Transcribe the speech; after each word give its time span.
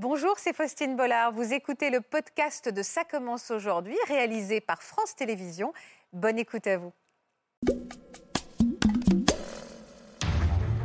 Bonjour, 0.00 0.34
c'est 0.36 0.54
Faustine 0.54 0.94
Bollard. 0.94 1.32
Vous 1.32 1.52
écoutez 1.52 1.90
le 1.90 2.00
podcast 2.00 2.68
de 2.72 2.82
Ça 2.84 3.02
commence 3.02 3.50
aujourd'hui, 3.50 3.96
réalisé 4.06 4.60
par 4.60 4.80
France 4.80 5.16
Télévisions. 5.16 5.72
Bonne 6.12 6.38
écoute 6.38 6.68
à 6.68 6.78
vous. 6.78 6.92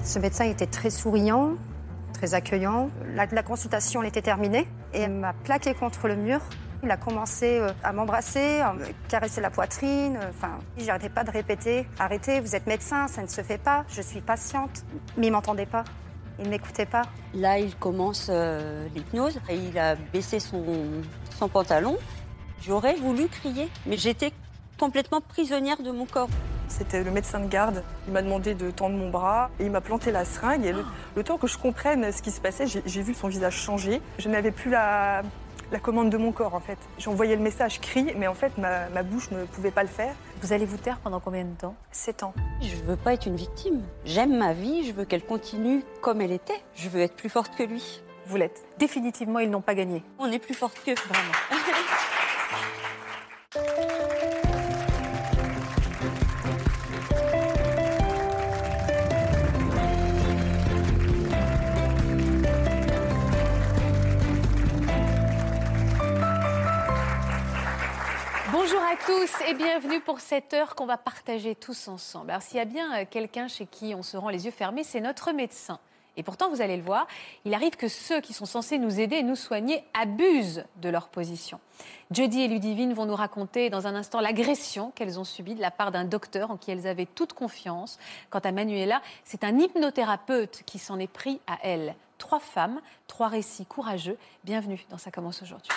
Ce 0.04 0.18
médecin 0.18 0.46
était 0.46 0.66
très 0.66 0.90
souriant, 0.90 1.58
très 2.14 2.34
accueillant. 2.34 2.90
La, 3.14 3.44
consultation 3.44 4.02
était 4.02 4.24
terminée 4.24 4.68
et 4.96 5.08
m'a 5.08 5.34
plaqué 5.34 5.76
contre 5.76 6.08
le 6.08 6.16
mur. 6.16 6.42
Il 6.82 6.90
a 6.90 6.98
commencé 6.98 7.60
euh, 7.60 7.70
à 7.84 7.94
m'embrasser, 7.94 8.62
à 8.62 8.74
me 8.74 8.84
caresser 9.10 9.42
la 9.42 9.52
poitrine. 9.52 10.18
euh, 10.18 10.30
Enfin, 10.30 10.58
j'arrêtais 10.76 11.10
pas 11.10 11.24
de 11.24 11.30
répéter 11.30 11.86
Arrêtez, 12.00 12.40
vous 12.40 12.56
êtes 12.56 12.66
médecin, 12.66 13.08
ça 13.08 13.22
ne 13.22 13.28
se 13.28 13.42
fait 13.42 13.60
pas, 13.60 13.86
je 13.90 14.02
suis 14.02 14.22
patiente. 14.22 14.84
Mais 15.18 15.28
il 15.28 15.32
m'entendait 15.32 15.68
pas, 15.68 15.84
il 16.40 16.50
m'écoutait 16.50 16.86
pas. 16.86 17.04
Là, 17.34 17.60
il 17.60 17.76
commence 17.76 18.28
euh, 18.30 18.88
l'hypnose 18.96 19.40
et 19.50 19.56
il 19.56 19.78
a 19.78 19.96
baissé 19.96 20.40
son, 20.40 20.64
son 21.38 21.48
pantalon. 21.48 21.98
J'aurais 22.62 22.96
voulu 22.96 23.28
crier, 23.28 23.70
mais 23.86 23.98
j'étais 23.98 24.32
complètement 24.80 25.22
prisonnière 25.22 25.82
de 25.82 25.92
mon 25.92 26.06
corps. 26.06 26.30
C'était 26.70 27.04
le 27.04 27.12
médecin 27.12 27.40
de 27.40 27.48
garde. 27.48 27.84
Il 28.08 28.14
m'a 28.14 28.22
demandé 28.22 28.56
de 28.56 28.72
tendre 28.72 28.96
mon 28.96 29.10
bras 29.10 29.52
et 29.60 29.66
il 29.66 29.72
m'a 29.72 29.82
planté 29.82 30.12
la 30.12 30.26
seringue. 30.26 30.66
Et 30.66 30.72
le, 30.72 30.84
le 31.16 31.24
temps 31.24 31.38
que 31.38 31.48
je 31.48 31.58
comprenne 31.58 32.12
ce 32.12 32.22
qui 32.22 32.32
se 32.32 32.42
passait, 32.42 32.66
j'ai 32.68 33.02
vu 33.02 33.14
son 33.14 33.28
visage 33.28 33.56
changer. 33.56 34.02
Je 34.18 34.30
n'avais 34.30 34.52
plus 34.52 34.72
la, 34.72 35.22
la 35.74 35.80
commande 35.80 36.10
de 36.12 36.18
mon 36.18 36.32
corps 36.32 36.54
en 36.54 36.60
fait. 36.60 36.78
J'envoyais 37.00 37.36
le 37.36 37.42
message 37.42 37.82
cri, 37.82 38.14
mais 38.16 38.28
en 38.28 38.36
fait 38.36 38.58
ma, 38.58 38.88
ma 38.90 39.04
bouche 39.04 39.32
ne 39.32 39.44
pouvait 39.44 39.72
pas 39.72 39.82
le 39.82 39.90
faire. 39.90 40.14
Vous 40.42 40.54
allez 40.54 40.66
vous 40.66 40.78
taire 40.78 41.00
pendant 41.00 41.20
combien 41.20 41.44
de 41.44 41.56
temps? 41.56 41.76
7 41.92 42.24
ans. 42.24 42.34
Je 42.62 42.76
veux 42.84 42.96
pas 42.96 43.14
être 43.14 43.26
une 43.26 43.36
victime. 43.36 43.82
J'aime 44.06 44.38
ma 44.38 44.54
vie, 44.54 44.86
je 44.88 44.94
veux 44.94 45.04
qu'elle 45.04 45.26
continue 45.26 45.84
comme 46.02 46.22
elle 46.22 46.32
était. 46.32 46.62
Je 46.76 46.88
veux 46.90 47.02
être 47.02 47.16
plus 47.16 47.30
forte 47.30 47.56
que 47.56 47.64
lui. 47.64 48.02
Vous 48.28 48.38
l'êtes. 48.38 48.64
Définitivement, 48.78 49.40
ils 49.40 49.50
n'ont 49.50 49.62
pas 49.62 49.76
gagné. 49.76 50.04
On 50.20 50.32
est 50.32 50.40
plus 50.40 50.54
forte 50.54 50.80
que 50.86 50.92
Vraiment. 50.92 51.34
Bonjour 68.64 68.82
à 68.82 68.96
tous 68.96 69.46
et 69.46 69.56
bienvenue 69.56 70.00
pour 70.00 70.22
cette 70.22 70.54
heure 70.54 70.74
qu'on 70.74 70.86
va 70.86 70.96
partager 70.96 71.54
tous 71.54 71.90
ensemble. 71.90 72.30
Alors 72.30 72.42
s'il 72.42 72.56
y 72.56 72.62
a 72.62 72.66
bien 72.66 72.96
euh, 72.96 73.06
quelqu'un 73.10 73.50
chez 73.50 73.66
qui 73.66 73.94
on 73.94 74.04
se 74.04 74.16
rend 74.16 74.30
les 74.30 74.46
yeux 74.46 74.52
fermés, 74.52 74.86
c'est 74.86 75.02
notre 75.02 75.34
médecin. 75.34 75.80
Et 76.16 76.24
pourtant, 76.24 76.50
vous 76.50 76.62
allez 76.62 76.78
le 76.78 76.84
voir, 76.84 77.06
il 77.44 77.54
arrive 77.54 77.76
que 77.76 77.90
ceux 77.90 78.22
qui 78.22 78.32
sont 78.32 78.46
censés 78.46 78.78
nous 78.78 79.02
aider 79.02 79.18
et 79.18 79.24
nous 79.24 79.36
soigner 79.36 79.84
abusent 79.94 80.64
de 80.78 80.88
leur 80.88 81.10
position. 81.10 81.60
Jody 82.12 82.44
et 82.44 82.48
Ludivine 82.48 82.94
vont 82.94 83.06
nous 83.06 83.18
raconter 83.18 83.70
dans 83.70 83.86
un 83.86 83.96
instant 83.96 84.22
l'agression 84.22 84.92
qu'elles 84.96 85.20
ont 85.20 85.26
subie 85.26 85.56
de 85.56 85.62
la 85.62 85.72
part 85.72 85.92
d'un 85.92 86.06
docteur 86.06 86.50
en 86.50 86.56
qui 86.56 86.72
elles 86.72 86.88
avaient 86.88 87.06
toute 87.06 87.34
confiance. 87.34 88.00
Quant 88.30 88.40
à 88.40 88.54
Manuela, 88.54 89.02
c'est 89.26 89.44
un 89.44 89.60
hypnothérapeute 89.60 90.64
qui 90.66 90.80
s'en 90.80 91.00
est 91.00 91.12
pris 91.12 91.42
à 91.48 91.58
elle. 91.64 91.96
Trois 92.18 92.40
femmes, 92.40 92.80
trois 93.08 93.28
récits 93.28 93.66
courageux. 93.66 94.18
Bienvenue 94.46 94.86
dans 94.90 94.98
Ça 94.98 95.12
commence 95.12 95.42
aujourd'hui. 95.42 95.70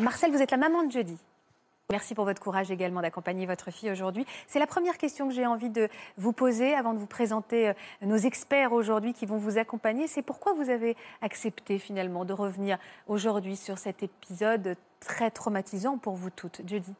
Marcel, 0.00 0.32
vous 0.32 0.42
êtes 0.42 0.50
la 0.50 0.56
maman 0.56 0.82
de 0.82 0.90
Jody. 0.90 1.18
Merci 1.90 2.14
pour 2.14 2.24
votre 2.24 2.40
courage 2.40 2.70
également 2.70 3.02
d'accompagner 3.02 3.46
votre 3.46 3.70
fille 3.70 3.90
aujourd'hui. 3.90 4.24
C'est 4.46 4.58
la 4.58 4.66
première 4.66 4.96
question 4.96 5.28
que 5.28 5.34
j'ai 5.34 5.44
envie 5.44 5.70
de 5.70 5.88
vous 6.16 6.32
poser 6.32 6.74
avant 6.74 6.94
de 6.94 6.98
vous 6.98 7.06
présenter 7.06 7.68
euh, 7.68 7.72
nos 8.02 8.16
experts 8.16 8.72
aujourd'hui 8.72 9.12
qui 9.12 9.26
vont 9.26 9.38
vous 9.38 9.58
accompagner. 9.58 10.06
C'est 10.06 10.22
pourquoi 10.22 10.52
vous 10.52 10.70
avez 10.70 10.96
accepté 11.20 11.78
finalement 11.78 12.24
de 12.24 12.32
revenir 12.32 12.78
aujourd'hui 13.08 13.56
sur 13.56 13.78
cet 13.78 14.02
épisode 14.02 14.76
très 15.00 15.30
traumatisant 15.30 15.98
pour 15.98 16.14
vous 16.14 16.30
toutes. 16.30 16.60
Jody. 16.64 16.94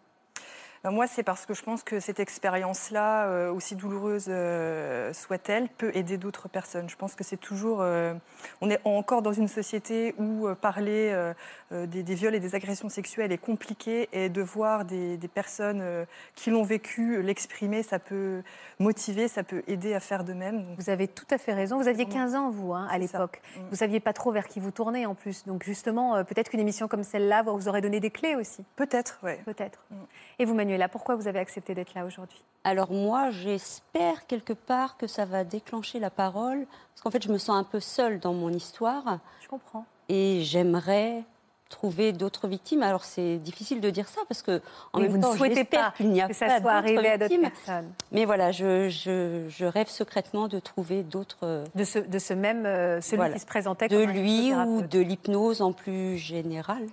Ben, 0.82 0.91
moi, 0.92 1.06
c'est 1.06 1.22
parce 1.22 1.44
que 1.44 1.52
je 1.52 1.62
pense 1.62 1.82
que 1.82 2.00
cette 2.00 2.20
expérience-là, 2.20 3.26
euh, 3.26 3.52
aussi 3.52 3.76
douloureuse 3.76 4.26
euh, 4.28 5.12
soit-elle, 5.12 5.68
peut 5.68 5.91
aider 5.94 6.16
d'autres 6.16 6.48
personnes. 6.48 6.88
Je 6.88 6.96
pense 6.96 7.14
que 7.14 7.22
c'est 7.22 7.36
toujours. 7.36 7.82
euh, 7.82 8.14
on 8.62 8.70
est 8.70 8.80
encore 8.84 9.20
dans 9.20 9.34
une 9.34 9.46
société 9.48 10.14
où 10.16 10.46
euh, 10.48 10.54
parler 10.54 11.10
euh, 11.12 11.34
euh, 11.72 11.84
des, 11.86 12.02
des 12.02 12.14
viols 12.14 12.34
et 12.34 12.41
des 12.41 12.54
agressions 12.54 12.88
sexuelles 12.88 13.30
est 13.30 13.36
compliqué 13.36 14.08
et 14.14 14.30
de 14.30 14.41
voir 14.41 14.86
des, 14.86 15.18
des 15.18 15.28
personnes 15.28 15.80
euh, 15.82 16.06
qui 16.34 16.50
l'ont 16.50 16.62
vécu 16.62 17.16
euh, 17.16 17.20
l'exprimer, 17.20 17.82
ça 17.82 17.98
peut 17.98 18.42
motiver, 18.78 19.28
ça 19.28 19.42
peut 19.42 19.62
aider 19.68 19.92
à 19.92 20.00
faire 20.00 20.24
de 20.24 20.32
même. 20.32 20.64
Donc, 20.64 20.78
Vous 20.78 20.88
avez 20.88 21.08
tout 21.08 21.26
à 21.30 21.36
fait 21.36 21.52
raison. 21.52 21.76
Vous 21.78 21.88
aviez 21.88 22.06
15 22.06 22.34
ans, 22.34 22.50
vous, 22.50 22.72
hein, 22.72 22.88
à 22.91 22.97
l'époque. 22.97 23.42
Mm. 23.54 23.60
Vous 23.68 23.76
saviez 23.76 24.00
pas 24.00 24.14
trop 24.14 24.32
vers 24.32 24.48
qui 24.48 24.60
vous 24.60 24.70
tournez 24.70 25.04
en 25.04 25.14
plus. 25.14 25.44
Donc 25.47 25.62
justement, 25.62 26.16
euh, 26.16 26.24
peut-être 26.24 26.48
qu'une 26.48 26.60
émission 26.60 26.88
comme 26.88 27.04
celle-là 27.04 27.42
vous 27.42 27.68
aurait 27.68 27.82
donné 27.82 28.00
des 28.00 28.10
clés 28.10 28.34
aussi. 28.34 28.64
Peut-être, 28.76 29.18
ouais. 29.22 29.42
Peut-être. 29.44 29.84
Mm. 29.91 29.94
Et 30.38 30.44
vous, 30.47 30.54
Manuela, 30.70 30.88
pourquoi 30.88 31.16
vous 31.16 31.26
avez 31.26 31.41
accepté 31.41 31.75
d'être 31.75 31.94
là 31.94 32.04
aujourd'hui? 32.04 32.41
Alors 32.62 32.92
moi, 32.92 33.31
j'espère 33.32 34.25
quelque 34.28 34.53
part 34.53 34.97
que 34.97 35.08
ça 35.08 35.25
va 35.25 35.42
déclencher 35.42 35.98
la 35.98 36.10
parole, 36.10 36.64
parce 36.94 37.03
qu'en 37.03 37.10
fait, 37.10 37.22
je 37.25 37.32
me 37.32 37.38
sens 37.38 37.56
un 37.58 37.64
peu 37.64 37.81
seule 37.81 38.20
dans 38.20 38.32
mon 38.32 38.50
histoire. 38.53 39.19
Je 39.42 39.48
comprends. 39.48 39.84
et 40.09 40.42
j'aimerais 40.44 41.25
trouver 41.70 42.12
d'autres 42.12 42.47
victimes. 42.48 42.82
Alors 42.84 43.03
c'est 43.04 43.38
difficile 43.38 43.80
de 43.80 43.91
dire 43.91 44.09
ça 44.09 44.20
parce 44.28 44.42
que 44.42 44.60
en 44.92 44.98
Oui, 44.98 45.03
même 45.03 45.10
vous 45.12 45.16
ne 45.19 45.22
temps, 45.22 45.32
souhaitez 45.34 45.54
j'espère 45.56 45.91
pas 45.92 45.97
qu'il 45.97 46.10
n'y 46.10 46.20
a 46.20 46.26
que 46.28 46.34
ça 46.34 46.47
pas 46.47 46.60
soit 46.60 46.72
arrivé 46.72 47.09
à 47.10 47.19
d'autres 47.19 47.41
personnes. 47.41 47.92
Mais 48.12 48.25
voilà, 48.25 48.50
je, 48.53 48.88
je- 48.88 49.47
je 49.48 49.64
rêve 49.64 49.88
secrètement 49.88 50.47
de 50.48 50.59
trouver 50.60 51.03
d'autres 51.04 51.64
De 51.76 51.84
ce, 51.84 51.98
de 52.00 52.19
ce 52.20 52.34
même, 52.34 52.66
euh, 52.66 53.00
celui 53.00 53.16
Voilà. 53.19 53.34
qui 53.34 53.41
se 53.41 53.47
présentait 53.47 53.86
de 53.88 53.97
comme 54.00 54.09
un 54.10 54.12
lui 54.12 54.53
ou 54.54 54.82
de 54.82 54.98
l'hypnose 55.00 55.62
en 55.62 55.72
plus 55.72 56.16
général. 56.19 56.86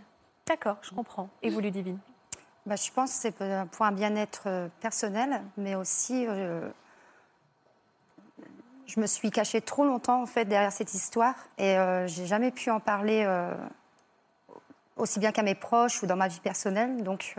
D'accord, 0.48 0.78
je 0.84 0.92
comprends. 0.92 1.30
Et 1.42 1.50
vous, 1.50 1.60
Ludivine? 1.60 1.98
Bah, 2.68 2.76
je 2.76 2.92
pense 2.92 3.12
que 3.14 3.18
c'est 3.22 3.32
pour 3.72 3.86
un 3.86 3.92
bien-être 3.94 4.44
euh, 4.48 4.68
personnel, 4.82 5.42
mais 5.56 5.76
aussi 5.76 6.26
euh, 6.28 6.70
je 8.88 9.00
me 9.00 9.08
suis 9.08 9.32
cachée 9.32 9.62
trop 9.62 9.86
longtemps 9.86 10.22
en 10.22 10.26
fait 10.26 10.44
derrière 10.44 10.74
cette 10.74 10.94
histoire 10.94 11.34
et 11.58 11.78
euh, 11.78 12.08
j'ai 12.08 12.26
jamais 12.26 12.52
pu 12.52 12.70
en 12.70 12.82
parler 12.82 13.24
euh, 13.26 13.54
aussi 14.98 15.20
bien 15.20 15.32
qu'à 15.32 15.44
mes 15.44 15.56
proches 15.56 16.04
ou 16.04 16.08
dans 16.08 16.18
ma 16.18 16.28
vie 16.28 16.42
personnelle. 16.42 17.04
Donc 17.04 17.36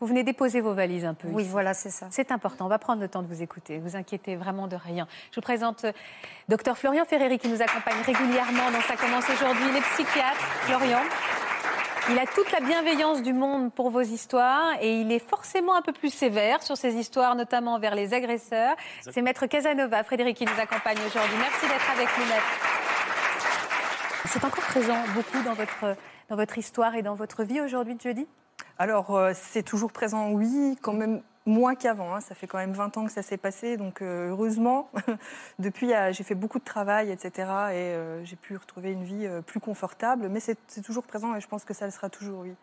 Vous 0.00 0.08
venez 0.08 0.24
déposer 0.24 0.60
vos 0.60 0.74
valises 0.74 1.04
un 1.04 1.14
peu. 1.14 1.28
oui, 1.28 1.44
ici. 1.44 1.52
voilà, 1.52 1.72
c'est 1.72 1.90
ça. 1.90 2.08
C'est 2.10 2.32
important, 2.32 2.66
on 2.66 2.68
va 2.68 2.80
prendre 2.80 3.00
le 3.00 3.08
temps 3.08 3.22
de 3.22 3.28
vous 3.28 3.42
écouter. 3.42 3.78
Vous 3.78 3.94
inquiétez 3.94 4.34
vraiment 4.34 4.66
de 4.66 4.74
rien. 4.74 5.06
Je 5.30 5.36
vous 5.36 5.44
présente 5.44 5.86
docteur 6.48 6.76
Florian 6.76 7.04
Ferreri 7.04 7.38
qui 7.38 7.46
nous 7.46 7.62
accompagne 7.62 8.02
régulièrement 8.04 8.72
dans 8.72 8.80
Ça 8.88 8.96
commence 8.96 9.30
aujourd'hui. 9.30 9.66
Il 9.70 9.76
est 9.76 9.82
psychiatre. 9.94 10.40
Florian, 10.66 10.98
il 12.10 12.18
a 12.18 12.26
toute 12.26 12.50
la 12.52 12.60
bienveillance 12.60 13.22
du 13.22 13.32
monde 13.32 13.72
pour 13.72 13.90
vos 13.90 14.02
histoires 14.02 14.72
et 14.80 15.00
il 15.00 15.10
est 15.10 15.26
forcément 15.26 15.74
un 15.74 15.82
peu 15.82 15.92
plus 15.92 16.12
sévère 16.12 16.62
sur 16.62 16.76
ces 16.76 16.94
histoires, 16.94 17.34
notamment 17.34 17.78
vers 17.78 17.94
les 17.94 18.12
agresseurs. 18.12 18.76
C'est 19.00 19.22
maître 19.22 19.46
Casanova, 19.46 20.04
Frédéric, 20.04 20.36
qui 20.36 20.44
nous 20.44 20.60
accompagne 20.60 20.98
aujourd'hui. 21.06 21.36
Merci 21.38 21.66
d'être 21.66 21.90
avec 21.90 22.08
nous, 22.18 22.24
maître. 22.26 22.44
C'est 24.26 24.44
encore 24.44 24.64
présent 24.64 24.98
beaucoup 25.14 25.42
dans 25.44 25.54
votre, 25.54 25.96
dans 26.28 26.36
votre 26.36 26.58
histoire 26.58 26.94
et 26.94 27.02
dans 27.02 27.14
votre 27.14 27.44
vie 27.44 27.60
aujourd'hui, 27.60 27.96
jeudi 28.02 28.26
Alors, 28.78 29.16
euh, 29.16 29.32
c'est 29.34 29.62
toujours 29.62 29.92
présent, 29.92 30.30
oui, 30.30 30.76
quand 30.82 30.92
même 30.92 31.22
moins 31.46 31.74
qu'avant. 31.74 32.14
hein. 32.14 32.20
Ça 32.20 32.34
fait 32.34 32.46
quand 32.46 32.58
même 32.58 32.72
20 32.72 32.96
ans 32.96 33.04
que 33.06 33.12
ça 33.12 33.22
s'est 33.22 33.36
passé. 33.36 33.76
Donc, 33.76 34.02
euh, 34.02 34.30
heureusement, 34.30 34.88
depuis, 35.58 35.92
euh, 35.92 36.12
j'ai 36.12 36.24
fait 36.24 36.34
beaucoup 36.34 36.58
de 36.58 36.64
travail, 36.64 37.10
etc. 37.10 37.30
Et 37.36 37.40
euh, 37.48 38.24
j'ai 38.24 38.36
pu 38.36 38.56
retrouver 38.56 38.92
une 38.92 39.04
vie 39.04 39.26
euh, 39.26 39.42
plus 39.42 39.60
confortable. 39.60 40.28
Mais 40.28 40.40
c'est 40.40 40.56
toujours 40.82 41.04
présent 41.04 41.34
et 41.34 41.40
je 41.40 41.48
pense 41.48 41.64
que 41.64 41.74
ça 41.74 41.84
le 41.84 41.90
sera 41.90 42.08
toujours, 42.08 42.40
oui. 42.40 42.54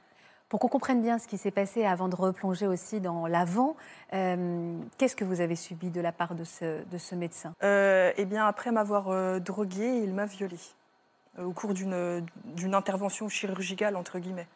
Pour 0.50 0.60
qu'on 0.60 0.68
comprenne 0.68 1.02
bien 1.02 1.18
ce 1.18 1.30
qui 1.30 1.38
s'est 1.38 1.50
passé 1.52 1.86
avant 1.86 2.10
de 2.10 2.16
replonger 2.18 2.68
aussi 2.68 3.00
dans 3.00 3.26
l'avant, 3.26 3.78
euh, 4.12 4.78
qu'est-ce 4.98 5.16
que 5.16 5.24
vous 5.24 5.40
avez 5.40 5.56
subi 5.56 5.90
de 5.92 6.02
la 6.02 6.12
part 6.12 6.36
de 6.36 6.44
ce, 6.44 6.84
de 6.84 6.98
ce 6.98 7.16
médecin? 7.16 7.54
Euh, 7.64 8.12
eh 8.18 8.26
bien, 8.26 8.46
après 8.46 8.72
m'avoir 8.72 9.08
euh, 9.08 9.40
drogué, 9.40 10.00
il 10.04 10.14
m'a 10.14 10.26
violée 10.26 10.60
au 11.40 11.52
cours 11.52 11.74
d'une 11.74 12.26
d'une 12.44 12.76
intervention 12.76 13.30
chirurgicale, 13.30 13.96
entre 13.96 14.20
guillemets. 14.20 14.48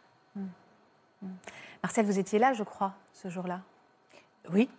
Marcel, 1.82 2.06
vous 2.06 2.20
étiez 2.20 2.40
là, 2.40 2.52
je 2.52 2.64
crois, 2.64 2.94
ce 3.14 3.30
jour-là? 3.30 3.62
Oui, 4.54 4.70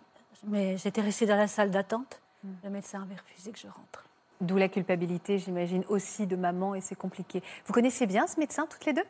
mais 0.45 0.77
j'étais 0.77 1.01
restée 1.01 1.25
dans 1.25 1.35
la 1.35 1.47
salle 1.47 1.71
d'attente. 1.71 2.21
Le 2.63 2.69
médecin 2.69 3.01
avait 3.01 3.15
refusé 3.15 3.51
que 3.51 3.59
je 3.59 3.67
rentre. 3.67 4.05
D'où 4.39 4.57
la 4.57 4.69
culpabilité, 4.69 5.39
j'imagine, 5.39 5.83
aussi 5.89 6.27
de 6.27 6.35
maman, 6.35 6.75
et 6.75 6.81
c'est 6.81 6.95
compliqué. 6.95 7.41
Vous 7.65 7.73
connaissiez 7.73 8.05
bien 8.05 8.27
ce 8.27 8.39
médecin, 8.39 8.67
toutes 8.69 8.85
les 8.85 8.93
deux? 8.93 9.03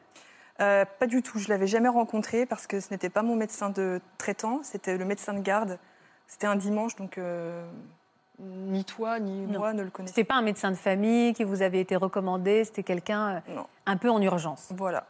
Euh, 0.60 0.86
pas 1.00 1.06
du 1.06 1.22
tout, 1.22 1.38
je 1.38 1.50
l'avais 1.50 1.68
jamais 1.68 1.90
rencontré 1.90 2.46
parce 2.46 2.66
que 2.66 2.80
ce 2.80 2.92
n'était 2.92 3.10
pas 3.10 3.22
mon 3.24 3.36
médecin 3.36 3.70
de 3.70 4.02
traitant, 4.18 4.62
c'était 4.64 4.98
le 4.98 5.06
médecin 5.06 5.34
de 5.34 5.40
garde. 5.40 5.78
C'était 6.28 6.48
un 6.48 6.56
dimanche, 6.56 6.96
donc 6.96 7.18
euh, 7.20 7.64
ni 8.40 8.84
toi 8.84 9.20
ni 9.20 9.46
Non. 9.46 9.60
moi 9.60 9.74
ne 9.74 9.84
le 9.84 9.92
connaissions. 9.92 10.16
C'était 10.16 10.28
pas 10.28 10.36
un 10.36 10.42
médecin 10.42 10.72
de 10.72 10.76
famille 10.76 11.34
qui 11.34 11.44
vous 11.44 11.62
avait 11.62 11.80
été 11.82 11.96
recommandé, 11.96 12.64
c'était 12.64 12.84
quelqu'un 12.84 13.42
euh, 13.50 13.62
un 13.86 13.98
peu 13.98 14.10
en 14.10 14.22
urgence. 14.22 14.70
voilà. 14.76 15.06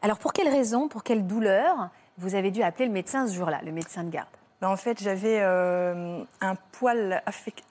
Alors, 0.00 0.18
pour 0.18 0.32
quelle 0.32 0.48
raison, 0.48 0.88
pour 0.88 1.04
quelle 1.04 1.26
douleur 1.28 1.90
vous 2.18 2.34
avez 2.34 2.50
dû 2.50 2.62
appeler 2.64 2.86
le 2.86 2.92
médecin 2.92 3.28
ce 3.28 3.34
jour-là, 3.34 3.60
le 3.64 3.70
médecin 3.70 4.02
de 4.02 4.10
garde? 4.10 4.26
Ben, 4.62 4.68
en 4.68 4.76
fait, 4.76 5.02
j'avais 5.02 5.40
euh, 5.40 6.22
un 6.40 6.54
poil 6.54 7.20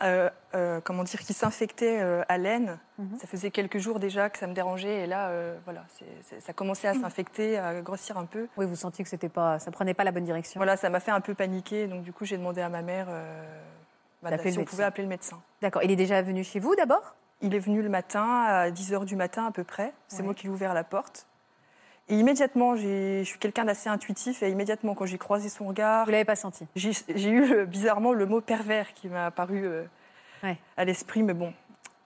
euh, 0.01 0.29
euh, 0.53 0.81
comment 0.83 1.05
dire, 1.05 1.21
qui 1.21 1.31
s'infectait 1.31 2.01
à 2.27 2.37
l'aine. 2.37 2.77
Mhm. 2.99 3.17
Ça 3.17 3.27
faisait 3.27 3.49
quelques 3.49 3.77
jours 3.77 3.97
déjà 4.01 4.29
que 4.29 4.37
ça 4.37 4.45
me 4.45 4.53
dérangeait. 4.53 5.03
Et 5.03 5.07
là, 5.07 5.31
voilà, 5.63 5.85
ça 6.41 6.51
commençait 6.51 6.89
à 6.89 6.93
s'infecter, 6.93 7.57
à 7.57 7.81
grossir 7.81 8.17
un 8.17 8.25
peu. 8.25 8.49
Oui, 8.57 8.65
vous 8.65 8.75
sentiez 8.75 9.05
que 9.05 9.09
c'était 9.09 9.29
pas, 9.29 9.57
ça 9.57 9.71
prenait 9.71 9.93
pas 9.93 10.03
la 10.03 10.11
bonne 10.11 10.25
direction. 10.25 10.59
Voilà, 10.59 10.75
ça 10.75 10.89
m'a 10.89 10.99
fait 10.99 11.11
un 11.11 11.21
peu 11.21 11.33
paniquer. 11.33 11.87
Donc, 11.87 12.03
du 12.03 12.11
coup, 12.11 12.25
j'ai 12.25 12.37
demandé 12.37 12.59
à 12.59 12.67
ma 12.67 12.81
mère 12.81 13.07
bah, 14.21 14.37
si 14.37 14.59
on 14.59 14.65
pouvait 14.65 14.83
appeler 14.83 15.03
le 15.03 15.09
médecin. 15.09 15.41
D'accord. 15.61 15.83
Il 15.83 15.91
est 15.91 15.95
déjà 15.95 16.21
venu 16.21 16.43
chez 16.43 16.59
vous 16.59 16.75
d'abord? 16.75 17.15
Il 17.39 17.55
est 17.55 17.59
venu 17.59 17.81
le 17.81 17.89
matin, 17.89 18.43
à 18.43 18.69
10h 18.69 19.05
du 19.05 19.15
matin 19.15 19.45
à 19.47 19.51
peu 19.51 19.63
près. 19.63 19.93
C'est 20.09 20.17
Ouais. 20.17 20.23
moi 20.23 20.33
qui 20.33 20.43
lui 20.43 20.49
ai 20.49 20.53
ouvert 20.53 20.73
la 20.73 20.83
porte. 20.83 21.25
Et 22.09 22.15
immédiatement, 22.15 22.75
je 22.75 23.23
suis 23.23 23.39
quelqu'un 23.39 23.65
d'assez 23.65 23.89
intuitif. 23.89 24.43
Et 24.43 24.49
immédiatement, 24.49 24.95
quand 24.95 25.05
j'ai 25.05 25.17
croisé 25.17 25.49
son 25.49 25.65
regard, 25.67 26.05
Vous 26.05 26.11
l'avez 26.11 26.25
pas 26.25 26.35
senti? 26.35 26.65
j'ai 26.75 27.29
eu 27.29 27.53
euh, 27.53 27.65
bizarrement 27.65 28.13
le 28.13 28.25
mot 28.25 28.41
pervers 28.41 28.93
qui 28.93 29.07
m'a 29.07 29.27
apparu 29.27 29.65
euh, 29.65 29.83
Ouais. 30.43 30.57
à 30.75 30.85
l'esprit, 30.85 31.23
mais 31.23 31.33
bon. 31.33 31.53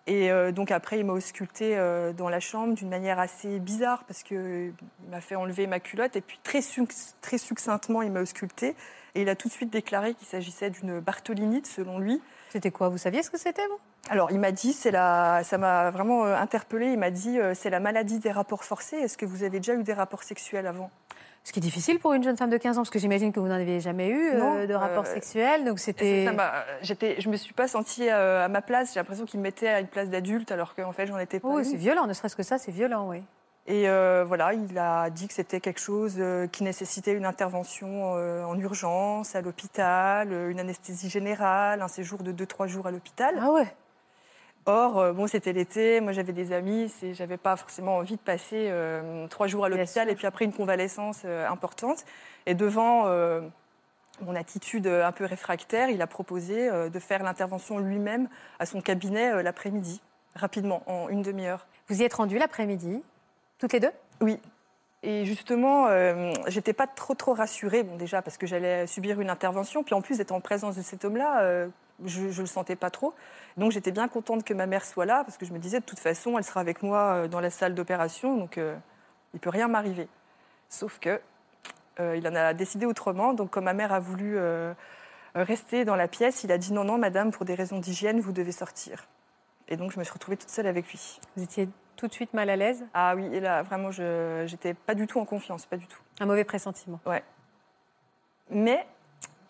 Et 0.07 0.29
euh, 0.31 0.51
donc 0.51 0.69
après, 0.69 0.99
il 0.99 1.05
m'a 1.05 1.13
ausculté 1.13 1.75
euh, 1.77 2.13
dans 2.13 2.29
la 2.29 2.39
chambre 2.39 2.75
d'une 2.75 2.89
manière 2.89 3.17
assez 3.17 3.59
bizarre 3.59 4.03
parce 4.03 4.21
qu'il 4.21 4.73
m'a 5.09 5.21
fait 5.21 5.35
enlever 5.35 5.65
ma 5.65 5.79
culotte 5.79 6.15
et 6.15 6.21
puis 6.21 6.39
très, 6.43 6.59
succ- 6.59 7.13
très 7.21 7.39
succinctement, 7.39 8.03
il 8.03 8.11
m'a 8.11 8.21
ausculté 8.21 8.75
et 9.15 9.21
il 9.21 9.29
a 9.29 9.35
tout 9.35 9.47
de 9.47 9.53
suite 9.53 9.71
déclaré 9.71 10.13
qu'il 10.13 10.27
s'agissait 10.27 10.69
d'une 10.69 10.99
bartholinite 10.99 11.65
selon 11.65 11.99
lui. 11.99 12.21
C'était 12.49 12.71
quoi? 12.71 12.89
Vous 12.89 12.97
saviez 12.97 13.23
ce 13.23 13.31
que 13.31 13.39
c'était 13.39 13.65
vous? 13.67 13.79
Alors 14.09 14.31
il 14.31 14.39
m'a 14.39 14.51
dit, 14.51 14.73
c'est 14.73 14.91
la, 14.91 15.41
ça 15.43 15.57
m'a 15.57 15.89
vraiment 15.89 16.25
euh, 16.25 16.35
interpellée. 16.35 16.91
Il 16.91 16.99
m'a 16.99 17.11
dit, 17.11 17.39
euh, 17.39 17.53
c'est 17.55 17.69
la 17.69 17.79
maladie 17.79 18.19
des 18.19 18.31
rapports 18.31 18.63
forcés. 18.63 18.97
Est-ce 18.97 19.17
que 19.17 19.25
vous 19.25 19.43
avez 19.43 19.59
déjà 19.59 19.73
eu 19.73 19.83
des 19.83 19.93
rapports 19.93 20.23
sexuels 20.23 20.67
avant? 20.67 20.91
Ce 21.43 21.53
qui 21.53 21.59
est 21.59 21.61
difficile 21.61 21.99
pour 21.99 22.13
une 22.13 22.23
jeune 22.23 22.37
femme 22.37 22.49
de 22.49 22.57
15 22.57 22.77
ans, 22.77 22.81
parce 22.81 22.89
que 22.89 22.97
j'imagine 22.97 23.31
que 23.31 23.39
vous 23.39 23.47
n'en 23.47 23.53
avez 23.53 23.79
jamais 23.79 24.09
eu 24.09 24.31
euh, 24.31 24.39
Non, 24.39 24.65
de 24.65 24.73
rapport 24.73 25.05
euh, 25.05 25.13
sexuel. 25.13 25.63
Donc 25.63 25.79
c'était. 25.79 26.27
j'étais, 26.81 27.21
je 27.21 27.29
me 27.29 27.37
suis 27.37 27.53
pas 27.53 27.67
sentie 27.67 28.09
à 28.09 28.47
ma 28.47 28.61
place. 28.61 28.93
J'ai 28.93 28.99
l'impression 28.99 29.25
qu'il 29.25 29.39
me 29.39 29.43
mettait 29.43 29.67
à 29.67 29.79
une 29.79 29.87
place 29.87 30.09
d'adulte 30.09 30.51
alors 30.51 30.75
qu'en 30.75 30.91
fait 30.91 31.07
j'en 31.07 31.19
étais 31.19 31.39
pas. 31.39 31.47
Oh, 31.49 31.59
une. 31.59 31.63
c'est 31.63 31.77
violent, 31.77 32.07
ne 32.07 32.13
serait-ce 32.13 32.35
que 32.35 32.43
ça, 32.43 32.57
c'est 32.57 32.71
violent, 32.71 33.09
oui. 33.09 33.23
Et 33.67 33.89
euh, 33.89 34.23
voilà, 34.27 34.53
il 34.53 34.77
a 34.77 35.09
dit 35.09 35.27
que 35.27 35.33
c'était 35.33 35.59
quelque 35.59 35.79
chose 35.79 36.15
euh, 36.19 36.45
qui 36.45 36.63
nécessitait 36.63 37.13
une 37.13 37.25
intervention 37.25 38.13
euh, 38.15 38.43
en 38.43 38.57
urgence, 38.59 39.35
à 39.35 39.41
l'hôpital, 39.41 40.31
une 40.31 40.59
anesthésie 40.59 41.09
générale, 41.09 41.81
un 41.81 41.87
séjour 41.87 42.21
de 42.21 42.31
2-3 42.31 42.67
jours 42.67 42.85
à 42.85 42.91
l'hôpital. 42.91 43.35
Ah 43.41 43.51
ouais 43.51 43.75
Or, 44.67 45.13
bon, 45.13 45.27
c'était 45.27 45.53
l'été, 45.53 46.01
moi 46.01 46.11
j'avais 46.11 46.33
des 46.33 46.51
amis, 46.51 46.91
j'avais 47.13 47.37
pas 47.37 47.55
forcément 47.55 47.97
envie 47.97 48.15
de 48.15 48.21
passer 48.21 48.67
euh, 48.71 49.27
trois 49.27 49.45
jours 49.45 49.63
à 49.63 49.69
l'hôpital 49.69 50.09
et 50.09 50.15
puis 50.15 50.25
après 50.25 50.43
une 50.43 50.53
convalescence 50.53 51.21
euh, 51.23 51.47
importante. 51.47 52.03
Et 52.47 52.55
devant 52.55 53.03
euh, 53.05 53.41
mon 54.21 54.35
attitude 54.35 54.87
un 54.87 55.11
peu 55.11 55.25
réfractaire, 55.25 55.89
il 55.89 56.01
a 56.01 56.07
proposé 56.07 56.71
de 56.89 56.99
faire 56.99 57.21
l'intervention 57.21 57.77
lui-même 57.77 58.27
à 58.57 58.65
son 58.65 58.81
cabinet 58.81 59.43
l'après-midi, 59.43 60.01
rapidement, 60.35 60.81
en 60.87 61.09
une 61.09 61.21
demi-heure. 61.21 61.67
Vous 61.87 62.01
y 62.01 62.03
êtes 62.03 62.13
rendu 62.13 62.39
l'après-midi, 62.39 63.03
toutes 63.57 63.73
les 63.73 63.79
deux? 63.79 63.91
Oui. 64.21 64.39
Et 65.03 65.25
justement, 65.25 65.87
euh, 65.87 66.33
j'étais 66.47 66.73
pas 66.73 66.87
trop 66.87 67.13
trop 67.13 67.33
rassurée, 67.33 67.83
bon 67.83 67.95
déjà 67.95 68.23
parce 68.23 68.37
que 68.37 68.47
j'allais 68.47 68.87
subir 68.87 69.21
une 69.21 69.29
intervention, 69.29 69.83
puis 69.83 69.93
en 69.93 70.01
plus 70.01 70.17
d'être 70.17 70.31
en 70.31 70.41
présence 70.41 70.75
de 70.77 70.81
cet 70.81 71.05
homme-là, 71.05 71.41
euh, 71.41 71.67
je, 72.03 72.31
je 72.31 72.41
le 72.41 72.47
sentais 72.47 72.75
pas 72.75 72.89
trop. 72.89 73.13
Donc 73.55 73.71
j'étais 73.71 73.91
bien 73.91 74.07
contente 74.07 74.43
que 74.43 74.53
ma 74.53 74.65
mère 74.65 74.83
soit 74.83 75.05
là, 75.05 75.23
parce 75.23 75.37
que 75.37 75.45
je 75.45 75.53
me 75.53 75.59
disais 75.59 75.79
de 75.79 75.85
toute 75.85 75.99
façon, 75.99 76.39
elle 76.39 76.43
sera 76.43 76.59
avec 76.59 76.81
moi 76.81 76.99
euh, 76.99 77.27
dans 77.27 77.39
la 77.39 77.51
salle 77.51 77.75
d'opération, 77.75 78.35
donc 78.35 78.57
euh, 78.57 78.75
il 79.35 79.39
peut 79.39 79.51
rien 79.51 79.67
m'arriver. 79.67 80.07
Sauf 80.69 80.97
que 80.97 81.21
euh, 81.99 82.17
il 82.17 82.27
en 82.27 82.33
a 82.33 82.55
décidé 82.55 82.87
autrement. 82.87 83.33
Donc 83.33 83.51
comme 83.51 83.65
ma 83.65 83.73
mère 83.73 83.93
a 83.93 83.99
voulu 83.99 84.37
rester 85.35 85.85
dans 85.85 85.95
la 85.95 86.07
pièce, 86.07 86.43
il 86.43 86.51
a 86.51 86.57
dit 86.57 86.73
non 86.73 86.83
non 86.83 86.97
madame, 86.97 87.29
pour 87.29 87.45
des 87.45 87.53
raisons 87.53 87.79
d'hygiène, 87.79 88.21
vous 88.21 88.31
devez 88.31 88.51
sortir. 88.51 89.07
Et 89.67 89.77
donc 89.77 89.91
je 89.91 89.99
me 89.99 90.03
suis 90.03 90.13
retrouvée 90.13 90.37
toute 90.37 90.49
seule 90.49 90.67
avec 90.67 90.89
lui. 90.89 91.19
Vous 91.35 91.43
étiez 91.43 91.69
tout 91.95 92.07
de 92.07 92.13
suite 92.13 92.33
mal 92.33 92.49
à 92.49 92.55
l'aise 92.55 92.85
Ah 92.93 93.13
oui, 93.15 93.25
et 93.33 93.39
là 93.39 93.63
vraiment, 93.63 93.91
je 93.91 94.43
j'étais 94.47 94.73
pas 94.73 94.95
du 94.95 95.07
tout 95.07 95.19
en 95.19 95.25
confiance, 95.25 95.65
pas 95.65 95.77
du 95.77 95.87
tout. 95.87 95.99
Un 96.19 96.25
mauvais 96.25 96.43
pressentiment. 96.43 96.99
Mais 98.49 98.85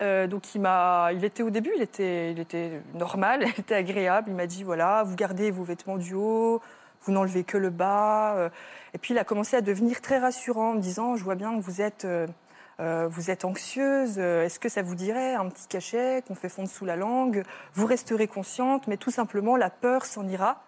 euh, 0.02 0.26
donc 0.26 0.54
il 0.54 0.60
m'a, 0.60 1.10
il 1.12 1.24
était 1.24 1.42
au 1.42 1.50
début, 1.50 1.72
il 1.76 1.82
était, 1.82 2.32
il 2.32 2.38
était 2.38 2.80
normal, 2.94 3.42
il 3.56 3.60
était 3.60 3.74
agréable. 3.74 4.30
Il 4.30 4.34
m'a 4.36 4.46
dit 4.46 4.62
voilà, 4.64 5.02
vous 5.04 5.16
gardez 5.16 5.50
vos 5.50 5.64
vêtements 5.64 5.96
du 5.98 6.14
haut, 6.14 6.60
vous 7.02 7.12
n'enlevez 7.12 7.44
que 7.44 7.58
le 7.58 7.70
bas. 7.70 8.34
euh. 8.36 8.48
Et 8.94 8.98
puis 8.98 9.12
il 9.14 9.18
a 9.18 9.24
commencé 9.24 9.56
à 9.56 9.60
devenir 9.60 10.00
très 10.00 10.18
rassurant, 10.18 10.70
en 10.70 10.74
me 10.74 10.80
disant 10.80 11.16
je 11.16 11.24
vois 11.24 11.34
bien 11.34 11.54
que 11.56 11.60
vous 11.62 11.82
êtes, 11.82 12.04
euh, 12.06 12.26
euh, 12.80 13.06
vous 13.10 13.30
êtes 13.30 13.44
anxieuse. 13.44 14.14
euh, 14.18 14.44
Est-ce 14.44 14.58
que 14.58 14.68
ça 14.70 14.82
vous 14.82 14.94
dirait 14.94 15.34
un 15.34 15.48
petit 15.48 15.66
cachet 15.68 16.22
qu'on 16.26 16.34
fait 16.34 16.48
fondre 16.48 16.68
sous 16.70 16.84
la 16.86 16.96
langue? 16.96 17.42
Vous 17.74 17.86
resterez 17.86 18.26
consciente, 18.28 18.86
mais 18.88 18.96
tout 18.96 19.10
simplement 19.10 19.56
la 19.56 19.68
peur 19.70 20.04
s'en 20.06 20.26
ira. 20.26 20.62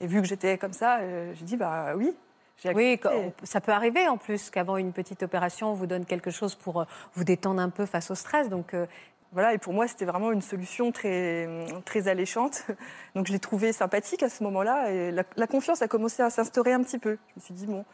Et 0.00 0.06
vu 0.06 0.20
que 0.20 0.26
j'étais 0.26 0.58
comme 0.58 0.72
ça, 0.72 0.98
euh, 0.98 1.32
j'ai 1.34 1.44
dit 1.44 1.56
bah 1.56 1.94
oui. 1.96 2.14
J'ai 2.62 2.72
Oui, 2.74 3.00
ça 3.44 3.60
peut 3.60 3.70
arriver 3.70 4.08
en 4.08 4.16
plus 4.16 4.50
qu'avant 4.50 4.76
une 4.78 4.92
petite 4.92 5.22
opération, 5.22 5.70
on 5.70 5.74
vous 5.74 5.86
donne 5.86 6.04
quelque 6.04 6.30
chose 6.30 6.56
pour 6.56 6.80
euh, 6.80 6.84
vous 7.14 7.22
détendre 7.22 7.60
un 7.60 7.70
peu 7.70 7.86
face 7.86 8.10
au 8.10 8.16
stress. 8.16 8.48
Donc, 8.48 8.74
euh, 8.74 8.86
Voilà, 9.30 9.54
et 9.54 9.58
pour 9.58 9.72
moi, 9.72 9.86
c'était 9.86 10.06
vraiment 10.06 10.32
une 10.32 10.42
solution 10.42 10.90
très, 10.90 11.48
très 11.84 12.08
alléchante. 12.08 12.66
Donc, 13.14 13.28
je 13.28 13.32
l'ai 13.32 13.38
trouvé 13.38 13.72
sympathique 13.72 14.24
à 14.24 14.28
ce 14.28 14.42
moment-là. 14.42 14.90
Et 14.90 15.12
la, 15.12 15.22
la 15.36 15.46
confiance 15.46 15.82
a 15.82 15.88
commencé 15.88 16.20
à 16.22 16.30
s'instaurer 16.30 16.72
un 16.72 16.82
petit 16.82 16.98
peu. 16.98 17.18
Je 17.28 17.40
me 17.40 17.44
suis 17.44 17.54
dit, 17.54 17.66
bon. 17.66 17.84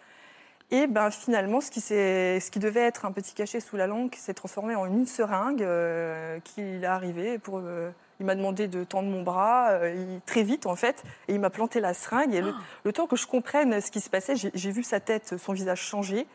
Et 0.71 0.87
ben, 0.87 1.11
finalement, 1.11 1.61
ce 1.61 1.71
qui, 1.71 1.81
ce 1.81 2.51
qui 2.51 2.59
devait 2.59 2.81
être 2.81 3.05
un 3.05 3.13
petit 3.13 3.35
cachet 3.35 3.61
sous 3.61 3.77
la 3.77 3.87
langue 3.87 4.15
s'est 4.15 4.35
transformé 4.35 4.75
en 4.75 4.87
une 4.87 5.07
seringue 5.07 5.63
euh, 5.63 6.41
qu'il 6.41 6.83
est 6.83 6.87
arrivé. 6.87 7.39
Pour, 7.39 7.59
euh, 7.59 7.91
il 8.21 8.27
m'a 8.27 8.35
demandé 8.35 8.69
de 8.69 8.85
tendre 8.85 9.09
mon 9.09 9.23
bras 9.23 9.71
euh, 9.71 9.95
il- 9.95 10.21
très 10.27 10.43
vite, 10.43 10.67
en 10.67 10.77
fait. 10.77 11.03
Et 11.29 11.35
il 11.35 11.41
m'a 11.41 11.51
planté 11.51 11.81
la 11.81 11.95
seringue. 11.95 12.35
Et 12.35 12.41
le, 12.41 12.53
le 12.85 12.93
temps 12.93 13.07
que 13.07 13.17
je 13.17 13.27
comprenne 13.27 13.81
ce 13.81 13.91
qui 13.91 14.01
se 14.01 14.11
passait, 14.11 14.35
j'ai 14.37 14.71
vu 14.71 14.83
sa 14.83 15.01
tête, 15.01 15.35
son 15.39 15.53
visage 15.53 15.81
changer. 15.81 16.27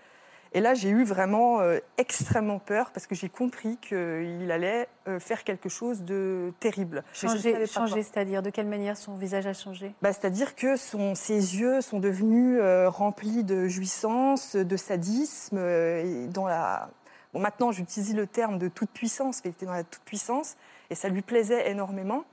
Et 0.53 0.61
là, 0.61 0.73
j'ai 0.73 0.89
eu 0.89 1.03
vraiment 1.03 1.59
euh, 1.61 1.77
extrêmement 1.99 2.57
peur 2.57 2.89
parce 2.91 3.05
que 3.05 3.13
j'ai 3.13 3.29
compris 3.29 3.77
qu'il 3.77 4.49
allait 4.51 4.87
euh, 5.07 5.19
faire 5.19 5.43
quelque 5.43 5.69
chose 5.69 6.01
de 6.01 6.51
terrible. 6.59 7.03
Changer, 7.13 7.67
changer 7.67 8.01
c'est-à-dire 8.01 8.41
de 8.41 8.49
quelle 8.49 8.65
manière 8.65 8.97
son 8.97 9.13
visage 9.15 9.45
a 9.45 9.53
changé? 9.53 9.93
Bah, 10.01 10.11
C'est-à-dire 10.11 10.55
que 10.55 10.75
son- 10.75 11.13
ses 11.13 11.35
yeux 11.59 11.81
sont 11.81 11.99
devenus 11.99 12.57
euh, 12.59 12.89
remplis 12.89 13.43
de 13.43 13.67
jouissance, 13.67 14.55
de 14.55 14.75
sadisme. 14.75 15.59
et 15.59 16.25
dans 16.33 16.47
la... 16.47 16.89
bon, 17.31 17.41
maintenant, 17.41 17.71
j'utilise 17.71 18.15
le 18.15 18.25
terme 18.25 18.57
de 18.57 18.69
toute 18.69 18.89
puissance, 18.89 19.41
mais 19.45 19.51
il 19.51 19.53
était 19.53 19.67
dans 19.67 19.73
la 19.73 19.83
toute 19.83 20.01
puissance. 20.03 20.55
Et 20.89 20.95
ça 20.95 21.09
lui 21.09 21.21
plaisait 21.21 21.69
énormément. 21.69 22.23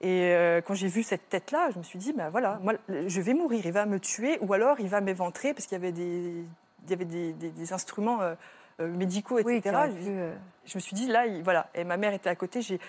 Et 0.00 0.32
euh, 0.34 0.60
quand 0.60 0.74
j'ai 0.74 0.88
vu 0.88 1.02
cette 1.02 1.28
tête-là, 1.28 1.70
je 1.72 1.78
me 1.78 1.82
suis 1.82 1.98
dit, 1.98 2.12
bah, 2.12 2.28
voilà, 2.30 2.58
moi, 2.62 2.74
je 2.88 3.20
vais 3.20 3.32
mourir, 3.34 3.64
il 3.64 3.72
va 3.72 3.86
me 3.86 3.98
tuer, 4.00 4.38
ou 4.40 4.52
alors 4.52 4.80
il 4.80 4.88
va 4.88 5.00
m'éventrer, 5.00 5.54
parce 5.54 5.66
qu'il 5.66 5.76
y 5.76 5.80
avait 5.80 5.92
des, 5.92 6.44
il 6.84 6.90
y 6.90 6.92
avait 6.92 7.04
des, 7.04 7.32
des- 7.32 7.50
des 7.50 7.72
instruments 7.72 8.20
euh, 8.20 8.34
euh, 8.80 8.88
médicaux, 8.88 9.38
etc. 9.38 9.60
Oui, 9.88 9.96
Je- 10.04 10.10
pu, 10.10 10.34
je 10.66 10.76
me 10.76 10.80
suis 10.80 10.94
dit, 10.94 11.06
là, 11.06 11.26
il- 11.26 11.42
voilà. 11.42 11.68
Et 11.74 11.84
ma 11.84 11.96
mère 11.96 12.12
était 12.12 12.28
à 12.28 12.34
côté, 12.34 12.60
j'ai, 12.60 12.80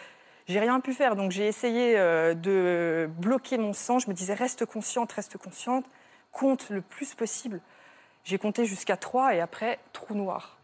j'ai 0.47 0.59
rien 0.59 0.79
pu 0.81 0.93
faire. 0.93 1.15
Donc 1.15 1.31
j'ai 1.31 1.47
essayé 1.47 1.97
euh, 1.97 2.33
de 2.33 3.07
bloquer 3.19 3.57
mon 3.59 3.71
sang. 3.73 3.99
Je 3.99 4.09
me 4.09 4.13
disais, 4.15 4.33
reste 4.33 4.65
consciente, 4.65 5.11
reste 5.13 5.37
consciente, 5.37 5.85
compte 6.31 6.69
le 6.69 6.81
plus 6.81 7.13
possible. 7.13 7.61
J'ai 8.23 8.39
compté 8.39 8.65
jusqu'à 8.65 8.97
trois 8.97 9.35
et 9.35 9.39
après, 9.39 9.77
trou 9.93 10.15
noir. 10.15 10.57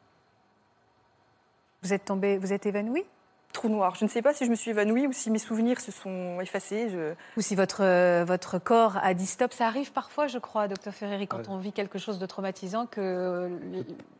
Vous 1.84 1.94
êtes 1.94 2.06
tombé, 2.06 2.38
vous 2.38 2.52
êtes 2.54 2.66
évanoui 2.66 3.06
Trou 3.52 3.70
noir. 3.70 3.96
Je 3.96 4.06
ne 4.06 4.10
sais 4.10 4.22
pas 4.22 4.34
si 4.34 4.46
je 4.46 4.50
me 4.50 4.56
suis 4.56 4.72
évanouie 4.72 5.08
ou 5.08 5.12
si 5.14 5.30
mes 5.30 5.38
souvenirs 5.40 5.80
se 5.82 5.92
sont 5.92 6.40
effacés. 6.42 6.90
Je... 6.90 7.14
Ou 7.38 7.42
si 7.42 7.56
votre, 7.56 7.84
euh, 7.84 8.24
votre 8.26 8.60
corps 8.60 8.98
a 9.02 9.14
dit 9.14 9.26
stop 9.26 9.54
Ça 9.54 9.68
arrive 9.68 9.92
parfois, 9.92 10.28
je 10.28 10.38
crois, 10.40 10.68
docteur 10.68 10.94
Ferreri, 10.94 11.28
quand 11.28 11.40
Ouais. 11.40 11.46
on 11.50 11.58
vit 11.58 11.72
quelque 11.74 12.00
chose 12.00 12.18
de 12.20 12.26
traumatisant, 12.26 12.86
que 12.86 13.50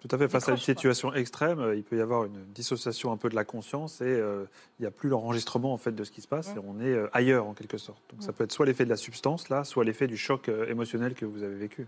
Tout 0.02 0.08
à 0.14 0.18
fait. 0.18 0.28
Face 0.28 0.48
à 0.50 0.52
une 0.52 0.58
quoi. 0.58 0.66
situation 0.66 1.14
extrême, 1.14 1.60
euh, 1.60 1.76
il 1.76 1.84
peut 1.84 1.98
y 1.98 2.02
avoir 2.02 2.26
une 2.26 2.44
dissociation 2.54 3.12
un 3.12 3.18
peu 3.18 3.30
de 3.30 3.36
la 3.36 3.46
conscience 3.46 4.02
et 4.02 4.06
euh, 4.06 4.46
il 4.80 4.84
n'y 4.84 4.88
a 4.88 4.92
plus 4.92 5.10
l'enregistrement 5.10 5.74
en 5.74 5.78
fait 5.78 5.92
de 5.94 6.04
ce 6.04 6.12
qui 6.12 6.22
se 6.22 6.28
passe 6.28 6.50
et 6.50 6.60
on 6.66 6.80
est 6.82 6.86
euh, 6.94 7.10
ailleurs 7.14 7.48
en 7.48 7.54
quelque 7.54 7.78
sorte. 7.78 8.02
Donc 8.12 8.24
ça 8.24 8.34
peut 8.34 8.44
être 8.44 8.52
soit 8.52 8.66
l'effet 8.66 8.86
de 8.86 8.90
la 8.90 8.98
substance 8.98 9.50
là, 9.50 9.64
soit 9.64 9.84
l'effet 9.86 10.08
du 10.08 10.18
choc 10.18 10.50
émotionnel 10.68 11.14
que 11.14 11.26
vous 11.26 11.44
avez 11.44 11.56
vécu. 11.56 11.88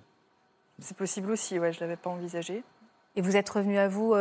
C'est 0.80 0.98
possible 0.98 1.30
aussi, 1.32 1.60
ouais, 1.60 1.72
je 1.74 1.78
ne 1.78 1.82
l'avais 1.82 1.98
pas 1.98 2.10
envisagé. 2.10 2.64
Et 3.16 3.22
vous 3.22 3.36
êtes 3.38 3.48
revenu 3.50 3.78
à 3.78 3.88
vous 3.88 4.16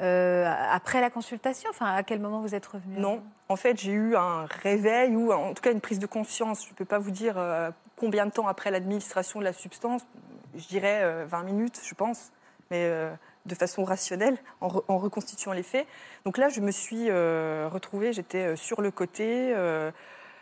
euh, 0.00 0.52
après 0.70 1.00
la 1.00 1.10
consultation 1.10 1.70
Enfin, 1.70 1.86
à 1.86 2.02
quel 2.02 2.20
moment 2.20 2.40
vous 2.40 2.54
êtes 2.54 2.66
revenu 2.66 2.98
Non, 2.98 3.22
en 3.48 3.56
fait, 3.56 3.78
j'ai 3.78 3.92
eu 3.92 4.16
un 4.16 4.44
réveil 4.44 5.14
ou 5.16 5.32
en 5.32 5.54
tout 5.54 5.62
cas 5.62 5.72
une 5.72 5.80
prise 5.80 5.98
de 5.98 6.06
conscience. 6.06 6.64
Je 6.64 6.70
ne 6.70 6.74
peux 6.74 6.84
pas 6.84 6.98
vous 6.98 7.10
dire 7.10 7.38
euh, 7.38 7.70
combien 7.96 8.26
de 8.26 8.30
temps 8.30 8.48
après 8.48 8.70
l'administration 8.70 9.40
de 9.40 9.44
la 9.44 9.52
substance. 9.52 10.06
Je 10.54 10.66
dirais 10.66 11.00
euh, 11.02 11.24
20 11.26 11.44
minutes, 11.44 11.80
je 11.82 11.94
pense, 11.94 12.32
mais 12.70 12.84
euh, 12.84 13.10
de 13.46 13.54
façon 13.54 13.84
rationnelle, 13.84 14.36
en, 14.60 14.68
en 14.88 14.98
reconstituant 14.98 15.52
les 15.52 15.62
faits. 15.62 15.86
Donc 16.24 16.36
là, 16.36 16.48
je 16.48 16.60
me 16.60 16.72
suis 16.72 17.10
retrouvée, 17.10 18.12
j'étais 18.12 18.56
sur 18.56 18.82
le 18.82 18.90
côté, 18.90 19.54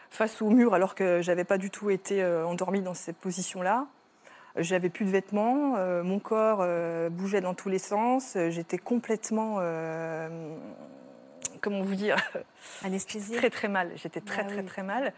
face 0.08 0.40
au 0.40 0.48
mur, 0.48 0.72
alors 0.72 0.94
que 0.94 1.20
j'avais 1.20 1.44
pas 1.44 1.58
du 1.58 1.68
tout 1.68 1.90
été 1.90 2.24
endormie 2.24 2.80
dans 2.80 2.94
cette 2.94 3.18
position-là. 3.18 3.86
J'avais 4.56 4.88
plus 4.88 5.04
de 5.04 5.10
vêtements, 5.10 5.74
euh, 5.76 6.04
mon 6.04 6.20
corps 6.20 6.58
euh, 6.60 7.08
bougeait 7.10 7.40
dans 7.40 7.54
tous 7.54 7.68
les 7.68 7.80
sens, 7.80 8.36
euh, 8.36 8.50
j'étais 8.50 8.78
complètement, 8.78 9.56
comment 11.60 11.82
vous 11.82 11.96
dire, 11.96 12.16
Anesthésie. 12.84 13.34
très 13.34 13.50
très 13.50 13.66
mal. 13.68 13.90
J'étais 13.96 14.20
très 14.20 14.42
Bah 14.44 14.48
très 14.50 14.60
oui. 14.60 14.66
très 14.66 14.82
mal. 14.84 15.12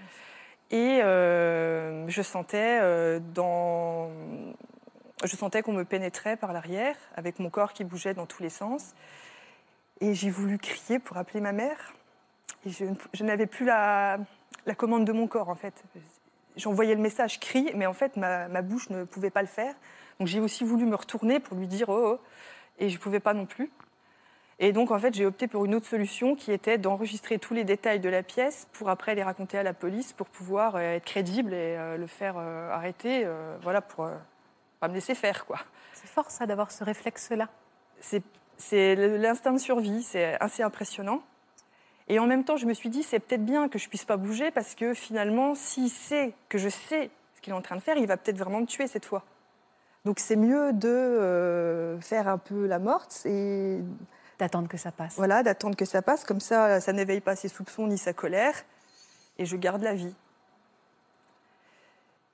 Et 0.71 1.01
je 1.03 2.23
sentais 2.23 2.81
dans, 3.35 4.11
je 5.23 5.37
sentais 5.37 5.63
qu'on 5.63 5.73
me 5.75 5.85
pénétrait 5.85 6.37
par 6.37 6.55
l'arrière, 6.55 6.97
avec 7.15 7.39
mon 7.39 7.51
corps 7.51 7.75
qui 7.75 7.85
bougeait 7.85 8.15
dans 8.15 8.27
tous 8.27 8.43
les 8.43 8.51
sens. 8.51 8.95
Et 10.01 10.15
j'ai 10.15 10.31
voulu 10.31 10.59
crier 10.59 10.99
pour 10.99 11.19
appeler 11.19 11.41
ma 11.41 11.53
mère. 11.53 11.95
Et 12.65 12.71
je, 12.71 12.85
je 13.13 13.25
n'avais 13.25 13.47
plus 13.47 13.65
la, 13.67 14.19
la 14.67 14.75
commande 14.75 15.05
de 15.05 15.13
mon 15.13 15.27
corps 15.27 15.49
en 15.49 15.55
fait. 15.55 15.85
J'envoyais 16.57 16.95
le 16.95 17.01
message 17.01 17.41
crie, 17.41 17.71
mais 17.75 17.87
en 17.87 17.93
fait 17.93 18.17
ma, 18.17 18.49
ma 18.49 18.63
bouche 18.63 18.91
ne 18.91 19.05
pouvait 19.05 19.31
pas 19.31 19.43
le 19.43 19.49
faire. 19.49 19.75
Donc 20.19 20.29
j'ai 20.29 20.41
aussi 20.41 20.65
voulu 20.65 20.87
me 20.87 20.97
retourner 20.97 21.41
pour 21.41 21.57
lui 21.57 21.67
dire 21.67 21.89
oh, 21.89 22.19
oh 22.19 22.21
et 22.79 22.89
je 22.89 22.97
ne 22.97 23.01
pouvais 23.01 23.21
pas 23.21 23.35
non 23.35 23.47
plus. 23.47 23.71
Et 24.59 24.73
donc, 24.73 24.91
en 24.91 24.99
fait, 24.99 25.13
j'ai 25.13 25.27
opté 25.27 25.49
pour 25.49 25.67
une 25.67 25.75
autre 25.75 25.87
solution 25.87 26.35
qui 26.35 26.51
était 26.51 26.79
d'enregistrer 26.79 27.39
tous 27.39 27.53
les 27.53 27.65
détails 27.65 28.01
de 28.01 28.09
la 28.09 28.23
pièce 28.23 28.69
pour 28.73 28.89
après 28.89 29.15
les 29.15 29.23
raconter 29.23 29.59
à 29.59 29.63
la 29.63 29.75
police 29.75 30.15
pour 30.15 30.29
pouvoir 30.29 30.77
euh, 30.77 30.97
être 30.97 31.05
crédible 31.05 31.53
et 31.53 31.77
euh, 31.77 31.99
le 31.99 32.07
faire 32.07 32.37
euh, 32.39 32.71
arrêter, 32.71 33.27
voilà, 33.63 33.83
pour 33.83 34.09
pas 34.81 34.89
me 34.89 34.95
laisser 34.95 35.15
faire, 35.15 35.45
quoi. 35.45 35.59
C'est 35.93 36.09
fort 36.09 36.31
ça 36.31 36.47
d'avoir 36.47 36.71
ce 36.71 36.85
réflexe-là. 36.85 37.49
C'est 38.01 38.95
l'instinct 38.95 39.53
de 39.53 39.59
survie, 39.59 40.03
c'est 40.03 40.41
assez 40.41 40.63
impressionnant. 40.63 41.23
Et 42.09 42.19
en 42.19 42.27
même 42.27 42.45
temps, 42.45 42.57
je 42.57 42.67
me 42.67 42.75
suis 42.75 42.89
dit, 42.89 43.03
c'est 43.03 43.19
peut-être 43.19 43.45
bien 43.45 43.69
que 43.69 43.79
je 43.79 43.89
puisse 43.89 44.05
pas 44.05 44.17
bouger 44.17 44.51
parce 44.51 44.75
que 44.75 44.95
finalement, 44.95 45.55
s'il 45.55 45.91
sait 45.91 46.33
que 46.49 46.59
je 46.59 46.69
sais 46.69 47.11
ce 47.35 47.41
qu'il 47.41 47.53
est 47.53 47.57
en 47.57 47.63
train 47.63 47.77
de 47.77 47.83
faire, 47.83 47.97
il 47.97 48.07
va 48.07 48.17
peut-être 48.17 48.39
vraiment 48.39 48.61
me 48.61 48.67
tuer 48.67 48.87
cette 48.87 49.05
fois. 49.05 49.25
Donc 50.05 50.21
c'est 50.21 50.37
mieux 50.37 50.73
de 50.73 50.89
euh, 50.89 52.01
faire 52.01 52.29
un 52.29 52.39
peu 52.39 52.67
la 52.67 52.79
morte 52.79 53.23
et 53.25 53.81
D'attendre 54.39 54.69
que 54.69 54.77
ça 54.77 54.93
passe. 54.93 55.17
Voilà, 55.17 55.43
d'attendre 55.43 55.77
que 55.77 55.87
ça 55.87 56.03
passe, 56.03 56.25
comme 56.25 56.41
ça, 56.41 56.81
ça 56.81 56.93
n'éveille 56.93 57.23
pas 57.23 57.37
ses 57.37 57.49
soupçons 57.49 57.87
ni 57.87 57.97
sa 57.97 58.13
colère, 58.13 58.55
et 59.39 59.47
je 59.47 59.57
garde 59.57 59.83
la 59.83 59.95
vie. 59.95 60.15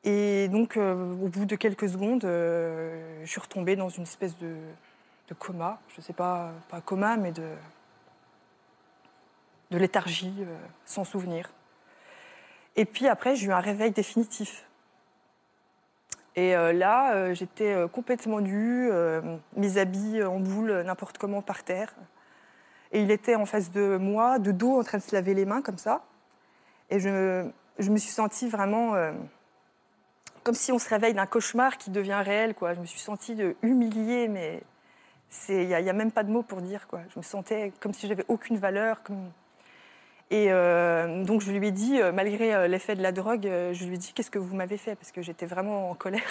Et 0.03 0.49
donc, 0.49 0.77
euh, 0.77 0.95
au 0.95 1.29
bout 1.29 1.45
de 1.45 1.55
quelques 1.55 1.89
secondes, 1.89 2.25
euh, 2.25 3.21
je 3.23 3.31
suis 3.31 3.41
retombée 3.41 3.77
dans 3.77 3.89
une 3.89 4.03
espèce 4.03 4.37
de, 4.39 4.57
de 5.29 5.35
coma, 5.35 5.79
je 5.91 6.01
ne 6.01 6.03
sais 6.03 6.13
pas, 6.13 6.51
pas 6.69 6.81
coma, 6.81 7.17
mais 7.17 7.31
de, 7.31 7.47
de 9.73 9.79
léthargie, 9.79 10.35
euh, 10.41 10.57
sans 10.85 11.05
souvenir. 11.05 11.51
Et 12.77 12.85
puis 12.85 13.09
après, 13.09 13.35
j'ai 13.35 13.47
eu 13.49 13.53
un 13.53 13.61
réveil 13.61 13.91
définitif. 13.91 14.65
Et 16.37 16.55
euh, 16.55 16.73
là, 16.73 17.15
euh, 17.15 17.35
j'étais 17.35 17.75
complètement 17.93 18.41
nue, 18.41 18.91
mes 19.57 19.79
habits 19.79 20.23
en 20.23 20.39
boule, 20.39 20.83
n'importe 20.83 21.19
comment 21.19 21.43
par 21.43 21.65
terre. 21.65 21.95
Et 22.93 23.03
il 23.03 23.11
était 23.11 23.35
en 23.35 23.47
face 23.47 23.71
de 23.71 23.97
moi, 23.97 24.39
de 24.39 24.53
dos, 24.53 24.79
en 24.79 24.85
train 24.85 24.99
de 24.99 25.03
se 25.03 25.15
laver 25.15 25.35
les 25.35 25.47
mains 25.47 25.63
comme 25.63 25.79
ça. 25.79 26.05
Et 26.91 27.01
je, 27.01 27.49
me 27.79 27.97
suis 27.97 28.13
sentie 28.13 28.49
vraiment 28.49 28.95
comme 30.45 30.55
si 30.55 30.73
on 30.73 30.79
se 30.79 30.89
réveille 30.91 31.15
d'un 31.15 31.25
cauchemar 31.25 31.79
qui 31.79 31.91
devient 31.91 32.21
réel. 32.23 32.55
Quoi. 32.55 32.75
Je 32.75 32.81
me 32.81 32.85
suis 32.85 33.01
sentie 33.01 33.35
humiliée, 33.63 34.29
mais 34.29 34.63
il 35.49 35.67
n'y 35.67 35.75
a 35.75 35.93
même 35.95 36.13
pas 36.13 36.23
de 36.23 36.31
mots 36.31 36.43
pour 36.43 36.61
dire. 36.61 36.87
Quoi. 36.87 37.01
Je 37.15 37.19
me 37.19 37.23
sentais 37.23 37.73
comme 37.81 37.95
si 37.95 38.07
j'avais 38.09 38.27
aucune 38.29 38.59
valeur. 38.59 39.03
Comme... 39.03 39.31
Et 40.33 40.47
euh, 40.49 41.25
donc 41.25 41.43
je 41.43 41.53
lui 41.53 41.69
ai 41.69 41.71
dit, 41.73 42.01
euh, 42.01 42.11
malgré 42.11 42.55
euh, 42.55 42.67
l'effet 42.67 42.95
de 42.95 43.03
la 43.03 43.13
drogue, 43.13 43.43
je 43.45 43.85
lui 43.85 43.97
ai 43.97 43.99
dit 43.99 44.15
qu'est-ce 44.15 44.31
que 44.31 44.39
vous 44.39 44.57
m'avez 44.57 44.79
fait? 44.79 44.97
Parce 44.97 45.13
que 45.13 45.21
j'étais 45.21 45.45
vraiment 45.45 45.91
en 45.91 45.95
colère. 45.95 46.23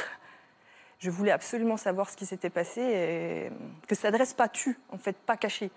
Je 0.98 1.12
voulais 1.12 1.31
absolument 1.31 1.77
savoir 1.77 2.10
ce 2.10 2.17
qui 2.17 2.25
s'était 2.25 2.50
passé 2.50 3.50
que 3.88 3.96
cette 3.96 4.05
adresse 4.05 4.36
pas 4.36 4.48
tue, 4.48 4.77
en 4.91 5.00
fait, 5.00 5.15
pas 5.17 5.36
cachée. 5.36 5.72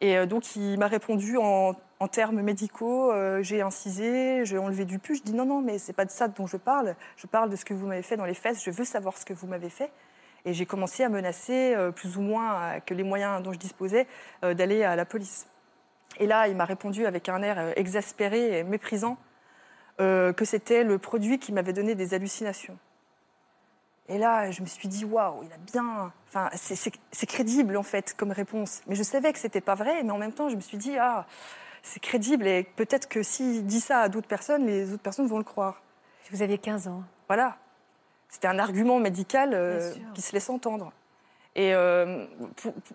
Et 0.00 0.26
donc 0.26 0.56
il 0.56 0.76
m'a 0.80 0.88
répondu 0.88 1.36
en, 1.36 1.76
termes 2.10 2.42
médicaux, 2.42 3.12
j'ai 3.40 3.62
incisé, 3.62 4.44
j'ai 4.44 4.58
enlevé 4.58 4.84
du 4.84 4.98
pus. 4.98 5.18
Je 5.18 5.22
dis 5.22 5.32
non, 5.32 5.44
non, 5.44 5.62
mais 5.62 5.78
c'est 5.78 5.92
pas 5.92 6.04
de 6.04 6.10
ça 6.10 6.26
dont 6.26 6.48
je 6.48 6.56
parle. 6.56 6.96
Je 7.16 7.28
parle 7.28 7.50
de 7.50 7.56
ce 7.56 7.64
que 7.64 7.72
vous 7.72 7.86
m'avez 7.86 8.02
fait 8.02 8.16
dans 8.16 8.24
les 8.24 8.34
fesses. 8.34 8.64
Je 8.64 8.72
veux 8.72 8.84
savoir 8.84 9.16
ce 9.16 9.24
que 9.24 9.32
vous 9.32 9.46
m'avez 9.46 9.70
fait. 9.70 9.92
Et 10.44 10.54
j'ai 10.54 10.66
commencé 10.66 11.04
à 11.04 11.08
menacer, 11.08 11.76
plus 11.94 12.16
ou 12.16 12.20
moins, 12.20 12.50
avec 12.54 12.90
les 12.90 13.04
moyens 13.04 13.40
dont 13.44 13.52
je 13.52 13.60
disposais, 13.60 14.08
d'aller 14.42 14.82
à 14.82 14.96
la 14.96 15.04
police. 15.04 15.46
Et 16.16 16.26
là, 16.26 16.48
il 16.48 16.56
m'a 16.56 16.64
répondu 16.64 17.06
avec 17.06 17.28
un 17.28 17.42
air 17.42 17.58
euh, 17.58 17.72
exaspéré 17.76 18.58
et 18.58 18.64
méprisant 18.64 19.18
euh, 20.00 20.32
que 20.32 20.44
c'était 20.44 20.84
le 20.84 20.98
produit 20.98 21.38
qui 21.38 21.52
m'avait 21.52 21.72
donné 21.72 21.94
des 21.94 22.14
hallucinations. 22.14 22.78
Et 24.08 24.16
là, 24.16 24.50
je 24.50 24.62
me 24.62 24.66
suis 24.66 24.88
dit, 24.88 25.04
waouh, 25.04 25.42
il 25.44 25.52
a 25.52 25.58
bien. 25.58 26.12
Enfin, 26.28 26.48
c'est- 26.54 27.26
crédible, 27.26 27.76
en 27.76 27.82
fait, 27.82 28.14
comme 28.16 28.30
réponse. 28.32 28.80
Mais 28.86 28.94
je 28.94 29.02
savais 29.02 29.32
que 29.32 29.38
c'était 29.38 29.60
pas 29.60 29.74
vrai, 29.74 30.02
mais 30.02 30.10
en 30.10 30.18
même 30.18 30.32
temps, 30.32 30.48
je 30.48 30.56
me 30.56 30.60
suis 30.62 30.78
dit, 30.78 30.96
ah, 30.98 31.26
c'est 31.82 32.00
crédible, 32.00 32.46
et 32.46 32.64
peut-être 32.64 33.08
que 33.08 33.22
s'il 33.22 33.66
dit 33.66 33.80
ça 33.80 34.00
à 34.00 34.08
d'autres 34.08 34.26
personnes, 34.28 34.66
les 34.66 34.92
autres 34.94 35.02
personnes 35.02 35.26
vont 35.26 35.38
le 35.38 35.44
croire. 35.44 35.82
Vous 36.30 36.42
aviez 36.42 36.58
15 36.58 36.88
ans. 36.88 37.02
Voilà. 37.26 37.56
C'était 38.30 38.48
un 38.48 38.58
argument 38.58 38.98
médical 38.98 39.50
euh, 39.54 39.92
qui 40.14 40.20
se 40.22 40.32
laisse 40.32 40.50
entendre. 40.50 40.92
Et 41.54 41.74
euh, 41.74 42.24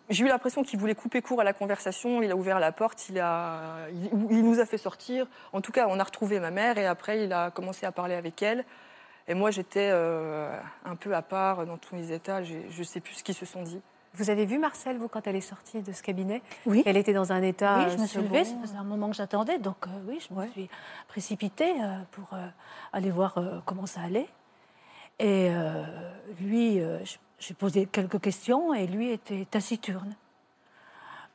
j'ai 0.10 0.24
eu 0.24 0.28
l'impression 0.28 0.64
qu'il 0.64 0.80
voulait 0.80 0.96
couper 0.96 1.22
court 1.22 1.42
à 1.42 1.44
la 1.44 1.54
conversation. 1.54 2.22
Il 2.22 2.32
a 2.32 2.36
ouvert 2.36 2.60
la 2.60 2.72
porte, 2.72 3.10
il, 3.10 3.20
a, 3.20 3.88
il, 3.92 4.06
il 4.32 4.44
nous 4.44 4.60
a 4.60 4.66
fait 4.66 4.78
sortir. 4.78 5.28
En 5.52 5.60
tout 5.62 5.72
cas, 5.72 5.88
on 5.90 6.00
a 6.00 6.04
retrouvé 6.04 6.40
ma 6.40 6.52
mère 6.52 6.78
et 6.78 6.86
après, 6.86 7.24
il 7.26 7.34
a 7.34 7.52
commencé 7.52 7.86
à 7.86 7.92
parler 7.92 8.16
avec 8.16 8.42
elle. 8.42 8.64
Et 9.28 9.34
moi, 9.34 9.52
j'étais 9.52 9.90
euh, 9.92 10.56
un 10.86 10.96
peu 10.96 11.14
à 11.16 11.22
part 11.22 11.66
dans 11.66 11.78
tous 11.78 11.96
les 11.96 12.12
états. 12.14 12.42
Je 12.44 12.56
ne 12.78 12.84
sais 12.84 13.00
plus 13.02 13.16
ce 13.16 13.24
qu'ils 13.24 13.36
se 13.36 13.46
sont 13.46 13.64
dit. 13.64 13.82
Vous 14.16 14.30
avez 14.30 14.46
vu 14.46 14.60
Marcel, 14.60 14.98
vous, 14.98 15.08
quand 15.08 15.26
elle 15.28 15.36
est 15.36 15.42
sortie 15.42 15.82
de 15.82 15.92
ce 15.92 16.04
cabinet? 16.04 16.42
Oui. 16.68 16.84
Elle 16.86 16.98
était 16.98 17.14
dans 17.14 17.32
un 17.34 17.42
état. 17.42 17.80
Oui, 17.80 17.94
je 17.94 17.98
me 18.02 18.06
suis 18.06 18.20
second. 18.20 18.30
levée, 18.32 18.46
ça 18.46 18.56
faisait 18.62 18.78
un 18.78 18.84
moment 18.84 19.10
que 19.10 19.16
j'attendais, 19.16 19.58
donc 19.58 19.88
euh, 19.88 19.90
oui, 20.08 20.20
je 20.26 20.34
me 20.36 20.40
Ouais. 20.42 20.48
suis 20.50 20.70
précipitée 21.08 21.72
euh, 21.82 21.98
pour 22.12 22.30
euh, 22.34 22.46
aller 22.94 23.10
voir 23.10 23.38
euh, 23.40 23.60
comment 23.66 23.88
ça 23.88 24.02
allait. 24.02 24.28
Et 25.20 25.48
euh, 25.50 25.84
lui, 26.42 26.80
euh, 26.80 27.04
j- 27.04 27.18
j'ai 27.46 27.54
posé 27.54 27.86
quelques 27.86 28.22
questions 28.22 28.74
et 28.74 28.88
lui 28.88 29.12
était 29.12 29.46
taciturne. 29.46 30.16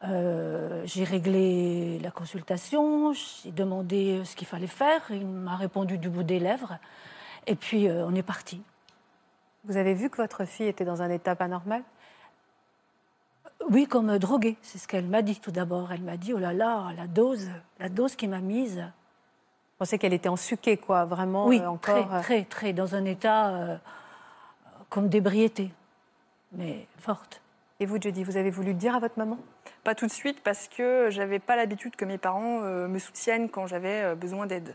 Euh, 0.04 0.82
j'ai 0.84 1.04
réglé 1.04 1.98
la 1.98 2.10
consultation, 2.10 3.12
j'ai 3.12 3.50
demandé 3.50 4.22
ce 4.24 4.36
qu'il 4.36 4.46
fallait 4.46 4.66
faire, 4.68 5.02
il 5.10 5.26
m'a 5.26 5.56
répondu 5.56 5.98
du 5.98 6.08
bout 6.08 6.22
des 6.22 6.38
lèvres, 6.38 6.78
et 7.46 7.56
puis 7.56 7.88
euh, 7.88 8.06
on 8.06 8.14
est 8.14 8.22
parti. 8.22 8.62
Vous 9.64 9.76
avez 9.76 9.94
vu 9.94 10.08
que 10.08 10.16
votre 10.16 10.44
fille 10.44 10.68
était 10.68 10.84
dans 10.84 11.02
un 11.02 11.10
état 11.10 11.34
pas 11.34 11.48
normal? 11.48 11.82
Oui, 13.68 13.86
comme 13.86 14.10
euh, 14.10 14.18
droguée, 14.18 14.56
c'est 14.62 14.78
ce 14.78 14.86
qu'elle 14.86 15.06
m'a 15.06 15.22
dit 15.22 15.40
tout 15.40 15.50
d'abord. 15.50 15.92
Elle 15.92 16.02
m'a 16.02 16.16
dit, 16.16 16.32
oh 16.32 16.38
là 16.38 16.52
là, 16.52 16.92
la 16.96 17.06
dose, 17.06 17.48
la 17.80 17.88
dose 17.88 18.14
qu'il 18.14 18.30
m'a 18.30 18.40
mise. 18.40 18.78
Vous 18.78 19.84
pensez 19.84 19.98
qu'elle 19.98 20.12
était 20.12 20.28
en 20.28 20.36
suquée, 20.36 20.76
quoi, 20.76 21.04
vraiment 21.04 21.46
Oui, 21.46 21.60
euh, 21.60 21.68
encore. 21.68 21.80
très, 21.80 22.16
euh, 22.16 22.20
très, 22.22 22.44
très, 22.44 22.72
dans 22.72 22.94
un 22.94 23.04
état 23.04 23.48
euh, 23.48 23.76
comme 24.88 25.08
d'ébriété, 25.08 25.70
mais 26.52 26.86
forte. 26.98 27.42
Et 27.80 27.86
vous, 27.86 28.00
Judy, 28.00 28.24
vous 28.24 28.36
avez 28.36 28.50
voulu 28.50 28.68
le 28.68 28.74
dire 28.74 28.94
à 28.96 28.98
votre 28.98 29.18
maman? 29.18 29.38
Pas 29.84 29.94
tout 29.94 30.06
de 30.06 30.12
suite 30.12 30.40
parce 30.42 30.66
que 30.68 31.08
j'avais 31.10 31.38
pas 31.38 31.54
l'habitude 31.54 31.94
que 31.94 32.04
mes 32.04 32.18
parents 32.18 32.62
euh, 32.62 32.88
me 32.88 32.98
soutiennent 32.98 33.48
quand 33.48 33.66
j'avais 33.66 34.02
euh, 34.02 34.14
besoin 34.16 34.46
d'aide. 34.46 34.74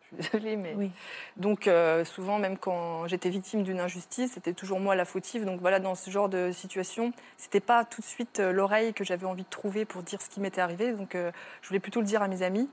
Je 0.00 0.06
suis 0.06 0.30
désolée, 0.30 0.56
mais. 0.56 0.74
Oui. 0.76 0.92
Donc 1.36 1.66
euh, 1.66 2.04
souvent, 2.04 2.38
même 2.38 2.56
quand 2.56 3.08
j'étais 3.08 3.30
victime 3.30 3.64
d'une 3.64 3.80
injustice, 3.80 4.32
c'était 4.34 4.52
toujours 4.52 4.78
moi 4.78 4.94
la 4.94 5.04
fautive. 5.04 5.44
Donc 5.44 5.60
voilà, 5.60 5.80
dans 5.80 5.96
ce 5.96 6.10
genre 6.10 6.28
de 6.28 6.52
situation, 6.52 7.12
c'était 7.36 7.60
pas 7.60 7.84
tout 7.84 8.00
de 8.00 8.06
suite 8.06 8.38
euh, 8.38 8.52
l'oreille 8.52 8.94
que 8.94 9.02
j'avais 9.02 9.26
envie 9.26 9.42
de 9.42 9.48
trouver 9.48 9.84
pour 9.84 10.02
dire 10.02 10.22
ce 10.22 10.28
qui 10.28 10.40
m'était 10.40 10.60
arrivé. 10.60 10.92
Donc 10.92 11.16
euh, 11.16 11.32
je 11.62 11.68
voulais 11.68 11.80
plutôt 11.80 12.00
le 12.00 12.06
dire 12.06 12.22
à 12.22 12.28
mes 12.28 12.42
amis. 12.42 12.70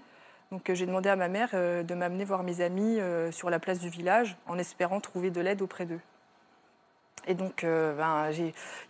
Donc 0.52 0.70
euh, 0.70 0.76
j'ai 0.76 0.86
demandé 0.86 1.10
à 1.10 1.16
ma 1.16 1.30
mère 1.30 1.50
euh, 1.54 1.82
de 1.82 1.96
m'amener 1.96 2.26
voir 2.26 2.44
mes 2.44 2.62
amis 2.62 3.00
euh, 3.00 3.32
sur 3.32 3.50
la 3.50 3.58
place 3.58 3.80
du 3.80 3.90
village, 3.90 4.38
en 4.46 4.60
espérant 4.60 5.00
trouver 5.00 5.32
de 5.32 5.42
l'aide 5.42 5.62
auprès 5.64 5.86
d'eux. 5.86 6.02
Et 7.28 7.34
donc 7.36 7.64
euh, 7.64 7.94
ben, 7.96 8.32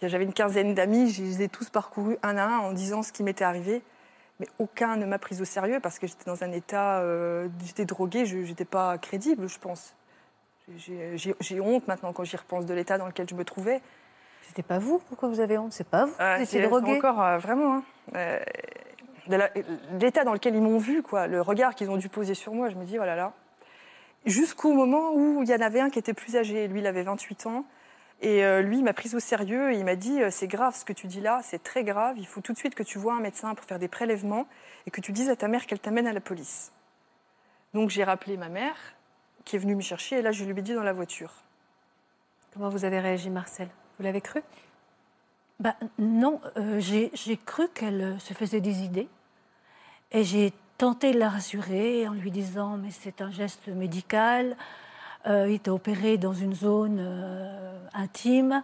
j'avais 0.02 0.24
une 0.24 0.34
quinzaine 0.34 0.74
d'amis, 0.74 1.12
je 1.12 1.22
les 1.22 1.42
ai 1.44 1.50
tous 1.50 1.70
parcourus 1.70 2.18
un 2.24 2.38
à 2.38 2.44
un 2.46 2.58
en 2.60 2.72
disant 2.72 3.04
ce 3.04 3.12
qui 3.12 3.24
m'était 3.24 3.44
arrivé. 3.44 3.82
Mais 4.40 4.48
aucun 4.58 4.96
ne 4.96 5.06
m'a 5.06 5.20
prise 5.20 5.42
au 5.42 5.46
sérieux 5.46 5.80
parce 5.82 6.00
que 6.00 6.08
j'étais 6.08 6.26
dans 6.26 6.44
un 6.44 6.52
état, 6.52 7.00
euh, 7.02 7.48
j'étais 7.66 7.86
droguée, 7.86 8.26
je 8.26 8.38
n'étais 8.38 8.66
pas 8.66 8.98
crédible, 8.98 9.48
je 9.50 9.60
pense. 9.60 9.94
J'ai- 10.78 11.60
honte 11.60 11.88
maintenant 11.88 12.14
quand 12.14 12.24
j'y 12.24 12.38
repense 12.38 12.66
de 12.66 12.74
l'état 12.74 12.98
dans 12.98 13.06
lequel 13.08 13.28
je 13.30 13.36
me 13.36 13.44
trouvais. 13.44 13.82
C'était 14.48 14.64
pas 14.64 14.80
vous? 14.80 15.00
Pourquoi 15.10 15.30
vous 15.30 15.40
avez 15.42 15.58
honte? 15.58 15.74
C'est 15.74 15.88
pas 15.88 16.06
vous 16.06 16.14
Euh, 16.20 16.38
Vous 16.38 16.44
étiez 16.44 16.62
c'est- 16.62 16.68
droguée? 16.68 16.98
Encore 16.98 17.22
euh, 17.22 17.38
vraiment. 17.38 17.84
hein. 18.16 18.40
L'état 20.00 20.24
dans 20.24 20.34
lequel 20.34 20.56
ils 20.56 20.62
m'ont 20.62 20.78
vu, 20.80 21.04
quoi, 21.04 21.28
le 21.28 21.42
regard 21.42 21.76
qu'ils 21.76 21.90
ont 21.92 21.98
dû 21.98 22.10
poser 22.10 22.34
sur 22.34 22.54
moi, 22.54 22.70
je 22.70 22.76
me 22.76 22.86
dis, 22.86 22.98
oh 23.00 23.06
là 23.06 23.16
là. 23.16 23.34
Jusqu'au 24.26 24.74
moment 24.74 25.12
où 25.14 25.42
il 25.44 25.50
y 25.50 25.54
en 25.54 25.62
avait 25.62 25.80
un 25.80 25.90
qui 25.90 26.00
était 26.00 26.14
plus 26.14 26.36
âgé, 26.36 26.68
lui 26.68 26.80
il 26.80 26.88
avait 26.88 27.04
28 27.04 27.46
ans, 27.48 27.66
et 28.22 28.46
euh, 28.46 28.62
lui 28.62 28.78
il 28.78 28.84
m'a 28.84 28.94
prise 28.94 29.16
au 29.16 29.20
sérieux 29.20 29.72
et 29.72 29.78
il 29.78 29.86
m'a 29.86 29.96
dit, 29.96 30.22
euh, 30.22 30.30
c'est 30.32 30.48
grave 30.48 30.76
ce 30.76 30.86
que 30.86 30.94
tu 30.94 31.08
dis 31.08 31.22
là, 31.22 31.42
c'est 31.44 31.62
très 31.62 31.84
grave, 31.84 32.18
il 32.18 32.28
faut 32.28 32.42
tout 32.42 32.54
de 32.54 32.58
suite 32.58 32.76
que 32.76 32.84
tu 32.84 32.98
vois 32.98 33.16
un 33.16 33.20
médecin 33.20 33.56
pour 33.56 33.66
faire 33.66 33.80
des 33.80 33.88
prélèvements 33.88 34.48
et 34.86 34.92
que 34.92 35.02
tu 35.02 35.12
dises 35.12 35.30
à 35.30 35.36
ta 35.36 35.48
mère 35.48 35.66
qu'elle 35.66 35.80
t'amène 35.80 36.08
à 36.08 36.14
la 36.14 36.22
police. 36.22 36.72
Donc 37.74 37.90
j'ai 37.90 38.04
rappelé 38.04 38.38
ma 38.38 38.50
mère 38.50 38.76
qui 39.44 39.56
est 39.56 39.60
venue 39.60 39.76
me 39.76 39.82
chercher 39.82 40.20
et 40.20 40.22
là 40.22 40.32
je 40.32 40.44
lui 40.44 40.58
ai 40.58 40.62
dit 40.62 40.74
dans 40.74 40.84
la 40.84 40.94
voiture. 40.94 41.34
Comment 42.54 42.70
vous 42.70 42.86
avez 42.86 43.00
réagi, 43.00 43.30
Marcel? 43.30 43.70
Vous 43.98 44.04
l'avez 44.04 44.22
cru? 44.22 44.42
Ben, 45.60 45.76
non, 46.00 46.42
euh, 46.58 46.80
j'ai 46.80 47.38
cru 47.38 47.70
qu'elle 47.70 48.20
se 48.20 48.34
faisait 48.34 48.62
des 48.62 48.84
idées. 48.84 49.08
Et 50.12 50.24
j'ai 50.24 50.52
tenté 50.78 51.12
de 51.12 51.20
la 51.20 51.30
rassurer 51.30 52.08
en 52.08 52.14
lui 52.14 52.32
disant 52.32 52.78
mais 52.78 52.92
c'est 52.92 53.22
un 53.22 53.32
geste 53.32 53.68
médical, 53.68 54.52
euh, 54.52 54.56
il 55.26 55.60
t'a 55.60 55.74
opéré 55.74 56.18
dans 56.18 56.34
une 56.34 56.54
zone 56.54 56.98
euh, 57.00 57.78
intime, 57.94 58.64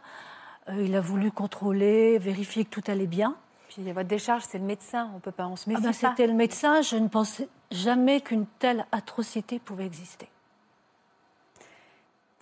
Euh, 0.70 0.84
il 0.84 0.96
a 0.96 1.02
voulu 1.02 1.32
contrôler, 1.32 2.18
vérifier 2.18 2.66
que 2.66 2.70
tout 2.70 2.84
allait 2.88 3.08
bien. 3.08 3.36
Puis 3.70 3.90
votre 3.92 4.08
décharge, 4.10 4.44
c'est 4.44 4.58
le 4.58 4.66
médecin. 4.66 5.10
On 5.16 5.20
peut 5.20 5.32
pas, 5.32 5.48
on 5.48 5.56
se 5.56 5.64
Ah 5.68 5.74
méfie 5.80 5.82
ben, 5.84 5.94
pas. 5.94 6.10
C'était 6.10 6.28
le 6.28 6.34
médecin, 6.34 6.82
je 6.82 6.98
ne 6.98 7.08
pensais 7.08 7.48
jamais 7.72 8.20
qu'une 8.22 8.46
telle 8.60 8.86
atrocité 8.92 9.60
pouvait 9.60 9.86
exister. 9.86 10.28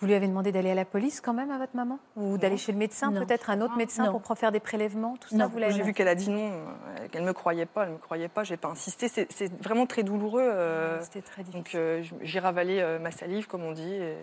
Vous 0.06 0.10
lui 0.10 0.14
avez 0.16 0.28
demandé 0.28 0.52
d'aller 0.52 0.70
à 0.70 0.74
la 0.76 0.84
police 0.84 1.20
quand 1.20 1.32
même 1.34 1.50
à 1.50 1.58
votre 1.58 1.74
maman 1.74 1.98
Ou 2.14 2.38
d'aller 2.38 2.56
chez 2.56 2.70
le 2.70 2.78
médecin, 2.78 3.10
peut-être 3.12 3.50
un 3.50 3.60
autre 3.60 3.76
médecin 3.76 4.04
Non. 4.06 4.20
pour 4.20 4.38
faire 4.38 4.52
des 4.52 4.60
prélèvements, 4.60 5.16
tout 5.16 5.30
ça 5.30 5.36
Non. 5.36 5.48
vous 5.48 5.58
l'avez 5.58 5.72
J'ai 5.72 5.82
vu 5.82 5.92
qu'elle 5.92 6.06
a 6.06 6.14
dit 6.14 6.30
non, 6.30 6.48
euh, 6.52 7.08
qu'elle 7.10 7.22
ne 7.22 7.26
me 7.26 7.32
croyait 7.32 7.66
pas, 7.66 7.82
elle 7.82 7.88
ne 7.88 7.94
me 7.94 7.98
croyait 7.98 8.28
pas, 8.28 8.44
j'ai 8.44 8.56
pas 8.56 8.68
insisté. 8.68 9.08
C'est 9.08 9.52
vraiment 9.60 9.84
très 9.86 10.04
douloureux. 10.04 10.42
euh, 10.44 11.00
C'était 11.02 11.22
très 11.22 11.42
difficile. 11.42 11.60
donc 11.60 11.74
euh, 11.74 12.04
j'ai 12.22 12.38
ravalé 12.38 12.78
euh, 12.78 13.00
ma 13.00 13.10
salive, 13.10 13.48
comme 13.48 13.64
on 13.64 13.72
dit. 13.72 13.94
et- 13.94 14.16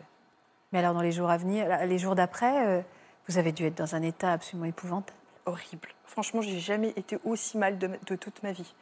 Mais 0.72 0.80
alors, 0.80 0.94
dans 0.94 1.02
les 1.02 1.12
jours 1.12 1.30
à 1.30 1.36
venir, 1.36 1.68
les 1.86 1.98
jours 1.98 2.16
d'après, 2.16 2.66
euh, 2.66 2.82
vous 3.28 3.38
avez 3.38 3.52
dû 3.52 3.66
être 3.66 3.76
dans 3.78 3.94
un 3.94 4.04
état 4.04 4.32
absolument 4.32 4.68
épouvantable. 4.70 5.18
horrible. 5.46 5.90
Franchement, 6.06 6.42
j'ai 6.42 6.60
jamais 6.60 6.94
été 6.96 7.18
aussi 7.26 7.58
mal 7.58 7.78
de, 7.78 7.90
de 8.08 8.16
toute 8.16 8.42
ma 8.42 8.54
vie. 8.54 8.74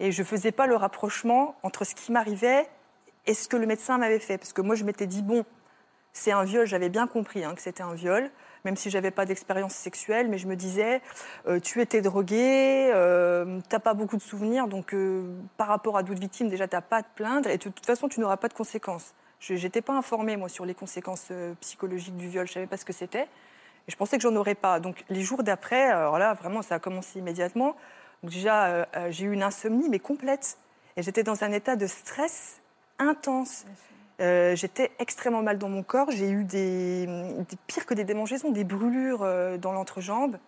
Et 0.00 0.10
je 0.10 0.24
faisais 0.24 0.50
pas 0.50 0.66
le 0.66 0.74
rapprochement 0.74 1.54
entre 1.62 1.84
ce 1.84 1.94
qui 1.94 2.10
m'arrivait 2.10 2.66
et 3.26 3.34
ce 3.34 3.46
que 3.46 3.56
le 3.56 3.66
médecin 3.66 3.98
m'avait 3.98 4.18
fait. 4.18 4.38
Parce 4.38 4.52
que 4.52 4.60
moi, 4.62 4.74
je 4.74 4.82
m'étais 4.84 5.06
dit, 5.06 5.22
bon, 5.22 5.44
c'est 6.12 6.32
un 6.32 6.44
viol, 6.44 6.66
j'avais 6.66 6.88
bien 6.88 7.06
compris 7.06 7.44
hein, 7.44 7.54
que 7.54 7.62
c'était 7.62 7.82
un 7.82 7.94
viol, 7.94 8.30
même 8.64 8.76
si 8.76 8.90
j'avais 8.90 9.10
pas 9.10 9.24
d'expérience 9.24 9.74
sexuelle, 9.74 10.28
mais 10.28 10.38
je 10.38 10.46
me 10.46 10.56
disais, 10.56 11.00
euh, 11.46 11.60
tu 11.60 11.80
étais 11.80 12.00
drogué, 12.00 12.90
euh, 12.92 13.60
t'as 13.68 13.78
pas 13.78 13.94
beaucoup 13.94 14.16
de 14.16 14.22
souvenirs, 14.22 14.68
donc 14.68 14.94
euh, 14.94 15.32
par 15.56 15.68
rapport 15.68 15.96
à 15.96 16.02
d'autres 16.02 16.20
victimes, 16.20 16.48
déjà, 16.48 16.66
t'as 16.66 16.80
pas 16.80 17.02
te 17.02 17.08
plaindre, 17.14 17.48
et 17.48 17.58
de 17.58 17.62
toute 17.62 17.86
façon, 17.86 18.08
tu 18.08 18.20
n'auras 18.20 18.36
pas 18.36 18.48
de 18.48 18.54
conséquences. 18.54 19.14
Je 19.40 19.54
n'étais 19.54 19.82
pas 19.82 19.92
informée, 19.92 20.36
moi, 20.36 20.48
sur 20.48 20.64
les 20.64 20.74
conséquences 20.74 21.28
euh, 21.30 21.54
psychologiques 21.60 22.16
du 22.16 22.28
viol, 22.28 22.46
je 22.46 22.52
savais 22.54 22.66
pas 22.66 22.76
ce 22.76 22.84
que 22.84 22.92
c'était. 22.92 23.28
Et 23.86 23.90
je 23.90 23.96
pensais 23.96 24.16
que 24.16 24.22
j'en 24.22 24.34
aurais 24.34 24.56
pas. 24.56 24.80
Donc 24.80 25.04
les 25.08 25.22
jours 25.22 25.42
d'après, 25.44 25.84
alors 25.84 26.18
là, 26.18 26.34
vraiment, 26.34 26.60
ça 26.60 26.74
a 26.74 26.78
commencé 26.78 27.20
immédiatement. 27.20 27.76
Donc 28.22 28.32
déjà, 28.32 28.86
j'ai 29.08 29.24
eu 29.24 29.32
une 29.32 29.42
insomnie, 29.42 29.88
mais 29.88 29.98
complète. 29.98 30.58
Et 30.98 31.02
j'étais 31.02 31.22
dans 31.22 31.42
un 31.42 31.52
état 31.52 31.76
de 31.76 31.86
stress 31.86 32.60
intense. 32.98 33.64
Euh, 34.20 34.56
j'étais 34.56 34.90
extrêmement 34.98 35.42
mal 35.42 35.58
dans 35.58 35.68
mon 35.68 35.82
corps. 35.82 36.10
J'ai 36.10 36.28
eu 36.28 36.44
des, 36.44 37.06
des 37.06 37.56
pires 37.66 37.86
que 37.86 37.94
des 37.94 38.04
démangeaisons, 38.04 38.50
des 38.50 38.64
brûlures 38.64 39.22
euh, 39.22 39.58
dans 39.58 39.72
l'entrejambe, 39.72 40.38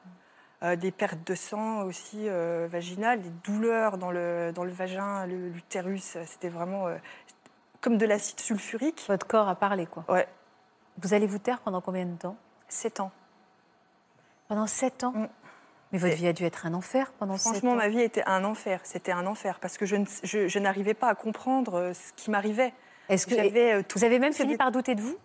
euh, 0.62 0.74
des 0.74 0.90
pertes 0.90 1.24
de 1.26 1.34
sang 1.34 1.82
aussi 1.82 2.28
euh, 2.28 2.66
vaginales, 2.70 3.20
des 3.20 3.30
douleurs 3.44 3.96
dans 3.96 4.10
le, 4.10 4.52
dans 4.52 4.64
le 4.64 4.72
vagin, 4.72 5.26
l'utérus. 5.26 6.16
C'était 6.26 6.48
vraiment 6.48 6.88
comme 7.80 7.96
de 7.96 8.06
l'acide 8.06 8.40
sulfurique. 8.40 9.04
Votre 9.08 9.26
corps 9.26 9.48
a 9.48 9.54
parlé, 9.54 9.86
quoi. 9.86 10.04
Ouais, 10.08 10.26
Vous 11.00 11.14
allez 11.14 11.26
vous 11.26 11.38
taire 11.38 11.60
pendant 11.60 11.80
combien 11.80 12.04
de 12.06 12.16
temps? 12.16 12.36
7 12.68 13.00
ans. 13.00 13.12
Pendant 14.48 14.66
sept 14.66 15.04
ans? 15.04 15.12
Mm. 15.12 15.28
Mais 15.92 15.98
votre 15.98 16.14
vie 16.14 16.28
a 16.28 16.32
dû 16.32 16.44
être 16.44 16.66
un 16.66 16.74
enfer 16.74 17.10
pendant 17.18 17.36
sept 17.36 17.52
Franchement, 17.52 17.72
ans. 17.72 17.76
ma 17.76 17.88
vie 17.88 18.00
était 18.00 18.22
un 18.26 18.44
enfer. 18.44 18.80
C'était 18.84 19.10
un 19.10 19.26
enfer 19.26 19.58
parce 19.60 19.76
que 19.76 19.86
je, 19.86 20.58
n'arrivais 20.58 20.94
pas 20.94 21.08
à 21.08 21.14
comprendre 21.14 21.92
ce 21.94 22.12
qui 22.14 22.30
m'arrivait. 22.30 22.72
Est-ce 23.10 23.26
que 23.26 23.34
J'avais 23.34 23.72
euh, 23.72 23.82
tout- 23.86 23.98
vous 23.98 24.04
avez 24.04 24.18
même 24.18 24.32
fini 24.32 24.56
par 24.56 24.70
douter 24.72 24.94
de 24.94 25.00
vous? 25.02 25.16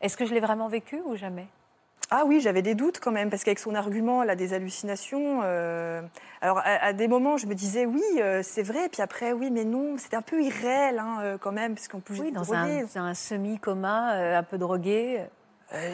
Est-ce 0.00 0.16
que 0.16 0.24
je 0.24 0.34
l'ai 0.34 0.40
vraiment 0.40 0.68
vécu 0.68 1.00
ou 1.04 1.16
jamais? 1.16 1.46
Ah 2.10 2.24
oui, 2.26 2.40
j'avais 2.40 2.60
des 2.62 2.74
doutes 2.74 3.00
quand 3.00 3.10
même 3.12 3.30
parce 3.30 3.44
qu'avec 3.44 3.58
son 3.58 3.74
argument, 3.74 4.22
elle 4.22 4.30
a 4.30 4.36
des 4.36 4.52
hallucinations. 4.52 5.40
euh, 5.42 6.02
Alors 6.42 6.58
à, 6.58 6.84
à 6.84 6.92
des 6.92 7.08
moments, 7.08 7.38
je 7.38 7.46
me 7.46 7.54
disais 7.54 7.86
oui, 7.86 8.02
euh, 8.18 8.42
c'est 8.42 8.62
vrai. 8.62 8.88
Puis 8.90 9.00
après, 9.02 9.32
oui, 9.32 9.50
mais 9.50 9.64
non, 9.64 9.96
c'était 9.96 10.16
un 10.16 10.22
peu 10.22 10.42
irréel 10.42 10.98
hein, 10.98 11.18
euh, 11.22 11.38
quand 11.38 11.52
même 11.52 11.74
parce 11.74 11.88
qu'on 11.88 12.00
peut 12.00 12.14
Oui, 12.18 12.30
dans 12.30 12.52
un, 12.52 12.84
un 12.96 13.14
semi-coma, 13.14 14.36
un 14.36 14.42
peu 14.42 14.58
drogué. 14.58 15.24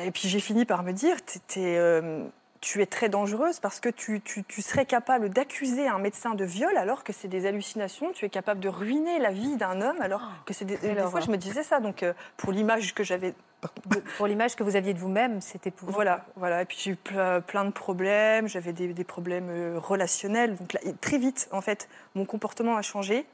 Et 0.04 0.10
puis 0.10 0.28
j'ai 0.28 0.40
fini 0.40 0.64
par 0.66 0.82
me 0.82 0.92
dire, 0.92 1.16
euh, 1.56 2.24
tu 2.60 2.82
es 2.82 2.86
très 2.86 3.08
dangereuse 3.08 3.58
parce 3.58 3.80
que 3.80 3.88
tu, 3.88 4.20
tu- 4.20 4.44
tu 4.44 4.60
serais 4.60 4.84
capable 4.84 5.30
d'accuser 5.30 5.88
un 5.88 5.98
médecin 5.98 6.34
de 6.34 6.44
viol 6.44 6.76
alors 6.76 7.04
que 7.04 7.12
c'est 7.12 7.28
des 7.28 7.46
hallucinations. 7.46 8.12
Tu 8.12 8.26
es 8.26 8.28
capable 8.28 8.60
de 8.60 8.68
ruiner 8.68 9.18
la 9.18 9.30
vie 9.30 9.56
d'un 9.56 9.80
homme 9.80 10.00
alors 10.00 10.28
que 10.44 10.52
c'est 10.52 10.66
des... 10.66 10.76
Des 10.76 10.94
fois, 11.02 11.20
je 11.20 11.30
me 11.30 11.36
disais 11.38 11.62
ça. 11.62 11.80
Donc 11.80 12.02
euh, 12.02 12.12
pour 12.36 12.52
l'image 12.52 12.92
que 12.94 13.02
j'avais 13.02 13.32
Pour 14.18 14.26
l'image 14.26 14.56
que 14.56 14.62
vous 14.62 14.76
aviez 14.76 14.92
de 14.92 14.98
vous-même, 14.98 15.40
c'était 15.40 15.70
pour 15.70 15.90
Voilà, 15.90 16.26
voilà. 16.36 16.60
Et 16.62 16.64
puis 16.66 16.76
j'ai 16.80 16.90
eu 16.90 16.96
ple- 17.02 17.40
plein 17.42 17.64
de 17.64 17.70
problèmes. 17.72 18.46
J'avais 18.46 18.74
des, 18.74 18.88
des 18.92 19.04
problèmes 19.04 19.48
euh, 19.48 19.78
relationnels. 19.78 20.56
Donc 20.56 20.74
là, 20.74 20.80
très 21.00 21.16
vite, 21.16 21.48
en 21.52 21.62
fait, 21.62 21.88
mon 22.14 22.26
comportement 22.26 22.76
a 22.76 22.82
changé. 22.82 23.24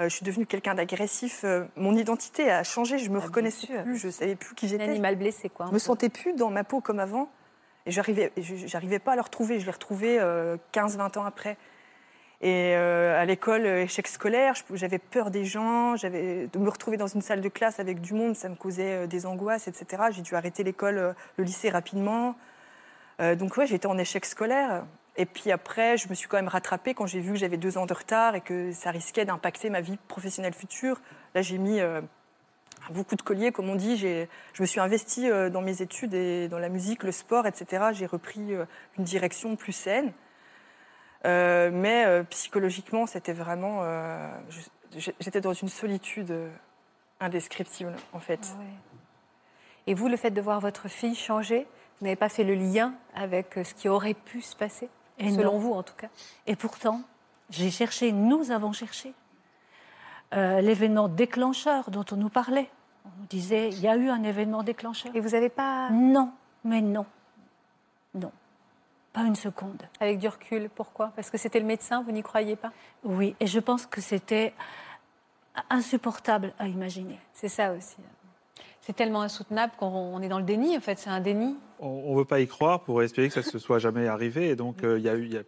Euh, 0.00 0.08
je 0.08 0.14
suis 0.14 0.24
devenue 0.24 0.46
quelqu'un 0.46 0.74
d'agressif. 0.76 1.40
Euh, 1.42 1.64
mon 1.76 1.96
identité 1.96 2.50
a 2.52 2.62
changé. 2.62 2.98
Je 2.98 3.10
me 3.10 3.18
Ah, 3.18 3.24
reconnaissais 3.24 3.82
plus. 3.82 3.96
Je 3.96 4.08
savais 4.10 4.36
plus 4.36 4.54
qui 4.54 4.66
un 4.66 4.68
j'étais. 4.68 4.84
animal 4.84 5.16
blessé, 5.16 5.48
quoi. 5.48 5.66
un 5.66 5.68
Je 5.70 5.72
me 5.74 5.78
peu. 5.78 5.84
sentais 5.84 6.08
plus 6.08 6.34
dans 6.34 6.50
ma 6.50 6.62
peau 6.62 6.80
comme 6.80 7.00
avant. 7.00 7.28
Et 7.86 7.90
j'arrivais, 7.90 8.32
j'arrivais 8.36 8.98
pas 8.98 9.12
à 9.12 9.16
le 9.16 9.22
retrouver. 9.22 9.60
Je 9.60 9.66
l'ai 9.66 9.72
retrouvé 9.72 10.18
euh, 10.18 10.56
15-20 10.72 11.18
ans 11.18 11.24
après. 11.24 11.56
Et 12.40 12.74
euh, 12.76 13.18
à 13.18 13.24
l'école, 13.24 13.64
euh, 13.64 13.82
échec 13.84 14.06
scolaire, 14.06 14.54
j'avais 14.74 14.98
peur 14.98 15.30
des 15.30 15.44
gens, 15.44 15.96
j'avais 15.96 16.46
de 16.46 16.58
me 16.58 16.68
retrouver 16.68 16.96
dans 16.96 17.06
une 17.06 17.22
salle 17.22 17.40
de 17.40 17.48
classe 17.48 17.80
avec 17.80 18.00
du 18.00 18.12
monde, 18.12 18.36
ça 18.36 18.50
me 18.50 18.54
causait 18.54 19.04
euh, 19.04 19.06
des 19.06 19.24
angoisses, 19.24 19.66
etc. 19.66 20.04
J'ai 20.10 20.20
dû 20.20 20.34
arrêter 20.34 20.62
l'école, 20.62 20.98
euh, 20.98 21.12
le 21.36 21.44
lycée 21.44 21.70
rapidement. 21.70 22.36
Euh, 23.20 23.34
donc 23.34 23.56
ouais, 23.56 23.66
j'étais 23.66 23.86
en 23.86 23.96
échec 23.96 24.24
scolaire. 24.26 24.84
Et 25.16 25.26
puis 25.26 25.52
après, 25.52 25.96
je 25.96 26.08
me 26.08 26.14
suis 26.14 26.28
quand 26.28 26.36
même 26.36 26.48
rattrapée 26.48 26.92
quand 26.92 27.06
j'ai 27.06 27.20
vu 27.20 27.32
que 27.32 27.38
j'avais 27.38 27.56
deux 27.56 27.78
ans 27.78 27.86
de 27.86 27.94
retard 27.94 28.34
et 28.34 28.40
que 28.40 28.72
ça 28.72 28.90
risquait 28.90 29.24
d'impacter 29.24 29.70
ma 29.70 29.80
vie 29.80 29.96
professionnelle 30.08 30.54
future. 30.54 31.00
Là, 31.34 31.42
j'ai 31.42 31.58
mis 31.58 31.80
euh, 31.80 32.00
beaucoup 32.92 33.16
de 33.16 33.22
colliers, 33.22 33.52
comme 33.52 33.68
on 33.70 33.74
dit. 33.76 33.96
J'ai- 33.96 34.28
Je 34.52 34.62
me 34.62 34.66
suis 34.66 34.80
investie 34.80 35.30
euh, 35.30 35.50
dans 35.50 35.62
mes 35.62 35.82
études 35.82 36.14
et 36.14 36.48
dans 36.48 36.58
la 36.58 36.68
musique, 36.68 37.02
le 37.02 37.12
sport, 37.12 37.46
etc. 37.46 37.86
J'ai 37.92 38.06
repris 38.06 38.54
euh, 38.54 38.64
une 38.98 39.04
direction 39.04 39.56
plus 39.56 39.72
saine. 39.72 40.12
Euh, 41.26 41.70
mais 41.72 42.04
euh, 42.04 42.22
psychologiquement, 42.24 43.06
c'était 43.06 43.32
vraiment. 43.32 43.80
euh, 43.82 44.30
J'étais 45.20 45.40
dans 45.40 45.54
une 45.54 45.68
solitude 45.68 46.32
indescriptible, 47.20 47.94
en 48.12 48.20
fait. 48.20 48.40
Ah 48.54 48.58
ouais. 48.60 48.66
Et 49.86 49.94
vous, 49.94 50.08
le 50.08 50.16
fait 50.16 50.30
de 50.30 50.40
voir 50.40 50.60
votre 50.60 50.88
fille 50.88 51.14
changer, 51.14 51.66
vous 52.00 52.06
n'avez 52.06 52.16
pas 52.16 52.28
fait 52.28 52.44
le 52.44 52.54
lien 52.54 52.94
avec 53.14 53.54
ce 53.64 53.74
qui 53.74 53.88
aurait 53.88 54.14
pu 54.14 54.40
se 54.40 54.54
passer 54.56 54.88
Et 55.18 55.30
Selon 55.30 55.54
non. 55.54 55.58
vous, 55.58 55.72
en 55.72 55.82
tout 55.82 55.94
cas? 55.94 56.08
Et 56.46 56.56
pourtant, 56.56 57.02
j'ai 57.50 57.70
cherché, 57.70 58.12
nous 58.12 58.50
avons 58.50 58.72
cherché 58.72 59.12
euh, 60.34 60.60
l'événement 60.60 61.08
déclencheur 61.08 61.90
dont 61.90 62.04
on 62.12 62.16
nous 62.16 62.28
parlait. 62.28 62.68
On 63.04 63.10
nous 63.20 63.26
disait, 63.26 63.68
il 63.68 63.80
y 63.80 63.88
a 63.88 63.96
eu 63.96 64.08
un 64.08 64.22
événement 64.22 64.62
déclencheur. 64.62 65.14
Et 65.14 65.20
vous 65.20 65.30
n'avez 65.30 65.48
pas, 65.48 65.90
Non, 65.90 66.30
mais 66.64 66.80
non. 66.80 67.06
Non. 68.14 68.32
Pas 69.12 69.22
une 69.22 69.36
seconde. 69.36 69.82
avec 70.00 70.18
du 70.18 70.26
recul, 70.28 70.68
pourquoi? 70.74 71.12
Parce 71.14 71.30
que 71.30 71.38
c'était 71.38 71.60
le 71.60 71.66
médecin, 71.66 72.02
vous 72.02 72.10
n'y 72.12 72.22
croyez 72.22 72.56
pas? 72.56 72.72
Oui, 73.04 73.36
et 73.38 73.46
je 73.46 73.60
pense 73.60 73.86
que 73.86 74.00
c'était 74.00 74.52
insupportable 75.70 76.52
à 76.58 76.66
imaginer. 76.66 77.18
C'est 77.32 77.48
ça 77.48 77.72
aussi. 77.72 77.96
C'est 78.80 78.94
tellement 78.94 79.22
insoutenable 79.22 79.72
qu'on 79.78 79.86
on 79.86 80.20
est 80.20 80.28
dans 80.28 80.38
le 80.38 80.44
déni, 80.44 80.76
en 80.76 80.80
fait, 80.80 80.98
c'est 80.98 81.10
un 81.10 81.20
déni. 81.20 81.56
On 81.80 82.12
ne 82.12 82.18
veut 82.18 82.24
pas 82.24 82.40
y 82.40 82.46
croire 82.46 82.80
pour 82.80 83.02
espérer 83.02 83.28
que 83.28 83.34
ça 83.34 83.40
ne 83.40 83.44
se 83.46 83.58
soit 83.58 83.78
jamais 83.78 84.08
arrivé. 84.08 84.48
Et 84.48 84.56
donc, 84.56 84.82
euh, 84.84 84.98
il 84.98 85.04
y 85.04 85.08
a 85.08 85.14
eu. 85.14 85.24
il 85.24 85.32
y 85.34 85.38
a- 85.38 85.42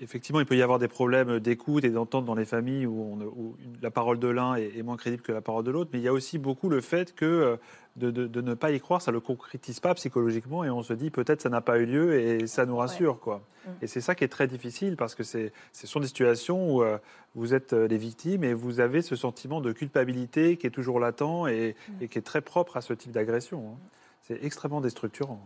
Effectivement, 0.00 0.40
il 0.40 0.46
peut 0.46 0.56
y 0.56 0.62
avoir 0.62 0.78
des 0.78 0.88
problèmes 0.88 1.38
d'écoute 1.40 1.84
et 1.84 1.90
d'entente 1.90 2.24
dans 2.24 2.34
les 2.34 2.44
familles 2.44 2.86
où, 2.86 3.00
on- 3.02 3.22
où 3.24 3.56
une- 3.60 3.76
la 3.82 3.90
parole 3.90 4.18
de 4.18 4.28
l'un 4.28 4.54
est, 4.56 4.76
est 4.78 4.82
moins 4.82 4.96
crédible 4.96 5.22
que 5.22 5.32
la 5.32 5.40
parole 5.40 5.64
de 5.64 5.70
l'autre. 5.70 5.90
Mais 5.92 5.98
il 5.98 6.02
y 6.02 6.08
a 6.08 6.12
aussi 6.12 6.38
beaucoup 6.38 6.68
le 6.68 6.80
fait 6.80 7.14
que 7.14 7.24
euh, 7.24 7.56
de, 7.96 8.10
de- 8.10 8.26
de 8.26 8.40
ne 8.40 8.54
pas 8.54 8.70
y 8.70 8.80
croire, 8.80 9.02
ça 9.02 9.10
ne 9.10 9.16
le 9.16 9.20
concrétise 9.20 9.80
pas 9.80 9.94
psychologiquement 9.94 10.64
et 10.64 10.70
on 10.70 10.82
se 10.82 10.92
dit 10.92 11.10
peut-être 11.10 11.40
ça 11.42 11.48
n'a 11.48 11.60
pas 11.60 11.78
eu 11.78 11.86
lieu 11.86 12.18
et 12.20 12.46
ça 12.46 12.64
nous 12.66 12.76
rassure. 12.76 13.18
Quoi. 13.20 13.42
Mm. 13.66 13.70
Et 13.82 13.86
c'est 13.88 14.00
ça 14.00 14.14
qui 14.14 14.24
est 14.24 14.28
très 14.28 14.46
difficile 14.46 14.96
parce 14.96 15.14
que 15.14 15.22
ce 15.24 15.50
sont 15.72 16.00
des 16.00 16.06
situations 16.06 16.76
où 16.76 16.82
euh, 16.82 16.98
vous 17.34 17.52
êtes 17.52 17.72
euh, 17.72 17.88
les 17.88 17.98
victimes 17.98 18.44
et 18.44 18.54
vous 18.54 18.80
avez 18.80 19.02
ce 19.02 19.16
sentiment 19.16 19.60
de 19.60 19.72
culpabilité 19.72 20.56
qui 20.56 20.66
est 20.66 20.70
toujours 20.70 21.00
latent 21.00 21.46
et, 21.48 21.74
Mm. 21.88 22.02
et 22.02 22.08
qui 22.08 22.18
est 22.18 22.22
très 22.22 22.40
propre 22.40 22.76
à 22.76 22.80
ce 22.80 22.92
type 22.92 23.12
d'agression. 23.12 23.72
hein. 23.74 23.78
C'est 24.22 24.44
extrêmement 24.44 24.80
déstructurant. 24.80 25.40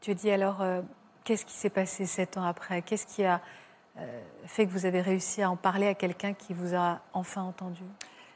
Tu 0.00 0.14
dis 0.14 0.30
alors, 0.30 0.62
euh, 0.62 0.82
qu'est-ce 1.24 1.44
qui 1.44 1.52
s'est 1.54 1.68
passé 1.70 2.06
sept 2.06 2.36
ans 2.38 2.44
après? 2.44 2.80
Qu'est-ce 2.82 3.06
qui 3.06 3.24
a 3.24 3.40
fait 4.46 4.66
que 4.66 4.70
vous 4.72 4.86
avez 4.86 5.00
réussi 5.00 5.42
à 5.42 5.50
en 5.50 5.56
parler 5.56 5.86
à 5.86 5.94
quelqu'un 5.94 6.32
qui 6.32 6.54
vous 6.54 6.74
a 6.74 7.00
enfin 7.12 7.42
entendu 7.42 7.82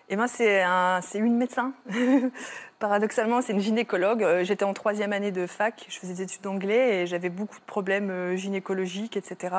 Et 0.09 0.17
ben 0.17 0.27
c'est 0.27 0.63
un- 0.63 1.01
une 1.15 1.37
médecin. 1.37 1.73
Paradoxalement, 2.79 3.41
c'est 3.41 3.53
une 3.53 3.61
gynécologue. 3.61 4.23
Euh, 4.23 4.45
J'étais 4.45 4.65
en 4.65 4.75
troisième 4.75 5.13
année 5.13 5.33
de 5.33 5.47
fac, 5.47 5.87
je 5.89 5.99
faisais 5.99 6.15
des 6.15 6.23
études 6.23 6.43
d'anglais 6.43 7.03
et 7.03 7.07
j'avais 7.07 7.31
beaucoup 7.31 7.59
de 7.59 7.65
problèmes 7.65 8.11
euh, 8.11 8.37
gynécologiques, 8.37 9.17
etc. 9.17 9.55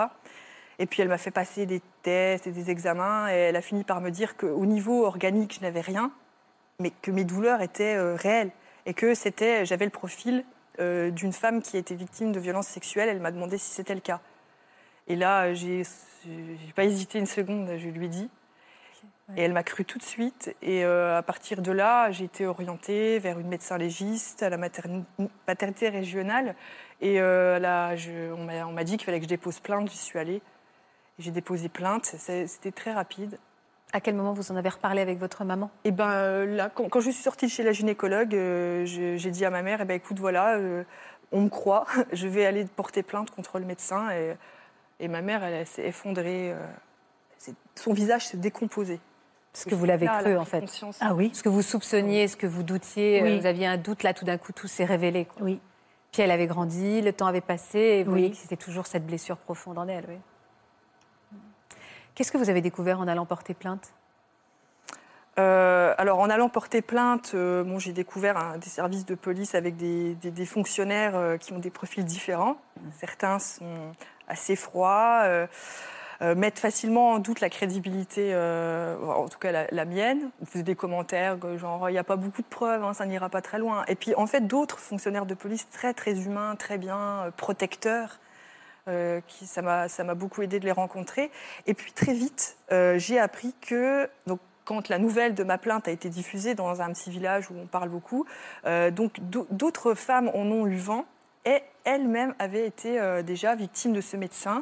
Et 0.78 0.86
puis 0.86 1.02
elle 1.02 1.08
m'a 1.08 1.18
fait 1.18 1.32
passer 1.32 1.66
des 1.66 1.82
tests 2.04 2.48
et 2.48 2.52
des 2.52 2.70
examens 2.70 3.30
et 3.30 3.34
elle 3.36 3.56
a 3.56 3.62
fini 3.62 3.84
par 3.84 4.02
me 4.02 4.12
dire 4.12 4.36
qu'au 4.38 4.66
niveau 4.66 5.06
organique, 5.06 5.56
je 5.56 5.62
n'avais 5.62 5.82
rien, 5.82 6.12
mais 6.80 6.92
que 7.02 7.12
mes 7.12 7.24
douleurs 7.24 7.62
étaient 7.62 7.96
euh, 7.96 8.16
réelles 8.16 8.52
et 8.86 8.94
que 8.94 9.16
c'était, 9.16 9.66
j'avais 9.66 9.86
le 9.86 9.92
profil 9.92 10.44
euh, 10.80 11.10
d'une 11.10 11.32
femme 11.34 11.62
qui 11.62 11.78
été 11.78 11.96
victime 11.96 12.32
de 12.34 12.40
violences 12.40 12.68
sexuelles. 12.68 13.10
Elle 13.10 13.22
m'a 13.22 13.32
demandé 13.32 13.58
si 13.58 13.72
c'était 13.74 13.96
le 13.96 14.02
cas. 14.02 14.20
Et 15.08 15.16
là, 15.16 15.54
j'ai 15.54 15.84
pas 16.76 16.84
hésité 16.84 17.20
une 17.20 17.26
seconde, 17.26 17.70
je 17.78 17.88
lui 17.90 18.06
ai 18.06 18.10
dit. 18.10 18.30
Et 19.38 19.42
elle 19.42 19.54
m'a 19.54 19.64
cru 19.64 19.86
tout 19.86 19.98
de 19.98 20.04
suite. 20.04 20.56
Et 20.62 20.86
euh, 20.86 21.18
à 21.18 21.24
partir 21.24 21.62
de 21.64 21.72
là, 21.72 22.12
j'ai 22.12 22.26
été 22.26 22.46
orientée 22.46 23.18
vers 23.18 23.40
une 23.40 23.48
médecin 23.48 23.78
légiste 23.78 24.44
à 24.44 24.50
la 24.50 24.58
materni- 24.58 25.04
maternité 25.48 25.90
régionale. 25.90 26.56
Et 27.02 27.20
euh, 27.20 27.58
là, 27.58 27.96
je- 27.96 28.32
on 28.34 28.72
m'a 28.72 28.84
dit 28.84 28.98
qu'il 28.98 29.06
fallait 29.06 29.18
que 29.20 29.26
je 29.26 29.30
dépose 29.30 29.60
plainte. 29.60 29.90
J'y 29.90 29.98
suis 29.98 30.20
allée. 30.20 30.42
J'ai 31.18 31.32
déposé 31.32 31.70
plainte. 31.70 32.06
C'était 32.06 32.72
très 32.72 32.94
rapide. 32.94 33.40
À 33.94 34.00
quel 34.02 34.14
moment 34.16 34.34
vous 34.34 34.52
en 34.52 34.56
avez 34.58 34.70
reparlé 34.70 35.02
avec 35.02 35.18
votre 35.18 35.44
maman? 35.44 35.72
Et 35.86 35.92
ben 35.92 36.46
là, 36.46 36.70
quand, 36.70 36.88
quand 36.90 37.00
je 37.00 37.10
suis 37.10 37.24
sortie 37.24 37.46
de 37.46 37.52
chez 37.52 37.64
la 37.64 37.72
gynécologue, 37.72 38.36
euh, 38.36 38.86
j'ai 38.86 39.32
dit 39.32 39.46
à 39.46 39.50
ma 39.50 39.62
mère, 39.64 39.80
eh 39.82 39.86
ben, 39.86 39.96
écoute, 39.96 40.20
voilà, 40.20 40.56
euh, 40.58 40.84
on 41.32 41.42
me 41.42 41.50
croit, 41.50 41.86
je 42.14 42.28
vais 42.28 42.46
aller 42.46 42.66
porter 42.66 43.02
plainte 43.02 43.32
contre 43.32 43.58
le 43.58 43.66
médecin. 43.66 44.12
Et, 44.12 44.36
et 45.00 45.08
ma 45.08 45.22
mère, 45.22 45.44
elle, 45.44 45.54
elle 45.54 45.68
s'est 45.68 45.86
effondrée. 45.88 46.54
euh, 46.54 46.66
son 47.76 47.94
visage 47.94 48.28
s'est 48.28 48.38
décomposé. 48.38 49.00
Parce 49.54 49.66
que 49.66 49.76
vous 49.76 49.86
l'avez 49.86 50.08
cru, 50.08 50.38
en 50.38 50.44
fait. 50.46 50.62
conscience. 50.62 50.98
Ah 51.02 51.14
oui, 51.14 51.32
Ce 51.34 51.42
que 51.44 51.50
vous 51.50 51.62
soupçonniez, 51.62 52.28
ce 52.28 52.36
que 52.36 52.48
vous 52.48 52.64
doutiez, 52.64 53.22
Oui. 53.24 53.32
euh, 53.32 53.40
vous 53.40 53.46
aviez 53.46 53.68
un 53.68 53.78
doute, 53.78 54.04
là, 54.04 54.14
tout 54.14 54.26
d'un 54.26 54.38
coup, 54.38 54.52
tout 54.52 54.68
s'est 54.68 54.84
révélé. 54.86 55.26
quoi. 55.26 55.44
oui. 55.44 55.60
Puis 56.12 56.22
elle 56.22 56.32
avait 56.32 56.48
grandi, 56.48 57.02
le 57.02 57.12
temps 57.14 57.28
avait 57.28 57.42
passé, 57.42 57.78
et 57.80 58.04
vous 58.04 58.12
Oui. 58.14 58.20
voyez 58.22 58.32
que 58.32 58.38
c'était 58.38 58.56
toujours 58.58 58.88
cette 58.88 59.06
blessure 59.06 59.38
profonde 59.38 59.78
en 59.78 59.88
elle. 59.88 60.06
oui. 60.08 60.18
Qu'est-ce 62.16 62.32
que 62.32 62.38
vous 62.38 62.50
avez 62.50 62.62
découvert 62.62 63.00
en 63.02 63.08
allant 63.10 63.26
porter 63.26 63.54
plainte? 63.54 63.94
Euh, 65.38 65.94
alors, 65.98 66.20
en 66.20 66.30
allant 66.30 66.48
porter 66.48 66.82
plainte, 66.82 67.32
euh, 67.36 67.64
bon, 67.66 67.78
j'ai 67.78 67.92
découvert 67.92 68.58
des 68.58 68.70
services 68.70 69.06
de 69.06 69.16
police 69.16 69.54
avec 69.54 69.76
des, 69.76 70.16
des- 70.16 70.32
des 70.32 70.46
fonctionnaires 70.46 71.18
euh, 71.18 71.36
qui 71.36 71.52
ont 71.52 71.60
des 71.60 71.70
profils 71.72 72.06
différents. 72.06 72.56
Certains 72.98 73.40
sont 73.40 73.92
assez 74.28 74.56
froids, 74.56 75.22
euh, 75.24 75.48
euh, 76.22 76.34
mettent 76.34 76.60
facilement 76.60 77.12
en 77.12 77.20
doute 77.20 77.42
la 77.42 77.50
crédibilité, 77.50 78.32
euh, 78.34 78.96
en 79.06 79.28
tout 79.28 79.38
cas 79.38 79.68
la, 79.70 79.86
mienne. 79.86 80.30
Ils 80.42 80.48
faisaient 80.48 80.64
des 80.64 80.76
commentaires 80.76 81.38
genre 81.58 81.90
il 81.90 81.94
n'y 81.94 81.98
a 81.98 82.04
pas 82.04 82.16
beaucoup 82.16 82.42
de 82.42 82.48
preuves, 82.48 82.84
hein, 82.84 82.94
ça 82.94 83.06
n'ira 83.06 83.30
pas 83.30 83.42
très 83.42 83.60
loin. 83.60 83.84
Et 83.88 83.96
puis, 83.96 84.16
en 84.16 84.26
fait, 84.26 84.42
d'autres 84.48 84.80
fonctionnaires 84.80 85.26
de 85.26 85.34
police 85.34 85.68
très 85.70 85.94
très 85.94 86.22
humains, 86.22 86.56
très 86.56 86.78
bien 86.78 86.98
euh, 86.98 87.32
protecteurs. 87.32 88.20
qui, 89.28 89.48
ça 89.48 89.62
m'a 89.64 90.14
beaucoup 90.14 90.42
aidé 90.44 90.60
de 90.60 90.66
les 90.66 90.72
rencontrer. 90.72 91.32
Et 91.66 91.74
puis 91.74 91.92
très 91.92 92.14
vite, 92.14 92.58
j'ai 92.70 93.20
appris 93.20 93.56
que 93.60 94.08
donc 94.28 94.40
quand 94.64 94.90
la 94.90 95.00
nouvelle 95.00 95.34
de 95.34 95.44
ma 95.44 95.58
plainte 95.58 95.88
a 95.88 95.92
été 95.92 96.08
diffusée 96.10 96.54
dans 96.54 96.82
un 96.84 96.94
petit 96.94 97.10
village 97.10 97.50
où 97.50 97.56
on 97.58 97.66
parle 97.66 97.90
beaucoup, 97.90 98.28
donc 98.92 99.20
d'au- 99.22 99.48
d'autres 99.50 99.96
femmes 99.96 100.30
en 100.36 100.46
ont 100.52 100.68
eu 100.68 100.78
vent 100.78 101.06
et 101.46 101.62
elles-mêmes 101.84 102.34
avaient 102.40 102.66
été 102.66 103.00
euh, 103.00 103.22
déjà 103.22 103.56
victimes 103.56 103.94
de 103.94 104.02
ce 104.02 104.18
médecin. 104.18 104.60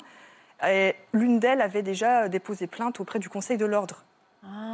Et 0.67 0.95
L'une 1.13 1.39
d'elles 1.39 1.61
avait 1.61 1.83
déjà 1.83 2.29
déposé 2.29 2.67
plainte 2.67 2.99
auprès 2.99 3.19
du 3.19 3.29
Conseil 3.29 3.57
de 3.57 3.65
l'ordre 3.65 4.03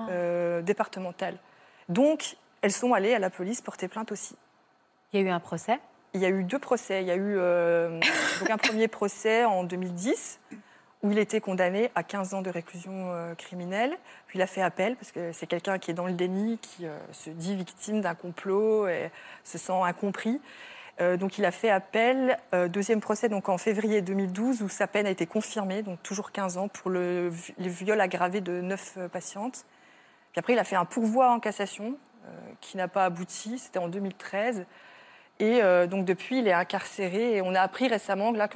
euh, 0.09 0.61
départemental. 0.61 1.37
Donc, 1.87 2.37
elles 2.61 2.71
sont 2.71 2.93
allées 2.93 3.13
à 3.13 3.19
la 3.19 3.29
police 3.29 3.61
porter 3.61 3.87
plainte 3.87 4.11
aussi. 4.11 4.35
Il 5.11 5.19
y 5.19 5.23
a 5.23 5.25
eu 5.27 5.29
un 5.29 5.39
procès? 5.39 5.79
Il 6.13 6.21
y 6.21 6.25
a 6.25 6.29
eu 6.29 6.43
deux 6.43 6.59
procès. 6.59 7.01
Il 7.01 7.07
y 7.07 7.11
a 7.11 7.15
eu 7.15 7.35
euh, 7.37 7.99
donc 8.39 8.49
un 8.49 8.57
premier 8.57 8.87
procès 8.87 9.45
en 9.45 9.63
2010 9.63 10.39
où 11.01 11.11
il 11.11 11.17
était 11.17 11.39
condamné 11.39 11.91
à 11.95 12.03
15 12.03 12.33
ans 12.33 12.41
de 12.41 12.49
réclusion 12.49 12.91
euh, 13.11 13.33
criminelle. 13.35 13.97
Puis 14.27 14.37
il 14.37 14.41
a 14.41 14.47
fait 14.47 14.61
appel 14.61 14.95
parce 14.97 15.11
que 15.11 15.31
c'est 15.31 15.47
quelqu'un 15.47 15.77
qui 15.79 15.91
est 15.91 15.93
dans 15.93 16.07
le 16.07 16.13
déni, 16.13 16.57
qui 16.57 16.85
euh, 16.85 16.97
se 17.11 17.29
dit 17.29 17.55
victime 17.55 18.01
d'un 18.01 18.15
complot 18.15 18.87
et 18.87 19.09
se 19.43 19.57
sent 19.57 19.81
incompris. 19.83 20.41
Euh, 21.01 21.17
donc 21.17 21.37
il 21.37 21.45
a 21.45 21.51
fait 21.51 21.69
appel. 21.69 22.37
Euh, 22.53 22.67
deuxième 22.67 22.99
procès 22.99 23.29
donc 23.29 23.47
en 23.49 23.57
février 23.57 24.01
2012 24.01 24.61
où 24.61 24.69
sa 24.69 24.87
peine 24.87 25.05
a 25.05 25.09
été 25.09 25.25
confirmée, 25.25 25.81
donc 25.81 26.01
toujours 26.03 26.31
15 26.31 26.57
ans 26.57 26.67
pour 26.67 26.89
le, 26.89 27.29
vi- 27.29 27.53
le 27.57 27.69
viol 27.69 28.01
aggravé 28.01 28.41
de 28.41 28.59
neuf 28.61 28.95
euh, 28.97 29.07
patientes. 29.07 29.65
Puis 30.31 30.39
après 30.39 30.53
il 30.53 30.59
a 30.59 30.63
fait 30.63 30.75
un 30.75 30.85
pourvoi 30.85 31.31
en 31.31 31.39
cassation 31.39 31.95
qui 32.61 32.77
n'a 32.77 32.87
pas 32.87 33.05
abouti. 33.05 33.57
C'était 33.57 33.79
en 33.79 33.87
2013. 33.87 34.65
Et 35.39 35.61
donc 35.87 36.05
depuis, 36.05 36.37
il 36.39 36.47
est 36.47 36.53
incarcéré. 36.53 37.37
Et 37.37 37.41
on 37.41 37.55
a 37.55 37.61
appris 37.61 37.87
récemment 37.87 38.31
là, 38.31 38.47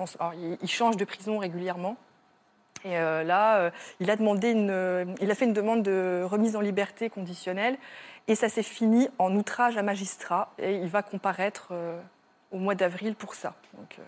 change 0.67 0.97
de 0.97 1.05
prison 1.05 1.39
régulièrement. 1.39 1.95
Et 2.85 2.91
là, 2.91 3.71
il 3.99 4.11
a 4.11 4.15
demandé 4.15 4.51
une, 4.51 5.15
il 5.19 5.31
a 5.31 5.33
fait 5.33 5.45
une 5.45 5.53
demande 5.53 5.81
de 5.81 6.21
remise 6.23 6.55
en 6.55 6.61
liberté 6.61 7.09
conditionnelle. 7.09 7.77
Et 8.27 8.35
ça 8.35 8.49
s'est 8.49 8.61
fini 8.61 9.09
en 9.17 9.33
outrage 9.35 9.75
à 9.77 9.81
magistrat. 9.81 10.53
Et 10.59 10.75
il 10.75 10.89
va 10.89 11.01
comparaître 11.01 11.73
au 12.53 12.57
mois 12.59 12.75
d'avril 12.75 13.15
pour 13.15 13.33
ça. 13.35 13.55
Donc, 13.77 13.97
euh, 13.99 14.03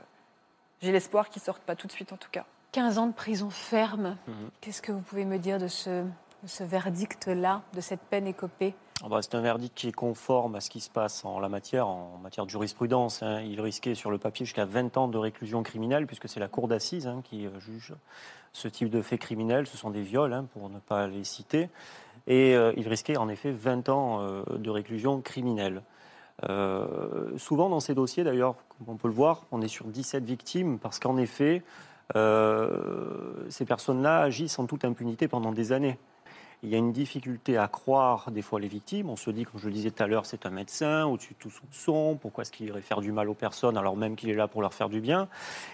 j'ai 0.81 0.91
l'espoir 0.93 1.29
qu'il 1.29 1.41
sorte 1.41 1.61
pas 1.63 1.75
tout 1.75 1.87
de 1.87 1.91
suite, 1.91 2.13
en 2.13 2.17
tout 2.17 2.29
cas. 2.31 2.45
15 2.71 2.97
ans 2.97 3.07
de 3.07 3.13
prison 3.13 3.49
ferme. 3.49 4.17
Mhm. 4.27 4.49
Qu'est-ce 4.61 4.81
que 4.81 4.91
vous 4.91 5.01
pouvez 5.01 5.25
me 5.25 5.37
dire 5.37 5.57
de 5.57 5.67
ce, 5.67 6.03
de 6.03 6.47
ce 6.47 6.63
verdict-là, 6.63 7.63
de 7.73 7.81
cette 7.81 8.01
peine 8.01 8.27
écopée? 8.27 8.75
Ah 9.03 9.09
bah, 9.09 9.21
c'est 9.21 9.35
un 9.35 9.41
verdict 9.41 9.75
qui 9.75 9.89
est 9.89 9.91
conforme 9.91 10.55
à 10.55 10.61
ce 10.61 10.69
qui 10.69 10.79
se 10.79 10.89
passe 10.89 11.25
en 11.25 11.39
la 11.39 11.49
matière, 11.49 11.87
en 11.87 12.17
matière 12.21 12.45
de 12.45 12.49
jurisprudence. 12.51 13.23
hein. 13.23 13.41
Il 13.41 13.59
risquait 13.59 13.95
sur 13.95 14.09
le 14.09 14.17
papier 14.17 14.45
jusqu'à 14.45 14.63
20 14.65 14.95
ans 14.97 15.07
de 15.07 15.17
réclusion 15.17 15.63
criminelle, 15.63 16.07
puisque 16.07 16.29
c'est 16.29 16.39
la 16.39 16.47
cour 16.47 16.67
d'assises 16.67 17.07
hein, 17.07 17.21
qui 17.23 17.45
euh, 17.45 17.59
juge 17.59 17.93
ce 18.53 18.67
type 18.69 18.89
de 18.89 19.01
faits 19.01 19.19
criminels. 19.19 19.67
Ce 19.67 19.75
sont 19.75 19.89
des 19.89 20.01
viols, 20.01 20.33
hein, 20.33 20.45
pour 20.53 20.69
ne 20.69 20.79
pas 20.79 21.07
les 21.07 21.23
citer. 21.25 21.69
Et 22.27 22.55
euh, 22.55 22.73
il 22.77 22.87
risquait 22.87 23.17
en 23.17 23.27
effet 23.27 23.51
20 23.51 23.89
ans 23.89 24.21
de 24.49 24.69
réclusion 24.69 25.19
criminelle. 25.21 25.81
Euh, 26.49 27.37
souvent 27.37 27.69
dans 27.69 27.79
ces 27.79 27.95
dossiers, 27.95 28.23
d'ailleurs, 28.23 28.55
comme 28.69 28.95
on 28.95 28.97
peut 28.97 29.07
le 29.07 29.13
voir, 29.13 29.43
on 29.51 29.61
est 29.61 29.67
sur 29.67 29.85
17 29.85 30.25
victimes, 30.25 30.79
parce 30.79 30.99
qu'en 30.99 31.17
effet, 31.17 31.63
euh, 32.15 33.45
ces 33.49 33.65
personnes-là 33.65 34.21
agissent 34.21 34.59
en 34.59 34.65
toute 34.65 34.85
impunité 34.85 35.27
pendant 35.27 35.51
des 35.51 35.71
années. 35.71 35.97
Il 36.63 36.69
y 36.69 36.75
a 36.75 36.77
une 36.77 36.91
difficulté 36.91 37.57
à 37.57 37.67
croire 37.67 38.31
des 38.31 38.41
fois 38.41 38.59
les 38.59 38.67
victimes. 38.67 39.09
On 39.09 39.15
se 39.15 39.29
dit, 39.29 39.43
comme 39.43 39.59
je 39.59 39.67
le 39.67 39.73
disais 39.73 39.91
tout 39.91 40.01
à 40.01 40.07
l'heure, 40.07 40.25
c'est 40.25 40.45
un 40.45 40.49
médecin 40.49 41.05
au-dessus 41.05 41.33
de 41.33 41.39
tout 41.39 41.49
soupçon. 41.49 42.17
Pourquoi 42.19 42.41
est-ce 42.41 42.51
qu'il 42.51 42.65
irait 42.67 42.81
faire 42.81 43.01
du 43.01 43.11
mal 43.11 43.29
aux 43.29 43.35
personnes 43.35 43.77
alors 43.77 43.95
même 43.95 44.15
qu'il 44.15 44.29
est 44.29 44.35
là 44.35 44.47
pour 44.47 44.61
leur 44.61 44.73
faire 44.73 44.89
du 44.89 44.99
bien? 44.99 45.27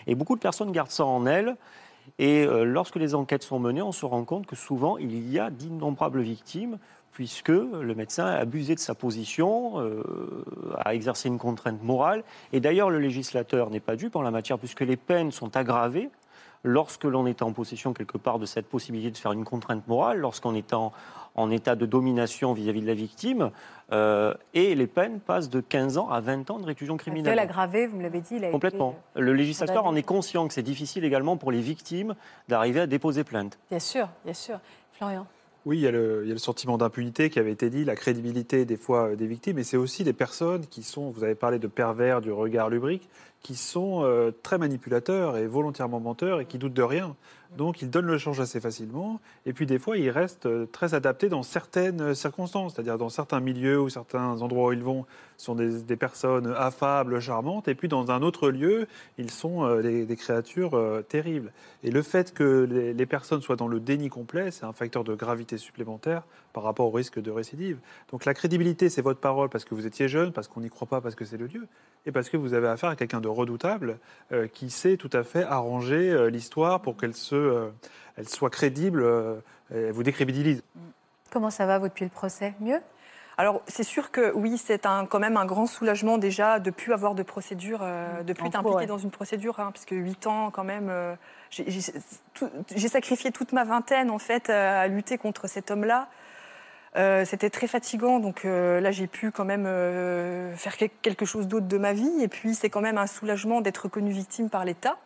Et 0.07 0.15
beaucoup 0.15 0.35
de 0.35 0.41
personnes 0.41 0.71
gardent 0.71 0.91
ça 0.91 1.05
en 1.05 1.25
elles. 1.25 1.55
Et 2.19 2.43
euh, 2.43 2.63
lorsque 2.63 2.95
les 2.95 3.15
enquêtes 3.15 3.43
sont 3.43 3.59
menées, 3.59 3.81
on 3.81 3.91
se 3.91 4.05
rend 4.05 4.25
compte 4.25 4.47
que 4.47 4.55
souvent 4.55 4.97
il 4.97 5.29
y 5.31 5.39
a 5.39 5.49
d'innombrables 5.49 6.21
victimes 6.21 6.77
puisque 7.11 7.49
le 7.49 7.93
médecin 7.95 8.25
a 8.25 8.35
abusé 8.37 8.75
de 8.75 8.79
sa 8.79 8.95
position, 8.95 9.79
euh, 9.81 10.03
a 10.83 10.93
exercé 10.95 11.27
une 11.29 11.37
contrainte 11.37 11.83
morale. 11.83 12.23
Et 12.53 12.59
d'ailleurs, 12.59 12.89
le 12.89 12.99
législateur 12.99 13.69
n'est 13.69 13.79
pas 13.79 13.95
dupe 13.95 14.15
en 14.15 14.21
la 14.21 14.31
matière 14.31 14.57
puisque 14.57 14.81
les 14.81 14.97
peines 14.97 15.31
sont 15.31 15.55
aggravées 15.57 16.09
lorsque 16.63 17.05
l'on 17.05 17.25
est 17.25 17.41
en 17.41 17.51
possession 17.53 17.91
quelque 17.93 18.17
part 18.19 18.37
de 18.37 18.45
cette 18.45 18.67
possibilité 18.67 19.09
de 19.11 19.17
faire 19.17 19.31
une 19.33 19.43
contrainte 19.45 19.87
morale, 19.87 20.19
lorsqu'on 20.19 20.53
est 20.53 20.73
en, 20.73 20.91
en 21.33 21.49
état 21.49 21.75
de 21.75 21.87
domination 21.87 22.53
vis-à-vis 22.53 22.81
de 22.81 22.87
la 22.87 22.93
victime, 22.93 23.49
euh, 23.91 24.33
et 24.53 24.75
les 24.75 24.85
peines 24.85 25.19
passent 25.19 25.49
de 25.49 25.59
15 25.59 25.97
ans 25.97 26.09
à 26.11 26.19
20 26.21 26.51
ans 26.51 26.59
de 26.59 26.65
réclusion 26.65 26.97
criminelle. 26.97 27.33
viol 27.33 27.39
aggravé, 27.39 27.87
vous 27.87 27.97
me 27.97 28.03
l'avez 28.03 28.21
dit. 28.21 28.35
il 28.35 28.43
a 28.43 28.47
été- 28.47 28.51
Complètement. 28.51 28.95
Le 29.15 29.33
législateur 29.33 29.85
en 29.87 29.95
est 29.95 30.03
conscient 30.03 30.47
que 30.47 30.53
c'est 30.53 30.61
difficile 30.61 31.03
également 31.03 31.35
pour 31.35 31.51
les 31.51 31.61
victimes 31.61 32.13
d'arriver 32.47 32.81
à 32.81 32.85
déposer 32.87 33.23
plainte. 33.23 33.57
Bien 33.71 33.79
sûr, 33.79 34.07
bien 34.23 34.35
sûr. 34.35 34.59
Florian. 34.93 35.25
Oui, 35.65 35.77
il 35.77 35.81
y, 35.81 35.87
a 35.87 35.91
le, 35.91 36.37
sentiment 36.37 36.79
d'impunité 36.79 37.29
qui 37.29 37.37
avait 37.37 37.51
été 37.51 37.69
dit, 37.69 37.85
la 37.85 37.95
crédibilité 37.95 38.65
des 38.65 38.77
fois 38.77 39.09
euh, 39.09 39.15
des 39.15 39.27
victimes, 39.27 39.59
et 39.59 39.63
c'est 39.63 39.77
aussi 39.77 40.03
des 40.03 40.13
personnes 40.13 40.65
qui 40.65 40.81
sont, 40.81 41.11
vous 41.11 41.23
avez 41.23 41.35
parlé 41.35 41.59
de 41.59 41.67
pervers, 41.67 42.19
du 42.19 42.31
regard 42.31 42.67
lubrique, 42.69 43.07
qui 43.43 43.55
sont 43.55 44.03
euh, 44.03 44.31
très 44.41 44.57
manipulateurs 44.57 45.37
et 45.37 45.45
volontairement 45.45 45.99
menteurs 45.99 46.41
et 46.41 46.45
qui 46.45 46.57
doutent 46.57 46.73
de 46.73 46.81
rien. 46.81 47.15
Donc 47.57 47.81
ils 47.81 47.89
donnent 47.89 48.05
le 48.05 48.17
change 48.17 48.39
assez 48.39 48.61
facilement, 48.61 49.19
et 49.45 49.51
puis 49.51 49.65
des 49.65 49.77
fois 49.77 49.97
ils 49.97 50.09
restent 50.09 50.45
euh, 50.45 50.65
très 50.71 50.93
adaptés 50.93 51.27
dans 51.27 51.43
certaines 51.43 52.15
circonstances, 52.15 52.75
c'est-à-dire 52.75 52.97
dans 52.97 53.09
certains 53.09 53.41
milieux 53.41 53.81
ou 53.81 53.89
certains 53.89 54.41
endroits 54.41 54.69
où 54.69 54.73
ils 54.73 54.83
vont, 54.83 55.05
sont 55.35 55.55
des, 55.55 55.97
personnes 55.97 56.53
affables, 56.57 57.19
charmantes, 57.19 57.67
et 57.67 57.75
puis 57.75 57.89
dans 57.89 58.09
un 58.09 58.21
autre 58.21 58.49
lieu, 58.49 58.87
ils 59.17 59.31
sont 59.31 59.65
euh, 59.65 60.05
des, 60.05 60.15
créatures 60.15 60.75
euh, 60.75 61.01
terribles. 61.01 61.51
Et 61.83 61.91
le 61.91 62.01
fait 62.01 62.33
que 62.33 62.67
les, 62.71 62.93
les 62.93 63.05
personnes 63.05 63.41
soient 63.41 63.57
dans 63.57 63.67
le 63.67 63.81
déni 63.81 64.07
complet, 64.07 64.51
c'est 64.51 64.65
un 64.65 64.73
facteur 64.73 65.03
de 65.03 65.13
gravité 65.13 65.57
supplémentaire 65.57 66.23
par 66.53 66.63
rapport 66.63 66.87
au 66.87 66.91
risque 66.91 67.19
de 67.19 67.31
récidive. 67.31 67.77
Donc 68.11 68.25
la 68.25 68.33
crédibilité, 68.33 68.89
c'est 68.89 69.01
votre 69.01 69.19
parole 69.19 69.49
parce 69.49 69.65
que 69.65 69.75
vous 69.75 69.85
étiez 69.85 70.07
jeune, 70.07 70.31
parce 70.31 70.47
qu'on 70.47 70.61
n'y 70.61 70.69
croit 70.69 70.87
pas, 70.87 71.01
parce 71.01 71.15
que 71.15 71.25
c'est 71.25 71.37
le 71.37 71.47
Dieu, 71.47 71.67
et 72.05 72.11
parce 72.11 72.29
que 72.29 72.37
vous 72.37 72.53
avez 72.53 72.67
affaire 72.67 72.89
à 72.89 72.95
quelqu'un 72.95 73.21
de 73.21 73.27
redoutable 73.27 73.99
euh, 74.31 74.47
qui 74.47 74.69
sait 74.69 74.97
tout 74.97 75.09
à 75.13 75.23
fait 75.23 75.43
arranger 75.43 76.09
euh, 76.09 76.29
l'histoire 76.29 76.81
pour 76.81 76.97
qu'elle 76.97 77.13
se, 77.15 77.35
euh, 77.35 77.69
elle 78.17 78.27
soit 78.27 78.49
crédible, 78.49 79.01
euh, 79.03 79.35
et 79.73 79.91
vous 79.91 80.03
décrédibilise. 80.03 80.63
Comment 81.31 81.49
ça 81.49 81.65
va, 81.65 81.79
vous, 81.79 81.87
depuis 81.87 82.05
le 82.05 82.11
procès? 82.11 82.53
Mieux? 82.59 82.81
Alors, 83.37 83.61
c'est 83.67 83.83
sûr 83.83 84.11
que 84.11 84.31
oui, 84.35 84.57
c'est 84.57 84.85
un, 84.85 85.05
quand 85.05 85.19
même 85.19 85.37
un 85.37 85.45
grand 85.45 85.65
soulagement 85.65 86.17
déjà 86.17 86.59
de 86.59 86.69
ne 86.69 86.75
plus 86.75 86.93
avoir 86.93 87.15
de 87.15 87.23
procédure, 87.23 87.79
euh, 87.81 88.21
de 88.23 88.33
plus 88.33 88.47
être 88.47 88.59
impliqué 88.59 88.75
ouais. 88.75 88.85
dans 88.85 88.97
une 88.97 89.09
procédure, 89.09 89.59
hein, 89.59 89.71
parce 89.73 89.85
que 89.85 89.95
8 89.95 90.27
ans 90.27 90.51
quand 90.51 90.63
même, 90.63 90.89
euh, 90.89 91.15
j'ai- 91.49 92.87
sacrifié 92.87 93.31
toute 93.31 93.53
ma 93.53 93.63
vingtaine 93.63 94.11
en 94.11 94.19
fait 94.19 94.49
euh, 94.49 94.83
à 94.83 94.87
lutter 94.87 95.17
contre 95.17 95.47
cet 95.47 95.71
homme-là. 95.71 96.07
Euh, 96.97 97.23
C'était 97.25 97.49
très 97.49 97.67
fatigant, 97.67 98.19
donc 98.19 98.43
euh, 98.43 98.81
là 98.81 98.91
j'ai 98.91 99.07
pu 99.07 99.31
quand 99.31 99.45
même 99.45 99.65
euh, 99.65 100.53
faire 100.57 100.75
quel- 100.75 100.89
quelque 101.01 101.25
chose 101.25 101.47
d'autre 101.47 101.67
de 101.67 101.77
ma 101.77 101.93
vie. 101.93 102.11
Et 102.21 102.27
puis 102.27 102.53
c'est 102.53 102.69
quand 102.69 102.81
même 102.81 102.97
un 102.97 103.07
soulagement 103.07 103.61
d'être 103.61 103.83
reconnue 103.83 104.11
victime 104.11 104.49
par 104.49 104.65
l'État. 104.65 104.97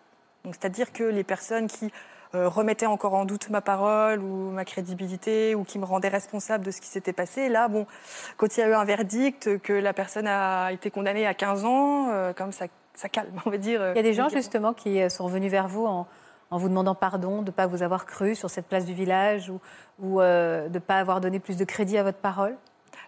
Donc 0.43 0.56
c'est-à-dire 0.60 0.91
que 0.93 1.04
les 1.04 1.24
personnes 1.24 1.67
qui 1.67 1.91
remettait 2.34 2.86
encore 2.88 3.13
en 3.13 3.24
doute 3.24 3.50
ma 3.50 3.62
parole 3.62 4.19
ou 4.19 4.52
ma 4.52 4.65
crédibilité 4.65 5.56
ou 5.56 5.63
qui 5.63 5.80
me 5.80 5.86
rendait 5.86 6.10
responsable 6.10 6.65
de 6.65 6.71
ce 6.71 6.82
qui 6.82 6.88
s'était 6.88 7.13
passé. 7.13 7.48
Là, 7.48 7.69
bon, 7.69 7.88
quand 8.36 8.58
il 8.58 8.60
y 8.60 8.63
a 8.63 8.67
eu 8.67 8.74
un 8.74 8.84
verdict, 8.84 9.58
que 9.60 9.71
la 9.71 9.93
personne 9.93 10.28
a 10.28 10.69
été 10.74 10.91
condamnée 10.91 11.26
à 11.26 11.34
15 11.34 11.63
ans, 11.63 12.10
comme 12.36 12.52
ça, 12.52 12.65
ça 12.93 13.08
calme, 13.08 13.30
on 13.45 13.50
va 13.50 13.58
dire. 13.58 13.80
Il 13.91 13.95
y 13.95 14.00
a 14.00 14.04
des 14.04 14.13
gens 14.13 14.28
justement 14.28 14.74
qui 14.74 15.10
sont 15.10 15.28
venus 15.28 15.50
vers 15.50 15.69
vous 15.69 15.86
en, 15.86 16.08
en 16.51 16.58
vous 16.58 16.69
demandant 16.69 16.95
pardon 16.95 17.41
de 17.41 17.47
ne 17.47 17.51
pas 17.51 17.67
vous 17.67 17.81
avoir 17.84 18.05
cru 18.05 18.36
sur 18.36 18.49
cette 18.49 18.67
place 18.67 18.86
du 18.86 18.93
village 18.93 19.49
ou, 19.49 19.60
ou 19.99 20.21
euh, 20.21 20.67
de 20.67 20.73
ne 20.75 20.79
pas 20.79 20.99
avoir 20.99 21.21
donné 21.21 21.39
plus 21.39 21.58
de 21.58 21.65
crédit 21.65 21.97
à 21.97 22.03
votre 22.03 22.17
parole? 22.19 22.55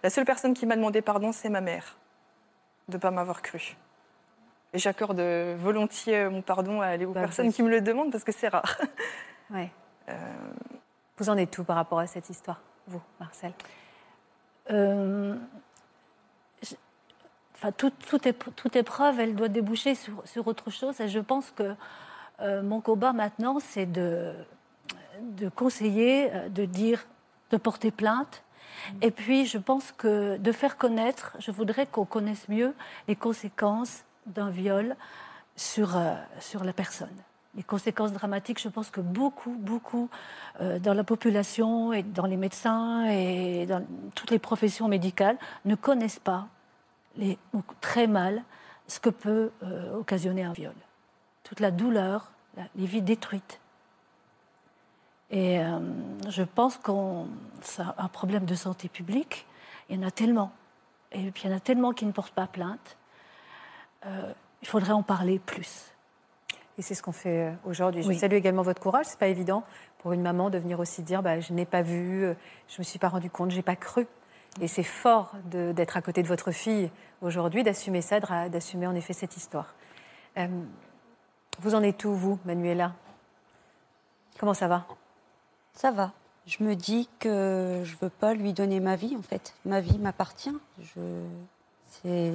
La 0.02 0.10
seule 0.10 0.24
personne 0.24 0.54
qui 0.54 0.66
m'a 0.66 0.76
demandé 0.76 1.02
pardon, 1.02 1.32
c'est 1.32 1.48
ma 1.48 1.60
mère, 1.60 1.96
de 2.88 2.96
ne 2.96 3.00
pas 3.00 3.10
m'avoir 3.10 3.42
cru. 3.42 3.76
Et 4.74 4.78
j'accorde 4.78 5.20
volontiers 5.58 6.28
mon 6.28 6.42
pardon 6.42 6.82
à- 6.82 6.96
aux 6.98 7.12
Bah, 7.12 7.20
personnes 7.20 7.46
oui. 7.46 7.52
qui 7.54 7.62
me 7.62 7.70
le 7.70 7.80
demandent 7.80 8.12
parce 8.12 8.24
que 8.24 8.32
c'est 8.32 8.48
rare. 8.48 8.76
Ouais. 9.50 9.70
Euh, 10.10 10.14
Vous 11.16 11.30
en 11.30 11.36
êtes 11.38 11.50
tout 11.50 11.64
par 11.64 11.76
rapport 11.76 11.98
à 12.00 12.06
cette 12.06 12.28
histoire, 12.28 12.60
vous, 12.86 13.00
Marcel? 13.18 13.52
Euh, 14.70 15.34
enfin, 17.54 17.72
toute, 17.72 17.94
toute 18.56 18.76
épreuve, 18.76 19.20
elle 19.20 19.34
doit 19.34 19.48
déboucher 19.48 19.94
sur, 19.94 20.20
sur 20.26 20.46
autre 20.46 20.70
chose. 20.70 21.00
Et 21.00 21.08
je 21.08 21.18
pense 21.18 21.50
que 21.50 21.74
euh, 22.40 22.62
mon 22.62 22.80
combat 22.80 23.12
maintenant, 23.12 23.58
c'est 23.60 23.86
de, 23.86 24.32
conseiller, 25.56 26.30
euh, 26.32 26.48
de 26.48 26.64
dire, 26.64 27.06
de 27.50 27.56
porter 27.56 27.90
plainte. 27.90 28.44
Et 29.02 29.10
puis, 29.10 29.46
je 29.46 29.58
pense 29.58 29.92
que 29.92 30.36
de 30.36 30.52
faire 30.52 30.76
connaître, 30.76 31.36
je 31.40 31.50
voudrais 31.50 31.86
qu'on 31.86 32.04
connaisse 32.04 32.48
mieux 32.48 32.74
les 33.08 33.16
conséquences 33.16 34.04
d'un 34.26 34.50
viol 34.50 34.96
sur, 35.56 35.96
euh, 35.96 36.14
la 36.62 36.72
personne. 36.72 37.08
Les 37.56 37.64
conséquences 37.64 38.12
dramatiques, 38.12 38.60
je 38.60 38.68
pense 38.68 38.90
que 38.90 39.00
beaucoup, 39.00 39.56
beaucoup 39.58 40.08
dans 40.60 40.94
la 40.94 41.02
population 41.02 41.92
et 41.92 42.04
dans 42.04 42.26
les 42.26 42.36
médecins 42.36 43.06
et 43.06 43.66
dans 43.66 43.84
toutes 44.14 44.30
les 44.30 44.38
professions 44.38 44.86
médicales 44.86 45.38
ne 45.64 45.74
connaissent 45.74 46.20
pas 46.20 46.46
très 47.80 48.06
mal 48.06 48.44
ce 48.86 49.00
que 49.00 49.10
peut 49.10 49.50
occasionner 49.94 50.44
un 50.44 50.52
viol. 50.52 50.74
Toute 51.48 51.60
la 51.60 51.70
douleur, 51.70 52.30
les 52.76 52.86
vies 52.86 53.02
détruites. 53.02 53.60
Et 55.30 55.60
euh, 55.60 55.78
je 56.28 56.42
pense 56.42 56.76
qu'on 56.76 57.26
c'est 57.62 57.82
un 57.82 58.08
problème 58.08 58.44
de 58.44 58.54
santé 58.54 58.88
publique. 58.88 59.46
Il 59.88 59.96
y 59.96 60.04
en 60.04 60.06
a 60.06 60.10
tellement. 60.10 60.52
Et 61.12 61.30
puis 61.30 61.44
il 61.44 61.50
y 61.50 61.54
en 61.54 61.56
a 61.56 61.60
tellement 61.60 61.92
qui 61.92 62.06
ne 62.06 62.12
portent 62.12 62.34
pas 62.34 62.46
plainte. 62.46 62.96
Euh, 64.06 64.32
il 64.62 64.68
faudrait 64.68 64.92
en 64.92 65.02
parler 65.02 65.38
plus. 65.38 65.92
Et 66.76 66.82
c'est 66.82 66.94
ce 66.94 67.02
qu'on 67.02 67.12
fait 67.12 67.48
euh, 67.48 67.52
aujourd'hui. 67.64 68.02
Je 68.02 68.08
Oui. 68.08 68.18
salue 68.18 68.34
également 68.34 68.62
votre 68.62 68.80
courage. 68.80 69.06
C'est 69.06 69.18
pas 69.18 69.28
évident 69.28 69.64
pour 69.98 70.12
une 70.12 70.22
maman 70.22 70.50
de 70.50 70.58
venir 70.58 70.78
aussi 70.80 71.02
dire 71.02 71.22
bah, 71.22 71.40
je 71.40 71.52
n'ai 71.52 71.66
pas 71.66 71.82
vu, 71.82 72.26
je 72.68 72.78
me 72.78 72.84
suis 72.84 72.98
pas 72.98 73.08
rendu 73.08 73.30
compte, 73.30 73.50
j'ai 73.50 73.62
pas 73.62 73.76
cru. 73.76 74.06
Et 74.60 74.68
c'est 74.68 74.82
fort 74.82 75.32
d'être 75.44 75.96
à 75.96 76.02
côté 76.02 76.22
de 76.22 76.28
votre 76.28 76.50
fille 76.50 76.90
aujourd'hui, 77.22 77.62
d'assumer 77.62 78.02
ça, 78.02 78.20
d'assumer 78.48 78.86
en 78.86 78.94
effet 78.94 79.12
cette 79.12 79.36
histoire. 79.36 79.74
Euh, 80.36 80.46
vous 81.60 81.74
en 81.74 81.82
êtes 81.82 82.04
où, 82.04 82.12
vous, 82.12 82.38
Manuela? 82.44 82.92
Comment 84.38 84.54
ça 84.54 84.68
va? 84.68 84.86
Ça 85.74 85.90
va. 85.90 86.12
Je 86.46 86.62
me 86.62 86.74
dis 86.74 87.08
que 87.18 87.82
je 87.84 87.96
veux 88.00 88.08
pas 88.10 88.34
lui 88.34 88.52
donner 88.52 88.80
ma 88.80 88.96
vie, 88.96 89.16
en 89.16 89.22
fait. 89.22 89.54
Ma 89.64 89.80
vie 89.80 89.98
m'appartient. 89.98 90.54
Je... 90.80 91.22
c'est- 91.90 92.32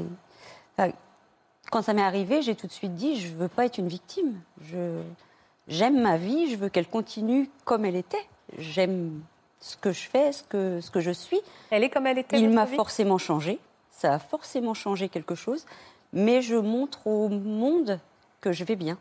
enfin, 0.77 0.91
quand 1.71 1.81
ça 1.81 1.93
m'est 1.93 2.03
arrivé, 2.03 2.41
j'ai 2.41 2.55
tout 2.55 2.67
de 2.67 2.71
suite 2.71 2.93
dit 2.95 3.19
je 3.19 3.33
veux 3.33 3.47
pas 3.47 3.65
être 3.65 3.77
une 3.77 3.88
victime. 3.88 4.39
Je... 4.62 5.01
J'aime 5.67 6.01
ma 6.01 6.17
vie, 6.17 6.51
je 6.51 6.57
veux 6.57 6.69
qu'elle 6.69 6.88
continue 6.88 7.49
comme 7.63 7.86
elle 7.86 7.95
était. 7.95 8.23
J'aime 8.57 9.21
ce 9.59 9.77
que 9.77 9.91
je 9.93 10.01
fais, 10.09 10.33
ce 10.33 10.43
que, 10.43 10.81
ce 10.81 10.91
que 10.91 10.99
je 10.99 11.12
suis. 11.12 11.39
Elle 11.71 11.83
est 11.83 11.89
comme 11.89 12.05
elle 12.05 12.17
était 12.17 12.38
Il 12.39 12.49
m'a 12.49 12.67
forcément 12.67 13.17
changé. 13.17 13.59
Ça 13.89 14.13
a 14.15 14.19
forcément 14.19 14.73
changé 14.73 15.07
quelque 15.07 15.36
chose. 15.36 15.65
Mais 16.12 16.41
je 16.41 16.55
montre 16.55 17.07
au 17.07 17.29
monde 17.29 17.99
que 18.41 18.51
je 18.51 18.63
vais 18.65 18.75
bien. 18.75 18.99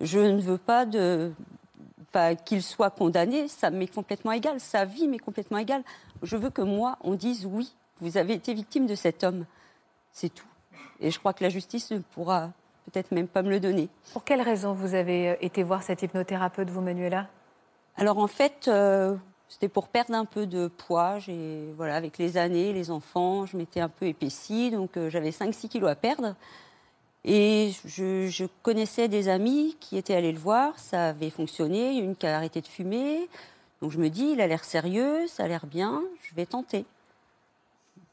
Je 0.00 0.20
ne 0.20 0.40
veux 0.40 0.58
pas 0.58 0.86
de, 0.86 1.32
enfin, 2.08 2.34
qu'il 2.34 2.62
soit 2.62 2.90
condamné. 2.90 3.48
Ça 3.48 3.70
m'est 3.70 3.92
complètement 3.92 4.32
égal. 4.32 4.60
Sa 4.60 4.84
vie 4.84 5.08
m'est 5.08 5.18
complètement 5.18 5.58
égale. 5.58 5.82
Je 6.22 6.36
veux 6.36 6.50
que 6.50 6.62
moi, 6.62 6.98
on 7.02 7.14
dise 7.14 7.46
oui, 7.46 7.72
vous 8.00 8.16
avez 8.16 8.34
été 8.34 8.54
victime 8.54 8.86
de 8.86 8.94
cet 8.94 9.24
homme. 9.24 9.44
C'est 10.12 10.32
tout. 10.32 10.46
Et 11.00 11.10
je 11.10 11.18
crois 11.18 11.32
que 11.32 11.44
la 11.44 11.50
justice 11.50 11.90
ne 11.90 11.98
pourra 11.98 12.50
peut-être 12.90 13.12
même 13.12 13.28
pas 13.28 13.42
me 13.42 13.50
le 13.50 13.60
donner. 13.60 13.88
Pour 14.12 14.24
quelle 14.24 14.40
raison 14.40 14.72
vous 14.72 14.94
avez 14.94 15.30
euh, 15.30 15.36
été 15.40 15.62
voir 15.62 15.82
cette 15.82 16.02
hypnothérapeute, 16.02 16.70
vous, 16.70 16.80
Manuela? 16.80 17.28
Alors 17.96 18.18
en 18.18 18.26
fait, 18.26 18.66
euh, 18.68 19.16
c'était 19.48 19.68
pour 19.68 19.88
perdre 19.88 20.14
un 20.14 20.24
peu 20.24 20.46
de 20.46 20.68
poids. 20.68 21.18
J'ai, 21.18 21.72
voilà, 21.76 21.96
avec 21.96 22.18
les 22.18 22.36
années, 22.36 22.72
les 22.72 22.90
enfants, 22.90 23.46
je 23.46 23.56
m'étais 23.56 23.80
un 23.80 23.88
peu 23.88 24.06
épaissie, 24.06 24.70
donc 24.70 24.96
euh, 24.96 25.10
j'avais 25.10 25.30
5-6 25.30 25.68
kilos 25.68 25.90
à 25.90 25.94
perdre. 25.94 26.34
Et 27.24 27.72
je, 27.84 28.46
connaissais 28.62 29.08
des 29.08 29.28
amis 29.28 29.76
qui 29.80 29.96
étaient 29.96 30.14
allés 30.14 30.32
le 30.32 30.38
voir, 30.38 30.78
ça 30.78 31.08
avait 31.08 31.30
fonctionné, 31.30 31.98
une 31.98 32.16
qui 32.16 32.26
a 32.26 32.36
arrêté 32.36 32.60
de 32.60 32.66
fumer. 32.66 33.28
Donc 33.82 33.90
je 33.90 33.98
me 33.98 34.08
dis, 34.08 34.30
il 34.32 34.40
a 34.40 34.46
l'air 34.46 34.64
sérieux, 34.64 35.26
ça 35.26 35.44
a 35.44 35.48
l'air 35.48 35.66
bien, 35.66 36.02
je 36.22 36.34
vais 36.34 36.46
tenter. 36.46 36.84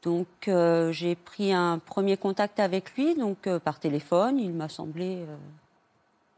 Donc 0.02 0.26
euh, 0.48 0.92
j'ai 0.92 1.16
pris 1.16 1.52
un 1.52 1.78
premier 1.78 2.16
contact 2.16 2.60
avec 2.60 2.94
lui, 2.94 3.14
donc 3.14 3.46
euh, 3.46 3.58
par 3.58 3.80
téléphone, 3.80 4.38
il 4.38 4.52
m'a 4.52 4.68
semblé 4.68 5.16
euh, 5.22 5.36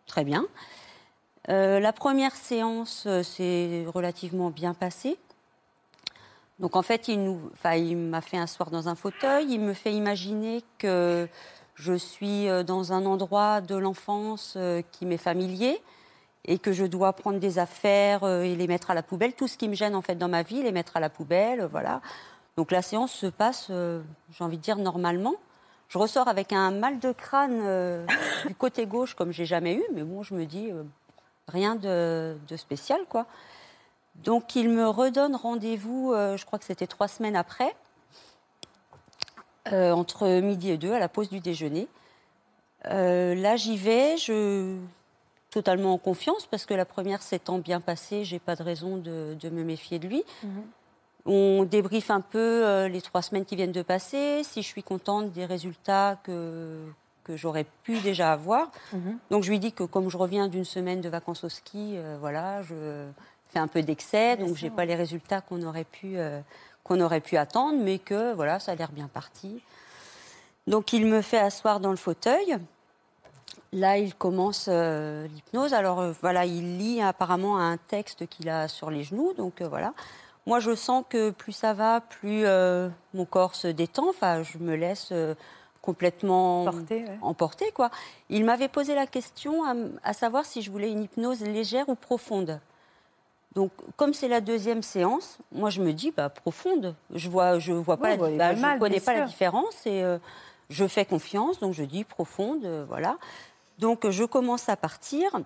très 0.07 0.25
bien. 0.25 0.47
La 1.51 1.95
première 1.95 2.37
séance 2.37 3.09
s'est 3.23 3.87
relativement 3.95 4.51
bien 4.51 4.75
passée. 4.75 5.17
Donc 6.59 6.77
en 6.77 6.83
fait, 6.83 7.09
il, 7.09 7.39
il 7.75 7.97
m'a 7.97 8.21
fait 8.21 8.37
asseoir 8.37 8.71
dans 8.71 8.91
un 8.91 8.95
fauteuil, 8.95 9.47
il 9.55 9.61
me 9.61 9.73
fait 9.73 9.95
imaginer 9.95 10.63
que 10.77 11.27
je 11.79 11.95
suis 11.95 12.49
euh, 12.49 12.63
dans 12.63 12.93
un 12.93 13.07
endroit 13.07 13.61
de 13.61 13.77
l'enfance 13.77 14.55
euh, 14.57 14.83
qui 14.93 15.07
m'est 15.07 15.17
familier 15.17 15.81
et 16.45 16.59
que 16.59 16.73
je 16.73 16.85
dois 16.85 17.13
prendre 17.13 17.39
des 17.39 17.59
affaires 17.59 18.25
euh, 18.25 18.43
et 18.43 18.57
les 18.57 18.67
mettre 18.67 18.91
à 18.91 18.95
la 18.95 19.03
poubelle. 19.03 19.33
Tout 19.35 19.47
ce 19.47 19.57
qui 19.57 19.69
me 19.69 19.75
gêne 19.75 19.95
en 19.95 20.03
fait 20.03 20.17
dans 20.17 20.29
ma 20.29 20.43
vie, 20.43 20.63
les 20.63 20.73
mettre 20.73 20.97
à 20.97 21.01
la 21.01 21.09
poubelle, 21.09 21.65
voilà. 21.71 22.01
Donc 22.57 22.73
la 22.73 22.83
séance 22.83 23.13
se 23.13 23.27
passe, 23.27 23.71
j'ai 23.71 24.45
envie 24.45 24.57
de 24.57 24.63
dire, 24.63 24.77
normalement. 24.77 25.37
Je 25.89 25.97
ressors 25.97 26.27
avec 26.27 26.53
un 26.53 26.73
mal 26.73 26.99
de 26.99 27.13
crâne 27.13 28.05
du 28.49 28.55
côté 28.57 28.85
gauche 28.85 29.15
comme 29.15 29.31
j'ai 29.31 29.47
jamais 29.47 29.75
eu, 29.75 29.85
mais 29.95 30.03
bon, 30.03 30.25
je 30.25 30.35
me 30.35 30.45
dis 30.45 30.73
rien 31.47 31.77
de, 31.77 32.37
spécial, 32.57 33.01
quoi. 33.09 33.27
Donc 34.17 34.57
il 34.57 34.71
me 34.71 34.89
redonne 34.89 35.37
rendez-vous, 35.37 36.13
je 36.13 36.45
crois 36.45 36.59
que 36.59 36.65
c'était 36.65 36.89
trois 36.89 37.07
semaines 37.07 37.37
après, 37.37 37.77
euh, 39.73 39.93
entre 39.93 40.41
midi 40.41 40.71
et 40.71 40.77
deux, 40.79 40.93
à 40.93 40.99
la 40.99 41.09
pause 41.09 41.29
du 41.29 41.41
déjeuner. 41.41 41.89
Euh, 42.87 43.35
là, 43.35 43.57
j'y 43.57 43.77
vais, 43.77 44.17
je 44.17 44.77
totalement 45.51 45.95
en 45.95 45.99
confiance 45.99 46.47
parce 46.47 46.67
que 46.67 46.75
la 46.75 46.85
première 46.85 47.23
s'étant 47.23 47.59
bien 47.59 47.81
passée, 47.81 48.25
j'ai 48.25 48.39
pas 48.39 48.55
de 48.55 48.63
raison 48.63 48.97
de, 48.99 49.35
de 49.41 49.49
me 49.49 49.65
méfier 49.65 49.99
de 49.99 50.07
lui. 50.07 50.23
On 51.25 51.65
débriefe 51.65 52.11
un 52.11 52.21
peu 52.21 52.39
euh, 52.39 52.89
les 52.89 53.03
trois 53.03 53.23
semaines 53.23 53.45
qui 53.45 53.57
viennent 53.57 53.73
de 53.73 53.83
passer, 53.83 54.43
si 54.45 54.63
je 54.63 54.67
suis 54.67 54.83
contente 54.83 55.33
des 55.33 55.47
résultats 55.47 56.19
que, 56.23 56.79
que 57.25 57.37
j'aurais 57.37 57.67
pu 57.83 57.99
déjà 58.01 58.33
avoir. 58.33 58.71
Donc 59.31 59.43
je 59.43 59.51
lui 59.51 59.59
dis 59.59 59.73
que 59.73 59.85
comme 59.85 60.09
je 60.11 60.17
reviens 60.17 60.49
d'une 60.49 60.65
semaine 60.65 61.01
de 61.01 61.09
vacances 61.09 61.45
au 61.45 61.49
ski, 61.49 61.95
euh, 61.97 62.17
voilà, 62.21 62.63
je 62.63 63.07
fais 63.51 63.59
un 63.59 63.69
peu 63.69 63.83
d'excès, 63.83 64.37
donc 64.37 64.55
j'ai 64.57 64.71
pas 64.71 64.85
les 64.85 64.95
résultats 64.95 65.41
qu'on 65.41 65.63
aurait 65.63 65.85
pu 65.85 66.19
euh, 66.19 66.41
qu'on 66.89 67.01
aurait 67.01 67.21
pu 67.21 67.37
attendre, 67.37 67.79
mais 67.79 67.99
que 67.99 68.33
voilà, 68.33 68.59
ça 68.59 68.73
a 68.73 68.75
l'air 68.75 68.91
bien 68.91 69.09
parti. 69.09 69.61
Donc 70.67 70.93
il 70.93 71.07
me 71.07 71.21
fait 71.21 71.39
asseoir 71.39 71.81
dans 71.81 71.91
le 71.91 71.97
fauteuil. 71.97 72.59
Là, 73.73 73.99
il 73.99 74.15
commence 74.15 74.67
euh, 74.69 75.27
l'hypnose. 75.27 75.75
Alors 75.75 76.01
euh, 76.01 76.13
voilà, 76.23 76.47
il 76.47 76.79
lit 76.79 77.03
apparemment 77.03 77.59
un 77.59 77.77
texte 77.77 78.27
qu'il 78.27 78.49
a 78.49 78.69
sur 78.69 78.91
les 78.91 79.05
genoux. 79.05 79.35
Donc 79.35 79.61
euh, 79.61 79.69
voilà. 79.69 79.93
Moi, 80.47 80.61
je 80.61 80.75
sens 80.75 81.05
que 81.09 81.31
plus 81.31 81.53
ça 81.53 81.75
va, 81.75 82.01
plus 82.01 82.47
mon 83.13 83.27
corps 83.27 83.55
se 83.55 83.69
détend. 83.69 84.09
Enfin, 84.09 84.43
je 84.43 84.57
me 84.57 84.77
laisse 84.77 85.13
complètement 85.83 86.65
ouais. 86.65 87.19
emporter, 87.21 87.71
quoi. 87.73 87.91
Il 88.31 88.47
m'avait 88.47 88.69
posé 88.69 88.95
la 88.95 89.07
question 89.07 89.63
à 90.03 90.13
savoir 90.15 90.47
si 90.47 90.63
je 90.63 90.71
voulais 90.71 90.91
une 90.91 91.03
hypnose 91.03 91.43
légère 91.43 91.91
ou 91.91 91.95
profonde. 91.97 92.61
Donc, 93.59 93.73
comme 93.97 94.15
c'est 94.15 94.29
la 94.29 94.41
deuxième 94.41 94.85
séance, 94.85 95.37
moi 95.51 95.69
je 95.69 95.83
me 95.83 95.93
dis 95.93 96.13
bah 96.13 96.29
profonde. 96.29 96.95
Je 97.13 97.29
vois, 97.29 97.59
je 97.59 97.73
vois 97.73 97.97
pas, 97.97 98.15
Oui, 98.15 98.17
la, 98.17 98.29
bah, 98.29 98.37
bah, 98.37 98.55
je 98.55 98.61
mal, 98.61 98.79
connais 98.79 99.01
pas 99.01 99.15
la 99.15 99.25
différence 99.25 99.85
et 99.85 100.05
euh, 100.05 100.17
je 100.71 100.87
fais 100.87 101.05
confiance, 101.05 101.59
donc 101.59 101.75
je 101.75 101.83
dis 101.83 102.05
profonde, 102.05 102.65
euh, 102.65 102.85
voilà. 102.87 103.19
Donc 103.81 104.09
je 104.09 104.23
commence 104.23 104.69
à 104.69 104.77
partir. 104.77 105.41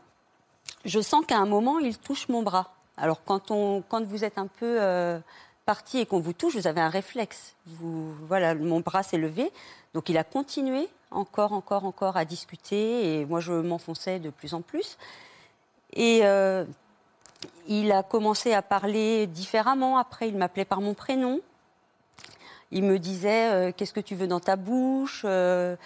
Je 0.85 1.01
sens 1.01 1.25
qu'à 1.25 1.39
un 1.39 1.47
moment 1.47 1.79
il 1.79 1.97
touche 1.97 2.29
mon 2.29 2.43
bras. 2.43 2.75
Alors 2.99 3.25
quand 3.25 3.51
on, 3.51 3.83
quand 3.89 4.05
vous 4.05 4.25
êtes 4.25 4.37
un 4.37 4.47
peu 4.47 4.77
euh, 4.79 5.19
parti 5.65 5.97
et 5.97 6.05
qu'on 6.05 6.21
vous 6.21 6.35
touche, 6.35 6.55
vous 6.55 6.67
avez 6.67 6.83
un 6.83 6.91
réflexe. 6.91 7.57
Vous, 7.65 8.13
voilà, 8.27 8.55
mon 8.55 8.81
bras 8.81 9.03
s'est 9.03 9.17
levé, 9.17 9.51
donc 9.95 10.11
il 10.11 10.19
a 10.19 10.25
continué 10.25 10.87
encore, 11.11 11.55
encore, 11.55 11.87
encore 11.87 12.19
à 12.19 12.27
discuter 12.27 13.21
et 13.21 13.25
moi 13.25 13.41
je 13.41 13.55
m'enfonçais 13.55 14.19
de 14.19 14.29
plus 14.29 14.53
en 14.53 14.61
plus. 14.61 14.99
Et 15.95 16.21
euh, 16.25 16.65
il 17.67 17.93
a 17.93 18.03
commencé 18.03 18.53
à 18.53 18.63
parler 18.63 19.27
différemment. 19.27 19.99
Après, 19.99 20.29
il 20.29 20.37
m'appelait 20.37 20.65
par 20.65 20.81
mon 20.81 20.95
prénom. 20.95 21.41
Il 22.71 22.85
me 22.85 22.99
disait 22.99 23.51
euh, 23.53 23.73
Qu'est-ce 23.77 23.93
que 23.93 24.01
tu 24.01 24.15
veux 24.15 24.27
dans 24.27 24.41
ta 24.41 24.57
bouche 24.57 25.23
euh, 25.25 25.77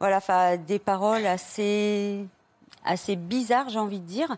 Voilà, 0.00 0.16
enfin, 0.18 0.56
des 0.56 0.78
paroles 0.78 1.26
assez, 1.26 2.26
assez 2.84 3.16
bizarres, 3.16 3.68
j'ai 3.68 3.78
envie 3.78 4.00
de 4.00 4.06
dire. 4.06 4.36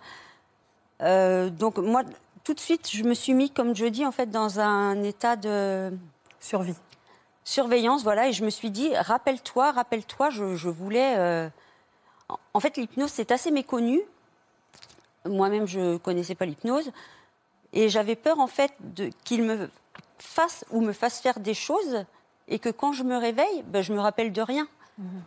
Euh, 1.03 1.49
donc, 1.51 1.79
moi, 1.79 2.03
tout 2.45 2.55
de 2.55 2.61
suite, 2.61 2.89
je 2.91 3.05
me 3.05 3.15
suis 3.15 3.35
mis, 3.35 3.51
comme 3.51 3.75
je 3.77 3.87
dis, 3.87 4.05
en 4.05 4.13
fait, 4.13 4.31
dans 4.31 4.59
un 4.61 5.03
état 5.03 5.37
de 5.37 5.93
Survie. 6.41 6.75
surveillance, 7.45 8.03
voilà, 8.03 8.29
et 8.29 8.33
je 8.33 8.45
me 8.45 8.51
suis 8.51 8.71
dit, 8.71 8.95
rappelle-toi, 8.97 9.73
rappelle-toi, 9.73 10.31
je, 10.31 10.55
je 10.57 10.69
voulais. 10.69 11.51
en- 12.29 12.39
En 12.55 12.61
fait, 12.61 12.77
l'hypnose, 12.77 13.11
c'est 13.11 13.31
assez 13.33 13.51
méconnu. 13.51 14.01
Moi-même, 15.25 15.67
je 15.67 15.81
ne 15.81 15.97
connaissais 15.97 16.35
pas 16.35 16.47
l'hypnose. 16.47 16.91
Et 17.73 17.89
j'avais 17.89 18.17
peur, 18.17 18.39
en 18.39 18.47
fait, 18.47 18.73
qu'il 19.25 19.43
me 19.43 19.69
fasse 20.19 20.65
ou 20.71 20.81
me 20.81 20.93
fasse 20.93 21.21
faire 21.21 21.41
des 21.41 21.55
choses 21.55 22.05
et 22.49 22.59
que 22.59 22.71
quand 22.71 22.93
je 22.93 23.03
me 23.03 23.17
réveille, 23.17 23.63
ben, 23.67 23.83
je 23.83 23.93
me 23.93 24.01
rappelle 24.01 24.33
de 24.33 24.43
rien. 24.43 24.67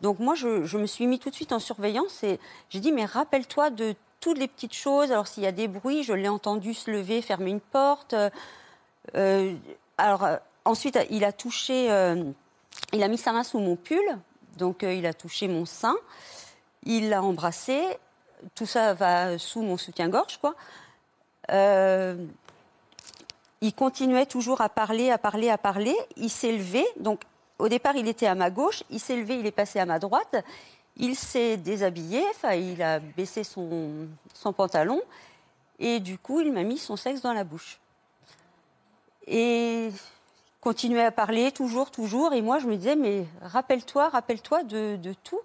Donc 0.02 0.20
moi, 0.20 0.36
je, 0.36 0.66
je 0.66 0.78
me 0.78 0.86
suis 0.86 1.08
mis 1.08 1.18
tout 1.18 1.30
de 1.30 1.36
suite 1.36 1.54
en 1.54 1.60
surveillance 1.60 2.24
et 2.24 2.40
j'ai 2.70 2.82
dit, 2.82 2.92
mais 2.92 3.06
rappelle-toi 3.06 3.70
de 3.70 3.96
toutes 4.22 4.38
les 4.38 4.48
petites 4.48 4.74
choses. 4.74 5.12
Alors 5.12 5.28
s'il 5.28 5.44
y 5.44 5.48
a 5.48 5.52
des 5.52 5.68
bruits, 5.68 6.04
je 6.04 6.14
l'ai 6.14 6.30
entendu 6.30 6.74
se 6.74 6.90
lever, 6.90 7.22
fermer 7.22 7.52
une 7.52 7.60
porte. 7.60 8.16
Euh, 9.16 9.56
alors 9.98 10.24
euh, 10.24 10.38
ensuite, 10.64 10.98
il 11.10 11.26
a 11.26 11.34
touché, 11.34 11.92
euh, 11.92 12.24
il 12.94 13.04
a 13.04 13.08
mis 13.08 13.18
sa 13.18 13.34
main 13.34 13.44
sous 13.44 13.60
mon 13.60 13.76
pull, 13.76 13.98
donc 14.58 14.84
il 14.84 15.06
a 15.06 15.14
touché 15.14 15.48
mon 15.48 15.66
sein, 15.66 15.96
il 16.84 17.10
l'a 17.10 17.24
embrassé. 17.24 17.82
Tout 18.56 18.66
ça 18.66 18.94
va 18.94 19.38
sous 19.38 19.62
mon 19.62 19.78
soutien-gorge, 19.78 20.38
quoi. 20.40 20.56
Euh, 21.52 22.16
il 23.62 23.74
continuait 23.74 24.26
toujours 24.26 24.62
à 24.62 24.70
parler, 24.70 25.12
à 25.12 25.18
parler, 25.18 25.50
à 25.50 25.58
parler. 25.58 25.96
Il 26.18 26.30
s'est 26.30 26.52
levé. 26.52 26.84
Donc, 27.00 27.22
au 27.60 27.70
départ, 27.70 27.96
il 27.96 28.08
était 28.08 28.26
à 28.26 28.36
ma 28.36 28.50
gauche. 28.50 28.84
Il 28.90 29.00
s'est 29.00 29.16
levé, 29.16 29.36
il 29.36 29.46
est 29.46 29.52
passé 29.52 29.80
à 29.80 29.86
ma 29.86 30.00
droite. 30.00 30.36
Il 30.98 31.16
s'est 31.16 31.58
déshabillé. 31.58 32.24
Enfin, 32.32 32.54
il 32.54 32.82
a 32.82 33.00
baissé 33.00 33.44
son, 33.44 34.08
son 34.34 34.52
pantalon. 34.52 35.02
Et 35.80 36.00
du 36.00 36.18
coup, 36.18 36.42
il 36.42 36.52
m'a 36.52 36.64
mis 36.64 36.78
son 36.78 36.96
sexe 36.96 37.22
dans 37.22 37.34
la 37.34 37.44
bouche. 37.44 37.80
Et 39.28 39.92
continuait 40.60 41.06
à 41.06 41.12
parler, 41.12 41.52
toujours, 41.52 41.92
toujours. 41.92 42.34
Et 42.34 42.42
moi, 42.42 42.60
je 42.60 42.68
me 42.68 42.76
disais, 42.76 42.96
mais 42.96 43.26
rappelle-toi, 43.42 44.10
rappelle-toi 44.10 44.64
de, 44.64 44.96
de 44.96 45.14
tout. 45.14 45.40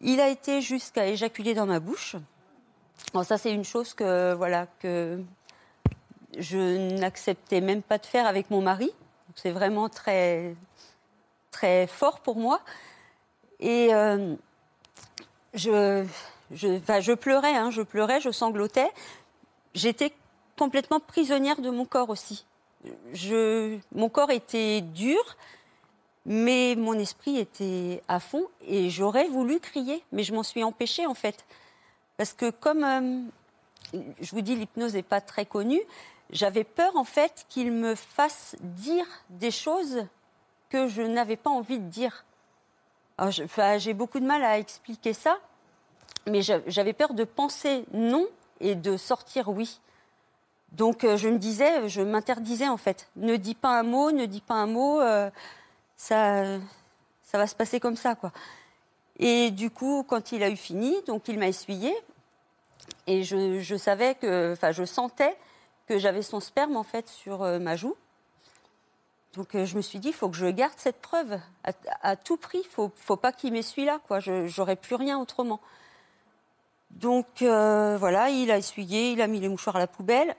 Il 0.00 0.20
a 0.20 0.28
été 0.28 0.60
jusqu'à 0.60 1.06
éjaculer 1.06 1.54
dans 1.54 1.66
ma 1.66 1.80
bouche. 1.80 2.16
Bon, 3.12 3.22
ça, 3.22 3.38
c'est 3.38 3.52
une 3.52 3.64
chose 3.64 3.94
que, 3.94 4.34
voilà, 4.34 4.66
que 4.80 5.20
je 6.36 6.98
n'acceptais 6.98 7.60
même 7.60 7.82
pas 7.82 7.98
de 7.98 8.06
faire 8.06 8.26
avec 8.26 8.50
mon 8.50 8.60
mari. 8.60 8.90
C'est 9.34 9.50
vraiment 9.50 9.88
très, 9.88 10.54
très 11.50 11.86
fort 11.86 12.20
pour 12.20 12.36
moi. 12.36 12.60
Et 13.60 13.92
euh, 13.92 14.34
je, 15.54 16.04
je 16.52 17.12
pleurais, 17.14 17.56
hein, 17.56 17.70
je 17.70 17.82
pleurais, 17.82 18.20
je 18.20 18.30
sanglotais. 18.30 18.90
J'étais 19.74 20.12
complètement 20.58 21.00
prisonnière 21.00 21.60
de 21.60 21.70
mon 21.70 21.84
corps 21.84 22.10
aussi. 22.10 22.44
Je, 23.12 23.78
mon 23.94 24.08
corps 24.08 24.30
était 24.30 24.80
dur, 24.80 25.36
mais 26.28 26.74
mon 26.76 26.92
esprit 26.92 27.38
était 27.38 28.02
à 28.06 28.20
fond 28.20 28.44
et 28.66 28.90
j'aurais 28.90 29.28
voulu 29.28 29.58
crier, 29.60 30.04
mais 30.12 30.22
je 30.22 30.34
m'en 30.34 30.42
suis 30.42 30.62
empêchée 30.62 31.06
en 31.06 31.14
fait. 31.14 31.44
Parce 32.18 32.34
que 32.34 32.50
comme 32.50 32.84
euh, 32.84 33.98
je 34.20 34.30
vous 34.32 34.42
dis, 34.42 34.54
l'hypnose 34.54 34.92
n'est 34.94 35.02
pas 35.02 35.22
très 35.22 35.46
connue, 35.46 35.80
j'avais 36.30 36.64
peur 36.64 36.94
en 36.96 37.04
fait 37.04 37.46
qu'il 37.48 37.72
me 37.72 37.94
fasse 37.94 38.56
dire 38.60 39.06
des 39.30 39.50
choses 39.50 40.04
que 40.68 40.86
je 40.86 41.00
n'avais 41.00 41.36
pas 41.36 41.48
envie 41.50 41.78
de 41.78 41.88
dire. 41.88 42.24
J'ai 43.78 43.94
beaucoup 43.94 44.20
de 44.20 44.26
mal 44.26 44.44
à 44.44 44.58
expliquer 44.58 45.14
ça, 45.14 45.38
mais 46.26 46.42
j'a- 46.42 46.60
j'avais 46.66 46.92
peur 46.92 47.14
de 47.14 47.24
penser 47.24 47.84
non 47.92 48.26
et 48.60 48.74
de 48.74 48.98
sortir 48.98 49.48
oui. 49.48 49.80
Donc 50.72 51.04
euh, 51.04 51.16
je 51.16 51.30
me 51.30 51.38
disais, 51.38 51.88
je 51.88 52.02
m'interdisais 52.02 52.68
en 52.68 52.76
fait. 52.76 53.08
Ne 53.16 53.36
dis 53.36 53.54
pas 53.54 53.78
un 53.80 53.82
mot, 53.82 54.12
ne 54.12 54.26
dis 54.26 54.42
pas 54.42 54.54
un 54.54 54.66
mot, 54.66 55.00
euh, 55.00 55.30
ça, 55.98 56.58
ça 57.22 57.36
va 57.36 57.46
se 57.46 57.54
passer 57.54 57.78
comme 57.80 57.96
ça 57.96 58.14
quoi. 58.14 58.32
Et 59.18 59.50
du 59.50 59.70
coup, 59.70 60.04
quand 60.08 60.32
il 60.32 60.42
a 60.42 60.48
eu 60.48 60.56
fini, 60.56 60.94
donc 61.06 61.28
il 61.28 61.38
m'a 61.38 61.48
essuyé 61.48 61.92
et 63.06 63.24
je, 63.24 63.76
savais 63.76 64.14
que, 64.14 64.52
enfin, 64.52 64.72
je 64.72 64.84
sentais 64.84 65.36
que 65.86 65.98
j'avais 65.98 66.22
son 66.22 66.40
sperme 66.40 66.76
en 66.76 66.82
fait 66.82 67.08
sur 67.08 67.42
euh, 67.42 67.58
ma 67.58 67.76
joue. 67.76 67.96
Donc 69.34 69.54
euh, 69.54 69.64
je 69.64 69.76
me 69.76 69.82
suis 69.82 69.98
dit, 69.98 70.08
il 70.08 70.14
faut 70.14 70.28
que 70.28 70.36
je 70.36 70.46
garde 70.46 70.74
cette 70.76 71.00
preuve 71.00 71.38
à, 72.02 72.16
tout 72.16 72.36
prix. 72.36 72.60
Il 72.62 72.68
faut, 72.68 72.92
faut 72.96 73.16
pas 73.16 73.32
qu'il 73.32 73.52
m'essuie 73.52 73.84
là, 73.84 73.98
quoi. 74.06 74.20
J'aurais 74.20 74.76
plus 74.76 74.94
rien 74.94 75.18
autrement. 75.18 75.60
Donc 76.90 77.42
euh, 77.42 77.96
voilà, 77.98 78.30
il 78.30 78.50
a 78.50 78.58
essuyé, 78.58 79.12
il 79.12 79.20
a 79.20 79.26
mis 79.26 79.40
les 79.40 79.48
mouchoirs 79.48 79.76
à 79.76 79.80
la 79.80 79.86
poubelle. 79.86 80.34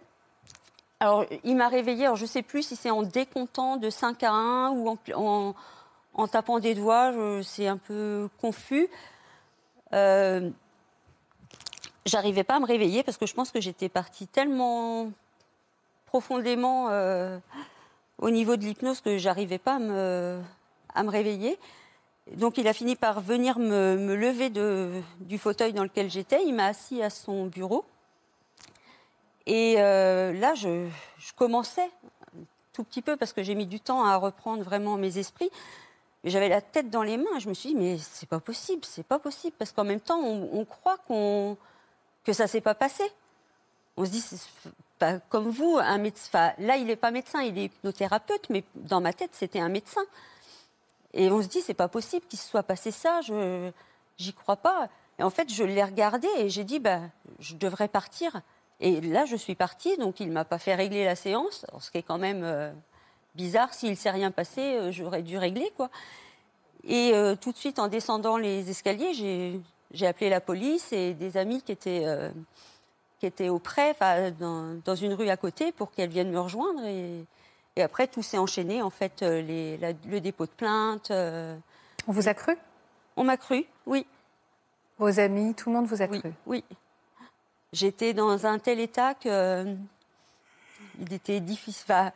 Alors 0.99 1.25
il 1.43 1.55
m'a 1.55 1.67
réveillée. 1.67 2.05
Alors 2.05 2.17
je 2.17 2.25
sais 2.25 2.41
plus 2.41 2.63
si 2.63 2.75
c'est 2.75 2.89
en 2.89 3.03
décomptant 3.03 3.77
de 3.77 3.89
5 3.89 4.23
à 4.23 4.31
1 4.31 4.69
ou 4.71 4.89
en, 5.15 5.55
en, 6.13 6.27
tapant 6.27 6.59
des 6.59 6.75
doigts. 6.75 7.13
C'est 7.43 7.67
un 7.67 7.77
peu 7.77 8.29
confus. 8.39 8.89
Euh, 9.93 10.49
J'arrivais 12.09 12.43
pas 12.43 12.55
à 12.55 12.59
me 12.59 12.65
réveiller 12.65 13.03
parce 13.03 13.17
que 13.17 13.27
je 13.27 13.33
pense 13.35 13.51
que 13.51 13.61
j'étais 13.61 13.87
partie 13.87 14.25
tellement 14.25 15.11
profondément 16.07 16.87
euh, 16.89 17.37
au 18.17 18.31
niveau 18.31 18.55
de 18.55 18.63
l'hypnose 18.63 19.01
que 19.01 19.17
j'arrivais 19.17 19.59
pas 19.59 19.75
à 19.75 19.79
me, 19.79 20.41
à 20.95 21.03
me 21.03 21.09
réveiller. 21.09 21.59
Donc 22.35 22.57
il 22.57 22.67
a 22.67 22.73
fini 22.73 22.95
par 22.95 23.21
venir 23.21 23.59
me, 23.59 23.95
me 23.95 24.15
lever 24.15 24.49
du 25.19 25.37
fauteuil 25.37 25.73
dans 25.73 25.83
lequel 25.83 26.09
j'étais. 26.09 26.43
Il 26.45 26.55
m'a 26.55 26.65
assis 26.65 27.03
à 27.03 27.11
son 27.11 27.45
bureau. 27.45 27.85
Et 29.45 29.75
euh, 29.77 30.33
là, 30.33 30.53
je, 30.55 30.87
je 31.17 31.33
commençais 31.33 31.89
tout 32.73 32.83
petit 32.83 33.01
peu 33.01 33.17
parce 33.17 33.33
que 33.33 33.43
j'ai 33.43 33.55
mis 33.55 33.65
du 33.65 33.79
temps 33.79 34.05
à 34.05 34.15
reprendre 34.15 34.63
vraiment 34.63 34.95
mes 34.95 35.17
esprits. 35.17 35.49
J'avais 36.23 36.49
la 36.49 36.61
tête 36.61 36.89
dans 36.89 37.03
les 37.03 37.17
mains. 37.17 37.39
Je 37.39 37.49
me 37.49 37.53
suis 37.53 37.69
dit, 37.69 37.75
mais 37.75 37.97
c'est 37.97 38.27
pas 38.27 38.39
possible, 38.39 38.83
c'est 38.85 39.05
pas 39.05 39.19
possible. 39.19 39.55
Parce 39.57 39.71
qu'en 39.71 39.83
même 39.83 39.99
temps, 39.99 40.19
on, 40.21 40.65
croit 40.65 40.97
que 41.07 42.33
ça 42.33 42.47
s'est 42.47 42.61
pas 42.61 42.75
passé. 42.75 43.03
On 43.97 44.05
se 44.05 44.11
dit, 44.11 44.23
pas 44.97 45.19
comme 45.19 45.49
vous, 45.49 45.77
un 45.77 45.97
médecin. 45.97 46.53
Là, 46.57 46.77
il 46.77 46.87
n'est 46.87 46.95
pas 46.95 47.11
médecin, 47.11 47.41
il 47.41 47.57
est 47.57 47.65
hypnothérapeute, 47.65 48.49
mais 48.49 48.63
dans 48.75 49.01
ma 49.01 49.13
tête, 49.13 49.31
c'était 49.33 49.59
un 49.59 49.69
médecin. 49.69 50.03
Et 51.13 51.29
on 51.31 51.41
se 51.41 51.47
dit, 51.47 51.61
c'est 51.61 51.73
pas 51.73 51.87
possible 51.87 52.25
qu'il 52.27 52.39
se 52.39 52.47
soit 52.47 52.63
passé 52.63 52.91
ça, 52.91 53.21
je 53.21 53.71
j'y 54.17 54.33
crois 54.33 54.57
pas. 54.57 54.89
Et 55.17 55.23
en 55.23 55.29
fait, 55.29 55.51
je 55.51 55.63
l'ai 55.63 55.83
regardé 55.83 56.27
et 56.37 56.49
j'ai 56.49 56.63
dit, 56.63 56.79
bah, 56.79 57.01
je 57.39 57.55
devrais 57.55 57.87
partir. 57.87 58.41
Et 58.81 59.01
là, 59.01 59.25
je 59.25 59.35
suis 59.35 59.55
partie, 59.55 59.97
donc 59.97 60.19
il 60.19 60.31
m'a 60.31 60.45
pas 60.45 60.57
fait 60.57 60.73
régler 60.75 61.03
la 61.03 61.15
séance, 61.15 61.65
ce 61.79 61.91
qui 61.91 61.97
est 61.97 62.03
quand 62.03 62.17
même 62.17 62.43
euh, 62.43 62.71
bizarre. 63.35 63.73
S'il 63.73 63.97
s'est 63.97 64.09
rien 64.09 64.31
passé, 64.31 64.61
euh, 64.61 64.91
j'aurais 64.91 65.21
dû 65.21 65.37
régler, 65.37 65.71
quoi. 65.75 65.89
Et 66.85 67.11
euh, 67.13 67.35
tout 67.35 67.51
de 67.51 67.57
suite, 67.57 67.77
en 67.77 67.89
descendant 67.89 68.37
les 68.37 68.69
escaliers, 68.69 69.13
j'ai 69.91 70.07
appelé 70.07 70.29
la 70.29 70.39
police 70.39 70.93
et 70.93 71.13
des 71.13 71.35
amis 71.35 71.61
qui 71.61 71.73
étaient, 71.73 72.05
qui 73.19 73.25
étaient 73.25 73.49
auprès, 73.49 73.95
dans, 74.39 74.79
dans 74.85 74.95
une 74.95 75.13
rue 75.13 75.27
à 75.29 75.35
côté, 75.35 75.73
pour 75.73 75.91
qu'elles 75.91 76.09
viennent 76.09 76.31
me 76.31 76.39
rejoindre. 76.39 76.85
Et, 76.85 77.25
et 77.75 77.81
après, 77.83 78.07
tout 78.07 78.23
s'est 78.23 78.37
enchaîné, 78.37 78.81
en 78.81 78.89
fait, 78.89 79.21
les- 79.21 79.75
la- 79.77 79.91
le 80.07 80.21
dépôt 80.21 80.45
de 80.45 80.51
plainte. 80.51 81.11
On 81.11 82.11
vous 82.13 82.29
a 82.29 82.33
cru? 82.33 82.57
On 83.17 83.25
m'a 83.25 83.35
cru, 83.35 83.65
oui. 83.85 84.05
Vos 84.97 85.19
amis, 85.19 85.53
tout 85.53 85.69
le 85.69 85.75
monde 85.75 85.85
vous 85.87 86.01
a 86.01 86.05
Oui, 86.05 86.19
cru? 86.21 86.31
oui. 86.45 86.63
J'étais 87.71 88.13
dans 88.13 88.45
un 88.47 88.57
tel 88.57 88.79
état 88.79 89.13
que 89.13 89.29
euh, 89.29 89.75
il 90.99 91.13
était 91.13 91.39
difficile. 91.39 92.11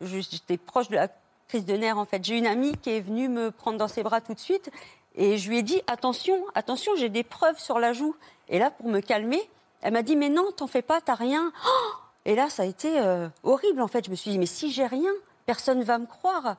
J'étais 0.00 0.56
proche 0.56 0.88
de 0.88 0.96
la 0.96 1.08
crise 1.48 1.64
de 1.64 1.74
nerfs 1.76 1.98
en 1.98 2.04
fait. 2.04 2.24
J'ai 2.24 2.36
une 2.36 2.46
amie 2.46 2.76
qui 2.76 2.90
est 2.90 3.00
venue 3.00 3.28
me 3.28 3.50
prendre 3.50 3.78
dans 3.78 3.88
ses 3.88 4.02
bras 4.02 4.20
tout 4.20 4.34
de 4.34 4.40
suite 4.40 4.70
et 5.14 5.38
je 5.38 5.48
lui 5.48 5.58
ai 5.58 5.62
dit 5.62 5.80
attention, 5.86 6.44
attention, 6.54 6.92
j'ai 6.96 7.08
des 7.08 7.22
preuves 7.22 7.58
sur 7.58 7.78
la 7.78 7.92
joue. 7.92 8.16
Et 8.48 8.58
là, 8.58 8.70
pour 8.70 8.88
me 8.88 9.00
calmer, 9.00 9.48
elle 9.82 9.92
m'a 9.92 10.02
dit 10.02 10.16
mais 10.16 10.28
non, 10.28 10.50
t'en 10.56 10.66
fais 10.66 10.82
pas, 10.82 11.00
t'as 11.00 11.14
rien. 11.14 11.52
Oh 11.66 11.92
et 12.24 12.34
là, 12.34 12.50
ça 12.50 12.64
a 12.64 12.66
été 12.66 12.98
euh, 12.98 13.28
horrible 13.44 13.80
en 13.80 13.88
fait. 13.88 14.04
Je 14.04 14.10
me 14.10 14.16
suis 14.16 14.32
dit 14.32 14.38
mais 14.38 14.46
si 14.46 14.72
j'ai 14.72 14.86
rien, 14.86 15.12
personne 15.46 15.84
va 15.84 15.98
me 15.98 16.06
croire. 16.06 16.56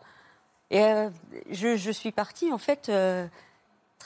Et 0.71 0.83
euh, 0.83 1.09
je, 1.49 1.75
je 1.75 1.91
suis 1.91 2.13
partie 2.13 2.51
en 2.53 2.57
fait 2.57 2.89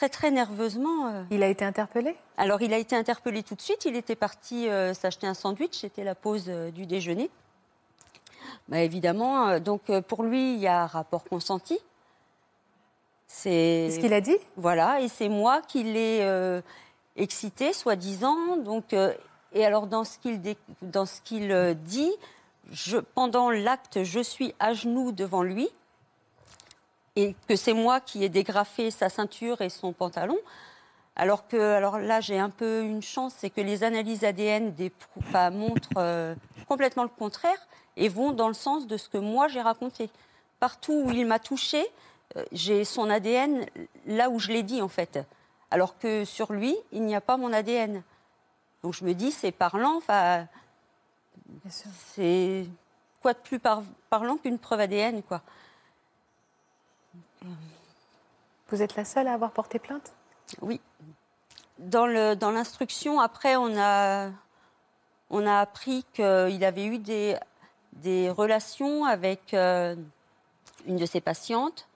très 0.01 0.09
très 0.09 0.31
nerveusement. 0.31 1.09
euh, 1.09 1.23
Il 1.29 1.43
a 1.43 1.47
été 1.47 1.63
interpellé? 1.63 2.15
Alors, 2.37 2.63
il 2.63 2.73
a 2.73 2.79
été 2.79 2.95
interpellé 2.95 3.43
tout 3.43 3.53
de 3.53 3.61
suite. 3.61 3.85
Il 3.85 3.95
était 3.95 4.15
parti 4.15 4.67
euh, 4.67 4.95
s'acheter 4.95 5.27
un 5.27 5.35
sandwich. 5.35 5.73
C'était 5.81 6.03
la 6.03 6.15
pause 6.15 6.45
euh, 6.47 6.71
du 6.71 6.87
déjeuner. 6.87 7.29
Bah, 8.67 8.79
évidemment, 8.79 9.47
euh, 9.47 9.59
donc 9.59 9.91
pour 10.07 10.23
lui, 10.23 10.55
il 10.55 10.59
y 10.59 10.65
a 10.65 10.81
un 10.81 10.85
rapport 10.87 11.23
consenti. 11.25 11.77
C'est 13.27 13.85
Qu'est-ce 13.89 13.99
qu'il 13.99 14.13
a 14.13 14.21
dit? 14.21 14.37
Voilà, 14.57 15.01
et 15.01 15.07
c'est 15.07 15.29
moi 15.29 15.61
qui 15.67 15.83
l'ai 15.83 16.27
excité, 17.15 17.71
soi-disant. 17.71 18.57
Donc, 18.57 18.93
Et 19.53 19.65
alors, 19.65 19.85
dans 19.85 20.03
ce 20.03 20.17
qu'il 20.17 20.41
dé- 20.41 20.57
dans 20.81 21.05
ce 21.05 21.21
qu'il, 21.21 21.77
dit, 21.85 22.11
je, 22.71 22.97
pendant 22.97 23.51
l'acte, 23.51 24.03
je 24.03 24.19
suis 24.19 24.53
à 24.59 24.73
genoux 24.73 25.11
devant 25.11 25.43
lui 25.43 25.69
et 27.15 27.35
que 27.47 27.55
c'est 27.55 27.73
moi 27.73 27.99
qui 27.99 28.23
ai 28.23 28.29
dégrafé 28.29 28.91
sa 28.91 29.09
ceinture 29.09 29.61
et 29.61 29.69
son 29.69 29.93
pantalon. 29.93 30.37
Alors 31.15 31.47
que, 31.47 31.57
alors 31.57 31.99
là, 31.99 32.21
j'ai 32.21 32.39
un 32.39 32.49
peu 32.49 32.83
une 32.83 33.01
chance, 33.01 33.33
c'est 33.37 33.49
que 33.49 33.59
les 33.61 33.83
analyses 33.83 34.23
ADN 34.23 34.73
des 34.73 34.89
prou- 34.89 35.19
enfin, 35.19 35.49
montrent 35.49 35.89
euh, 35.97 36.35
complètement 36.67 37.03
le 37.03 37.09
contraire 37.09 37.67
et 37.97 38.07
vont 38.07 38.31
dans 38.31 38.47
le 38.47 38.53
sens 38.53 38.87
de 38.87 38.95
ce 38.95 39.09
que 39.09 39.17
moi 39.17 39.49
j'ai 39.49 39.61
raconté. 39.61 40.09
Partout 40.59 40.93
où 41.05 41.11
il 41.11 41.25
m'a 41.25 41.39
touché, 41.39 41.85
euh, 42.37 42.45
j'ai 42.53 42.85
son 42.85 43.09
ADN 43.09 43.65
là 44.05 44.29
où 44.29 44.39
je 44.39 44.47
l'ai 44.47 44.63
dit 44.63 44.81
en 44.81 44.87
fait. 44.87 45.19
Alors 45.69 45.97
que 45.99 46.23
sur 46.23 46.53
lui, 46.53 46.75
il 46.93 47.03
n'y 47.03 47.15
a 47.15 47.21
pas 47.21 47.35
mon 47.35 47.51
ADN. 47.51 48.03
Donc 48.83 48.93
je 48.93 49.03
me 49.03 49.13
dis, 49.13 49.31
c'est 49.31 49.51
parlant. 49.51 49.97
Enfin, 49.97 50.47
c'est 51.69 52.65
quoi 53.21 53.33
de 53.33 53.39
plus 53.39 53.59
par- 53.59 53.83
parlant 54.09 54.37
qu'une 54.37 54.57
preuve 54.59 54.79
ADN, 54.79 55.21
quoi. 55.23 55.41
Vous 58.69 58.81
êtes 58.81 58.95
la 58.95 59.05
seule 59.05 59.27
à 59.27 59.33
avoir 59.33 59.51
porté 59.51 59.79
plainte? 59.79 60.13
Oui. 60.61 60.79
Dans 61.79 62.05
le- 62.05 62.35
dans 62.35 62.51
l'instruction, 62.51 63.19
après, 63.19 63.55
on 63.55 63.77
a, 63.77 64.29
on 65.29 65.45
a 65.45 65.59
appris 65.59 66.05
qu'il 66.13 66.63
avait 66.63 66.85
eu 66.85 66.97
des, 66.99 67.35
des 67.93 68.29
relations 68.29 69.05
avec 69.05 69.53
euh, 69.53 69.95
une 70.85 70.97
de 70.97 71.05
ses 71.05 71.21
patientes. 71.21 71.87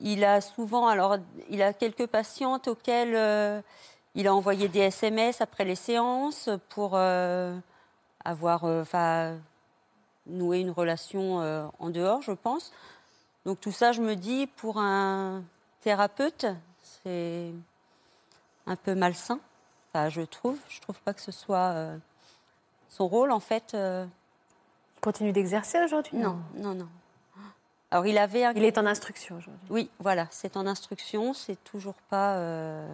Il 0.00 0.24
a 0.24 0.40
souvent, 0.40 0.88
alors, 0.88 1.16
il 1.48 1.62
a 1.62 1.72
quelques 1.72 2.06
patientes 2.06 2.68
auxquelles 2.68 3.14
euh, 3.14 3.60
il 4.14 4.26
a 4.26 4.34
envoyé 4.34 4.68
des 4.68 4.80
SMS 4.80 5.40
après 5.40 5.64
les 5.64 5.76
séances 5.76 6.50
pour 6.70 6.92
euh, 6.94 7.56
avoir, 8.24 8.64
enfin, 8.64 9.36
nouer 10.26 10.58
une 10.60 10.70
relation 10.70 11.70
en 11.78 11.90
dehors, 11.90 12.22
je 12.22 12.32
pense. 12.32 12.72
Donc 13.44 13.60
tout 13.60 13.72
ça, 13.72 13.92
je 13.92 14.00
me 14.00 14.14
dis, 14.16 14.46
pour 14.46 14.78
un 14.78 15.42
thérapeute, 15.80 16.46
c'est 16.82 17.50
un 18.66 18.76
peu 18.76 18.94
malsain. 18.94 19.38
Enfin, 19.88 20.08
je 20.08 20.22
trouve. 20.22 20.58
Je 20.68 20.80
trouve 20.80 21.00
pas 21.02 21.12
que 21.14 21.20
ce 21.20 21.32
soit 21.32 21.72
euh, 21.72 21.96
son 22.88 23.06
rôle, 23.06 23.30
en 23.30 23.40
fait. 23.40 23.74
euh, 23.74 24.06
Il 24.96 25.00
continue 25.00 25.32
d'exercer 25.32 25.82
aujourd'hui 25.84 26.16
non, 26.16 26.38
non, 26.54 26.74
non. 26.74 26.88
Alors 27.90 28.06
il 28.06 28.18
avait 28.18 28.44
un... 28.44 28.52
Il 28.54 28.64
est 28.64 28.76
en 28.78 28.86
instruction 28.86 29.36
aujourd'hui. 29.36 29.66
Oui, 29.70 29.90
voilà, 30.00 30.26
c'est 30.32 30.56
en 30.56 30.66
instruction, 30.66 31.32
c'est 31.32 31.62
toujours 31.62 31.94
pas 32.10 32.34
euh, 32.38 32.88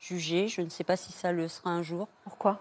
jugé. 0.00 0.48
Je 0.48 0.60
ne 0.60 0.68
sais 0.70 0.82
pas 0.82 0.96
si 0.96 1.12
ça 1.12 1.30
le 1.30 1.46
sera 1.46 1.70
un 1.70 1.82
jour. 1.82 2.08
Pourquoi? 2.24 2.58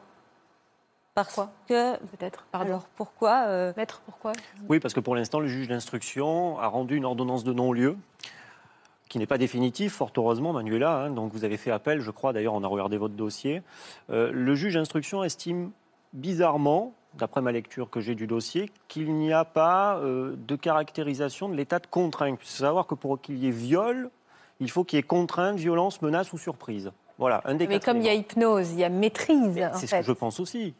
Parce 1.17 1.33
Pourquoi? 1.33 1.51
que. 1.67 1.97
Peut-être. 1.97 2.45
Pardon. 2.51 2.67
Alors 2.67 2.85
pourquoi 2.95 3.45
euh, 3.47 3.73
Maître, 3.75 4.03
pourquoi? 4.05 4.33
Oui, 4.69 4.79
parce 4.79 4.93
que 4.93 4.99
pour 4.99 5.15
l'instant, 5.15 5.39
le 5.39 5.47
juge 5.47 5.67
d'instruction 5.67 6.59
a 6.59 6.67
rendu 6.67 6.95
une 6.95 7.05
ordonnance 7.05 7.43
de 7.43 7.53
non-lieu 7.53 7.97
qui 9.09 9.17
n'est 9.17 9.25
pas 9.25 9.39
définitive, 9.39 9.89
fort 9.89 10.11
heureusement, 10.15 10.53
Manuela. 10.53 11.05
hein. 11.05 11.09
donc 11.09 11.33
vous 11.33 11.43
avez 11.43 11.57
fait 11.57 11.71
appel, 11.71 12.01
je 12.01 12.11
crois, 12.11 12.33
d'ailleurs, 12.33 12.53
on 12.53 12.63
a 12.63 12.67
regardé 12.67 12.97
votre 12.97 13.15
dossier. 13.15 13.63
Euh, 14.11 14.29
le 14.31 14.53
juge 14.53 14.75
d'instruction 14.75 15.23
estime 15.23 15.71
bizarrement, 16.13 16.93
d'après 17.15 17.41
ma 17.41 17.51
lecture 17.51 17.89
que 17.89 17.99
j'ai 17.99 18.13
du 18.13 18.27
dossier, 18.27 18.69
qu'il 18.87 19.11
n'y 19.15 19.33
a 19.33 19.43
pas 19.43 19.97
euh, 19.97 20.35
de 20.37 20.55
caractérisation 20.55 21.49
de 21.49 21.55
l'état 21.55 21.79
de 21.79 21.87
contrainte. 21.87 22.37
Il 22.43 22.45
faut 22.45 22.57
savoir 22.63 22.85
que 22.85 22.93
pour 22.93 23.19
qu'il 23.19 23.39
y 23.39 23.47
ait 23.47 23.51
viol, 23.51 24.11
il 24.59 24.69
faut 24.69 24.83
qu'il 24.83 24.97
y 24.97 24.99
ait 24.99 25.03
contrainte, 25.03 25.57
violence, 25.57 26.03
menace 26.03 26.31
ou 26.31 26.37
surprise. 26.37 26.91
Voilà, 27.17 27.41
un 27.45 27.55
des 27.55 27.65
Mais 27.65 27.79
comme 27.79 27.97
il 27.97 28.05
y 28.05 28.09
a 28.09 28.13
hypnose, 28.13 28.73
il 28.73 28.79
y 28.79 28.83
a 28.83 28.89
maîtrise. 28.89 29.67
C'est 29.73 29.87
ce 29.87 29.95
fait. 29.95 30.01
que 30.01 30.05
je 30.05 30.11
pense 30.11 30.39
aussi. 30.39 30.75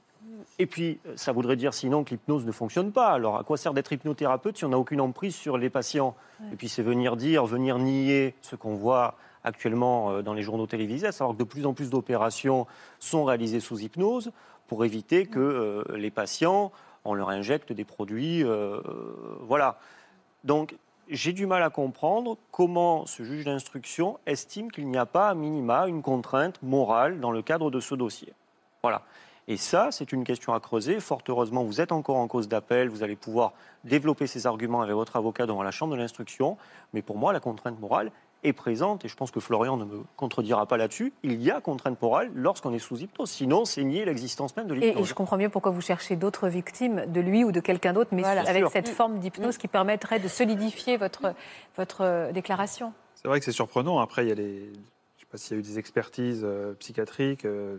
Et 0.59 0.65
puis, 0.65 0.99
ça 1.15 1.31
voudrait 1.31 1.55
dire 1.55 1.73
sinon 1.73 2.03
que 2.03 2.11
l'hypnose 2.11 2.45
ne 2.45 2.51
fonctionne 2.51 2.91
pas. 2.91 3.09
Alors, 3.09 3.37
à 3.37 3.43
quoi 3.43 3.57
sert 3.57 3.73
d'être 3.73 3.93
hypnothérapeute 3.93 4.57
si 4.57 4.65
on 4.65 4.69
n'a 4.69 4.79
aucune 4.79 5.01
emprise 5.01 5.35
sur 5.35 5.57
les 5.57 5.69
patients 5.69 6.15
Et 6.51 6.55
puis, 6.55 6.67
c'est 6.67 6.81
venir 6.81 7.15
dire, 7.15 7.45
venir 7.45 7.77
nier 7.77 8.33
ce 8.41 8.55
qu'on 8.55 8.73
voit 8.73 9.15
actuellement 9.43 10.11
euh, 10.11 10.21
dans 10.23 10.33
les 10.33 10.41
journaux 10.41 10.65
télévisés, 10.65 11.07
à 11.07 11.11
savoir 11.11 11.35
que 11.35 11.43
de 11.43 11.47
plus 11.47 11.65
en 11.65 11.73
plus 11.73 11.89
d'opérations 11.89 12.65
sont 12.99 13.23
réalisées 13.23 13.59
sous 13.59 13.79
hypnose 13.79 14.31
pour 14.67 14.83
éviter 14.85 15.25
que 15.25 15.39
euh, 15.39 15.83
les 15.95 16.11
patients, 16.11 16.71
on 17.05 17.13
leur 17.13 17.29
injecte 17.29 17.73
des 17.73 17.85
produits. 17.85 18.43
euh, 18.43 18.81
euh, 18.85 19.37
voilà. 19.41 19.79
Donc, 20.43 20.75
j'ai 21.09 21.31
du 21.31 21.45
mal 21.45 21.63
à 21.63 21.69
comprendre 21.69 22.37
comment 22.51 23.05
ce 23.05 23.23
juge 23.23 23.45
d'instruction 23.45 24.19
estime 24.25 24.71
qu'il 24.71 24.87
n'y 24.89 24.97
a 24.97 25.05
pas, 25.05 25.29
à 25.29 25.33
minima, 25.33 25.87
une 25.87 26.01
contrainte 26.01 26.61
morale 26.61 27.19
dans 27.21 27.31
le 27.31 27.41
cadre 27.41 27.71
de 27.71 27.79
ce 27.79 27.95
dossier. 27.95 28.33
Voilà. 28.83 29.03
Et 29.49 29.55
ça, 29.57 29.89
c'est 29.91 30.11
une 30.11 30.25
question 30.25 30.53
à 30.53 30.59
creuser. 30.59 30.99
Fort 30.99 31.21
heureusement, 31.29 31.63
vous 31.63 31.79
êtes 31.79 31.93
encore 31.93 32.17
en 32.17 32.27
cause 32.27 32.49
d'appel. 32.49 32.89
Vous 32.89 33.01
allez 33.03 33.15
pouvoir 33.15 33.53
développer 33.85 34.27
ces 34.27 34.45
arguments 34.45 34.81
avec 34.81 34.93
votre 34.93 35.15
avocat 35.15 35.45
devant 35.45 35.63
la 35.63 35.71
Chambre 35.71 35.93
de 35.93 35.97
l'instruction. 35.97 36.57
Mais 36.93 37.01
pour 37.01 37.17
moi, 37.17 37.31
la 37.31 37.39
contrainte 37.39 37.79
morale 37.79 38.11
est 38.43 38.51
présente. 38.51 39.05
Et 39.05 39.07
je 39.07 39.15
pense 39.15 39.31
que 39.31 39.39
Florian 39.39 39.77
ne 39.77 39.85
me 39.85 40.01
contredira 40.17 40.65
pas 40.65 40.75
là-dessus. 40.75 41.13
Il 41.23 41.41
y 41.41 41.49
a 41.49 41.61
contrainte 41.61 42.01
morale 42.01 42.29
lorsqu'on 42.35 42.73
est 42.73 42.79
sous 42.79 42.97
hypnose. 42.97 43.29
Sinon, 43.31 43.63
c'est 43.63 43.85
nier 43.85 44.03
l'existence 44.03 44.55
même 44.57 44.67
de 44.67 44.75
Et, 44.75 44.79
et 44.79 44.81
l'hypnose. 44.89 45.07
je 45.07 45.13
comprends 45.13 45.37
mieux 45.37 45.49
pourquoi 45.49 45.71
vous 45.71 45.81
cherchez 45.81 46.17
d'autres 46.17 46.49
victimes, 46.49 47.05
de 47.07 47.21
lui 47.21 47.45
ou 47.45 47.53
de 47.53 47.61
quelqu'un 47.61 47.93
d'autre, 47.93 48.09
mais 48.11 48.23
Voilà. 48.23 48.41
avec 48.41 48.63
Sûr. 48.63 48.71
cette 48.71 48.89
forme 48.89 49.17
d'hypnose 49.19 49.57
qui 49.57 49.69
permettrait 49.69 50.19
de 50.19 50.27
solidifier 50.27 50.97
votre, 50.97 51.33
votre 51.77 52.01
euh, 52.01 52.31
déclaration. 52.33 52.91
C'est 53.15 53.29
vrai 53.29 53.39
que 53.39 53.45
c'est 53.45 53.53
surprenant. 53.53 53.99
Après, 53.99 54.25
il 54.25 54.29
y 54.29 54.31
a 54.33 54.35
les. 54.35 54.57
Je 54.65 54.69
ne 54.71 54.75
sais 55.19 55.25
pas 55.31 55.37
s'il 55.37 55.53
y 55.53 55.55
a 55.57 55.59
eu 55.59 55.63
des 55.63 55.79
expertises 55.79 56.41
euh, 56.43 56.73
psychiatriques, 56.73 57.45
euh, 57.45 57.77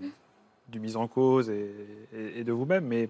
du 0.69 0.81
mise 0.81 0.97
en 0.97 1.09
cause 1.09 1.51
et, 1.51 2.45
de 2.45 2.53
vous-même, 2.53 2.87
mais 2.87 3.09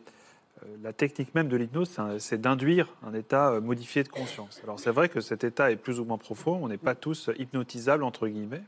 euh, 0.62 0.76
la 0.82 0.92
technique 0.92 1.34
même 1.34 1.48
de 1.48 1.56
l'hypnose, 1.56 1.96
c'est 2.18 2.40
d'induire 2.40 2.94
un 3.06 3.14
état 3.14 3.52
euh, 3.52 3.61
modifié 3.61 4.02
de 4.02 4.09
conscience. 4.09 4.61
Alors 4.64 4.80
c'est 4.80 4.90
vrai 4.90 5.09
que 5.09 5.20
cet 5.20 5.44
état 5.44 5.70
est 5.70 5.76
plus 5.76 6.00
ou 6.00 6.04
moins 6.04 6.18
profond. 6.18 6.59
On 6.62 6.68
n'est 6.68 6.78
pas 6.78 6.94
tous 6.94 7.30
hypnotisables 7.38 8.04
entre 8.04 8.28
guillemets. 8.28 8.62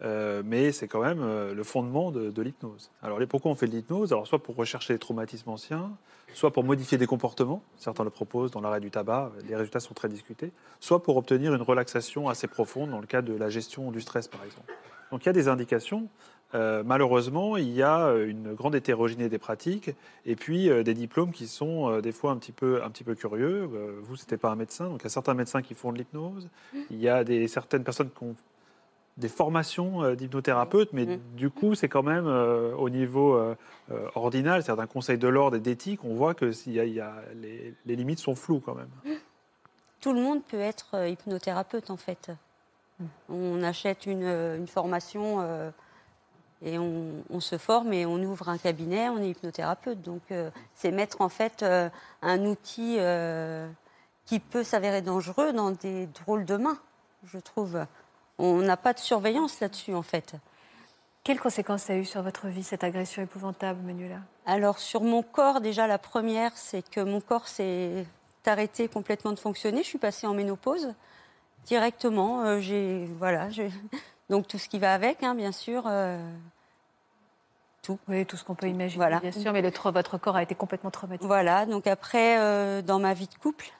Euh, 0.00 0.42
mais 0.44 0.70
c'est 0.70 0.86
quand 0.86 1.02
même 1.02 1.20
le 1.52 1.64
fondement 1.64 2.12
de, 2.12 2.40
l'hypnose. 2.40 2.92
Alors, 3.02 3.18
pourquoi 3.28 3.50
on 3.50 3.56
fait 3.56 3.66
de 3.66 3.72
l'hypnose? 3.72 4.12
Alors, 4.12 4.28
soit 4.28 4.38
pour 4.38 4.54
rechercher 4.54 4.92
les 4.92 4.98
traumatismes 5.00 5.50
anciens, 5.50 5.90
soit 6.34 6.52
pour 6.52 6.62
modifier 6.62 6.98
des 6.98 7.06
comportements, 7.06 7.62
certains 7.76 8.04
le 8.04 8.10
proposent 8.10 8.52
dans 8.52 8.60
l'arrêt 8.60 8.78
du 8.78 8.92
tabac, 8.92 9.32
les 9.48 9.56
résultats 9.56 9.80
sont 9.80 9.94
très 9.94 10.08
discutés, 10.08 10.52
soit 10.78 11.02
pour 11.02 11.16
obtenir 11.16 11.52
une 11.52 11.62
relaxation 11.62 12.28
assez 12.28 12.46
profonde 12.46 12.90
dans 12.90 13.00
le 13.00 13.08
cas 13.08 13.22
de 13.22 13.34
la 13.34 13.50
gestion 13.50 13.90
du 13.90 14.00
stress, 14.00 14.28
par 14.28 14.44
exemple. 14.44 14.72
Donc, 15.10 15.24
il 15.24 15.26
y 15.26 15.30
a 15.30 15.32
des 15.32 15.48
indications. 15.48 16.08
Euh, 16.54 16.82
malheureusement, 16.84 17.56
il 17.58 17.70
y 17.70 17.82
a 17.82 18.06
euh, 18.06 18.26
une 18.26 18.54
grande 18.54 18.74
hétérogénéité 18.74 19.28
des 19.28 19.38
pratiques 19.38 19.90
et 20.24 20.34
puis 20.34 20.70
euh, 20.70 20.82
des 20.82 20.94
diplômes 20.94 21.30
qui 21.32 21.46
sont 21.46 21.90
euh, 21.90 22.00
des 22.00 22.12
fois 22.12 22.30
un 22.30 22.36
petit 22.36 22.52
peu, 22.52 22.82
un 22.82 22.88
petit 22.90 23.04
peu 23.04 23.14
curieux. 23.14 23.68
Euh, 23.74 23.98
vous, 24.02 24.16
c'était 24.16 24.38
pas 24.38 24.50
un 24.50 24.56
médecin, 24.56 24.88
donc 24.88 25.00
il 25.02 25.04
y 25.04 25.06
a 25.06 25.10
certains 25.10 25.34
médecins 25.34 25.60
qui 25.60 25.74
font 25.74 25.92
de 25.92 25.98
l'hypnose. 25.98 26.48
Il 26.90 26.98
y 26.98 27.08
a 27.08 27.22
des, 27.22 27.48
certaines 27.48 27.84
personnes 27.84 28.08
qui 28.10 28.24
ont 28.24 28.34
des 29.18 29.28
formations 29.28 30.02
euh, 30.04 30.14
d'hypnothérapeutes, 30.14 30.92
mais 30.94 31.04
Mm. 31.04 31.18
du 31.36 31.50
coup, 31.50 31.74
c'est 31.74 31.88
quand 31.88 32.04
même 32.04 32.26
euh, 32.26 32.74
au 32.76 32.88
niveau 32.88 33.34
euh, 33.34 33.54
euh, 33.90 34.06
ordinal, 34.14 34.62
c'est-à-dire 34.62 34.80
d'un 34.82 34.86
conseil 34.86 35.18
de 35.18 35.28
l'ordre 35.28 35.56
et 35.56 35.60
d'éthique, 35.60 36.00
on 36.04 36.14
voit 36.14 36.32
que 36.34 36.52
s'il 36.52 36.72
y 36.72 36.80
a, 36.80 36.84
il 36.84 36.94
y 36.94 37.00
a- 37.00 37.16
les, 37.34 37.74
les 37.84 37.96
limites 37.96 38.20
sont 38.20 38.34
floues 38.36 38.60
quand 38.64 38.74
même. 38.76 38.88
Tout 40.00 40.12
le 40.14 40.20
monde 40.22 40.42
peut 40.44 40.60
être 40.60 41.08
hypnothérapeute, 41.08 41.90
en 41.90 41.96
fait. 41.96 42.30
On 43.28 43.62
achète 43.62 44.06
une, 44.06 44.22
une 44.24 44.66
formation 44.68 45.40
euh, 45.40 45.70
et 46.62 46.78
on, 46.78 47.22
on 47.30 47.40
se 47.40 47.58
forme 47.58 47.92
et 47.92 48.06
on 48.06 48.16
ouvre 48.16 48.48
un 48.48 48.58
cabinet, 48.58 49.08
on 49.08 49.18
est 49.18 49.30
hypnothérapeute. 49.30 50.02
Donc, 50.02 50.22
euh, 50.30 50.50
c'est 50.74 50.90
mettre, 50.90 51.20
en 51.20 51.28
fait, 51.28 51.62
euh, 51.62 51.88
un 52.22 52.44
outil 52.46 52.96
euh, 52.98 53.68
qui 54.26 54.40
peut 54.40 54.64
s'avérer 54.64 55.02
dangereux 55.02 55.52
dans 55.52 55.70
des 55.70 56.06
drôles 56.06 56.44
de 56.44 56.56
mains, 56.56 56.78
je 57.24 57.38
trouve. 57.38 57.84
On 58.38 58.56
n'a 58.58 58.76
pas 58.76 58.92
de 58.92 58.98
surveillance 58.98 59.60
là-dessus, 59.60 59.94
en 59.94 60.02
fait. 60.02 60.34
Quelles 61.24 61.40
conséquences 61.40 61.82
ça 61.82 61.92
a 61.92 61.96
eu 61.96 62.04
sur 62.04 62.22
votre 62.22 62.46
vie, 62.48 62.62
cette 62.62 62.84
agression 62.84 63.22
épouvantable, 63.22 63.80
Manuela? 63.82 64.20
Alors 64.46 64.78
sur 64.78 65.02
mon 65.02 65.22
corps, 65.22 65.60
déjà 65.60 65.86
la 65.86 65.98
première, 65.98 66.56
c'est 66.56 66.88
que 66.88 67.00
mon 67.00 67.20
corps 67.20 67.48
s'est 67.48 68.06
arrêté 68.46 68.88
complètement 68.88 69.32
de 69.32 69.38
fonctionner. 69.38 69.82
Je 69.82 69.88
suis 69.88 69.98
passée 69.98 70.26
en 70.26 70.32
ménopause 70.32 70.94
directement. 71.66 72.58
J'ai 72.60 73.06
voilà, 73.18 73.50
j'ai- 73.50 73.70
donc 74.30 74.46
tout 74.48 74.58
ce 74.58 74.68
qui 74.68 74.78
va 74.78 74.92
avec, 74.94 75.22
hein, 75.22 75.34
bien 75.34 75.52
sûr. 75.52 75.84
euh, 75.86 76.18
Oui, 78.06 78.26
tout 78.26 78.36
ce 78.36 78.44
qu'on 78.44 78.54
peut 78.54 78.68
imaginer, 78.68 78.98
Voilà. 78.98 79.20
bien 79.20 79.32
sûr, 79.32 79.52
mais 79.52 79.62
le 79.62 79.70
votre 79.90 80.18
corps 80.18 80.36
a 80.36 80.42
été 80.42 80.54
complètement 80.54 80.90
traumatisé. 80.90 81.26
voilà. 81.26 81.64
Donc 81.64 81.86
après, 81.86 82.38
euh, 82.38 82.82
dans 82.82 82.98
ma 82.98 83.14
vie 83.14 83.26
de 83.28 83.34
couple, 83.40 83.70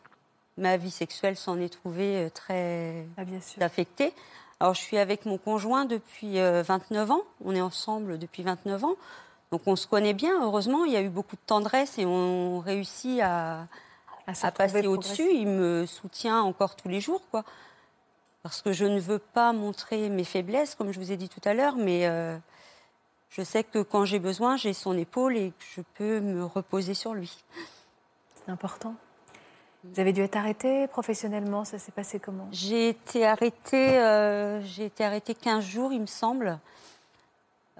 ma 0.57 0.77
vie 0.79 0.91
sexuelle 0.91 1.37
s'en 1.37 1.59
est 1.61 1.69
trouvée 1.69 2.25
euh, 2.27 2.31
très 2.31 3.05
Ah, 3.19 3.25
bien 3.25 3.41
sûr. 3.41 3.63
affectée. 3.63 4.15
Alors, 4.61 4.75
je 4.75 4.81
suis 4.81 4.97
avec 4.99 5.27
mon 5.27 5.37
conjoint 5.39 5.85
depuis 5.85 6.41
euh, 6.41 6.63
29 6.63 7.11
ans. 7.11 7.21
On 7.45 7.55
est 7.55 7.61
ensemble 7.61 8.19
depuis 8.19 8.43
29 8.43 8.83
ans. 8.85 8.95
Donc, 9.53 9.63
on 9.67 9.77
se 9.77 9.87
connaît 9.87 10.15
bien. 10.15 10.43
Heureusement, 10.43 10.85
il 10.85 10.93
y 10.93 10.97
a 10.97 11.01
eu 11.03 11.11
beaucoup 11.11 11.37
de 11.37 11.41
tendresse 11.47 11.99
et 11.99 12.07
on 12.07 12.59
réussit 12.61 13.21
à, 13.21 13.67
À 14.27 14.35
se 14.35 14.47
à 14.47 14.51
passer 14.51 14.87
au-dessus. 14.87 15.29
Il 15.33 15.49
me 15.49 15.87
soutient 15.87 16.41
encore 16.41 16.75
tous 16.77 16.89
les 16.89 17.01
jours, 17.01 17.21
quoi. 17.31 17.45
Parce 18.43 18.63
que 18.63 18.73
je 18.73 18.85
ne 18.85 19.01
veux 19.01 19.19
pas 19.19 19.53
montrer 19.53 20.09
mes 20.09 20.25
faiblesses, 20.25 20.75
comme 20.75 20.93
je 20.93 20.99
vous 20.99 21.13
ai 21.13 21.17
dit 21.17 21.29
tout 21.29 21.41
à 21.45 21.55
l'heure, 21.55 21.77
mais 21.77 22.07
euh, 22.07 22.37
je 23.31 23.43
sais 23.43 23.65
que 23.65 23.81
quand 23.83 24.05
j'ai 24.05 24.19
besoin, 24.19 24.57
j'ai 24.57 24.73
son 24.73 24.97
épaule 24.97 25.37
et 25.37 25.51
que 25.51 25.65
je 25.77 25.81
peux 25.95 26.21
me 26.21 26.45
reposer 26.45 26.95
sur 26.95 27.15
lui. 27.15 27.43
C'est 28.37 28.51
important. 28.51 28.95
Vous 29.85 30.01
avez 30.01 30.13
dû 30.13 30.23
être 30.23 30.37
arrêté 30.37 30.87
professionnellement, 30.89 31.65
ça 31.65 31.79
s'est 31.79 31.93
passé 31.93 32.19
comment? 32.19 32.49
J'ai 32.51 32.89
été 32.89 33.27
arrêtée, 33.27 33.99
euh, 33.99 34.61
j'ai 34.63 34.87
été 34.87 35.05
arrêtée 35.05 35.35
15 35.35 35.65
jours, 35.65 35.93
il 35.93 36.01
me 36.01 36.07
semble. 36.07 36.59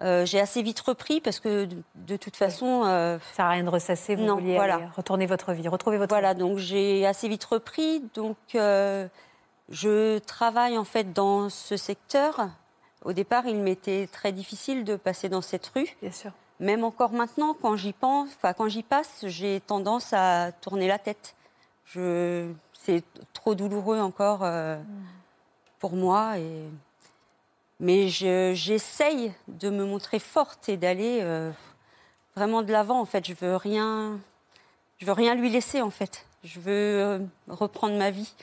Euh, 0.01 0.25
j'ai 0.25 0.39
assez 0.39 0.63
vite 0.63 0.79
repris 0.79 1.21
parce 1.21 1.41
que 1.41 1.65
de, 1.65 1.83
de 1.97 2.17
toute 2.17 2.37
façon, 2.37 2.85
euh, 2.87 3.19
Ça 3.31 3.35
sert 3.37 3.45
à 3.47 3.51
rien 3.51 3.65
de 3.65 3.69
ressasser, 3.69 4.15
vous 4.15 4.23
Non, 4.25 4.37
vouliez 4.37 4.55
voilà. 4.55 4.91
retourner 4.97 5.27
votre 5.27 5.53
vie, 5.53 5.67
retrouver 5.67 5.99
votre 5.99 6.15
voilà, 6.15 6.35
donc 6.35 6.59
j'ai 6.59 7.05
assez 7.05 7.29
vite 7.29 7.45
repris. 7.45 8.01
Donc 8.15 8.37
je 9.69 10.19
travaille 10.19 10.79
en 10.79 10.85
fait 10.85 11.13
dans 11.13 11.49
ce 11.51 11.77
secteur. 11.77 12.49
Au 13.05 13.13
départ, 13.13 13.47
il 13.47 13.57
m'était 13.57 14.07
très 14.11 14.33
difficile 14.33 14.85
de 14.85 14.97
passer 14.97 15.29
dans 15.29 15.43
cette 15.43 15.67
rue. 15.69 15.87
Bien 16.03 16.13
sûr. 16.13 16.33
Même 16.61 16.83
encore 16.83 17.13
maintenant, 17.13 17.55
quand 17.55 17.77
j'y 17.77 17.93
pense, 17.93 18.31
enfin 18.37 18.53
quand 18.53 18.69
j'y 18.69 18.83
passe, 18.83 19.25
j'ai 19.27 19.61
tendance 19.61 20.13
à 20.13 20.51
tourner 20.53 20.89
la 20.89 20.99
tête. 20.99 21.35
Je, 21.85 22.51
c'est 22.73 23.05
trop 23.33 23.55
douloureux 23.55 24.01
encore 24.01 24.41
euh, 24.43 24.77
pour 25.79 25.93
moi. 25.93 26.39
Et... 26.39 26.65
Mais 27.79 28.09
je- 28.09 28.53
j'essaye 28.55 29.33
de 29.47 29.71
me 29.71 29.85
montrer 29.85 30.19
forte 30.19 30.69
et 30.69 30.77
d'aller 30.77 31.21
euh, 31.23 31.53
vraiment 32.35 32.63
de 32.63 32.73
l'avant. 32.73 33.01
En 33.01 33.05
fait, 33.07 33.25
je 33.25 33.35
veux 33.35 33.55
rien, 33.55 34.19
je 34.99 35.07
veux 35.07 35.13
rien 35.13 35.37
lui 35.37 35.51
laisser. 35.51 35.81
En 35.81 35.91
fait, 35.91 36.27
je 36.43 36.59
veux 36.59 36.73
euh, 36.73 37.19
reprendre 37.49 37.97
ma 37.97 38.11
vie. 38.11 38.35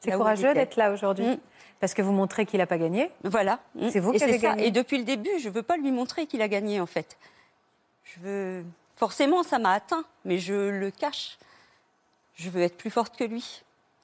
C'est 0.00 0.14
où 0.14 0.18
courageux 0.18 0.54
d'être 0.54 0.76
là 0.76 0.92
aujourd'hui 0.92 1.26
Mm. 1.26 1.38
parce 1.80 1.94
que 1.94 2.02
vous 2.02 2.12
montrez 2.12 2.46
qu'il 2.46 2.58
n'a 2.58 2.66
pas 2.66 2.78
gagné. 2.78 3.10
Voilà. 3.24 3.58
C'est 3.90 4.00
vous 4.00 4.12
et 4.12 4.18
qui 4.18 4.24
avez 4.24 4.38
ça. 4.38 4.48
gagné. 4.50 4.66
Et 4.66 4.70
depuis 4.70 4.98
le 4.98 5.04
début, 5.04 5.30
je 5.40 5.48
veux 5.48 5.62
pas 5.62 5.76
lui 5.76 5.90
montrer 5.92 6.26
qu'il 6.26 6.42
a 6.42 6.48
gagné 6.48 6.80
en 6.80 6.86
fait. 6.86 7.16
Je 8.04 8.20
veux 8.20 8.64
forcément 8.96 9.42
ça 9.42 9.58
m'a 9.58 9.72
atteint, 9.72 10.04
mais 10.24 10.38
je 10.38 10.54
le 10.70 10.90
cache. 10.90 11.38
Je 12.34 12.50
veux 12.50 12.60
être 12.62 12.76
plus 12.76 12.90
forte 12.90 13.16
que 13.16 13.24
lui. 13.24 13.62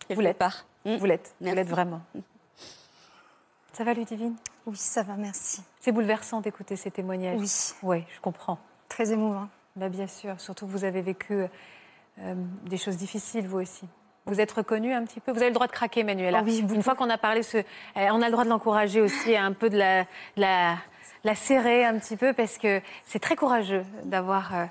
quelque 0.08 0.20
l'êtes. 0.20 0.38
part. 0.38 0.64
Mm. 0.84 0.96
Vous 0.96 1.04
l'êtes, 1.06 1.34
vous 1.40 1.54
l'êtes 1.54 1.68
vraiment. 1.68 2.00
Ça 3.72 3.84
va, 3.84 3.94
Ludivine? 3.94 4.34
Oui, 4.66 4.76
ça 4.76 5.02
va, 5.02 5.14
merci. 5.16 5.62
C'est 5.80 5.92
bouleversant 5.92 6.40
d'écouter 6.40 6.76
ces 6.76 6.90
témoignages. 6.90 7.40
Oui, 7.40 7.50
Oui, 7.82 8.04
je 8.14 8.20
comprends. 8.20 8.58
très 8.88 9.12
émouvant. 9.12 9.48
Bah, 9.76 9.88
bien 9.88 10.06
sûr, 10.06 10.38
surtout 10.40 10.66
que 10.66 10.70
vous 10.72 10.84
avez 10.84 11.00
vécu 11.00 11.46
euh, 12.18 12.34
des 12.66 12.76
choses 12.76 12.96
difficiles, 12.98 13.48
vous 13.48 13.60
aussi. 13.60 13.86
Vous 14.26 14.40
êtes 14.40 14.52
reconnu 14.52 14.92
un 14.92 15.04
petit 15.04 15.18
peu? 15.20 15.32
Vous 15.32 15.38
avez 15.38 15.48
le 15.48 15.54
droit 15.54 15.66
de 15.66 15.72
craquer, 15.72 16.04
Manuela. 16.04 16.38
Ah 16.40 16.44
oui. 16.44 16.64
Une 16.72 16.82
fois 16.82 16.94
qu'on 16.94 17.10
a 17.10 17.18
parlé, 17.18 17.42
ce... 17.42 17.56
euh, 17.58 17.62
on 17.96 18.22
a 18.22 18.26
le 18.26 18.32
droit 18.32 18.44
de 18.44 18.48
l'encourager 18.50 19.00
aussi, 19.00 19.34
à 19.34 19.44
un 19.44 19.52
peu 19.52 19.68
de 19.68 19.76
la, 19.76 20.04
la, 20.36 20.76
la 21.24 21.34
serrer 21.34 21.84
un 21.84 21.98
petit 21.98 22.16
peu, 22.16 22.32
parce 22.32 22.56
que 22.58 22.80
c'est 23.04 23.18
très 23.18 23.34
courageux 23.34 23.84
d'avoir, 24.04 24.54
euh, 24.54 24.64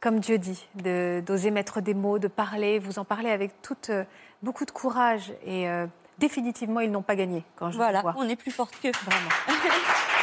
comme 0.00 0.20
Dieu 0.20 0.38
dit, 0.38 0.68
de- 0.76 1.20
d'oser 1.26 1.50
mettre 1.50 1.80
des 1.80 1.94
mots, 1.94 2.18
de 2.20 2.28
parler. 2.28 2.78
Vous 2.78 2.98
en 3.00 3.04
parlez 3.04 3.30
avec 3.30 3.60
toute, 3.60 3.90
euh, 3.90 4.04
beaucoup 4.42 4.64
de 4.64 4.70
courage. 4.70 5.32
Et 5.44 5.68
euh, 5.68 5.86
définitivement, 6.18 6.78
ils 6.80 6.90
n'ont 6.92 7.02
pas 7.02 7.16
gagné 7.16 7.42
quand 7.56 7.72
je 7.72 7.76
Voilà, 7.78 8.02
vois. 8.02 8.14
on 8.16 8.28
est 8.28 8.36
plus 8.36 8.52
forte 8.52 8.78
que 8.80 8.88
Vraiment. 9.04 9.30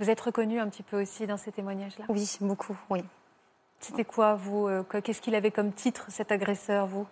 Vous 0.00 0.10
êtes 0.10 0.20
reconnu 0.20 0.60
un 0.60 0.68
petit 0.68 0.82
peu 0.82 1.00
aussi 1.02 1.26
dans 1.26 1.36
ces 1.36 1.50
témoignages-là? 1.52 2.04
Oui, 2.08 2.36
beaucoup, 2.40 2.76
oui. 2.90 3.02
C'était 3.80 4.04
quoi, 4.04 4.34
vous 4.34 4.66
euh, 4.68 4.82
que- 4.82 4.98
Qu'est-ce 4.98 5.20
qu'il 5.20 5.34
avait 5.34 5.50
comme 5.50 5.72
titre, 5.72 6.06
cet 6.08 6.30
agresseur, 6.32 6.86
vous? 6.86 7.06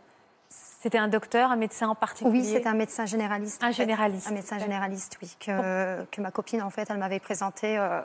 C'était 0.49 0.99
un 0.99 1.09
docteur, 1.09 1.51
un 1.51 1.57
médecin 1.57 1.89
en 1.89 1.95
particulier? 1.97 2.41
Oui, 2.41 2.45
c'est 2.45 2.66
un 2.66 2.74
médecin 2.74 3.05
généraliste. 3.07 3.62
Un 3.62 3.66
en 3.66 3.70
fait. 3.70 3.74
généraliste. 3.82 4.28
Un 4.28 4.32
médecin 4.34 4.59
généraliste, 4.59 5.18
oui. 5.20 5.37
Que, 5.41 6.05
que 6.05 6.20
ma 6.20 6.30
copine, 6.30 6.62
en 6.62 6.70
fait, 6.70 6.89
elle 6.89 6.99
m'avait 6.99 7.18
présenté. 7.20 7.76
euh, 7.76 8.01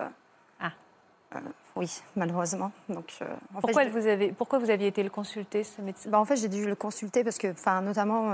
Ah. 0.60 0.72
euh, 1.36 1.40
oui, 1.76 2.02
malheureusement. 2.16 2.72
Donc, 2.90 3.20
en 3.56 3.62
Pourquoi, 3.62 3.82
fait, 3.84 3.88
elle 3.88 3.92
vous 3.94 4.08
avez, 4.08 4.32
pourquoi 4.32 4.58
vous 4.60 4.70
aviez 4.72 4.88
été 4.88 5.04
le 5.04 5.10
consulter, 5.12 5.64
ce 5.64 5.82
médecin? 5.82 6.10
Bah, 6.10 6.20
en 6.20 6.26
fait, 6.26 6.36
j'ai 6.38 6.50
dû 6.50 6.66
le 6.66 6.76
consulter 6.76 7.24
parce 7.24 7.38
que, 7.38 7.52
enfin, 7.52 7.82
notamment 7.82 8.32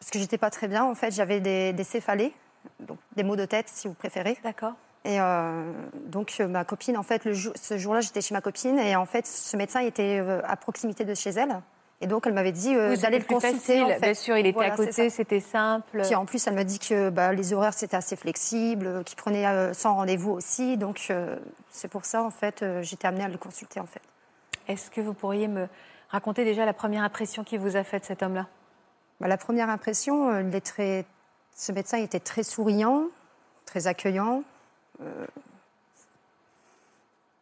parce 0.00 0.10
que 0.10 0.18
j'étais 0.18 0.38
pas 0.38 0.50
très 0.50 0.66
bien. 0.68 0.84
En 0.84 0.94
fait, 0.94 1.10
j'avais 1.10 1.40
des, 1.40 1.72
des 1.74 1.84
céphalées, 1.84 2.32
donc 2.80 2.98
des 3.16 3.22
maux 3.22 3.36
de 3.36 3.44
tête, 3.44 3.68
si 3.68 3.86
vous 3.88 3.94
préférez. 3.94 4.38
D'accord. 4.42 4.72
Et 5.06 5.20
euh, 5.20 5.70
donc, 6.06 6.34
euh, 6.40 6.48
ma 6.48 6.64
copine, 6.64 6.96
en 6.98 7.04
fait, 7.04 7.24
le 7.24 7.32
jour- 7.32 7.52
ce 7.54 7.78
jour-là, 7.78 8.00
j'étais 8.00 8.20
chez 8.20 8.34
ma 8.34 8.40
copine 8.40 8.76
et 8.78 8.96
en 8.96 9.06
fait, 9.06 9.24
ce 9.26 9.56
médecin 9.56 9.80
était 9.80 10.18
euh, 10.20 10.40
à 10.44 10.56
proximité 10.56 11.04
de 11.04 11.14
chez 11.14 11.30
elle. 11.30 11.60
Et 12.00 12.08
donc, 12.08 12.26
elle 12.26 12.32
m'avait 12.34 12.50
dit 12.52 12.74
euh, 12.74 12.96
d'aller 12.96 13.18
le 13.20 13.24
consulter. 13.24 13.82
en 13.82 13.88
fait. 13.88 14.00
Bien 14.00 14.14
sûr, 14.14 14.36
il 14.36 14.46
était 14.46 14.52
Voilà, 14.54 14.74
à 14.74 14.76
côté, 14.76 15.08
c'était 15.10 15.40
simple. 15.40 16.02
Puis 16.02 16.14
en 16.16 16.26
plus, 16.26 16.44
elle 16.46 16.54
me 16.54 16.64
dit 16.64 16.78
que 16.80 17.08
bah, 17.10 17.32
les 17.32 17.52
horaires 17.52 17.72
c'était 17.72 17.96
assez 17.96 18.16
flexible, 18.16 19.04
qu'il 19.04 19.16
prenait 19.16 19.46
euh, 19.46 19.72
sans 19.72 19.94
rendez-vous 19.94 20.32
aussi. 20.32 20.76
Donc 20.76 21.06
euh, 21.10 21.36
c'est 21.70 21.88
pour 21.88 22.04
ça 22.04 22.22
en 22.24 22.30
fait, 22.30 22.64
j'étais 22.82 23.06
amenée 23.06 23.24
à 23.24 23.28
le 23.28 23.38
consulter 23.38 23.78
en 23.80 23.86
fait. 23.86 24.02
Est-ce 24.68 24.90
que 24.90 25.00
vous 25.00 25.14
pourriez 25.14 25.46
me 25.48 25.68
raconter 26.10 26.44
déjà 26.44 26.66
la 26.66 26.72
première 26.74 27.02
impression 27.04 27.44
qui 27.44 27.56
vous 27.56 27.76
a 27.76 27.84
faite, 27.84 28.04
cet 28.04 28.22
homme-là? 28.22 28.46
Bah, 29.20 29.28
la 29.28 29.38
première 29.38 29.70
impression, 29.70 30.38
il 30.40 30.54
est 30.54 30.60
très... 30.66 31.06
ce 31.54 31.70
médecin 31.72 31.98
était 31.98 32.20
très 32.20 32.42
souriant, 32.42 33.04
très 33.64 33.86
accueillant. 33.86 34.42
Euh, 35.02 35.26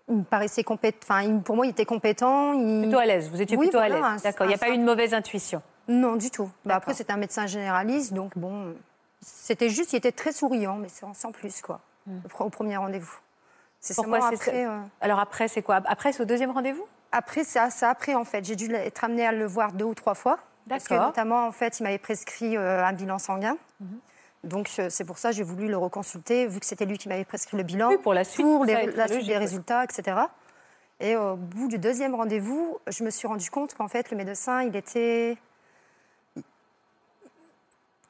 il 0.08 0.16
me 0.16 0.22
paraissait 0.24 0.64
compétent. 0.64 0.98
Enfin, 1.02 1.38
pour 1.38 1.56
moi, 1.56 1.66
il 1.66 1.70
était 1.70 1.86
compétent. 1.86 2.52
il- 2.54 2.82
Plutôt 2.82 2.98
à 2.98 3.06
l'aise, 3.06 3.30
vous 3.30 3.40
étiez 3.40 3.56
Oui, 3.56 3.66
plutôt 3.66 3.78
à 3.78 3.88
voilà, 3.88 3.94
l'aise. 3.96 4.04
un- 4.26 4.28
D'accord, 4.30 4.46
il 4.46 4.48
n'y 4.50 4.54
a 4.54 4.58
pas 4.58 4.68
eu 4.68 4.74
une 4.74 4.84
mauvaise 4.84 5.14
intuition. 5.14 5.62
Non, 5.88 6.16
du 6.16 6.30
tout. 6.30 6.50
Bah, 6.64 6.74
après, 6.76 6.92
D'accord. 6.92 6.94
c'était 6.96 7.12
un 7.12 7.16
médecin 7.16 7.46
généraliste, 7.46 8.12
donc 8.12 8.36
bon, 8.36 8.74
c'était 9.20 9.68
juste, 9.70 9.92
il 9.92 9.96
était 9.96 10.12
très 10.12 10.32
souriant, 10.32 10.76
mais 10.76 10.88
sans 10.88 11.32
plus 11.32 11.60
quoi. 11.62 11.80
Au 12.38 12.50
premier 12.50 12.76
rendez-vous. 12.76 13.14
C'est 13.80 13.92
Hmm. 13.94 14.02
Pourquoi 14.04 14.28
après. 14.28 14.66
euh, 14.66 14.78
Alors 15.00 15.18
après, 15.20 15.48
c'est 15.48 15.62
quoi? 15.62 15.80
Après, 15.86 16.12
c'est 16.12 16.22
au 16.22 16.26
deuxième 16.26 16.50
rendez-vous? 16.50 16.86
Après, 17.12 17.44
c'est 17.44 17.58
après, 17.84 18.14
en 18.14 18.24
fait. 18.24 18.44
J'ai 18.44 18.56
dû 18.56 18.72
être 18.74 19.04
amenée 19.04 19.26
à 19.26 19.32
le 19.32 19.46
voir 19.46 19.72
deux 19.72 19.84
ou 19.84 19.94
trois 19.94 20.14
fois. 20.14 20.38
Parce 20.68 20.84
que 20.84 20.94
D'accord. 20.94 21.08
notamment, 21.08 21.46
en 21.46 21.52
fait, 21.52 21.78
il 21.80 21.82
m'avait 21.82 21.98
prescrit 21.98 22.56
euh, 22.56 22.82
un 22.84 22.92
bilan 22.94 23.18
sanguin. 23.18 23.56
Mhm. 23.80 23.98
Donc, 24.44 24.68
c'est 24.68 25.04
pour 25.04 25.18
ça 25.18 25.30
que 25.30 25.36
j'ai 25.36 25.42
voulu 25.42 25.68
le 25.68 25.76
reconsulter, 25.76 26.46
vu 26.46 26.60
que 26.60 26.66
c'était 26.66 26.84
lui 26.86 26.98
qui 26.98 27.08
m'avait 27.08 27.24
prescrit 27.24 27.56
le 27.56 27.62
bilan. 27.62 27.88
Oui, 27.90 27.98
pour 27.98 28.14
la 28.14 28.24
suite, 28.24 28.44
Pour 28.46 28.64
les- 28.64 28.86
la 28.92 29.08
suite 29.08 29.26
des 29.26 29.36
résultats, 29.38 29.84
etc. 29.84 30.16
Et 31.00 31.16
au 31.16 31.36
bout 31.36 31.68
du 31.68 31.78
deuxième 31.78 32.14
rendez-vous, 32.14 32.78
je 32.86 33.02
me 33.04 33.10
suis 33.10 33.26
rendu 33.26 33.50
compte 33.50 33.74
qu'en 33.74 33.88
fait, 33.88 34.10
le 34.10 34.16
médecin, 34.16 34.62
il 34.62 34.76
était... 34.76 35.36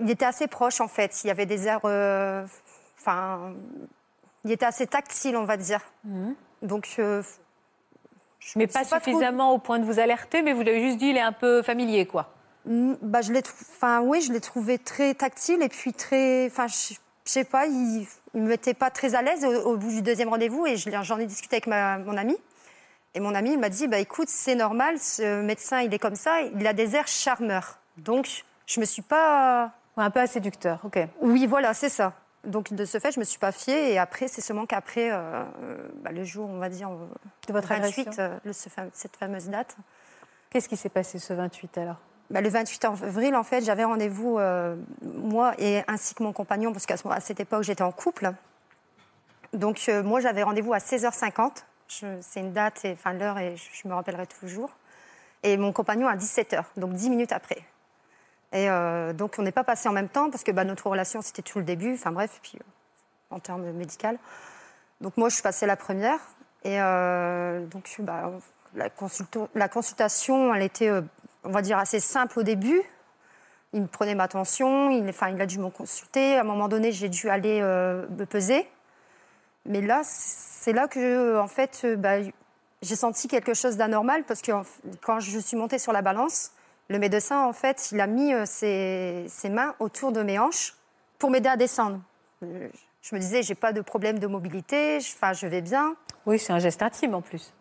Il 0.01 0.11
était 0.11 0.24
assez 0.24 0.49
proche, 0.49 0.80
en 0.80 0.89
fait. 0.89 1.22
Il 1.24 1.28
y 1.28 1.30
avait 1.30 1.47
des 1.47 1.66
airs... 1.66 1.80
euh, 1.85 2.45
Enfin... 3.01 3.55
Il 4.45 4.51
était 4.53 4.66
assez 4.66 4.87
tactile, 4.87 5.37
on 5.37 5.45
va 5.45 5.57
dire. 5.57 5.80
Donc... 6.62 6.89
euh, 6.99 7.22
je 8.41 8.51
Mhm. 8.51 8.53
Mais 8.57 8.66
pas 8.66 8.85
trop- 8.85 8.97
suffisamment 8.97 9.53
au 9.55 9.59
point 9.59 9.78
de 9.78 9.85
vous 9.87 9.99
alerter, 9.99 10.43
mais 10.43 10.53
vous 10.53 10.61
l'avez 10.62 10.82
juste 10.85 10.99
dit, 10.99 11.07
il 11.09 11.16
est 11.16 11.20
un 11.22 11.32
peu 11.32 11.62
familier, 11.62 12.05
quoi. 12.07 12.34
Mm, 12.66 12.94
Bah, 13.02 13.20
je 13.22 13.32
l'ai 13.32 13.42
enfin, 13.72 14.00
oui, 14.00 14.20
je 14.20 14.32
l'ai 14.32 14.40
trouvé 14.40 14.78
très 14.78 15.14
tactile 15.14 15.62
et 15.62 15.68
puis 15.68 15.92
très. 15.92 16.46
Enfin, 16.46 16.66
je 16.66 16.94
je 17.26 17.30
sais 17.32 17.44
pas, 17.44 17.64
il 17.66 18.06
ne 18.34 18.40
me 18.42 18.48
mettait 18.48 18.74
pas 18.74 18.90
très 18.90 19.14
à 19.14 19.22
l'aise 19.22 19.46
au, 19.46 19.72
au 19.72 19.76
bout 19.78 19.88
du 19.88 20.02
deuxième 20.02 20.28
rendez-vous 20.28 20.66
et 20.66 20.76
j'en 20.76 21.18
ai 21.18 21.24
discuté 21.24 21.56
avec 21.56 21.66
ma- 21.66 21.96
mon 21.96 22.18
ami. 22.18 22.36
Et 23.14 23.20
mon 23.20 23.34
ami 23.34 23.52
il 23.52 23.58
m'a 23.58 23.70
dit 23.70 23.88
bah, 23.88 23.98
écoute, 23.98 24.28
c'est 24.28 24.54
normal, 24.54 24.98
ce 24.98 25.40
médecin, 25.40 25.80
il 25.80 25.94
est 25.94 25.98
comme 25.98 26.16
ça, 26.16 26.42
il 26.42 26.66
a 26.66 26.74
des 26.74 26.96
airs 26.96 27.08
charmeurs. 27.08 27.78
Donc, 27.96 28.44
je 28.66 28.78
me 28.80 28.84
suis 28.84 29.00
pas. 29.02 29.72
Ouais, 29.96 30.04
un 30.04 30.10
peu 30.10 30.20
assez 30.20 30.34
séducteur, 30.34 30.80
ok. 30.84 30.98
Oui, 31.22 31.46
voilà, 31.46 31.72
c'est 31.72 31.88
ça. 31.88 32.12
Donc, 32.44 32.74
de 32.74 32.84
ce 32.84 32.98
fait, 32.98 33.10
je 33.12 33.20
me 33.20 33.24
suis 33.24 33.38
pas 33.38 33.52
fiée 33.52 33.92
et 33.94 33.98
après, 33.98 34.28
c'est 34.28 34.42
seulement 34.42 34.66
qu'après, 34.66 35.08
euh, 35.10 35.44
bah, 36.02 36.10
le 36.12 36.24
jour, 36.24 36.50
on 36.50 36.58
va 36.58 36.68
dire, 36.68 36.90
euh, 36.90 37.06
De 37.48 37.52
votre 37.54 37.68
28, 37.68 38.00
agression. 38.08 38.22
euh, 38.22 38.36
le- 38.44 38.52
ce 38.52 38.68
cette 38.92 39.16
fameuse 39.16 39.48
date. 39.48 39.76
Qu'est-ce 40.50 40.68
qui 40.68 40.76
s'est 40.76 40.90
passé 40.90 41.18
ce 41.18 41.32
28 41.32 41.78
alors? 41.78 41.96
Bah, 42.31 42.41
le 42.41 42.49
28 42.49 42.85
avril, 42.87 43.37
en 43.37 43.43
fait, 43.43 43.62
j'avais 43.62 43.85
rendez-vous, 43.85 44.39
euh, 44.39 44.77
moi 45.03 45.53
et 45.59 45.83
ainsi 45.89 46.14
que 46.14 46.22
mon 46.22 46.33
compagnon, 46.33 46.72
parce 46.72 46.87
qu'à 46.87 46.97
cette 47.20 47.41
époque, 47.41 47.64
j'étais 47.64 47.83
en 47.83 47.93
couple. 47.93 48.33
Donc, 49.53 49.85
euh, 49.89 50.03
moi, 50.03 50.20
j'avais 50.20 50.43
rendez-vous 50.43 50.72
à 50.72 50.79
16h50. 50.79 51.64
Je- 51.89 52.07
C'est 52.22 52.41
une 52.41 52.53
date, 52.53 52.87
enfin 52.87 53.12
l'heure, 53.12 53.39
et 53.39 53.57
je, 53.57 53.87
me 53.89 53.95
rappellerai 53.95 54.27
toujours. 54.27 54.70
Et 55.43 55.57
mon 55.59 55.72
compagnon 55.72 56.09
à 56.09 56.16
17h, 56.16 56.64
donc 56.79 56.95
10 56.95 57.11
minutes 57.11 57.33
après. 57.33 57.62
Et 58.53 58.70
euh, 58.70 59.12
donc, 59.12 59.35
on 59.39 59.43
n'est 59.43 59.53
pas 59.53 59.64
passé 59.64 59.89
en 59.89 59.93
même 59.93 60.09
temps, 60.09 60.31
parce 60.31 60.45
que 60.45 60.51
bah, 60.51 60.64
notre 60.64 60.89
relation, 60.89 61.20
c'était 61.20 61.43
tout 61.43 61.59
le 61.59 61.64
début, 61.64 61.95
enfin 61.95 62.12
bref, 62.12 62.41
puis 62.43 62.59
en 63.31 63.39
termes 63.39 63.70
médicaux. 63.72 64.09
Donc, 65.03 65.16
moi, 65.18 65.29
je 65.29 65.35
suis 65.35 65.43
passée 65.43 65.66
la 65.66 65.77
première. 65.77 66.18
Et 66.64 66.79
donc, 66.79 67.95
bah, 67.99 68.33
la, 68.75 69.68
consultation, 69.68 70.55
elle 70.55 70.62
était, 70.62 70.91
on 71.45 71.51
va 71.51 71.62
dire, 71.62 71.78
assez 71.78 72.01
simple 72.01 72.38
au 72.40 72.42
début. 72.42 72.82
Il 73.72 73.82
me 73.82 73.86
prenait 73.86 74.14
ma 74.14 74.28
tension, 74.28 74.90
il, 74.90 75.09
enfin, 75.09 75.30
il 75.30 75.40
a 75.40 75.47
dû 75.47 75.59
me 75.59 75.68
consulter. 75.68 76.36
À 76.36 76.42
un 76.42 76.45
moment 76.45 76.68
donné, 76.68 76.92
j'ai 76.92 77.09
dû 77.09 77.28
aller 77.28 77.61
euh, 77.61 78.07
me 78.09 78.24
peser. 78.24 78.68
Mais 79.66 79.80
là, 79.80 80.03
c'est 80.05 80.72
là 80.72 80.86
que, 80.86 81.38
en 81.38 81.49
fait, 81.49 81.82
euh, 81.84 81.97
bah, 81.97 82.16
j'ai 82.82 82.97
senti 82.97 83.28
quelque 83.28 83.55
chose 83.55 83.76
d'anormal 83.76 84.24
parce 84.24 84.42
que 84.42 84.53
quand 85.03 85.20
je 85.20 85.38
suis 85.38 85.57
montée 85.57 85.78
sur 85.78 85.92
la 85.92 86.03
balance, 86.03 86.53
Le 86.90 86.99
médecin, 86.99 87.45
en 87.45 87.53
fait, 87.53 87.90
il 87.92 88.01
a 88.01 88.07
mis 88.07 88.34
euh, 88.34 88.45
ses, 88.45 89.24
ses 89.28 89.49
mains 89.49 89.74
autour 89.78 90.12
de 90.12 90.22
mes 90.22 90.38
hanches 90.38 90.74
pour 91.18 91.30
m'aider 91.30 91.49
à 91.49 91.57
descendre. 91.57 92.01
Je 92.42 93.14
me 93.14 93.18
disais, 93.18 93.42
j'ai 93.42 93.55
pas 93.55 93.72
de 93.72 93.80
problème 93.80 94.18
de 94.18 94.26
mobilité, 94.26 95.01
je, 95.01 95.12
enfin, 95.14 95.32
je 95.32 95.47
vais 95.47 95.62
bien. 95.62 95.97
Oui, 96.26 96.38
c'est 96.38 96.53
un 96.53 96.59
geste 96.59 96.82
intime 96.82 97.14
en 97.14 97.22
plus. 97.22 97.55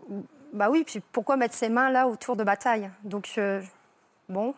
Bah 0.54 0.70
oui, 0.70 0.84
puis 0.84 1.02
pourquoi 1.12 1.36
mettre 1.36 1.56
ses 1.56 1.70
mains 1.70 1.90
là 1.90 2.08
autour 2.08 2.36
de 2.36 2.44
ma 2.44 2.56
taille? 2.56 2.92
Donc, 3.04 3.34
euh, 3.40 3.60
bon, 4.30 4.54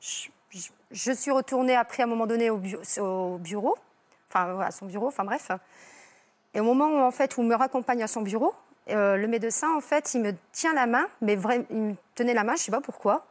je, 0.00 1.12
suis 1.12 1.30
retournée 1.30 1.76
après, 1.76 2.02
à 2.02 2.06
un 2.06 2.08
moment 2.08 2.26
donné, 2.26 2.50
au, 2.50 2.56
bu- 2.56 2.76
au 2.98 3.38
bureau, 3.38 3.78
enfin, 4.28 4.58
à 4.58 4.72
son 4.72 4.86
bureau, 4.86 5.06
enfin 5.06 5.22
bref. 5.24 5.52
Et 6.52 6.58
au 6.58 6.64
moment 6.64 6.88
où, 6.88 6.98
en 6.98 7.12
fait, 7.12 7.36
où 7.36 7.42
on 7.42 7.44
me 7.44 7.54
raccompagne 7.54 8.02
à 8.02 8.08
son 8.08 8.22
bureau, 8.22 8.54
euh, 8.90 9.16
le 9.16 9.28
médecin, 9.28 9.72
en 9.72 9.80
fait, 9.80 10.14
il 10.14 10.22
me 10.22 10.32
tient 10.50 10.74
la 10.74 10.86
main, 10.86 11.06
mais 11.20 11.36
vraiment, 11.36 11.64
il 11.70 11.80
me 11.80 11.94
tenait 12.16 12.34
la 12.34 12.42
main, 12.42 12.56
je 12.56 12.62
sais 12.62 12.72
pas 12.72 12.80
pourquoi. 12.80 13.24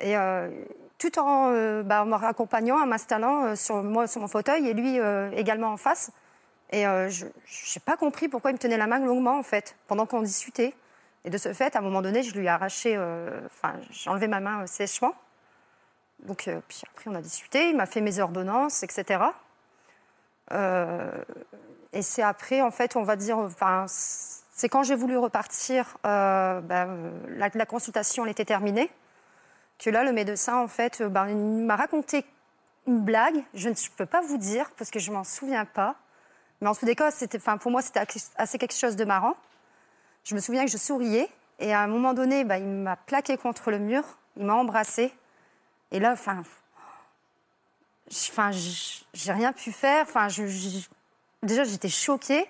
Et 0.00 0.16
euh, 0.16 0.48
tout 0.96 1.18
en, 1.18 1.82
bah, 1.82 2.04
en 2.04 2.06
me 2.06 2.14
raccompagnant, 2.14 2.80
en 2.82 2.86
m'installant 2.86 3.54
sur, 3.54 3.82
moi, 3.82 4.06
sur 4.06 4.22
mon 4.22 4.28
fauteuil, 4.28 4.66
et 4.66 4.72
lui 4.72 4.98
également 5.36 5.72
en 5.72 5.76
face. 5.76 6.10
Et 6.70 6.84
je 6.84 7.26
n'ai 7.26 7.80
pas 7.84 7.98
compris 7.98 8.28
pourquoi 8.28 8.50
il 8.50 8.54
me 8.54 8.58
tenait 8.58 8.78
la 8.78 8.86
main 8.86 8.98
longuement, 8.98 9.38
en 9.38 9.42
fait, 9.42 9.76
pendant 9.88 10.06
qu'on 10.06 10.22
discutait. 10.22 10.72
Et 11.28 11.30
de 11.30 11.36
ce 11.36 11.52
fait, 11.52 11.76
à 11.76 11.80
un 11.80 11.82
moment 11.82 12.00
donné, 12.00 12.22
je 12.22 12.34
lui 12.34 12.46
ai 12.46 12.48
arraché, 12.48 12.94
euh, 12.96 13.42
enfin, 13.44 13.74
j'ai 13.90 14.08
enlevé 14.08 14.28
ma 14.28 14.40
main 14.40 14.62
euh, 14.62 14.66
sèchement. 14.66 15.14
Donc, 16.20 16.48
euh, 16.48 16.58
puis 16.66 16.80
après, 16.90 17.10
on 17.10 17.14
a 17.14 17.20
discuté, 17.20 17.68
il 17.68 17.76
m'a 17.76 17.84
fait 17.84 18.00
mes 18.00 18.18
ordonnances, 18.18 18.82
etc. 18.82 19.24
Et 21.92 22.00
c'est 22.00 22.22
après, 22.22 22.62
en 22.62 22.70
fait, 22.70 22.96
on 22.96 23.02
va 23.02 23.16
dire, 23.16 23.36
enfin, 23.36 23.84
c'est 23.88 24.70
quand 24.70 24.84
j'ai 24.84 24.94
voulu 24.94 25.18
repartir, 25.18 25.98
ben, 26.02 27.12
la, 27.28 27.66
consultation 27.66 28.24
était 28.24 28.46
terminée, 28.46 28.90
que 29.78 29.90
là, 29.90 30.04
le 30.04 30.12
médecin, 30.12 30.56
en 30.56 30.66
fait, 30.66 31.02
ben, 31.02 31.26
m'a 31.66 31.76
raconté 31.76 32.24
une 32.86 33.02
blague. 33.02 33.44
Je 33.52 33.68
ne 33.68 33.74
peux 33.98 34.06
pas 34.06 34.22
vous 34.22 34.38
dire 34.38 34.70
parce 34.78 34.90
que 34.90 34.98
je 34.98 35.12
m'en 35.12 35.24
souviens 35.24 35.66
pas. 35.66 35.96
Mais 36.62 36.68
en 36.68 36.72
les 36.80 36.96
cas, 36.96 37.10
pour 37.60 37.70
moi, 37.70 37.82
c'était 37.82 38.00
assez 38.36 38.56
quelque 38.56 38.74
chose 38.74 38.96
de 38.96 39.04
marrant. 39.04 39.36
Je 40.28 40.34
me 40.34 40.40
souviens 40.40 40.66
que 40.66 40.70
je 40.70 40.76
souriais 40.76 41.26
et 41.58 41.72
à 41.72 41.80
un 41.80 41.86
moment 41.86 42.12
donné, 42.12 42.44
ben, 42.44 42.58
il 42.58 42.66
m'a 42.66 42.96
plaqué 42.96 43.38
contre 43.38 43.70
le 43.70 43.78
mur, 43.78 44.04
il 44.36 44.44
m'a 44.44 44.52
embrassé. 44.56 45.10
Et 45.90 46.00
là, 46.00 46.12
enfin, 46.12 46.42
enfin, 48.10 48.50
j'ai 48.52 49.32
rien 49.32 49.54
pu 49.54 49.72
faire. 49.72 50.02
Enfin, 50.02 50.28
déjà, 51.42 51.64
j'étais 51.64 51.88
choquée 51.88 52.46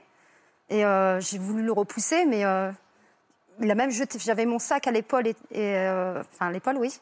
et 0.70 0.84
euh, 0.84 1.20
j'ai 1.20 1.38
voulu 1.38 1.62
le 1.62 1.70
repousser, 1.70 2.24
mais 2.24 2.44
euh, 2.44 2.72
il 3.60 3.70
a 3.70 3.76
même 3.76 3.92
jeté. 3.92 4.18
J'avais 4.18 4.44
mon 4.44 4.58
sac 4.58 4.88
à 4.88 4.90
l'épaule 4.90 5.28
et, 5.28 5.36
euh, 5.52 6.20
enfin, 6.32 6.50
l'épaule, 6.50 6.78
oui. 6.78 6.98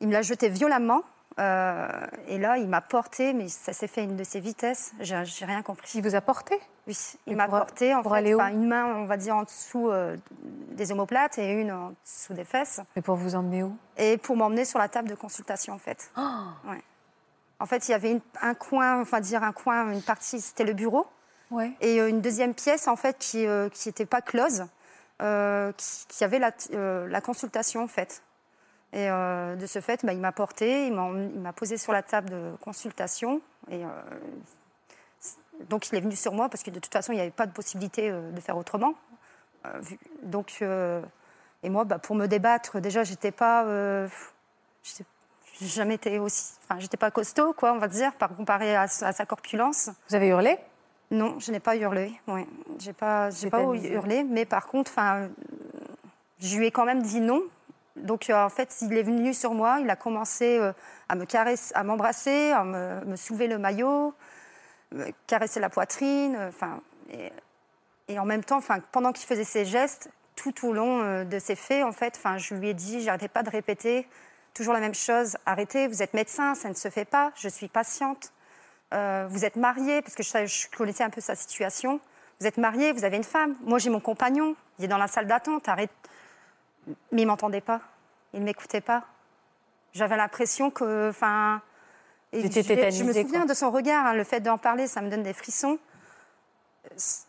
Il 0.00 0.08
me 0.08 0.14
l'a 0.14 0.22
jeté 0.22 0.48
violemment. 0.48 1.02
Euh, 1.38 1.88
et 2.28 2.38
là, 2.38 2.56
il 2.58 2.68
m'a 2.68 2.80
porté, 2.80 3.32
mais 3.34 3.48
ça 3.48 3.72
s'est 3.72 3.86
fait 3.88 4.00
à 4.00 4.04
une 4.04 4.16
de 4.16 4.24
ses 4.24 4.40
vitesses. 4.40 4.92
J'ai 5.00 5.22
j'ai 5.24 5.44
rien 5.44 5.62
compris. 5.62 5.90
Il 5.94 6.02
vous 6.02 6.14
a 6.14 6.20
porté? 6.20 6.58
Oui, 6.86 6.96
Et 7.26 7.32
il 7.32 7.36
m'a 7.36 7.46
pour- 7.48 7.58
porté 7.58 7.94
en 7.94 8.02
pour 8.02 8.12
fait, 8.12 8.18
aller 8.18 8.34
où? 8.34 8.40
Une 8.40 8.66
main, 8.68 8.86
on 8.94 9.06
va 9.06 9.16
dire 9.16 9.36
en 9.36 9.42
dessous 9.42 9.90
euh, 9.90 10.16
des 10.72 10.92
omoplates 10.92 11.36
et 11.38 11.50
une 11.52 11.72
en 11.72 11.94
dessous 12.04 12.32
des 12.34 12.44
fesses, 12.44 12.80
Mais 12.94 13.02
pour 13.02 13.16
vous 13.16 13.34
emmener 13.34 13.62
où? 13.64 13.76
Et 13.96 14.16
pour 14.18 14.36
m'emmener 14.36 14.64
sur 14.64 14.78
la 14.78 14.88
table 14.88 15.08
de 15.08 15.14
consultation 15.16 15.74
en 15.74 15.78
fait. 15.78 16.10
Ouais. 16.16 16.80
En 17.58 17.66
fait, 17.66 17.88
il 17.88 17.90
y 17.90 17.94
avait 17.94 18.12
une- 18.12 18.20
un 18.40 18.54
coin, 18.54 19.00
enfin 19.00 19.20
dire 19.20 19.42
un 19.42 19.52
coin, 19.52 19.90
une 19.92 20.02
partie, 20.02 20.40
c'était 20.40 20.64
le 20.64 20.74
bureau, 20.74 21.06
Ouais. 21.50 21.72
et 21.80 22.00
euh, 22.00 22.08
une 22.08 22.20
deuxième 22.20 22.54
pièce 22.54 22.86
en 22.88 22.96
fait 22.96 23.16
qui 23.18 23.46
euh, 23.46 23.68
qui 23.70 23.88
n'était 23.88 24.06
pas 24.06 24.20
close, 24.22 24.66
qui, 25.18 26.06
qui 26.08 26.24
avait 26.24 26.38
la, 26.38 26.50
la 27.08 27.20
consultation 27.20 27.82
en 27.82 27.88
fait. 27.88 28.22
Et 28.92 29.10
euh, 29.10 29.56
de 29.56 29.66
ce 29.66 29.80
fait, 29.80 30.04
bah, 30.06 30.12
il 30.12 30.20
m'a 30.20 30.32
porté, 30.32 30.86
il 30.86 30.92
m'a 30.94 31.52
posé 31.52 31.76
sur 31.76 31.92
la 31.92 32.02
table 32.02 32.30
de 32.30 32.52
consultation 32.62 33.40
et 33.70 33.84
euh, 33.84 33.88
donc 35.68 35.88
il 35.90 35.96
est 35.96 36.00
venu 36.00 36.14
sur 36.16 36.32
moi 36.32 36.48
parce 36.48 36.62
que 36.62 36.70
de 36.70 36.78
toute 36.78 36.92
façon 36.92 37.12
il 37.12 37.16
n'y 37.16 37.20
avait 37.20 37.30
pas 37.30 37.46
de 37.46 37.52
possibilité 37.52 38.10
euh, 38.10 38.30
de 38.30 38.40
faire 38.40 38.56
autrement. 38.56 38.94
Donc 40.22 40.62
et 40.62 41.68
moi, 41.70 41.84
bah, 41.84 41.98
pour 41.98 42.14
me 42.14 42.26
débattre, 42.26 42.80
déjà 42.80 43.02
j'étais 43.02 43.32
pas, 43.32 43.66
jamais 45.60 45.94
été 45.94 46.18
aussi, 46.18 46.52
enfin 46.62 46.78
j'étais 46.78 46.96
pas 46.96 47.10
costaud 47.10 47.52
quoi, 47.52 47.72
on 47.72 47.78
va 47.78 47.88
dire, 47.88 48.12
par 48.14 48.34
comparé 48.36 48.76
à, 48.76 48.86
sa- 48.86 49.08
à 49.08 49.12
sa 49.12 49.26
corpulence. 49.26 49.90
Vous 50.08 50.14
avez 50.14 50.28
hurlé? 50.28 50.58
Non, 51.10 51.38
je 51.40 51.50
n'ai 51.52 51.60
pas 51.60 51.76
hurlé. 51.76 52.12
Ouais. 52.28 52.46
J'ai 52.78 52.92
pas, 52.92 53.30
j'ai 53.30 53.50
pas 53.50 53.62
hurlé, 53.62 54.24
mais 54.24 54.44
par 54.44 54.66
contre, 54.66 54.90
enfin, 54.92 55.28
je 56.38 56.56
lui 56.58 56.66
ai 56.66 56.70
quand 56.70 56.84
même 56.84 57.02
dit 57.02 57.20
non. 57.20 57.42
Donc 57.96 58.30
euh, 58.30 58.44
en 58.44 58.48
fait, 58.48 58.76
il 58.82 58.96
est 58.96 59.02
venu 59.02 59.32
sur 59.34 59.54
moi, 59.54 59.78
il 59.80 59.88
a 59.90 59.96
commencé 59.96 60.58
euh, 60.58 60.72
à 61.08 61.14
me 61.14 61.24
caresser, 61.24 61.74
à 61.74 61.82
m'embrasser, 61.82 62.52
à 62.52 62.64
me, 62.64 63.16
soulever 63.16 63.46
le 63.46 63.58
maillot, 63.58 64.14
me 64.92 65.06
caresser 65.26 65.60
la 65.60 65.70
poitrine, 65.70 66.36
euh, 66.36 66.48
enfin. 66.48 66.80
et, 68.08 68.18
en 68.18 68.24
même 68.24 68.44
temps, 68.44 68.60
pendant 68.92 69.12
qu'il 69.12 69.26
faisait 69.26 69.44
ces 69.44 69.64
gestes, 69.64 70.10
tout 70.36 70.66
au 70.66 70.72
long 70.72 71.02
euh, 71.02 71.24
de 71.24 71.38
ces 71.38 71.56
faits, 71.56 71.82
en 71.82 71.92
fait, 71.92 72.20
je 72.36 72.54
lui 72.54 72.68
ai 72.68 72.74
dit, 72.74 73.00
j'arrêtais 73.00 73.28
pas 73.28 73.42
de 73.42 73.50
répéter 73.50 74.06
toujours 74.54 74.74
la 74.74 74.80
même 74.80 74.94
chose. 74.94 75.36
Arrêtez, 75.44 75.88
vous 75.88 76.02
êtes 76.02 76.14
médecin, 76.14 76.54
ça 76.54 76.68
ne 76.68 76.74
se 76.74 76.88
fait 76.88 77.04
pas. 77.04 77.32
Je 77.34 77.48
suis 77.48 77.68
patiente. 77.68 78.32
Euh, 78.94 79.26
vous 79.28 79.44
êtes 79.44 79.56
marié, 79.56 80.02
parce 80.02 80.14
que 80.14 80.22
je, 80.22 80.46
je 80.46 80.76
connaissais 80.76 81.04
un 81.04 81.10
peu 81.10 81.20
sa 81.20 81.34
situation. 81.34 82.00
Vous 82.40 82.46
êtes 82.46 82.58
marié, 82.58 82.92
vous 82.92 83.04
avez 83.04 83.16
une 83.16 83.24
femme. 83.24 83.56
Moi, 83.62 83.78
j'ai 83.78 83.90
mon 83.90 84.00
compagnon. 84.00 84.54
Il 84.78 84.84
est 84.84 84.88
dans 84.88 84.98
la 84.98 85.08
salle 85.08 85.26
d'attente. 85.26 85.68
Arrête. 85.68 85.90
Mais 87.12 87.22
il 87.22 87.26
m'entendait 87.26 87.60
pas. 87.60 87.80
Il 88.34 88.40
ne 88.40 88.44
m'écoutait 88.44 88.80
pas. 88.80 89.04
J'avais 89.92 90.16
l'impression 90.16 90.70
que, 90.70 91.08
enfin, 91.10 91.60
je, 92.32 92.38
me 92.38 92.48
tétanisée, 92.48 93.22
souviens 93.22 93.40
quoi. 93.40 93.48
de 93.48 93.54
son 93.54 93.70
regard. 93.70 94.06
hein, 94.06 94.14
le 94.14 94.24
fait 94.24 94.40
d'en 94.40 94.58
parler, 94.58 94.86
ça 94.86 95.00
me 95.00 95.10
donne 95.10 95.22
des 95.22 95.32
frissons. 95.32 95.78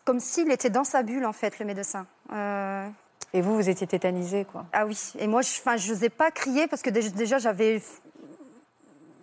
Comme 0.04 0.20
s'il 0.20 0.50
était 0.52 0.70
dans 0.70 0.84
sa 0.84 1.02
bulle, 1.02 1.26
en 1.26 1.32
fait, 1.32 1.58
le 1.58 1.66
médecin. 1.66 2.06
Euh, 2.32 2.88
Et 3.32 3.40
vous, 3.40 3.54
vous 3.56 3.68
étiez 3.68 3.86
tétanisé, 3.86 4.44
quoi. 4.44 4.66
ah 4.72 4.86
oui, 4.86 5.12
et 5.18 5.26
moi, 5.26 5.42
je 5.42 5.50
enfin, 5.58 5.76
je 5.76 5.92
n'osais 5.92 6.10
pas 6.10 6.30
crier 6.30 6.66
parce 6.68 6.82
que 6.82 6.90
déjà, 6.90 7.38
j'avais. 7.38 7.82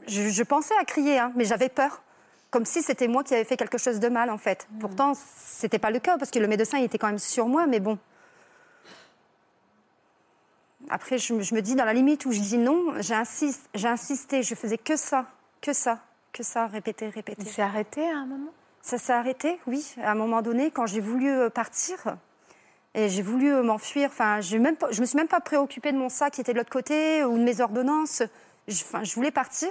Je, 0.08 0.30
je 0.30 0.44
pensais 0.44 0.74
à 0.80 0.86
crier, 0.86 1.18
hein, 1.20 1.32
mais 1.36 1.46
j'avais 1.46 1.70
peur. 1.70 2.02
Comme 2.52 2.66
si 2.66 2.82
c'était 2.82 3.08
moi 3.08 3.24
qui 3.24 3.34
avais 3.34 3.44
fait 3.44 3.58
quelque 3.58 3.78
chose 3.78 4.00
de 4.00 4.08
mal, 4.08 4.30
en 4.30 4.38
fait. 4.38 4.68
Pourtant, 4.80 5.14
c'était 5.16 5.80
pas 5.80 5.90
le 5.92 6.00
cas 6.00 6.18
parce 6.18 6.32
que 6.32 6.40
le 6.40 6.48
médecin, 6.48 6.78
il 6.78 6.86
était 6.86 6.98
quand 6.98 7.08
même 7.08 7.20
sur 7.20 7.48
moi, 7.48 7.68
mais 7.68 7.80
bon. 7.80 7.98
Après, 10.90 11.18
je, 11.18 11.34
me- 11.34 11.42
je 11.42 11.56
me 11.56 11.62
dis, 11.62 11.76
dans 11.76 11.86
la 11.86 11.94
limite 11.94 12.26
où 12.26 12.32
je 12.32 12.40
dis 12.40 12.58
non, 12.58 12.94
j'insiste, 13.00 13.70
j'ai 13.74 13.88
insisté, 13.88 14.44
je 14.44 14.56
faisais 14.56 14.78
que 14.78 14.96
ça, 14.96 15.26
que 15.62 15.74
ça, 15.74 16.00
que 16.32 16.44
ça, 16.44 16.68
répéter, 16.68 17.10
répéter. 17.10 17.42
Il 17.42 17.48
s'est 17.50 17.62
arrêté 17.62 18.08
à 18.10 18.18
un 18.18 18.26
moment? 18.26 18.52
Ça 18.82 18.98
s'est 18.98 19.14
arrêté, 19.14 19.60
oui. 19.68 19.96
À 20.04 20.12
un 20.12 20.16
moment 20.16 20.42
donné, 20.42 20.70
quand 20.70 20.86
j'ai 20.86 21.00
voulu 21.00 21.30
euh, 21.30 21.50
partir 21.50 22.18
et 22.94 23.10
j'ai 23.10 23.24
voulu 23.24 23.52
euh, 23.52 23.64
m'enfuir, 23.64 24.10
enfin, 24.10 24.40
même 24.60 24.76
pas, 24.76 24.92
je 24.92 25.02
me 25.02 25.06
suis 25.06 25.18
même 25.18 25.28
pas 25.28 25.40
préoccupée 25.40 25.92
de 25.92 25.98
mon 25.98 26.10
sac 26.10 26.34
qui 26.34 26.42
était 26.42 26.54
de 26.54 26.58
l'autre 26.60 26.70
côté 26.70 27.24
ou 27.24 27.38
de 27.38 27.44
mes 27.44 27.62
ordonnances. 27.62 28.22
Je, 28.68 28.84
enfin, 28.84 29.04
je 29.04 29.14
voulais 29.16 29.32
partir, 29.32 29.70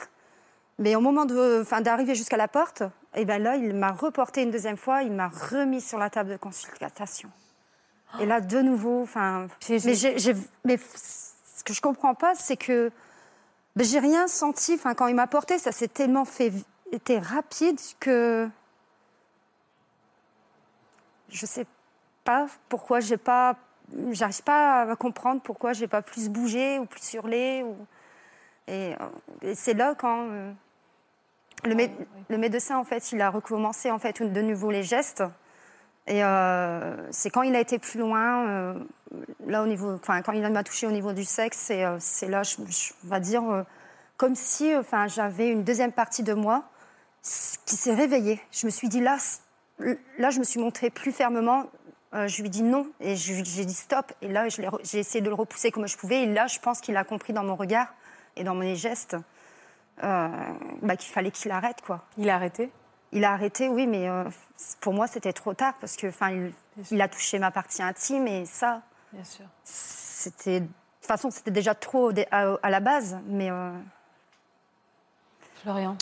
mais 0.79 0.97
au 0.97 1.01
moment 1.01 1.27
enfin, 1.61 1.81
d'arriver 1.81 2.15
jusqu'à 2.15 2.37
la 2.37 2.49
porte, 2.49 2.83
et 3.15 3.25
ben 3.25 3.41
là, 3.41 3.55
il 3.55 3.75
m'a 3.75 3.93
reporté 3.93 4.43
une 4.43 4.51
deuxième 4.51 4.77
fois, 4.77 5.03
il 5.03 5.12
m'a 5.12 5.29
remis 5.29 5.81
sur 5.81 5.99
la 5.99 6.11
table 6.11 6.31
de 6.31 6.37
consultation. 6.37 7.31
Et 8.21 8.27
là, 8.27 8.41
de 8.41 8.61
nouveau, 8.61 9.03
enfin, 9.03 9.49
mais, 9.69 9.79
ce 10.77 11.65
que 11.65 11.73
je 11.73 11.81
comprends 11.81 12.15
pas, 12.15 12.35
c'est 12.35 12.57
que 12.57 12.91
ben, 13.77 13.85
j'ai 13.85 13.99
rien 13.99 14.29
senti. 14.29 14.75
Enfin, 14.75 14.95
quand 14.95 15.09
il 15.09 15.15
m'a 15.15 15.27
porté, 15.27 15.59
ça 15.59 15.73
s'est 15.73 15.89
tellement 15.89 16.25
fait, 16.25 16.53
été 16.93 17.19
rapide 17.19 17.79
que 17.99 18.49
je 21.29 21.47
sais 21.47 21.67
pas 22.23 22.47
pourquoi 22.69 23.01
j'ai 23.01 23.17
pas, 23.17 23.57
j'arrive 24.12 24.43
pas 24.43 24.83
à 24.83 24.97
comprendre 24.97 25.41
pourquoi 25.43 25.73
j'ai 25.73 25.89
pas 25.89 26.03
plus 26.03 26.29
bougé 26.29 26.79
ou 26.79 26.87
plus 26.87 27.15
hurlé 27.15 27.65
ou 27.65 27.77
et, 28.67 28.95
euh, 28.95 29.07
et 29.43 29.55
c'est 29.55 29.75
là 29.75 29.95
quand 29.99 30.29
euh, 30.31 30.53
le, 31.65 31.75
mé- 31.75 31.91
le 32.31 32.39
médecin 32.39 32.79
en 32.79 32.85
fait 32.85 33.12
il 33.12 33.21
a 33.21 33.29
recommencé 33.29 33.91
en 33.91 33.99
fait 33.99 34.23
de 34.23 34.41
nouveau 34.41 34.71
les 34.71 34.85
gestes 34.85 35.25
et 36.07 36.23
euh, 36.23 36.97
c'est 37.11 37.31
quand 37.31 37.43
il 37.43 37.57
a 37.57 37.61
été 37.61 37.79
plus 37.79 37.99
loin 37.99 38.47
euh, 38.47 38.75
là 39.47 39.63
au 39.63 39.67
niveau 39.67 39.95
enfin 39.95 40.21
quand 40.21 40.33
il 40.33 40.47
m'a 40.47 40.63
touché 40.63 40.87
au 40.87 40.91
niveau 40.91 41.13
du 41.13 41.25
sexe 41.25 41.71
et 41.71 41.83
euh, 41.85 41.97
c'est 41.99 42.29
là 42.29 42.43
je, 42.43 42.57
on 42.61 43.09
va 43.09 43.21
dire 43.21 43.43
euh, 43.51 43.63
comme 44.19 44.35
si 44.35 44.75
enfin 44.77 45.07
j'avais 45.07 45.49
une 45.49 45.65
deuxième 45.65 45.93
partie 45.93 46.23
de 46.23 46.35
moi 46.35 46.65
qui 47.23 47.77
s'est 47.77 47.95
réveillée. 47.95 48.39
Je 48.53 48.67
me 48.67 48.71
suis 48.71 48.89
dit 48.89 49.01
là 49.01 49.17
là 50.19 50.29
je 50.29 50.39
me 50.39 50.45
suis 50.45 50.61
montrée 50.61 50.91
plus 50.91 51.13
fermement. 51.13 51.71
Je 52.13 52.41
lui 52.41 52.47
ai 52.47 52.51
dit 52.51 52.63
non 52.63 52.87
et 53.01 53.17
j'ai 53.17 53.65
dit 53.65 53.75
stop. 53.75 54.13
Et 54.21 54.29
là 54.29 54.47
j'ai 54.49 54.99
essayé 54.99 55.23
de 55.23 55.29
le 55.29 55.35
repousser 55.35 55.71
comme 55.73 55.89
je 55.89 55.97
pouvais. 55.97 56.25
Et 56.25 56.27
là 56.27 56.47
je 56.47 56.59
pense 56.61 56.83
qu'il 56.83 56.97
a 56.99 57.03
compris 57.03 57.33
dans 57.33 57.43
mon 57.43 57.57
regard 57.57 57.95
et 58.37 58.45
dans 58.45 58.55
mes 58.55 58.77
gestes 58.77 59.17
bah, 60.01 60.97
qu'il 60.99 61.13
fallait 61.13 61.31
qu'il 61.31 61.51
arrête 61.51 61.81
quoi. 61.81 62.05
Il 62.19 62.29
a 62.29 62.35
arrêté? 62.35 62.71
Il 63.15 63.25
a 63.25 63.33
arrêté, 63.33 63.69
oui, 63.69 63.87
mais 63.87 64.09
euh, 64.09 64.25
pour 64.81 64.93
moi, 64.93 65.07
c'était 65.07 65.33
trop 65.33 65.55
tard 65.55 65.75
parce 65.81 65.97
que, 65.97 66.09
enfin, 66.09 66.31
il, 66.31 66.53
il 66.91 67.01
a 67.01 67.09
touché 67.09 67.39
ma 67.39 67.51
partie 67.51 67.83
intime 67.83 68.27
et 68.27 68.45
ça, 68.45 68.83
Bien 69.12 69.25
sûr. 69.25 69.47
c'était, 69.65 70.61
toute 70.61 70.69
façon, 71.07 71.31
c'était 71.31 71.51
déjà 71.51 71.75
trop 71.75 72.11
à, 72.31 72.59
à 72.62 72.71
la 72.71 72.81
base, 72.81 73.19
mais 73.27 73.51
euh, 73.51 73.71
Florian. 75.62 75.97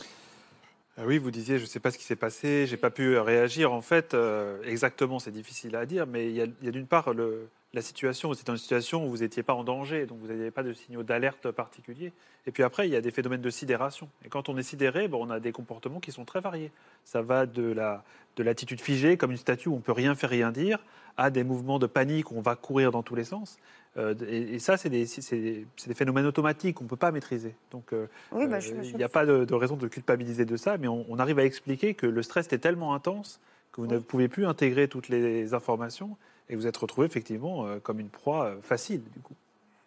Ah 0.99 1.03
oui, 1.07 1.19
vous 1.19 1.31
disiez, 1.31 1.57
je 1.59 1.63
ne 1.63 1.69
sais 1.69 1.81
pas 1.81 1.91
ce 1.91 1.99
qui 1.99 2.05
s'est 2.05 2.17
passé, 2.17 2.67
j'ai 2.67 2.77
pas 2.77 2.91
pu 2.91 3.17
réagir. 3.17 3.73
En 3.73 3.81
fait, 3.81 4.13
euh, 4.15 4.63
exactement, 4.65 5.19
c'est 5.19 5.31
difficile 5.31 5.75
à 5.77 5.87
dire, 5.87 6.07
mais 6.07 6.27
il 6.27 6.33
y 6.37 6.43
a, 6.43 6.45
il 6.45 6.65
y 6.67 6.69
a 6.69 6.71
d'une 6.73 6.87
part 6.87 7.15
le- 7.15 7.49
la 7.75 7.81
situation, 7.81 8.35
c'est 8.35 8.49
une 8.49 8.59
situation 8.59 9.07
où 9.07 9.11
vous 9.11 9.19
n'étiez 9.19 9.43
pas 9.43 9.55
en 9.55 9.65
danger, 9.65 10.05
donc 10.05 10.19
vous 10.21 10.27
n'aviez 10.27 10.51
pas 10.51 10.63
de 10.63 10.73
signaux 10.73 11.03
d'alerte 11.03 11.51
particuliers. 11.51 12.13
Et 12.47 12.51
puis 12.51 12.63
après, 12.63 12.87
il 12.87 12.93
y 12.93 12.97
a 12.97 13.01
des 13.01 13.11
phénomènes 13.11 13.41
de 13.41 13.51
sidération. 13.51 14.09
Et 14.25 14.29
quand 14.29 14.49
on 14.49 14.59
est 14.59 14.63
sidéré, 14.63 15.09
bon, 15.09 15.27
on 15.27 15.31
a 15.31 15.41
des 15.41 15.53
comportements 15.53 16.01
qui 16.01 16.13
sont 16.13 16.25
très 16.25 16.41
variés. 16.41 16.71
Ça 17.05 17.23
va 17.23 17.47
de 17.47 17.63
la 17.63 18.05
de 18.37 18.43
l'attitude 18.43 18.81
figée, 18.81 19.17
comme 19.17 19.31
une 19.31 19.37
statue 19.37 19.69
où 19.69 19.75
on 19.75 19.81
peut 19.81 19.93
rien 19.93 20.15
faire, 20.15 20.31
rien 20.31 20.51
dire, 20.53 20.79
à 21.17 21.31
des 21.31 21.45
mouvements 21.45 21.79
de 21.79 21.87
panique 21.87 22.31
où 22.31 22.37
on 22.37 22.41
va 22.41 22.57
courir 22.57 22.91
dans 22.91 23.03
tous 23.03 23.15
les 23.15 23.25
sens. 23.25 23.59
Euh, 23.99 24.15
et, 24.27 24.55
et 24.55 24.59
ça, 24.59 24.77
c'est 24.79 24.89
des, 24.89 25.67
phénomènes 25.95 26.25
automatiques 26.25 26.77
qu'on 26.77 26.85
ne 26.85 26.89
peut 26.89 26.97
pas 26.97 27.13
maîtriser. 27.13 27.55
Donc, 27.71 27.93
euh, 27.93 28.07
oui, 28.31 28.47
bah, 28.47 28.57
euh, 28.57 28.83
Il 28.85 28.97
n'y 28.97 29.05
a 29.05 29.09
pas 29.11 29.27
de, 29.27 29.45
de 29.45 29.55
raison 29.55 29.77
de 29.77 29.87
culpabiliser 29.87 30.47
de 30.47 30.57
ça, 30.57 30.79
mais 30.79 30.89
on, 30.89 31.05
on 31.09 31.19
arrive 31.19 31.39
à 31.39 31.45
expliquer 31.45 31.93
que 31.95 32.07
le 32.07 32.23
stress 32.23 32.47
était 32.47 32.59
tellement 32.59 32.95
intense 32.95 33.41
que 33.73 33.81
vous 33.81 33.87
ne 33.87 33.99
pouvez 33.99 34.29
plus 34.29 34.47
intégrer 34.47 34.89
toutes 34.89 35.09
les 35.09 35.55
informations 35.55 36.17
et 36.53 36.57
vous 36.57 36.67
êtes 36.67 36.77
retrouvé 36.77 37.07
effectivement 37.07 37.67
euh, 37.67 37.81
comme 37.81 37.99
une 37.99 38.11
proie 38.11 38.45
euh, 38.45 38.61
facile, 38.61 39.03
du 39.11 39.21
coup. 39.21 39.35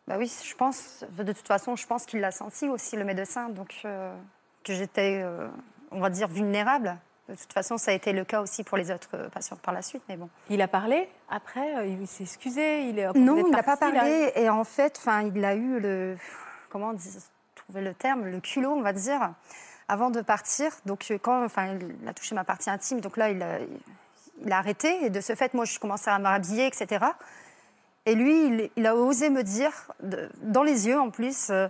Bah 0.07 0.15
oui, 0.17 0.31
je 0.43 0.55
pense, 0.55 1.05
de 1.17 1.31
toute 1.31 1.47
façon, 1.47 1.75
je 1.75 1.85
pense 1.85 2.05
qu'il 2.05 2.19
l'a 2.19 2.31
senti 2.31 2.67
aussi, 2.67 2.95
le 2.95 3.05
médecin, 3.05 3.49
donc 3.49 3.81
euh, 3.85 4.15
que 4.63 4.73
j'étais, 4.73 5.21
euh, 5.23 5.47
on 5.91 5.99
va 5.99 6.09
dire, 6.09 6.27
vulnérable. 6.27 6.97
De 7.29 7.35
toute 7.35 7.53
façon, 7.53 7.77
ça 7.77 7.89
a 7.89 7.93
été 7.93 8.13
le 8.13 8.23
cas 8.23 8.41
aussi 8.41 8.63
pour 8.63 8.77
les 8.77 8.91
autres 8.91 9.29
patients 9.31 9.57
par 9.57 9.73
la 9.73 9.81
suite, 9.81 10.03
mais 10.09 10.17
bon. 10.17 10.29
Il 10.49 10.61
a 10.61 10.67
parlé 10.67 11.07
après, 11.29 11.77
euh, 11.77 11.85
il 11.85 12.07
s'est 12.07 12.23
excusé, 12.23 12.87
il 12.87 12.99
est. 12.99 13.13
Non, 13.13 13.37
il 13.37 13.49
n'a 13.51 13.63
pas 13.63 13.71
là. 13.71 13.77
parlé, 13.77 14.31
et 14.35 14.49
en 14.49 14.63
fait, 14.63 14.95
enfin, 14.97 15.23
il 15.23 15.43
a 15.43 15.55
eu 15.55 15.79
le, 15.79 16.17
comment 16.69 16.93
dire, 16.93 17.21
trouver 17.55 17.81
le 17.81 17.93
terme, 17.95 18.25
le 18.25 18.39
culot, 18.41 18.73
on 18.73 18.81
va 18.81 18.93
dire, 18.93 19.33
avant 19.87 20.11
de 20.11 20.21
partir. 20.21 20.71
Donc 20.85 21.11
quand, 21.23 21.43
enfin, 21.45 21.77
il 22.01 22.07
a 22.07 22.13
touché 22.13 22.35
ma 22.35 22.43
partie 22.43 22.69
intime, 22.69 23.01
donc 23.01 23.17
là, 23.17 23.31
il 23.31 23.41
a, 23.41 23.57
il 24.43 24.51
a 24.51 24.57
arrêté, 24.57 25.05
et 25.05 25.09
de 25.09 25.21
ce 25.21 25.35
fait, 25.35 25.53
moi, 25.53 25.65
je 25.65 25.79
commençais 25.79 26.09
à 26.09 26.19
m'habiller, 26.19 26.67
etc. 26.67 27.05
Et 28.05 28.15
lui, 28.15 28.69
il, 28.75 28.85
a 28.85 28.95
osé 28.95 29.29
me 29.29 29.43
dire, 29.43 29.71
dans 30.43 30.63
les 30.63 30.87
yeux 30.87 30.99
en 30.99 31.09
plus, 31.09 31.49
euh, 31.49 31.67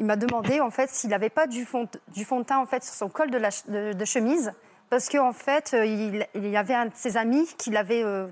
il 0.00 0.06
m'a 0.06 0.16
demandé 0.16 0.60
en 0.60 0.70
fait 0.70 0.90
s'il 0.90 1.10
n'avait 1.10 1.30
pas 1.30 1.46
du 1.46 1.64
fond, 1.64 1.88
du 2.08 2.24
fond 2.24 2.40
de 2.40 2.44
teint 2.44 2.58
en 2.58 2.66
fait 2.66 2.82
sur 2.82 2.94
son 2.94 3.08
col 3.08 3.30
de, 3.30 3.38
la 3.38 3.50
de- 3.68 4.04
chemise, 4.04 4.52
parce 4.90 5.08
qu'en 5.08 5.32
fait, 5.32 5.74
euh, 5.74 5.86
il, 5.86 6.26
y 6.34 6.56
avait 6.56 6.74
un 6.74 6.86
de 6.86 6.92
ses 6.94 7.16
amis 7.16 7.46
qui, 7.56 7.72
euh, 7.74 8.28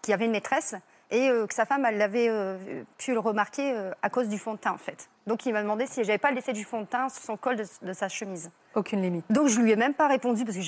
qui 0.00 0.12
avait 0.12 0.26
une 0.26 0.30
maîtresse 0.30 0.76
et 1.12 1.28
euh, 1.30 1.46
que 1.46 1.54
sa 1.54 1.64
femme, 1.64 1.84
elle 1.84 1.98
l'avait 1.98 2.28
euh, 2.28 2.82
pu 2.98 3.12
le 3.12 3.20
remarquer 3.20 3.72
euh, 3.72 3.92
à 4.02 4.10
cause 4.10 4.28
du 4.28 4.38
fond 4.38 4.54
de 4.54 4.58
teint 4.58 4.72
en 4.72 4.78
fait. 4.78 5.08
Donc 5.28 5.46
il 5.46 5.52
m'a 5.52 5.62
demandé 5.62 5.86
si 5.86 6.02
j'avais 6.02 6.18
pas 6.18 6.32
laissé 6.32 6.52
du 6.52 6.64
fond 6.64 6.80
de 6.80 6.86
teint 6.86 7.08
sur 7.08 7.22
son 7.22 7.36
col 7.36 7.54
de, 7.56 7.64
de 7.82 7.92
sa 7.92 8.08
chemise. 8.08 8.50
Aucune 8.74 9.00
limite. 9.02 9.24
Donc 9.30 9.46
je 9.46 9.60
lui 9.60 9.70
ai 9.70 9.76
même 9.76 9.94
pas 9.94 10.08
répondu 10.08 10.44
parce 10.44 10.56
que 10.56 10.62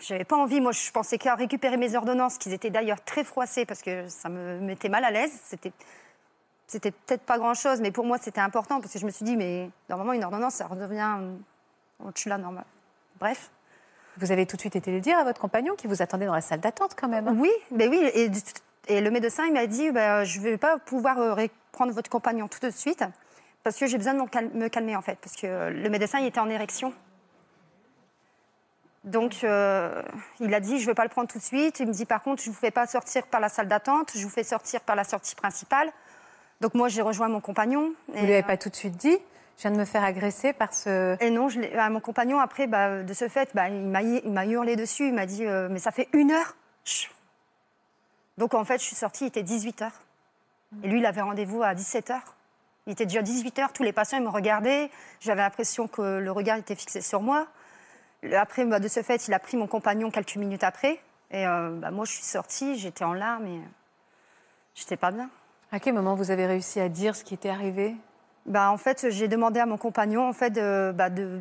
j'avais- 0.00 0.24
pas 0.24 0.36
envie. 0.36 0.60
Moi, 0.60 0.72
je 0.72 0.90
pensais 0.90 1.18
qu'à 1.18 1.34
récupérer 1.36 1.76
mes 1.76 1.94
ordonnances, 1.94 2.38
qui 2.38 2.52
étaient 2.52 2.70
d'ailleurs 2.70 3.04
très 3.04 3.22
froissées 3.22 3.64
parce 3.66 3.82
que 3.82 4.08
ça 4.08 4.28
me 4.28 4.58
mettait 4.60 4.88
mal 4.88 5.04
à 5.04 5.10
l'aise. 5.12 5.32
C'était 5.44 5.72
c'était 6.66 6.90
peut-être 6.90 7.22
pas 7.22 7.36
grand-chose, 7.38 7.80
mais 7.82 7.90
pour 7.90 8.06
moi, 8.06 8.16
c'était 8.18 8.40
important 8.40 8.80
parce 8.80 8.92
que 8.94 8.98
je 8.98 9.04
me 9.04 9.10
suis 9.10 9.26
dit, 9.26 9.36
mais 9.36 9.68
normalement, 9.90 10.14
une 10.14 10.24
ordonnance, 10.24 10.54
ça 10.54 10.66
redevient 10.66 11.18
au-dessus 12.02 12.28
de 12.28 12.30
la 12.30 12.38
normale. 12.38 12.64
Bref. 13.20 13.50
Vous 14.16 14.32
avez 14.32 14.46
tout 14.46 14.56
de 14.56 14.60
suite 14.62 14.76
été 14.76 14.90
le 14.90 15.00
dire 15.00 15.18
à 15.18 15.24
votre 15.24 15.40
compagnon 15.40 15.74
qui 15.74 15.86
vous 15.86 16.00
attendait 16.02 16.26
dans 16.26 16.34
la 16.34 16.40
salle 16.40 16.60
d'attente 16.60 16.94
quand 16.98 17.08
même. 17.08 17.28
hein. 17.28 17.34
Oui, 17.38 17.50
mais 17.70 17.88
oui. 17.88 18.10
Et, 18.14 18.30
et 18.88 19.00
le 19.00 19.10
médecin, 19.10 19.44
il 19.46 19.52
m'a 19.52 19.66
dit, 19.66 19.90
bah, 19.90 20.24
je 20.24 20.38
ne 20.38 20.44
vais 20.44 20.56
pas 20.58 20.78
pouvoir 20.78 21.18
euh, 21.20 21.46
prendre 21.72 21.92
votre 21.92 22.10
compagnon 22.10 22.48
tout 22.48 22.60
de 22.60 22.70
suite 22.70 23.04
parce 23.64 23.76
que 23.78 23.86
j'ai 23.86 23.96
besoin 23.98 24.14
de 24.14 24.20
me 24.20 24.26
cal- 24.26 24.50
me 24.54 24.68
calmer, 24.68 24.96
en 24.96 25.02
fait. 25.02 25.18
Parce 25.22 25.36
que 25.36 25.46
euh, 25.46 25.70
le 25.70 25.88
médecin, 25.88 26.18
il 26.18 26.26
était 26.26 26.40
en 26.40 26.48
érection. 26.50 26.92
Donc, 29.04 29.42
euh, 29.42 30.02
il 30.40 30.54
a 30.54 30.60
dit, 30.60 30.78
je 30.78 30.82
ne 30.84 30.86
vais 30.88 30.94
pas 30.94 31.02
le 31.04 31.08
prendre 31.08 31.28
tout 31.28 31.38
de 31.38 31.42
suite. 31.42 31.80
Il 31.80 31.88
me 31.88 31.92
dit, 31.92 32.04
par 32.04 32.22
contre, 32.22 32.42
je 32.42 32.48
ne 32.48 32.54
vous 32.54 32.60
fais 32.60 32.70
pas 32.70 32.86
sortir 32.86 33.26
par 33.26 33.40
la 33.40 33.48
salle 33.48 33.66
d'attente, 33.68 34.12
je 34.14 34.22
vous 34.22 34.30
fais 34.30 34.44
sortir 34.44 34.80
par 34.80 34.94
la 34.96 35.04
sortie 35.04 35.34
principale. 35.34 35.90
Donc, 36.60 36.74
moi, 36.74 36.88
j'ai 36.88 37.02
rejoint 37.02 37.28
mon 37.28 37.40
compagnon. 37.40 37.92
Vous 38.08 38.14
Et, 38.18 38.22
lui 38.22 38.32
avez 38.32 38.42
euh, 38.44 38.46
pas 38.46 38.56
tout 38.56 38.68
de 38.68 38.76
suite 38.76 38.96
dit 38.96 39.16
Je 39.56 39.62
viens 39.62 39.72
de 39.72 39.76
me 39.76 39.84
faire 39.84 40.04
agresser 40.04 40.52
par 40.52 40.72
ce. 40.72 41.16
et 41.20 41.30
non, 41.30 41.48
je 41.48 41.60
l'ai- 41.60 41.74
à 41.76 41.90
mon 41.90 41.98
compagnon, 42.00 42.38
après, 42.38 42.68
bah, 42.68 43.02
de 43.02 43.12
ce 43.14 43.26
fait, 43.28 43.48
bah, 43.54 43.68
il 43.68 43.88
m'a 43.88 44.46
hurlé 44.46 44.76
dessus. 44.76 45.08
Il 45.08 45.14
m'a 45.14 45.26
dit 45.26 45.44
euh, 45.46 45.68
Mais 45.68 45.80
ça 45.80 45.90
fait 45.90 46.08
une 46.12 46.30
heure. 46.30 46.54
Donc, 48.38 48.54
en 48.54 48.64
fait, 48.64 48.78
je 48.78 48.84
suis 48.84 48.96
sortie, 48.96 49.24
il 49.24 49.28
était 49.28 49.42
18h. 49.42 49.90
Et 50.82 50.88
lui, 50.88 51.00
il 51.00 51.06
avait 51.06 51.20
rendez-vous 51.20 51.62
à 51.62 51.74
17h. 51.74 52.18
Il 52.86 52.92
était 52.92 53.06
déjà 53.06 53.22
18h, 53.22 53.72
tous 53.72 53.82
les 53.82 53.92
patients 53.92 54.18
ils 54.18 54.24
me 54.24 54.28
regardaient. 54.30 54.90
J'avais 55.20 55.42
l'impression 55.42 55.86
que 55.86 56.18
le 56.18 56.30
regard 56.32 56.56
était 56.56 56.74
fixé 56.74 57.00
sur 57.00 57.20
moi. 57.20 57.46
Après, 58.34 58.64
bah, 58.64 58.80
de 58.80 58.88
ce 58.88 59.02
fait, 59.02 59.28
il 59.28 59.34
a 59.34 59.38
pris 59.38 59.56
mon 59.56 59.66
compagnon 59.66 60.10
quelques 60.10 60.36
minutes 60.36 60.64
après. 60.64 60.98
Et 61.30 61.46
euh, 61.46 61.70
bah, 61.72 61.90
moi, 61.90 62.04
je 62.06 62.12
suis 62.12 62.22
sortie, 62.22 62.78
j'étais 62.78 63.04
en 63.04 63.12
larmes 63.12 63.46
et 63.46 63.58
euh, 63.58 63.62
j'étais 64.74 64.96
pas 64.96 65.10
bien. 65.10 65.28
À 65.70 65.78
quel 65.80 65.94
moment 65.94 66.14
vous 66.14 66.30
avez 66.30 66.46
réussi 66.46 66.80
à 66.80 66.88
dire 66.88 67.14
ce 67.16 67.22
qui 67.24 67.34
était 67.34 67.48
arrivé? 67.50 67.94
Bah, 68.46 68.70
en 68.70 68.76
fait, 68.78 69.06
j'ai 69.10 69.28
demandé 69.28 69.60
à 69.60 69.66
mon 69.66 69.76
compagnon 69.76 70.28
en 70.28 70.32
fait, 70.32 70.50
de- 70.50 70.92
bah, 70.94 71.10
de- 71.10 71.40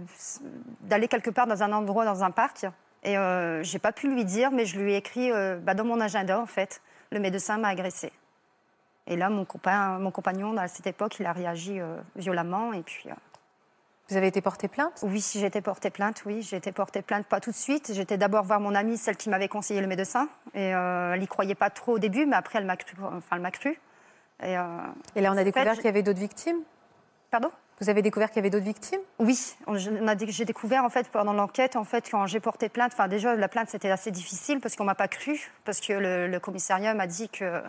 d'aller 0.81 1.07
quelque 1.07 1.29
part 1.31 1.47
dans 1.47 1.63
un 1.63 1.71
endroit, 1.73 2.05
dans 2.05 2.23
un 2.23 2.31
parc. 2.31 2.65
Et 3.04 3.18
euh, 3.18 3.64
j'ai 3.64 3.80
pas 3.80 3.91
pu 3.91 4.10
lui 4.14 4.26
dire, 4.26 4.52
mais 4.52 4.66
je 4.66 4.80
lui 4.80 4.93
ai 4.93 4.97
écrit 4.97 5.32
euh, 5.32 5.58
bah, 5.58 5.74
dans 5.74 5.86
mon 5.86 5.99
agenda, 5.99 6.39
en 6.39 6.45
fait, 6.45 6.82
le 7.12 7.20
médecin 7.20 7.58
m'a 7.58 7.70
agressé. 7.70 8.12
Et 9.08 9.18
là, 9.18 9.30
mon, 9.30 9.45
copain, 9.45 9.97
mon 9.99 10.12
compagnon, 10.12 10.56
à 10.58 10.68
cette 10.68 10.88
époque, 10.88 11.20
il 11.20 11.26
a 11.26 11.34
réagi 11.34 11.80
euh, 11.80 11.97
violemment. 12.16 12.74
Et 12.74 12.84
puis, 12.84 13.10
euh, 13.10 13.14
Vous 14.10 14.18
avez 14.18 14.28
été 14.28 14.41
porté 14.41 14.68
plainte? 14.68 14.99
Oui, 15.02 15.26
j'ai 15.34 15.47
été 15.47 15.62
portée 15.62 15.89
plainte, 15.89 16.22
oui, 16.26 16.43
j'ai 16.43 16.58
été 16.58 16.72
portée 16.72 17.02
plainte, 17.02 17.26
pas 17.26 17.39
tout 17.39 17.49
de 17.49 17.56
suite. 17.56 17.91
J'étais 17.93 18.18
d'abord 18.18 18.43
voir 18.43 18.60
mon 18.60 18.76
amie, 18.76 18.97
celle 18.97 19.18
qui 19.18 19.30
m'avait 19.30 19.47
conseillé 19.47 19.82
le 19.82 19.88
médecin. 19.88 20.30
Et 20.54 20.68
elle 20.68 21.24
y 21.24 21.28
croyait 21.28 21.56
pas 21.56 21.72
trop 21.72 21.93
au 21.93 21.99
début, 21.99 22.28
mais 22.28 22.36
après, 22.36 22.60
elle 22.60 22.66
m'a 22.66 22.78
cru. 22.78 22.95
Enfin, 23.02 23.38
elle 23.38 23.41
m'a 23.41 23.52
cru. 23.52 23.80
Et, 24.43 24.56
Et 25.16 25.22
là, 25.22 25.32
on 25.34 25.38
a 25.38 25.43
découvert 25.43 25.74
qu'il 25.74 25.86
y 25.86 25.88
avait 25.88 26.04
d'autres 26.04 26.20
victimes? 26.20 26.62
Pardon? 27.32 27.52
Vous 27.82 27.89
avez 27.89 28.03
découvert 28.03 28.29
qu'il 28.29 28.38
y 28.38 28.39
avait 28.39 28.51
d'autres 28.51 28.63
victimes? 28.65 28.99
Oui, 29.17 29.55
j'ai 30.27 30.45
découvert 30.45 30.84
en 30.84 30.89
fait 30.89 31.09
pendant 31.09 31.34
l'enquête, 31.34 31.75
en 31.75 31.84
fait, 31.84 32.07
quand 32.11 32.27
j'ai 32.27 32.39
porté 32.39 32.69
plainte, 32.69 32.91
enfin 32.93 33.07
déjà 33.07 33.36
la 33.36 33.47
plainte 33.47 33.69
c'était 33.69 33.89
assez 33.89 34.11
difficile 34.11 34.59
parce 34.59 34.75
qu'on 34.75 34.84
m'a 34.84 34.93
pas 34.93 35.07
cru, 35.07 35.51
parce 35.65 35.79
que 35.79 35.93
le, 35.93 36.27
le 36.27 36.39
commissariat 36.39 36.93
m'a 36.93 37.07
dit 37.07 37.27
que. 37.29 37.61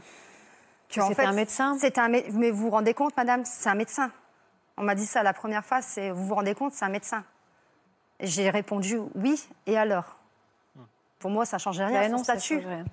c'était 0.90 1.22
un 1.22 1.32
médecin? 1.32 1.78
C'était 1.80 2.00
un 2.00 2.08
mais 2.08 2.50
vous 2.50 2.64
vous 2.64 2.70
rendez 2.70 2.92
compte, 2.92 3.16
madame, 3.16 3.44
c'est 3.46 3.70
un 3.70 3.74
médecin. 3.74 4.10
On 4.76 4.82
m'a 4.82 4.94
dit 4.94 5.06
ça 5.06 5.22
la 5.22 5.32
première 5.32 5.64
fois, 5.64 5.80
c'est 5.80 6.10
vous 6.10 6.26
vous 6.26 6.34
rendez 6.34 6.54
compte, 6.54 6.74
c'est 6.74 6.84
un 6.84 6.90
médecin. 6.90 7.24
J'ai 8.20 8.50
répondu 8.50 8.98
oui, 9.14 9.48
et 9.66 9.78
alors? 9.78 10.16
Pour 11.20 11.30
moi, 11.30 11.46
ça 11.46 11.56
changeait 11.56 11.84
rien, 11.86 12.00
Bah 12.00 12.06
son 12.06 12.12
non, 12.12 12.18
ça 12.18 12.38
statut. 12.38 12.56
change 12.60 12.66
rien. 12.66 12.84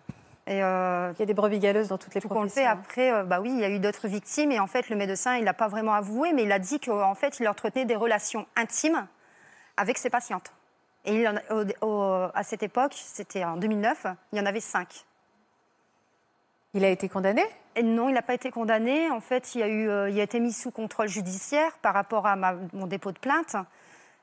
Et 0.50 0.62
euh, 0.64 1.14
Il 1.16 1.20
y 1.20 1.24
a 1.24 1.26
des 1.26 1.34
brebis 1.34 1.60
galeuses 1.60 1.88
dans 1.90 1.98
toutes 1.98 2.16
les 2.16 2.22
tout 2.22 2.28
qu'on 2.28 2.42
le 2.42 2.48
professions. 2.48 2.64
fait 2.64 2.68
après, 2.68 3.14
euh, 3.14 3.24
bah 3.24 3.40
oui, 3.40 3.52
il 3.54 3.60
y 3.60 3.64
a 3.64 3.70
eu 3.70 3.80
d'autres 3.80 4.08
victimes 4.08 4.52
et 4.52 4.60
en 4.60 4.68
fait 4.68 4.90
le 4.90 4.96
médecin 4.96 5.38
il 5.38 5.44
n'a 5.46 5.54
pas 5.54 5.68
vraiment 5.68 5.94
avoué, 5.94 6.34
mais 6.34 6.44
il 6.44 6.52
a 6.52 6.60
dit 6.60 6.80
qu'en 6.80 7.14
fait 7.16 7.40
il 7.40 7.48
entretenait 7.48 7.86
des 7.86 7.96
relations 7.96 8.48
intimes 8.56 9.08
avec 9.78 9.98
ses 10.00 10.10
patientes. 10.10 10.52
Et 11.06 11.16
il 11.22 11.28
en 11.28 11.36
a- 11.38 11.54
au- 11.54 11.86
au- 11.88 12.30
à 12.34 12.44
cette 12.44 12.64
époque, 12.64 12.94
c'était 12.96 13.44
en 13.46 13.58
2009, 13.58 14.08
il 14.34 14.40
y 14.40 14.42
en 14.42 14.46
avait 14.48 14.60
cinq. 14.60 15.06
Il 16.74 16.84
a 16.84 16.90
été 16.90 17.10
condamné? 17.10 17.44
Et 17.76 17.84
non, 17.84 18.10
il 18.10 18.14
n'a 18.14 18.22
pas 18.22 18.34
été 18.34 18.52
condamné. 18.52 19.10
En 19.10 19.22
fait, 19.22 19.56
il 19.56 19.64
a, 19.64 19.68
eu, 19.68 19.90
euh, 19.90 20.10
il 20.10 20.20
a 20.20 20.24
été 20.24 20.40
mis 20.40 20.52
sous 20.54 20.70
contrôle 20.72 21.08
judiciaire 21.08 21.78
par 21.82 21.94
rapport 21.94 22.28
à 22.28 22.36
ma- 22.36 22.56
mon 22.74 22.86
dépôt 22.86 23.12
de 23.12 23.18
plainte. 23.20 23.56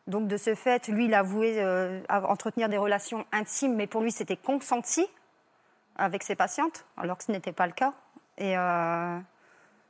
Donc, 0.06 0.28
de 0.28 0.36
ce 0.36 0.54
fait, 0.54 0.86
lui, 0.88 1.06
il 1.06 1.14
a 1.14 1.20
avoué 1.20 1.56
euh, 1.58 2.00
entretenir 2.08 2.68
des 2.68 2.76
relations 2.76 3.24
intimes, 3.32 3.74
mais 3.74 3.86
pour 3.88 4.00
lui, 4.02 4.12
c'était 4.12 4.36
consenti 4.36 5.06
avec 5.98 6.22
ses 6.22 6.34
patientes, 6.34 6.84
alors 6.96 7.18
que 7.18 7.24
ce 7.24 7.32
n'était 7.32 7.52
pas 7.52 7.66
le 7.66 7.72
cas. 7.72 7.92
Et, 8.38 8.56
euh, 8.56 9.18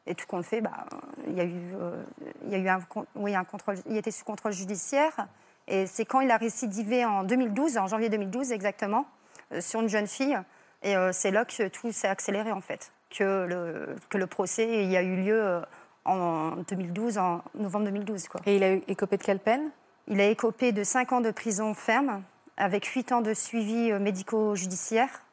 et 0.07 0.15
tout 0.15 0.27
compte 0.27 0.45
fait, 0.45 0.61
bah, 0.61 0.87
il 1.27 1.35
y 1.35 1.41
a 1.41 1.45
eu, 1.45 1.75
euh, 1.75 2.03
il 2.45 2.51
y 2.51 2.55
a 2.55 2.59
eu 2.59 2.69
un, 2.69 2.79
oui, 3.17 3.35
un 3.35 3.45
contrôle, 3.45 3.77
il 3.87 3.97
était 3.97 4.13
sous 4.13 4.25
contrôle 4.25 4.53
judiciaire. 4.53 5.27
Et 5.69 5.87
c'est 5.87 6.05
quand 6.05 6.21
il 6.21 6.31
a 6.31 6.37
récidivé 6.37 7.05
en 7.05 7.25
2012, 7.25 7.77
en 7.77 7.89
janvier 7.89 8.09
2012 8.09 8.53
exactement, 8.53 9.07
euh, 9.53 9.61
sur 9.61 9.81
une 9.81 9.89
jeune 9.89 10.07
fille. 10.07 10.39
Et 10.83 10.97
euh, 10.97 11.11
c'est 11.13 11.33
là 11.33 11.45
que 11.45 11.69
tout 11.69 11.91
s'est 11.91 12.07
accéléré 12.07 12.53
en 12.53 12.61
fait, 12.61 12.93
que 13.11 13.47
le, 13.47 13.97
que 14.09 14.19
le 14.19 14.29
procès 14.29 14.85
il 14.85 14.91
y 14.91 14.97
a 14.97 15.03
eu 15.03 15.17
lieu 15.17 15.61
en 16.05 16.57
2012, 16.69 17.19
en 17.19 17.43
novembre 17.57 17.87
2012. 17.87 18.29
Quoi. 18.29 18.41
Et 18.47 18.57
il 18.57 18.63
a 18.63 18.75
eu 18.75 18.83
écopé 18.87 19.17
de 19.17 19.25
quelle 19.25 19.41
peine? 19.41 19.71
Il 20.07 20.21
a 20.21 20.29
écopé 20.29 20.71
de 20.71 20.85
5 20.85 21.13
ans 21.15 21.21
de 21.21 21.33
prison 21.33 21.75
ferme, 21.75 22.23
avec 22.57 22.85
8 22.85 23.11
ans 23.11 23.21
de 23.23 23.35
suivi 23.35 23.93
médico-judiciaire. 23.93 25.26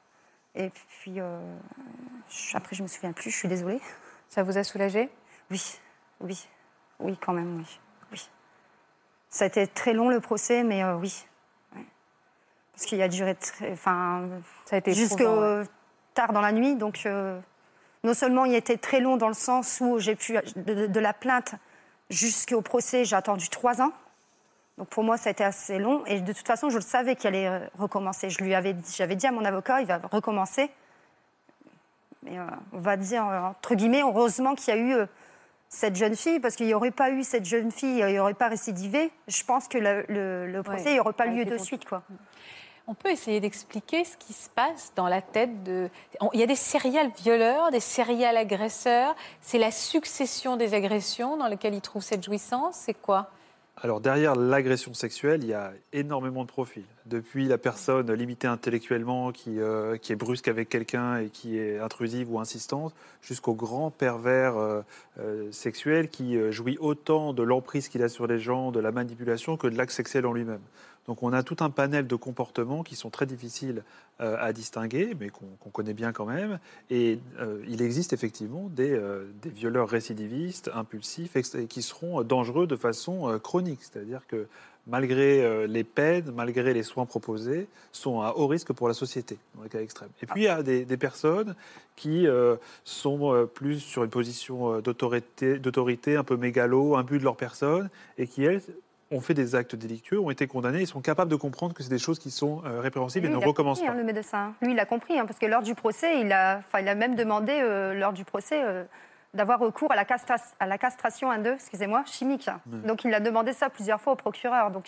Et 0.56 0.70
puis, 0.70 1.20
euh, 1.20 1.40
je- 2.30 2.56
après, 2.56 2.76
je 2.76 2.84
me 2.84 2.88
souviens 2.88 3.12
plus, 3.12 3.32
je 3.32 3.38
suis 3.38 3.48
désolée. 3.48 3.82
Ça 4.30 4.44
vous 4.44 4.58
a 4.58 4.64
soulagé? 4.64 5.10
Oui, 5.52 5.62
oui, 6.20 6.48
oui, 7.00 7.18
quand 7.20 7.34
même, 7.34 7.58
oui. 7.58 7.80
oui. 8.12 8.30
Ça 9.30 9.46
a 9.46 9.48
été 9.48 9.66
très 9.68 9.94
long 9.94 10.10
le 10.10 10.20
procès, 10.20 10.64
mais 10.64 10.84
euh, 10.84 10.96
oui. 10.96 11.26
Ouais. 11.76 11.84
Parce 12.74 12.86
qu'il 12.86 13.02
a 13.02 13.08
duré 13.08 13.36
très, 13.36 13.72
enfin, 13.72 14.28
Ça 14.66 14.76
a 14.76 14.80
été 14.80 14.94
jusque 14.94 15.20
ouais. 15.20 15.64
tard 16.14 16.34
dans 16.34 16.42
la 16.42 16.52
nuit, 16.52 16.76
donc 16.76 17.02
euh, 17.06 17.40
non 18.04 18.14
seulement 18.14 18.46
il 18.46 18.54
était 18.54 18.78
très 18.78 19.00
long 19.00 19.18
dans 19.18 19.28
le 19.28 19.34
sens 19.34 19.80
où 19.82 19.98
j'ai 20.00 20.16
pu, 20.16 20.38
de, 20.56 20.86
de 20.88 21.00
la 21.00 21.14
plainte 21.14 21.56
jusqu'au 22.10 22.62
procès, 22.62 23.06
j'ai 23.06 23.16
attendu 23.16 23.50
trois 23.50 23.82
ans. 23.82 23.92
Donc 24.78 24.88
pour 24.90 25.04
moi, 25.04 25.18
ça 25.18 25.30
a 25.30 25.32
été 25.32 25.44
assez 25.44 25.78
long. 25.80 26.04
Et 26.06 26.20
de 26.22 26.34
toute 26.34 26.48
façon, 26.48 26.70
je 26.70 26.76
le 26.78 26.82
savais 26.82 27.16
qu'il 27.16 27.28
allait 27.28 27.48
euh, 27.48 27.60
recommencer. 27.78 28.30
Je 28.30 28.44
lui 28.44 28.56
avais, 28.56 28.74
dit- 28.74 28.94
j'avais 28.96 29.16
dit 29.16 29.28
à 29.28 29.32
mon 29.32 29.46
avocat, 29.46 29.82
il 29.82 29.88
va 29.88 30.00
recommencer. 30.12 30.72
Mais 32.24 32.38
euh, 32.40 32.44
on 32.72 32.80
va 32.80 32.98
dire, 32.98 33.28
euh, 33.28 33.40
entre 33.42 33.76
guillemets, 33.76 34.02
heureusement 34.02 34.56
qu'il 34.56 34.74
y 34.74 34.78
a 34.78 34.80
eu 34.80 34.94
euh, 34.96 35.06
cette 35.70 35.96
jeune 35.96 36.16
fille, 36.16 36.40
parce 36.40 36.56
qu'il 36.56 36.66
n'y 36.68 36.74
aurait 36.74 36.92
pas 36.92 37.10
eu 37.12 37.24
cette 37.24 37.46
jeune 37.46 37.72
fille, 37.72 38.00
il 38.00 38.06
n'y 38.08 38.20
aurait 38.20 38.34
pas 38.34 38.48
récidivé. 38.48 39.12
Je 39.28 39.44
pense 39.44 39.68
que 39.68 39.78
le, 39.78 40.06
le- 40.08 40.48
le 40.48 40.64
procès, 40.64 40.84
Ouais, 40.84 40.90
il 40.92 40.94
n'y 40.94 41.00
aurait 41.00 41.14
pas 41.14 41.26
lieu 41.26 41.46
de 41.46 41.58
suite. 41.58 41.86
Quoi. 41.86 42.02
On 42.88 42.94
peut 42.96 43.12
essayer 43.12 43.40
d'expliquer 43.40 44.04
ce 44.04 44.18
qui 44.18 44.34
se 44.34 44.50
passe 44.50 44.92
dans 44.96 45.08
la 45.08 45.22
tête 45.22 45.64
de. 45.64 45.90
Il 46.34 46.40
y 46.40 46.44
a 46.44 46.48
des 46.48 46.56
serial 46.56 47.10
violeurs, 47.18 47.72
des 47.72 47.80
serial 47.80 48.36
agresseurs. 48.38 49.16
C'est 49.42 49.58
la 49.58 49.72
succession 49.72 50.58
des 50.58 50.74
agressions 50.74 51.38
dans 51.38 51.48
lesquelles 51.48 51.76
ils 51.76 51.82
trouvent 51.82 52.02
cette 52.04 52.24
jouissance. 52.24 52.76
C'est 52.76 52.94
quoi? 52.94 53.30
Alors 53.82 54.02
derrière 54.02 54.36
l'agression 54.36 54.94
sexuelle, 54.94 55.44
il 55.44 55.50
y 55.50 55.54
a 55.54 55.74
énormément 55.94 56.44
de 56.44 56.48
profils. 56.48 56.86
Depuis 57.08 57.48
la 57.48 57.58
personne 57.58 58.14
limitée 58.14 58.48
intellectuellement 58.48 59.32
qui, 59.32 59.60
euh, 59.60 59.98
est 59.98 60.16
brusque 60.16 60.48
avec 60.48 60.70
quelqu'un 60.70 61.18
et 61.18 61.30
qui 61.30 61.58
est 61.58 61.80
intrusive 61.80 62.32
ou 62.32 62.40
insistante, 62.40 62.94
jusqu'au 63.22 63.56
grand 63.56 63.90
pervers 63.90 64.58
euh, 64.58 64.82
euh, 65.20 65.52
sexuel 65.52 66.10
qui 66.10 66.38
jouit 66.52 66.78
autant 66.80 67.34
de 67.34 67.42
l'emprise 67.42 67.90
qu'il 67.90 68.04
a 68.04 68.10
sur 68.10 68.28
les 68.28 68.40
gens, 68.40 68.72
de 68.72 68.80
la 68.80 68.92
manipulation, 68.92 69.58
que 69.58 69.68
de 69.68 69.76
l'acte 69.76 69.92
sexuel 69.92 70.28
en 70.28 70.34
lui-même. 70.34 70.62
Donc 71.08 71.24
on 71.24 71.34
a 71.34 71.44
tout 71.44 71.58
un 71.60 71.70
panel 71.70 72.08
de 72.08 72.16
comportements 72.16 72.84
qui 72.84 72.96
sont 72.96 73.10
très 73.10 73.26
difficiles 73.26 73.84
euh, 74.22 74.38
à 74.40 74.54
distinguer, 74.54 75.16
mais 75.20 75.30
qu'on 75.30 75.70
connaît 75.70 75.94
bien 75.94 76.12
quand 76.12 76.26
même. 76.26 76.60
Et 76.90 77.20
euh, 77.40 77.64
il 77.68 77.82
existe 77.82 78.14
effectivement 78.14 78.70
des, 78.70 78.92
euh, 78.92 79.26
des 79.42 79.50
violeurs 79.50 79.90
récidivistes, 79.90 80.70
impulsifs, 80.74 81.36
et 81.36 81.66
qui 81.66 81.82
seront 81.82 82.22
dangereux 82.24 82.68
de 82.68 82.76
façon 82.76 83.40
chronique. 83.40 83.80
C'est-à-dire 83.82 84.26
que 84.28 84.48
malgré 84.86 85.66
les 85.66 85.84
peines, 85.86 86.32
malgré 86.36 86.74
les 86.74 86.84
soins 86.84 87.06
proposés, 87.06 87.68
sont 87.92 88.22
à 88.22 88.34
haut 88.36 88.48
risque 88.48 88.74
pour 88.74 88.88
la 88.88 88.94
société, 88.94 89.38
dans 89.56 89.64
les 89.64 89.70
cas 89.70 89.80
extrêmes. 89.80 90.10
Et 90.22 90.26
puis 90.26 90.42
il 90.42 90.44
y 90.44 90.48
a 90.50 90.62
des, 90.62 90.98
personnes 90.98 91.56
qui 91.96 92.28
sont 92.84 93.48
plus 93.54 93.80
sur 93.80 94.04
une 94.04 94.10
position 94.10 94.82
d'autorité, 94.82 96.18
un 96.18 96.24
peu 96.26 96.36
mégalo, 96.36 96.96
imbues 96.98 97.18
de 97.18 97.24
leur 97.24 97.38
personne, 97.38 97.90
et 98.18 98.28
qui, 98.28 98.44
elles, 98.44 98.62
ont 99.12 99.22
fait 99.22 99.34
des 99.34 99.56
actes 99.56 99.76
délictueux, 99.76 100.20
ont 100.20 100.32
été 100.32 100.48
condamnées, 100.48 100.82
et 100.82 100.86
sont 100.86 101.02
capables 101.02 101.30
de 101.30 101.36
comprendre 101.36 101.74
que 101.74 101.84
c'est 101.84 101.90
des 101.90 102.00
choses 102.00 102.20
qui 102.20 102.32
sont 102.32 102.64
euh, 102.66 102.80
répréhensibles 102.82 103.28
et 103.28 103.30
ne 103.30 103.36
recommencent 103.38 103.80
compris, 103.80 103.88
pas. 103.88 103.94
hein, 103.94 103.98
le 103.98 104.04
médecin. 104.04 104.54
Lui, 104.62 104.72
il 104.72 104.80
a 104.80 104.86
compris, 104.86 105.20
hein, 105.20 105.26
parce 105.26 105.38
que 105.40 105.46
lors 105.46 105.62
du 105.62 105.76
procès, 105.76 106.20
il 106.22 106.32
a, 106.32 106.62
il 106.80 106.88
a 106.88 106.96
même 106.96 107.16
demandé, 107.16 107.52
euh, 107.62 107.94
lors 107.94 108.14
du 108.14 108.26
procès, 108.26 108.64
euh, 108.64 108.84
d'avoir 109.34 109.60
recours 109.60 109.92
à 109.92 109.96
la, 109.96 110.06
castra- 110.06 110.38
à 110.60 110.66
la 110.68 110.78
castration 110.78 111.32
1-2, 111.32 111.54
excusez-moi, 111.56 112.04
chimique. 112.06 112.50
Donc, 112.66 113.04
il 113.04 113.14
a 113.14 113.20
demandé 113.20 113.54
ça 113.54 113.70
plusieurs 113.70 114.00
fois 114.02 114.14
au 114.14 114.16
procureur. 114.16 114.72
Donc, 114.72 114.88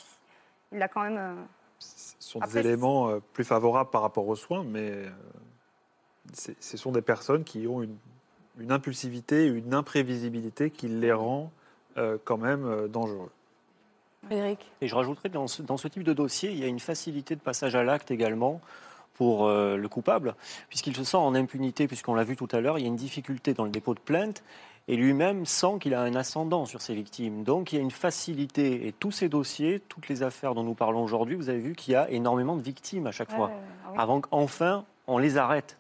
il 0.72 0.82
a 0.82 0.88
quand 0.88 1.02
même. 1.04 1.36
Ce 1.80 2.16
sont 2.20 2.42
Après, 2.42 2.62
des 2.62 2.70
éléments 2.70 3.20
plus 3.34 3.44
favorables 3.44 3.90
par 3.90 4.02
rapport 4.02 4.28
aux 4.28 4.36
soins, 4.36 4.64
mais 4.64 5.06
ce 6.34 6.78
sont 6.78 6.92
des 6.92 7.02
personnes 7.02 7.44
qui 7.44 7.68
ont 7.68 7.82
une, 7.82 7.98
une 8.60 8.72
impulsivité, 8.72 9.46
une 9.48 9.74
imprévisibilité 9.74 10.70
qui 10.70 10.88
les 10.88 11.12
rend 11.14 11.52
quand 12.24 12.38
même 12.38 12.88
dangereux. 12.88 13.32
Frédéric. 14.26 14.60
Et 14.82 14.88
je 14.88 14.96
rajouterais, 14.96 15.30
dans 15.30 15.48
ce, 15.48 15.62
dans 15.62 15.78
ce 15.78 15.88
type 15.88 16.04
de 16.04 16.14
dossier, 16.14 16.52
il 16.52 16.60
y 16.60 16.64
a 16.64 16.68
une 16.68 16.80
facilité 16.80 17.36
de 17.36 17.42
passage 17.42 17.76
à 17.76 17.84
l'acte 17.84 18.12
également 18.12 18.62
pour 19.14 19.48
euh, 19.48 19.78
le 19.78 19.88
coupable, 19.88 20.36
puisqu'il 20.70 20.96
se 20.96 21.04
sent 21.04 21.18
en 21.18 21.36
impunité, 21.36 21.88
puisqu'on 21.88 22.16
l'a 22.16 22.24
vu 22.24 22.36
tout 22.36 22.50
à 22.52 22.60
l'heure, 22.60 22.78
il 22.78 22.82
y 22.82 22.86
a 22.86 22.88
une 22.88 22.96
difficulté 22.96 23.54
dans 23.54 23.64
le 23.64 23.70
dépôt 23.70 23.94
de 23.94 24.00
plainte, 24.00 24.44
et 24.88 24.98
lui-même 24.98 25.46
sent 25.46 25.80
qu'il 25.82 25.94
a 25.94 26.02
un 26.02 26.16
ascendant 26.16 26.66
sur 26.66 26.82
ses 26.82 26.94
victimes. 26.94 27.44
Donc 27.44 27.72
il 27.72 27.78
y 27.78 27.80
a 27.80 27.82
une 27.82 27.92
facilité, 27.92 28.88
et 28.88 28.92
tous 28.92 29.12
ces 29.12 29.30
dossiers, 29.30 29.82
toutes 29.88 30.10
les 30.10 30.22
affaires 30.22 30.54
dont 30.54 30.64
nous 30.64 30.76
parlons 30.76 31.04
aujourd'hui, 31.04 31.36
vous 31.36 31.50
avez 31.50 31.60
vu 31.60 31.76
qu'il 31.76 31.94
y 31.94 31.96
a 31.96 32.10
énormément 32.12 32.56
de 32.56 32.62
victimes 32.62 33.08
à 33.08 33.12
chaque 33.12 33.32
fois, 33.32 33.52
ah 33.86 34.02
avant 34.02 34.22
qu'enfin 34.22 34.86
on 35.08 35.18
les 35.18 35.38
arrête. 35.38 35.78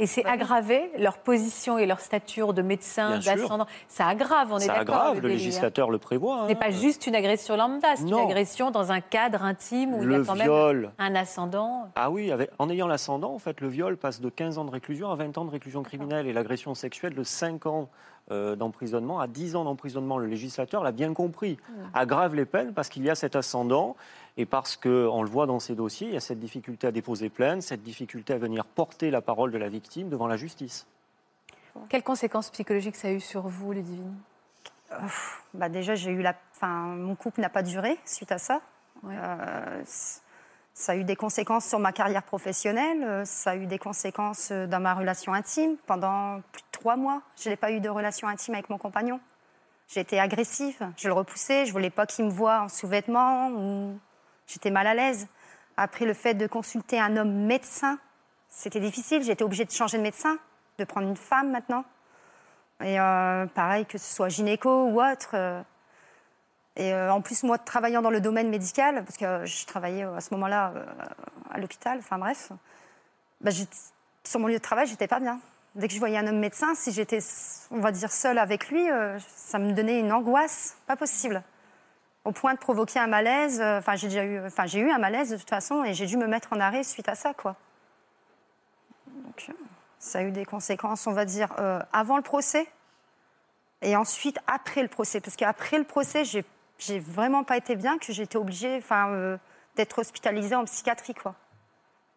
Et 0.00 0.06
c'est 0.06 0.24
aggravé 0.24 0.90
leur 0.98 1.18
position 1.18 1.76
et 1.76 1.84
leur 1.84 2.00
stature 2.00 2.54
de 2.54 2.62
médecin, 2.62 3.18
d'ascendant. 3.18 3.66
Ça 3.86 4.06
aggrave, 4.06 4.48
on 4.50 4.56
est 4.56 4.60
Ça 4.60 4.78
d'accord. 4.78 4.94
aggrave, 4.96 5.20
le 5.20 5.28
hein. 5.28 5.32
législateur 5.32 5.90
le 5.90 5.98
prévoit. 5.98 6.44
Ce 6.44 6.46
n'est 6.46 6.56
hein. 6.56 6.58
pas 6.58 6.70
juste 6.70 7.06
une 7.06 7.14
agression 7.14 7.54
lambda, 7.54 7.96
c'est 7.96 8.08
une 8.08 8.14
agression 8.14 8.70
dans 8.70 8.92
un 8.92 9.02
cadre 9.02 9.42
intime 9.42 9.92
où 9.92 10.02
il 10.02 10.10
y 10.10 10.14
a 10.14 10.24
quand 10.24 10.36
même 10.36 10.90
un 10.98 11.14
ascendant. 11.14 11.90
Ah 11.96 12.10
oui, 12.10 12.32
avec- 12.32 12.50
en 12.58 12.70
ayant 12.70 12.86
l'ascendant, 12.86 13.34
en 13.34 13.38
fait, 13.38 13.60
le 13.60 13.68
viol 13.68 13.98
passe 13.98 14.22
de 14.22 14.30
15 14.30 14.56
ans 14.56 14.64
de 14.64 14.70
réclusion 14.70 15.10
à 15.10 15.16
20 15.16 15.36
ans 15.36 15.44
de 15.44 15.50
réclusion 15.50 15.82
criminelle 15.82 16.26
et 16.26 16.32
l'agression 16.32 16.74
sexuelle 16.74 17.14
de 17.14 17.22
5 17.22 17.66
ans 17.66 17.90
euh, 18.30 18.54
d'emprisonnement 18.54 19.18
à 19.18 19.26
10 19.26 19.56
ans 19.56 19.64
d'emprisonnement. 19.64 20.16
Le 20.16 20.28
législateur 20.28 20.84
l'a 20.84 20.92
bien 20.92 21.12
compris. 21.12 21.58
Aggrave 21.94 22.36
les 22.36 22.44
peines 22.44 22.72
parce 22.72 22.88
qu'il 22.88 23.02
y 23.02 23.10
a 23.10 23.16
cet 23.16 23.34
ascendant 23.34 23.96
et 24.40 24.46
parce 24.46 24.78
qu'on 24.78 25.22
le 25.22 25.28
voit 25.28 25.44
dans 25.44 25.60
ces 25.60 25.74
dossiers, 25.74 26.08
il 26.08 26.14
y 26.14 26.16
a 26.16 26.20
cette 26.20 26.40
difficulté 26.40 26.86
à 26.86 26.92
déposer 26.92 27.28
plainte, 27.28 27.60
cette 27.60 27.82
difficulté 27.82 28.32
à 28.32 28.38
venir 28.38 28.64
porter 28.64 29.10
la 29.10 29.20
parole 29.20 29.50
de 29.50 29.58
la 29.58 29.68
victime 29.68 30.08
devant 30.08 30.26
la 30.26 30.38
justice. 30.38 30.86
Quelles 31.90 32.02
conséquences 32.02 32.48
psychologiques 32.48 32.96
ça 32.96 33.08
a 33.08 33.10
eu 33.10 33.20
sur 33.20 33.42
vous, 33.42 33.72
Ludivine? 33.72 34.16
Bah 35.52 35.68
déjà, 35.68 35.94
j'ai 35.94 36.10
eu 36.10 36.22
la... 36.22 36.34
enfin, 36.56 36.68
mon 36.68 37.14
couple 37.16 37.42
n'a 37.42 37.50
pas 37.50 37.62
duré 37.62 37.98
suite 38.06 38.32
à 38.32 38.38
ça. 38.38 38.62
Ouais. 39.02 39.14
Euh, 39.14 39.82
ça 40.72 40.92
a 40.92 40.96
eu 40.96 41.04
des 41.04 41.16
conséquences 41.16 41.66
sur 41.66 41.78
ma 41.78 41.92
carrière 41.92 42.22
professionnelle. 42.22 43.02
euh, 43.04 43.24
Ça 43.26 43.50
a 43.50 43.56
eu 43.56 43.66
des 43.66 43.78
conséquences 43.78 44.52
euh, 44.52 44.66
dans 44.66 44.80
ma 44.80 44.94
relation 44.94 45.34
intime. 45.34 45.76
Pendant 45.86 46.40
plus 46.52 46.62
de 46.62 46.68
trois 46.72 46.96
mois, 46.96 47.20
je 47.36 47.50
n'ai 47.50 47.56
pas 47.56 47.72
eu 47.72 47.80
de 47.80 47.90
relation 47.90 48.26
intime 48.26 48.54
avec 48.54 48.70
mon 48.70 48.78
compagnon. 48.78 49.20
J'étais 49.86 50.18
agressive, 50.18 50.90
je 50.96 51.08
le 51.08 51.14
repoussais, 51.14 51.66
je 51.66 51.72
voulais 51.72 51.90
pas 51.90 52.06
qu'il 52.06 52.24
me 52.24 52.30
voie 52.30 52.62
en 52.62 52.68
sous-vêtements. 52.68 53.50
ou 53.50 53.98
J'étais 54.52 54.70
mal 54.70 54.86
à 54.88 54.94
l'aise. 54.94 55.28
Après, 55.76 56.04
le 56.04 56.14
fait 56.14 56.34
de 56.34 56.48
consulter 56.48 56.98
un 56.98 57.16
homme 57.16 57.32
médecin, 57.46 57.98
c'était 58.48 58.80
difficile. 58.80 59.22
J'étais 59.22 59.44
obligée 59.44 59.64
de 59.64 59.70
changer 59.70 59.96
de 59.96 60.02
médecin, 60.02 60.38
de 60.78 60.84
prendre 60.84 61.08
une 61.08 61.16
femme 61.16 61.52
maintenant. 61.52 61.84
Et 62.82 62.98
euh, 62.98 63.46
pareil, 63.46 63.86
que 63.86 63.96
ce 63.96 64.12
soit 64.12 64.28
gynéco 64.28 64.86
ou 64.86 65.00
autre. 65.00 65.30
euh, 65.34 65.62
et 66.76 66.92
euh, 66.92 67.12
en 67.12 67.20
plus, 67.20 67.44
moi, 67.44 67.58
travaillant 67.58 68.02
dans 68.02 68.10
le 68.10 68.20
domaine 68.20 68.48
médical, 68.48 69.04
parce 69.04 69.16
que 69.16 69.44
je 69.44 69.66
travaillais 69.66 70.02
à 70.02 70.20
ce 70.20 70.34
moment-là 70.34 70.72
à 71.50 71.58
l'hôpital, 71.58 71.98
enfin 71.98 72.18
bref, 72.18 72.52
bah, 73.40 73.50
sur 74.24 74.40
mon 74.40 74.46
lieu 74.46 74.54
de 74.54 74.62
travail, 74.62 74.86
j'étais 74.86 75.08
pas 75.08 75.20
bien. 75.20 75.38
Dès 75.74 75.88
que 75.88 75.94
je 75.94 75.98
voyais 75.98 76.18
un 76.18 76.26
homme 76.26 76.38
médecin, 76.38 76.74
si 76.74 76.90
j'étais, 76.90 77.18
on 77.70 77.80
va 77.80 77.92
dire, 77.92 78.10
seule 78.10 78.38
avec 78.38 78.68
lui, 78.70 78.86
ça 79.36 79.58
me 79.58 79.72
donnait 79.72 80.00
une 80.00 80.12
angoisse, 80.12 80.76
pas 80.86 80.96
possible. 80.96 81.42
Au 82.24 82.32
point 82.32 82.54
de 82.54 82.58
provoquer 82.58 82.98
un 82.98 83.06
malaise. 83.06 83.60
euh, 83.60 83.78
Enfin, 83.78 83.96
j'ai 83.96 84.08
déjà 84.08 84.24
eu, 84.24 84.44
enfin, 84.44 84.66
j'ai 84.66 84.80
eu 84.80 84.90
un 84.90 84.98
malaise 84.98 85.30
de 85.30 85.36
toute 85.36 85.48
façon, 85.48 85.84
et 85.84 85.94
j'ai 85.94 86.06
dû 86.06 86.16
me 86.16 86.26
mettre 86.26 86.52
en 86.52 86.60
arrêt 86.60 86.82
suite 86.82 87.08
à 87.08 87.14
ça, 87.14 87.32
quoi. 87.34 87.56
Donc, 89.06 89.46
euh, 89.48 89.52
ça 89.98 90.18
a 90.20 90.22
eu 90.22 90.30
des 90.30 90.44
conséquences, 90.44 91.06
on 91.06 91.12
va 91.12 91.24
dire, 91.24 91.48
euh, 91.58 91.80
avant 91.92 92.16
le 92.16 92.22
procès 92.22 92.66
et 93.82 93.96
ensuite 93.96 94.38
après 94.46 94.82
le 94.82 94.88
procès. 94.88 95.20
Parce 95.20 95.36
qu'après 95.36 95.78
le 95.78 95.84
procès, 95.84 96.24
j'ai, 96.24 96.44
j'ai 96.78 96.98
vraiment 96.98 97.44
pas 97.44 97.56
été 97.56 97.76
bien, 97.76 97.98
que 97.98 98.12
j'étais 98.12 98.36
obligée 98.36 98.76
enfin, 98.76 99.38
d'être 99.76 99.98
hospitalisée 99.98 100.54
en 100.54 100.64
psychiatrie. 100.64 101.14
Quoi. 101.14 101.34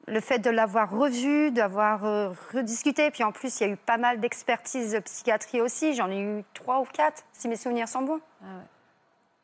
Le 0.08 0.20
fait 0.20 0.39
de 0.39 0.49
l'avoir 0.49 0.89
revu, 0.89 1.51
d'avoir 1.51 2.04
euh, 2.04 2.32
rediscuté, 2.54 3.10
puis 3.12 3.24
en 3.24 3.32
plus, 3.32 3.62
il 3.62 3.68
y 3.68 3.70
a 3.70 3.74
eu 3.74 3.78
pas 3.78 3.97
mal 3.97 4.20
d'expertises 4.20 4.91
de 4.91 4.99
psychiatrie 4.99 5.62
aussi. 5.62 5.93
J'en 5.93 6.12
ai 6.12 6.20
eu 6.20 6.43
trois 6.54 6.82
ou 6.82 6.86
quatre, 6.86 7.24
si 7.32 7.47
mes 7.47 7.56
souvenirs 7.56 7.88
sont 7.88 8.01
bons. 8.01 8.20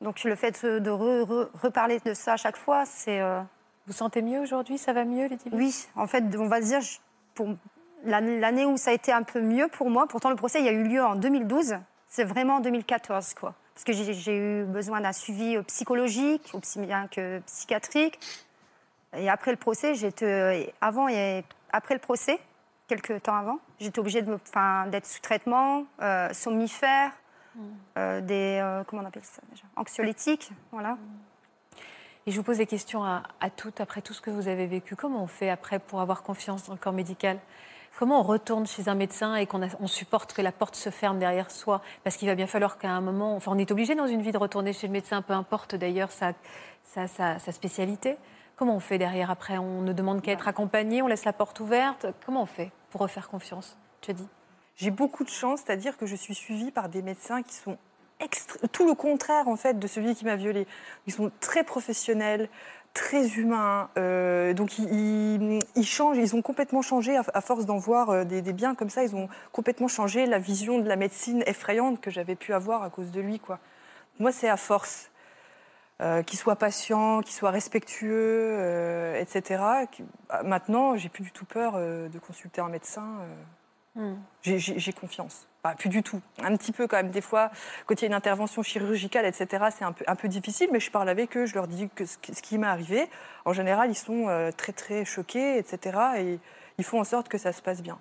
Donc 0.02 0.24
le 0.24 0.36
fait 0.36 0.64
de, 0.64 0.80
de 0.80 0.90
re- 0.90 1.24
re- 1.24 1.50
reparler 1.62 2.00
de 2.06 2.14
ça 2.14 2.34
à 2.34 2.38
chaque 2.38 2.58
fois, 2.58 2.86
c'est... 2.86 3.20
euh, 3.22 3.42
Vous 3.88 3.94
sentez 3.94 4.22
mieux 4.22 4.40
aujourd'hui? 4.40 4.78
Ça 4.78 4.94
va 4.94 5.04
mieux, 5.06 5.28
Ludivine? 5.28 5.58
Oui, 5.58 5.88
en 5.96 6.08
fait, 6.08 6.24
on 6.38 6.48
va 6.48 6.62
dire, 6.62 6.80
pour 7.36 7.50
l'année 8.06 8.66
où 8.66 8.78
ça 8.78 8.92
a 8.92 8.94
été 8.94 9.12
un 9.12 9.24
peu 9.24 9.42
mieux 9.42 9.68
pour 9.68 9.90
moi, 9.90 10.08
pourtant 10.08 10.30
le 10.30 10.36
procès 10.38 10.62
il 10.62 10.68
a 10.68 10.72
eu 10.72 10.84
lieu 10.84 11.04
en 11.04 11.16
2012, 11.16 11.76
c'est 12.08 12.24
vraiment 12.24 12.56
en 12.56 12.60
2014, 12.62 13.34
quoi. 13.34 13.56
Parce 13.74 13.84
que 13.84 13.94
j'ai 13.94 14.38
eu 14.38 14.66
besoin 14.66 15.00
d'un 15.02 15.14
suivi 15.14 15.56
euh, 15.56 15.64
psychologique, 15.64 16.50
aussi 16.54 16.80
bien 16.80 17.08
que 17.08 17.40
psychiatrique. 17.40 18.20
Et 19.16 19.30
après 19.30 19.52
le 19.52 19.58
procès, 19.58 19.96
j'étais 19.96 20.74
avant 20.82 21.08
et 21.10 21.44
après 21.72 21.94
le 21.94 22.00
procès, 22.00 22.40
quelques 22.88 23.22
temps 23.24 23.36
avant, 23.36 23.60
j'étais 23.80 24.00
obligée 24.00 24.22
d'être 24.22 25.06
sous 25.06 25.22
traitement, 25.22 25.86
euh, 26.02 26.32
somnifère, 26.34 27.12
euh, 27.98 28.22
des 28.22 28.60
euh, 28.62 28.84
comment 28.86 29.02
on 29.02 29.06
appelle 29.06 29.24
ça 29.24 29.42
déjà, 29.52 29.64
anxiolytiques, 29.76 30.52
voilà. 30.72 30.98
Et 32.26 32.32
je 32.32 32.38
vous 32.38 32.44
pose 32.44 32.58
des 32.58 32.68
questions 32.68 33.04
à, 33.04 33.24
à 33.40 33.50
toutes, 33.50 33.82
après 33.82 34.02
tout 34.02 34.14
ce 34.14 34.22
que 34.22 34.30
vous 34.30 34.48
avez 34.48 34.68
vécu. 34.68 34.96
Comment 34.96 35.24
on 35.24 35.28
fait 35.28 35.50
après 35.50 35.80
pour 35.80 36.02
avoir 36.02 36.22
confiance 36.22 36.66
dans 36.68 36.74
le 36.74 36.80
corps 36.80 36.94
médical? 36.94 37.40
Comment 37.98 38.20
on 38.20 38.24
retourne 38.24 38.68
chez 38.68 38.88
un 38.88 38.96
médecin 38.96 39.36
et 39.36 39.46
qu'on 39.48 39.62
on 39.80 39.88
supporte 39.88 40.34
que 40.34 40.42
la 40.42 40.52
porte 40.52 40.76
se 40.76 40.90
ferme 40.90 41.18
derrière 41.18 41.50
soi? 41.50 41.82
Parce 42.04 42.18
qu'il 42.18 42.28
va 42.28 42.36
bien 42.36 42.46
falloir 42.48 42.78
qu'à 42.78 42.92
un 42.92 43.02
moment, 43.02 43.36
enfin 43.36 43.52
on 43.54 43.58
est 43.58 43.72
obligé 43.72 43.96
dans 43.96 44.06
une 44.08 44.22
vie 44.22 44.32
de 44.32 44.38
retourner 44.38 44.74
chez 44.74 44.88
le 44.88 44.94
médecin, 44.94 45.22
peu 45.22 45.34
importe 45.34 45.76
d'ailleurs 45.76 46.12
sa, 46.12 46.34
sa, 46.84 47.08
sa- 47.08 47.40
sa 47.40 47.52
spécialité. 47.52 48.18
Comment 48.56 48.76
on 48.76 48.80
fait 48.80 48.98
derrière 48.98 49.32
après? 49.32 49.58
On 49.58 49.82
ne 49.82 49.94
demande 49.94 50.22
qu'à 50.22 50.34
être 50.34 50.48
accompagné, 50.48 51.02
on 51.02 51.08
laisse 51.08 51.26
la 51.26 51.34
porte 51.34 51.60
ouverte. 51.62 52.06
Comment 52.26 52.44
on 52.44 52.46
fait 52.46 52.72
pour 52.92 53.02
refaire 53.02 53.28
confiance? 53.28 53.78
Tu 54.02 54.12
as 54.12 54.14
dit? 54.14 54.28
J'ai 54.80 54.92
beaucoup 54.92 55.26
de 55.26 55.30
chance, 55.30 55.62
c'est-à-dire 55.66 55.98
que 55.98 56.06
je 56.06 56.16
suis 56.16 56.34
suivie 56.34 56.72
par 56.72 56.88
des 56.88 57.02
médecins 57.02 57.44
qui 57.44 57.54
sont 57.54 57.78
tout 58.72 58.86
le 58.86 58.96
contraire 58.96 59.48
en 59.48 59.56
fait 59.56 59.78
de 59.78 59.88
celui 59.88 60.16
qui 60.16 60.26
m'a 60.26 60.36
violée. 60.36 60.68
Ils 61.06 61.14
sont 61.14 61.32
très 61.42 61.64
professionnels, 61.64 62.50
très 62.94 63.28
humains. 63.38 63.90
euh, 63.98 64.54
donc 64.54 64.80
ils, 64.80 65.60
changent, 65.84 66.18
ils 66.18 66.36
ont 66.36 66.42
complètement 66.42 66.82
changé 66.82 67.18
à, 67.18 67.42
force 67.42 67.66
d'en 67.66 67.78
voir 67.78 68.10
euh, 68.10 68.24
des, 68.24 68.54
biens 68.54 68.74
comme 68.74 68.90
ça. 68.90 69.04
Ils 69.04 69.16
ont 69.16 69.28
complètement 69.52 69.90
changé 69.90 70.26
la 70.26 70.40
vision 70.40 70.80
de 70.80 70.88
la 70.88 70.96
médecine 70.96 71.44
effrayante 71.46 72.00
que 72.00 72.10
j'avais 72.10 72.36
pu 72.36 72.54
avoir 72.54 72.84
à 72.84 72.90
cause 72.90 73.12
de 73.12 73.20
lui. 73.22 73.42
Moi, 74.20 74.32
c'est 74.32 74.50
à 74.50 74.58
force. 74.58 75.12
Euh, 76.02 76.24
qu'il 76.24 76.40
soit 76.40 76.56
patient, 76.56 77.20
qu'il 77.20 77.34
soit 77.34 77.52
respectueux, 77.52 79.16
etc. 79.20 79.62
Bah, 80.30 80.44
Maintenant, 80.44 80.96
j'ai 80.96 81.10
plus 81.10 81.24
du 81.24 81.34
tout 81.34 81.44
peur 81.44 81.74
de 81.74 82.20
consulter 82.20 82.62
un 82.62 82.70
médecin. 82.70 83.04
Hmm. 84.02 84.16
j'ai- 84.42 84.94
confiance. 84.94 85.46
Pas 85.62 85.76
plus 85.76 85.90
du 85.90 86.02
tout. 86.04 86.22
Un 86.42 86.56
petit 86.56 86.72
peu 86.72 86.88
quand 86.88 86.96
même. 86.96 87.10
Des 87.12 87.20
fois, 87.20 87.52
quand 87.86 87.96
il 87.96 88.02
y 88.02 88.06
a 88.06 88.08
une 88.08 88.14
intervention 88.14 88.64
chirurgicale, 88.64 89.26
etc., 89.26 89.66
c'est 89.78 89.84
un 89.84 89.92
peu, 89.92 90.06
un 90.08 90.16
peu 90.16 90.30
difficile, 90.30 90.70
mais 90.72 90.80
je 90.80 90.90
parle 90.90 91.10
avec 91.10 91.36
eux, 91.36 91.46
je 91.46 91.54
leur 91.56 91.68
dis 91.68 91.90
que 91.94 92.06
ce, 92.06 92.18
qui- 92.18 92.34
ce 92.34 92.42
qui 92.42 92.58
m'est 92.58 92.66
arrivé. 92.68 93.10
En 93.44 93.52
général, 93.52 93.90
ils 93.92 93.96
sont 93.96 94.30
euh, 94.30 94.52
très, 94.52 94.72
très 94.72 95.04
choqués, 95.04 95.58
etc., 95.58 96.00
et 96.18 96.40
ils 96.78 96.86
font 96.86 97.02
en 97.02 97.04
sorte 97.04 97.28
que 97.28 97.38
ça 97.38 97.52
se 97.52 97.62
passe 97.62 97.82
bien. 97.82 98.00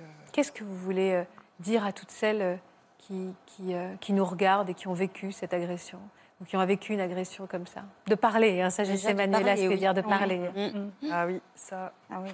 Euh, 0.00 0.04
Qu'est-ce 0.32 0.52
que 0.52 0.64
vous 0.64 0.76
voulez 0.76 1.12
euh, 1.12 1.24
dire 1.60 1.84
à 1.84 1.92
toutes 1.92 2.10
celles 2.10 2.58
qui, 2.98 3.34
qui, 3.44 3.74
euh, 3.74 3.94
qui 4.00 4.14
nous 4.14 4.24
regardent 4.24 4.70
et 4.70 4.74
qui 4.74 4.88
ont 4.88 4.94
vécu 4.94 5.32
cette 5.32 5.52
agression 5.52 5.98
ou 6.40 6.44
qui 6.46 6.56
ont 6.56 6.64
vécu 6.64 6.94
une 6.94 7.00
agression 7.00 7.46
comme 7.46 7.66
ça? 7.66 7.82
De 8.06 8.14
parler, 8.14 8.62
hein, 8.62 8.70
ça 8.70 8.84
je 8.84 8.92
Déjà 8.92 9.08
sais 9.08 9.12
de 9.12 9.18
Manuela, 9.18 9.40
parler, 9.44 9.56
ce 9.56 9.62
que 9.64 9.66
veut 9.68 9.74
oui. 9.74 9.78
dire 9.80 9.92
de 9.94 10.00
Oui. 10.00 10.08
parler. 10.08 10.38
Mm. 10.38 10.90
Ah 11.12 11.26
oui, 11.26 11.42
ça. 11.54 11.92
Ah 12.10 12.20
oui. 12.22 12.30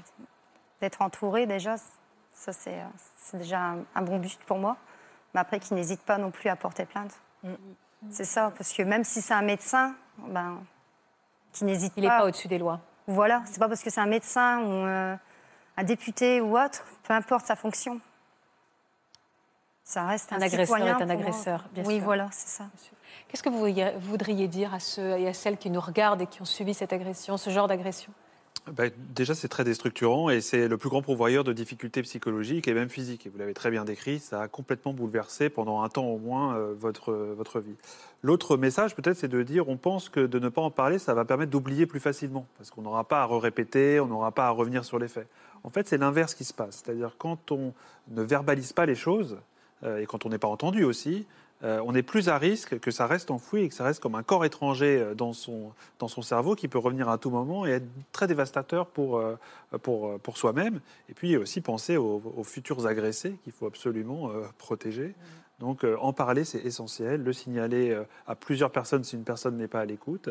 D'être 0.81 1.03
entouré, 1.03 1.47
déjà, 1.47 1.75
ça 2.39 2.53
c'est 2.53 2.79
euh, 2.81 3.39
déjà 3.39 3.61
un, 3.61 3.79
un 3.95 4.03
bon 4.03 4.19
but 4.19 4.39
pour 4.47 4.59
moi. 4.59 4.77
Mais 5.35 5.41
après, 5.41 5.61
qu'ils 5.61 5.77
n'hésitent 5.77 6.03
pas 6.03 6.17
non 6.19 6.31
plus 6.31 6.49
à 6.49 6.57
porter 6.57 6.87
plainte. 6.87 7.13
Mm. 7.43 7.53
C'est 8.11 8.25
ça, 8.25 8.53
parce 8.57 8.73
que 8.73 8.83
même 8.83 9.05
si 9.05 9.21
c'est 9.21 9.35
un 9.35 9.43
médecin, 9.43 9.95
ben, 10.19 10.63
qui 11.53 11.65
n'hésite 11.65 11.93
Il 11.97 12.03
n'est 12.05 12.09
pas. 12.09 12.21
pas 12.21 12.27
au-dessus 12.27 12.49
des 12.49 12.59
lois. 12.59 12.81
Voilà, 13.07 13.43
c'est 13.47 13.59
pas 13.59 13.69
parce 13.69 13.83
que 13.83 13.91
c'est 13.91 14.01
un 14.01 14.07
médecin 14.07 14.61
ou 14.63 14.71
euh, 14.87 15.17
un 15.77 15.83
député 15.85 16.41
ou 16.41 16.57
autre, 16.59 16.85
peu 17.03 17.13
importe 17.13 17.47
sa 17.47 17.57
fonction. 17.57 18.01
Ça 19.85 20.05
reste 20.07 20.33
Un 20.33 20.37
un, 20.37 20.43
agresseur 20.43 20.77
citoyen 20.77 20.99
est 20.99 21.03
un 21.03 21.09
agresseur, 21.11 21.65
bien 21.73 21.85
oui, 21.87 21.97
sûr. 21.97 22.05
voilà, 22.05 22.29
c'est 22.31 22.49
ça. 22.49 22.65
Qu'est-ce 23.29 23.43
que 23.43 23.49
vous 23.49 23.59
voudriez- 23.59 23.97
voudriez 23.99 24.47
dire 24.47 24.75
à 24.75 24.81
ceux 24.81 25.19
et 25.19 25.27
à 25.27 25.33
celles 25.33 25.57
qui 25.57 25.71
nous 25.71 25.81
regardent 25.81 26.21
et 26.21 26.27
qui 26.27 26.43
ont 26.43 26.47
subi 26.47 26.75
cette 26.75 26.93
agression, 26.93 27.37
ce 27.39 27.49
genre 27.51 27.69
d'agression? 27.69 28.13
Ben, 28.77 28.91
déjà, 29.15 29.35
c'est 29.35 29.49
très 29.49 29.65
déstructurant 29.65 30.31
et 30.31 30.41
c'est 30.41 30.69
le 30.69 30.77
plus 30.77 30.89
grand 30.89 31.03
pourvoyeur 31.03 31.45
de 31.45 31.53
difficultés 31.53 32.03
psychologiques 32.03 32.69
et 32.69 32.75
même 32.75 32.89
physiques. 32.89 33.27
Et 33.27 33.29
vous 33.29 33.39
l'avez 33.39 33.55
très 33.55 33.71
bien 33.71 33.85
décrit, 33.85 34.19
ça 34.19 34.43
a 34.43 34.49
complètement 34.49 34.93
bouleversé 34.93 35.49
pendant 35.49 35.83
un 35.83 35.89
temps 35.89 36.07
au 36.07 36.19
moins 36.19 36.57
euh, 36.57 36.75
votre, 36.79 37.13
votre 37.13 37.61
vie. 37.61 37.75
L'autre 38.23 38.57
message, 38.57 38.95
peut-être, 38.95 39.17
c'est 39.17 39.29
de 39.29 39.43
dire 39.43 39.69
on 39.69 39.77
pense 39.77 40.09
que 40.09 40.21
de 40.21 40.39
ne 40.39 40.49
pas 40.49 40.63
en 40.63 40.71
parler, 40.71 40.99
ça 40.99 41.15
va 41.15 41.25
permettre 41.25 41.51
d'oublier 41.51 41.87
plus 41.87 42.01
facilement 42.01 42.47
parce 42.57 42.71
qu'on 42.71 42.83
n'aura 42.83 43.05
pas 43.05 43.23
à 43.23 43.27
répéter, 43.27 44.01
on 44.01 44.07
n'aura 44.07 44.33
pas 44.33 44.47
à 44.47 44.51
revenir 44.51 44.85
sur 44.85 44.99
les 44.99 45.09
faits. 45.09 45.29
En 45.65 45.71
fait, 45.71 45.89
c'est 45.89 45.99
l'inverse 45.99 46.35
qui 46.35 46.45
se 46.45 46.55
passe. 46.55 46.83
C'est-à-dire 46.85 47.15
quand 47.19 47.53
on 47.53 47.73
ne 48.11 48.23
verbalise 48.23 48.73
pas 48.73 48.87
les 48.87 48.95
choses 48.95 49.39
euh, 49.85 49.99
et 49.99 50.07
quand 50.07 50.27
on 50.27 50.29
n'est 50.29 50.39
pas 50.39 50.49
entendu 50.49 50.85
aussi, 50.85 51.27
euh, 51.65 51.83
on 51.85 51.95
est 51.95 52.03
plus 52.03 52.29
à 52.29 52.39
risque 52.39 52.79
que 52.79 52.93
ça 52.93 53.07
reste 53.07 53.33
enfoui 53.33 53.63
et 53.63 53.69
que 53.69 53.75
ça 53.75 53.83
reste 53.83 54.01
comme 54.01 54.15
un 54.15 54.23
corps 54.23 54.45
étranger 54.45 55.01
euh, 55.01 55.15
dans 55.15 55.33
son, 55.33 55.73
dans 55.99 56.07
son 56.07 56.23
cerveau 56.23 56.55
qui 56.55 56.69
peut 56.69 56.79
revenir 56.79 57.09
à 57.09 57.19
tout 57.19 57.31
moment 57.31 57.67
et 57.67 57.71
être 57.71 57.87
très 58.13 58.29
dévastateur 58.29 58.87
pour, 58.87 59.19
euh, 59.19 59.37
pour, 59.83 60.21
pour 60.21 60.37
soi-même. 60.37 60.81
Et 61.09 61.15
puis 61.15 61.37
aussi 61.37 61.61
penser 61.61 61.97
aux, 61.97 62.23
aux 62.37 62.45
futurs 62.45 62.87
agressés 62.87 63.35
qu'il 63.43 63.53
faut 63.53 63.67
absolument 63.67 64.31
euh, 64.31 64.45
protéger. 64.59 65.15
Donc 65.59 65.85
euh, 65.85 65.97
en 66.01 66.13
parler, 66.13 66.45
c'est 66.45 66.65
essentiel. 66.65 67.25
Le 67.25 67.33
signaler 67.33 68.01
à 68.29 68.37
plusieurs 68.37 68.71
personnes 68.71 69.03
si 69.03 69.17
une 69.17 69.25
personne 69.25 69.57
n'est 69.57 69.67
pas 69.67 69.81
à 69.81 69.85
l'écoute. 69.85 70.29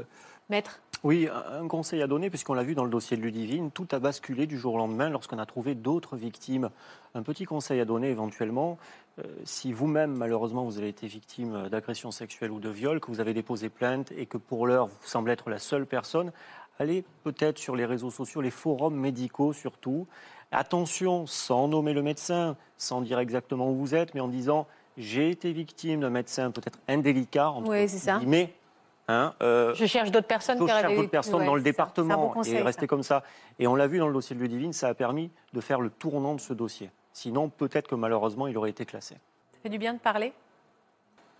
Maître? 0.50 0.80
Oui, 1.04 1.30
un 1.52 1.68
conseil 1.68 2.02
à 2.02 2.08
donner, 2.08 2.30
puisqu'on 2.30 2.54
l'a 2.54 2.64
vu 2.64 2.74
dans 2.74 2.84
le 2.84 2.90
dossier 2.90 3.18
de 3.18 3.22
Ludivine, 3.22 3.72
tout 3.72 3.88
a 3.92 4.00
basculé 4.00 4.48
du 4.48 4.58
jour 4.58 4.74
au 4.74 4.78
lendemain 4.78 5.10
lorsqu'on 5.10 5.38
a 5.38 5.46
trouvé 5.46 5.76
d'autres 5.76 6.18
victimes. 6.18 6.70
Un 7.14 7.22
petit 7.22 7.46
conseil 7.46 7.80
à 7.80 7.86
donner 7.86 8.10
éventuellement, 8.10 8.78
euh, 9.20 9.24
si 9.44 9.74
vous-même, 9.74 10.16
malheureusement, 10.16 10.66
vous 10.66 10.78
avez 10.80 10.90
été 10.90 11.08
victime 11.08 11.70
d'agression 11.70 12.12
sexuelle 12.12 12.52
ou 12.52 12.60
de 12.60 12.70
viol, 12.70 13.00
que 13.00 13.08
vous 13.08 13.20
avez 13.20 13.34
déposé 13.34 13.70
plainte 13.70 14.12
et 14.18 14.26
que 14.26 14.38
pour 14.38 14.66
l'heure, 14.66 14.88
vous 14.88 14.96
semblez 15.04 15.34
être 15.34 15.50
la 15.50 15.60
seule 15.60 15.86
personne, 15.86 16.32
allez 16.80 17.04
peut-être 17.24 17.58
sur 17.58 17.76
les 17.76 17.86
réseaux 17.86 18.12
sociaux, 18.12 18.42
les 18.42 18.52
forums 18.52 18.96
médicaux 18.96 19.54
surtout. 19.54 20.08
Attention, 20.52 21.28
sans 21.28 21.68
nommer 21.68 21.94
le 21.94 22.02
médecin, 22.02 22.56
sans 22.78 23.02
dire 23.02 23.20
exactement 23.20 23.70
où 23.70 23.76
vous 23.76 23.96
êtes, 23.96 24.14
mais 24.16 24.22
en 24.22 24.28
disant 24.28 24.68
j'ai 24.98 25.30
été 25.30 25.52
victime 25.52 26.00
d'un 26.00 26.10
médecin 26.10 26.50
peut-être 26.50 26.80
indélicat, 26.88 27.52
entre 27.52 27.70
Oui, 27.70 27.88
c'est 27.88 28.00
ça. 28.00 28.18
guillemets, 28.18 28.54
hein, 29.08 29.34
euh, 29.42 29.74
Je 29.76 29.86
cherche 29.86 30.12
d'autres 30.12 30.28
personnes 30.28 30.58
chercher 30.68 30.86
auraient 30.86 30.96
d'autres 30.96 31.10
personnes 31.10 31.40
Ouais, 31.42 31.46
dans 31.46 31.56
le 31.56 31.62
bon 31.62 31.66
département 31.66 32.30
conseil, 32.30 32.56
et 32.56 32.58
ça. 32.60 32.64
rester 32.64 32.88
comme 32.88 33.04
ça. 33.04 33.24
Et 33.60 33.68
on 33.68 33.76
l'a 33.76 33.88
vu 33.88 34.00
dans 34.00 34.08
le 34.08 34.14
dossier 34.14 34.36
de 34.36 34.42
Ludivine, 34.42 34.74
ça 34.74 34.88
a 34.88 34.94
permis 34.94 35.32
de 35.54 35.62
faire 35.62 35.80
le 35.82 35.90
tournant 35.90 36.36
de 36.36 36.40
ce 36.42 36.54
dossier. 36.54 36.90
Sinon, 37.14 37.50
peut-être 37.50 37.88
que 37.88 37.96
malheureusement, 37.96 38.48
il 38.48 38.58
aurait 38.58 38.70
été 38.70 38.86
classé. 38.86 39.16
Ça 39.54 39.60
fait 39.64 39.70
du 39.70 39.78
bien 39.78 39.94
de 39.94 40.00
parler? 40.00 40.34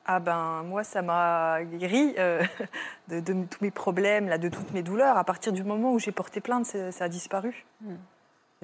Ah 0.10 0.22
ben 0.22 0.64
moi 0.64 0.86
ça 0.86 1.02
m'a 1.02 1.62
guéri 1.66 2.16
euh, 2.18 2.42
de, 3.10 3.20
de 3.20 3.34
tous 3.46 3.62
mes 3.62 3.72
problèmes, 3.72 4.30
là, 4.30 4.38
de 4.38 4.48
toutes 4.48 4.72
mes 4.74 4.82
douleurs. 4.82 5.18
À 5.18 5.24
partir 5.26 5.52
du 5.52 5.64
moment 5.66 5.92
où 5.92 6.00
j'ai 6.00 6.14
porté 6.14 6.40
plainte, 6.40 6.66
ça 6.66 7.04
a 7.06 7.10
disparu. 7.10 7.66
Hmm. 7.82 7.96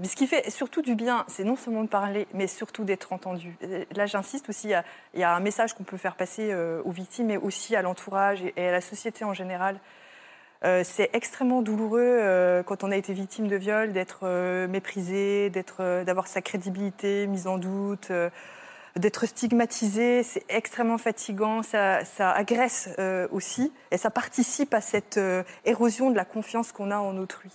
Ce 0.01 0.15
qui 0.15 0.25
fait 0.25 0.49
surtout 0.49 0.81
du 0.81 0.95
bien, 0.95 1.23
c'est 1.27 1.43
non 1.43 1.55
seulement 1.55 1.83
de 1.83 1.87
parler, 1.87 2.27
mais 2.33 2.47
surtout 2.47 2.83
d'être 2.83 3.13
entendu. 3.13 3.55
Là, 3.95 4.07
j'insiste 4.07 4.49
aussi, 4.49 4.73
il 5.13 5.19
y 5.19 5.23
a, 5.23 5.35
un 5.35 5.39
message 5.39 5.75
qu'on 5.75 5.83
peut 5.83 5.97
faire 5.97 6.15
passer 6.15 6.51
euh, 6.51 6.81
aux 6.83 6.89
victimes, 6.89 7.27
mais 7.27 7.37
aussi 7.37 7.75
à 7.75 7.83
l'entourage 7.83 8.41
et, 8.57 8.67
à 8.67 8.71
la 8.71 8.81
société 8.81 9.23
en 9.23 9.35
général. 9.35 9.79
Euh, 10.63 10.81
c'est 10.83 11.11
extrêmement 11.13 11.61
douloureux 11.61 12.01
euh, 12.01 12.63
quand 12.63 12.83
on 12.83 12.89
a 12.89 12.95
été 12.95 13.13
victime 13.13 13.47
de 13.47 13.55
viol 13.55 13.91
d'être 13.91 14.27
méprisé, 14.67 15.51
d'avoir 15.51 16.25
sa 16.25 16.41
crédibilité 16.41 17.27
mise 17.27 17.45
en 17.45 17.59
doute. 17.59 18.11
d'être 18.95 19.27
stigmatisé, 19.27 20.23
c'est 20.23 20.43
extrêmement 20.49 20.97
fatigant, 20.97 21.61
ça, 21.61 22.03
ça 22.03 22.31
agresse 22.31 22.89
aussi, 23.31 23.71
et 23.91 23.97
ça 23.97 24.09
participe 24.09 24.73
à 24.73 24.81
cette 24.81 25.19
érosion 25.65 26.09
de 26.09 26.15
la 26.15 26.25
confiance 26.25 26.71
qu'on 26.71 26.89
a 26.89 26.97
en 26.97 27.15
autrui. 27.17 27.51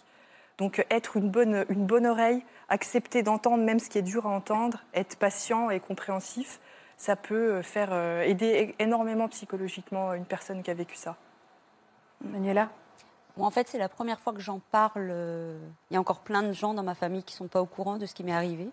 Donc 0.58 0.78
euh, 0.78 0.84
être 0.90 1.16
une 1.16 1.30
bonne, 1.30 1.64
une 1.68 1.86
bonne 1.86 2.06
oreille, 2.06 2.44
accepter 2.68 3.22
d'entendre 3.22 3.64
même 3.64 3.78
ce 3.78 3.88
qui 3.88 3.98
est 3.98 4.02
dur 4.02 4.26
à 4.26 4.30
entendre, 4.30 4.84
être 4.94 5.16
patient 5.16 5.70
et 5.70 5.80
compréhensif, 5.80 6.60
ça 6.96 7.16
peut 7.16 7.54
euh, 7.54 7.62
faire 7.62 7.88
euh, 7.92 8.22
aider 8.22 8.74
énormément 8.78 9.28
psychologiquement 9.28 10.12
une 10.14 10.24
personne 10.26 10.62
qui 10.62 10.70
a 10.70 10.74
vécu 10.74 10.96
ça. 10.96 11.16
Manuela 12.24 12.68
Moi, 13.36 13.46
en 13.46 13.50
fait, 13.50 13.68
c'est 13.68 13.78
la 13.78 13.88
première 13.88 14.18
fois 14.18 14.32
que 14.32 14.40
j'en 14.40 14.60
parle. 14.72 15.08
euh, 15.10 15.56
Il 15.90 15.94
y 15.94 15.96
a 15.96 16.00
encore 16.00 16.20
plein 16.20 16.42
de 16.42 16.52
gens 16.52 16.74
dans 16.74 16.82
ma 16.82 16.96
famille 16.96 17.22
qui 17.22 17.34
ne 17.34 17.38
sont 17.38 17.48
pas 17.48 17.62
au 17.62 17.66
courant 17.66 17.96
de 17.96 18.06
ce 18.06 18.14
qui 18.14 18.24
m'est 18.24 18.32
arrivé. 18.32 18.68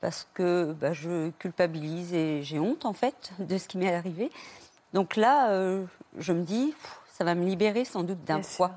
Parce 0.00 0.26
que 0.32 0.72
bah, 0.72 0.92
je 0.94 1.28
culpabilise 1.38 2.14
et 2.14 2.42
j'ai 2.42 2.58
honte, 2.58 2.86
en 2.86 2.94
fait, 2.94 3.32
de 3.40 3.58
ce 3.58 3.68
qui 3.68 3.76
m'est 3.76 3.92
arrivé. 3.94 4.30
Donc 4.94 5.16
là, 5.16 5.50
euh, 5.50 5.84
je 6.16 6.32
me 6.32 6.44
dis, 6.44 6.72
pff, 6.80 7.00
ça 7.12 7.24
va 7.24 7.34
me 7.34 7.44
libérer 7.44 7.84
sans 7.84 8.04
doute 8.04 8.24
d'un 8.24 8.40
poids, 8.56 8.70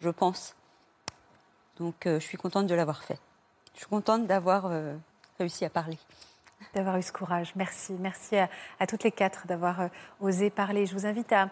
je 0.00 0.10
pense. 0.10 0.54
Donc, 1.78 2.06
euh, 2.06 2.18
je 2.20 2.24
suis 2.24 2.38
contente 2.38 2.66
de 2.66 2.74
l'avoir 2.74 3.02
fait. 3.02 3.18
Je 3.74 3.80
suis 3.80 3.88
contente 3.88 4.26
d'avoir 4.26 4.66
euh, 4.66 4.94
réussi 5.38 5.64
à 5.64 5.70
parler. 5.70 5.98
d'avoir 6.74 6.96
eu 6.96 7.02
ce 7.02 7.12
courage. 7.12 7.52
Merci. 7.56 7.92
Merci 8.00 8.36
à, 8.36 8.86
toutes 8.86 9.04
les 9.04 9.12
quatre 9.12 9.46
d'avoir 9.46 9.80
euh, 9.82 9.88
osé 10.20 10.50
parler. 10.50 10.86
Je 10.86 10.94
vous 10.94 11.06
invite 11.06 11.32
à, 11.32 11.50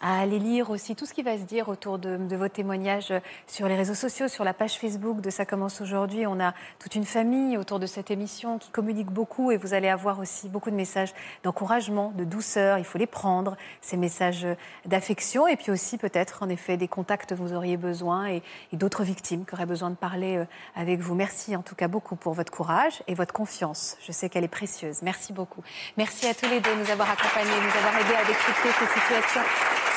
à 0.00 0.20
aller 0.20 0.38
lire 0.38 0.70
aussi 0.70 0.96
tout 0.96 1.04
ce 1.04 1.12
qui 1.12 1.22
va 1.22 1.36
se 1.36 1.42
dire 1.42 1.68
autour 1.68 1.98
de, 1.98 2.18
vos 2.34 2.48
témoignages 2.48 3.12
sur 3.46 3.68
les 3.68 3.76
réseaux 3.76 3.94
sociaux, 3.94 4.28
sur 4.28 4.44
la 4.44 4.54
page 4.54 4.78
Facebook 4.78 5.20
de 5.20 5.28
Ça 5.28 5.44
commence 5.44 5.82
aujourd'hui. 5.82 6.26
On 6.26 6.40
a 6.40 6.54
toute 6.78 6.94
une 6.94 7.04
famille 7.04 7.58
autour 7.58 7.78
de 7.78 7.86
cette 7.86 8.10
émission 8.10 8.58
qui 8.58 8.70
communique 8.70 9.10
beaucoup 9.10 9.50
et 9.50 9.58
vous 9.58 9.74
allez 9.74 9.88
avoir 9.88 10.18
aussi 10.18 10.48
beaucoup 10.48 10.70
de 10.70 10.76
messages 10.76 11.12
d'encouragement, 11.42 12.12
de 12.16 12.24
douceur. 12.24 12.78
Il 12.78 12.84
faut 12.84 12.96
les 12.96 13.06
prendre, 13.06 13.56
ces 13.82 13.98
messages 13.98 14.46
d'affection 14.86 15.46
et 15.46 15.56
puis 15.56 15.70
aussi 15.70 15.98
peut-être 15.98 16.42
en 16.42 16.48
effet 16.48 16.78
des 16.78 16.88
contacts 16.88 17.30
que 17.30 17.34
vous 17.34 17.52
auriez 17.52 17.76
besoin 17.76 18.26
et, 18.26 18.42
et 18.72 18.76
d'autres 18.76 19.04
victimes 19.04 19.44
qui 19.44 19.54
auraient 19.54 19.66
besoin 19.66 19.90
de 19.90 19.96
parler 19.96 20.38
euh, 20.38 20.44
avec 20.76 21.00
vous. 21.00 21.14
Merci 21.14 21.54
en 21.56 21.62
tout 21.62 21.74
cas 21.74 21.88
beaucoup 21.88 22.16
pour 22.16 22.32
votre 22.32 22.50
courage 22.50 23.02
et 23.06 23.14
votre 23.14 23.34
confiance. 23.34 23.98
Je 24.00 24.12
sais 24.12 24.30
qu'elle 24.30 24.44
est 24.44 24.48
précieuse. 24.48 25.02
Merci 25.02 25.34
beaucoup. 25.34 25.62
Merci 25.98 26.26
à 26.26 26.32
tous 26.32 26.48
les 26.48 26.60
deux 26.60 26.74
de 26.74 26.80
nous 26.80 26.90
avoir 26.90 27.10
accompagnés, 27.10 27.50
de 27.50 27.66
nous 27.66 27.78
avoir 27.78 27.94
aidés 28.00 28.16
à 28.16 28.24
décrypter 28.24 28.70
ces 28.78 29.00
situations 29.00 29.42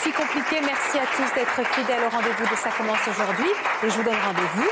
si 0.04 0.12
compliquées. 0.12 0.60
Merci 0.62 1.00
à 1.00 1.06
tous 1.16 1.34
d'être 1.34 1.70
fidèles 1.72 2.04
au 2.06 2.10
rendez-vous 2.10 2.44
de 2.44 2.56
Ça 2.58 2.70
commence 2.78 3.00
aujourd'hui. 3.08 3.50
Et 3.84 3.90
je 3.90 3.96
vous 3.96 4.04
donne 4.04 4.20
rendez-vous 4.26 4.70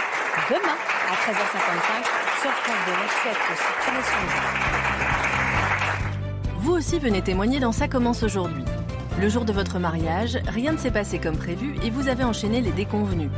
demain 0.49 0.75
à 1.07 1.13
13h55 1.15 2.03
sur 2.41 2.51
France 2.51 2.75
2. 2.85 2.91
Merci. 2.91 4.13
Vous 6.57 6.73
aussi 6.73 6.99
venez 6.99 7.21
témoigner 7.21 7.59
dans 7.59 7.71
Ça 7.71 7.87
commence 7.87 8.23
aujourd'hui. 8.23 8.65
Le 9.21 9.29
jour 9.29 9.45
de 9.45 9.53
votre 9.53 9.79
mariage, 9.79 10.37
rien 10.47 10.73
ne 10.73 10.77
s'est 10.77 10.91
passé 10.91 11.17
comme 11.17 11.37
prévu 11.37 11.75
et 11.83 11.89
vous 11.89 12.09
avez 12.09 12.25
enchaîné 12.25 12.59
les 12.59 12.71
déconvenus. 12.71 13.31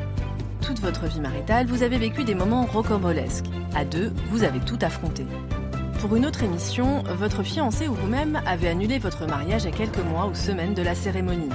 Toute 0.62 0.80
votre 0.80 1.06
vie 1.06 1.22
maritale, 1.22 1.68
vous 1.68 1.84
avez 1.84 1.98
vécu 1.98 2.24
des 2.24 2.36
moments 2.36 2.66
rocambolesques. 2.66 3.46
À 3.76 3.86
deux, 3.86 4.12
vous 4.32 4.44
avez 4.44 4.60
tout 4.60 4.80
affronté. 4.82 5.26
pour 6.00 6.16
une 6.16 6.26
autre 6.26 6.44
émission, 6.44 7.04
votre 7.18 7.44
fiancé 7.44 7.88
ou 7.88 7.94
vous-même 7.94 8.42
avez 8.46 8.68
annulé 8.68 9.00
votre 9.00 9.26
mariage 9.26 9.66
à 9.66 9.72
quelques 9.72 10.04
mois 10.04 10.26
ou 10.26 10.34
semaines 10.34 10.74
de 10.74 10.82
la 10.82 10.96
cérémonie. 10.96 11.50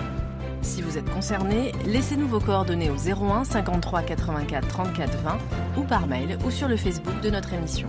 Si 0.62 0.82
vous 0.82 0.98
êtes 0.98 1.09
concerné, 1.11 1.72
laissez-nous 1.86 2.28
vos 2.28 2.40
coordonnées 2.40 2.90
au 2.90 2.96
01 2.96 3.44
53 3.44 4.02
84 4.02 4.68
34 4.68 5.18
20 5.18 5.38
ou 5.78 5.82
par 5.82 6.06
mail 6.06 6.38
ou 6.44 6.50
sur 6.50 6.68
le 6.68 6.76
Facebook 6.76 7.20
de 7.20 7.30
notre 7.30 7.52
émission. 7.52 7.88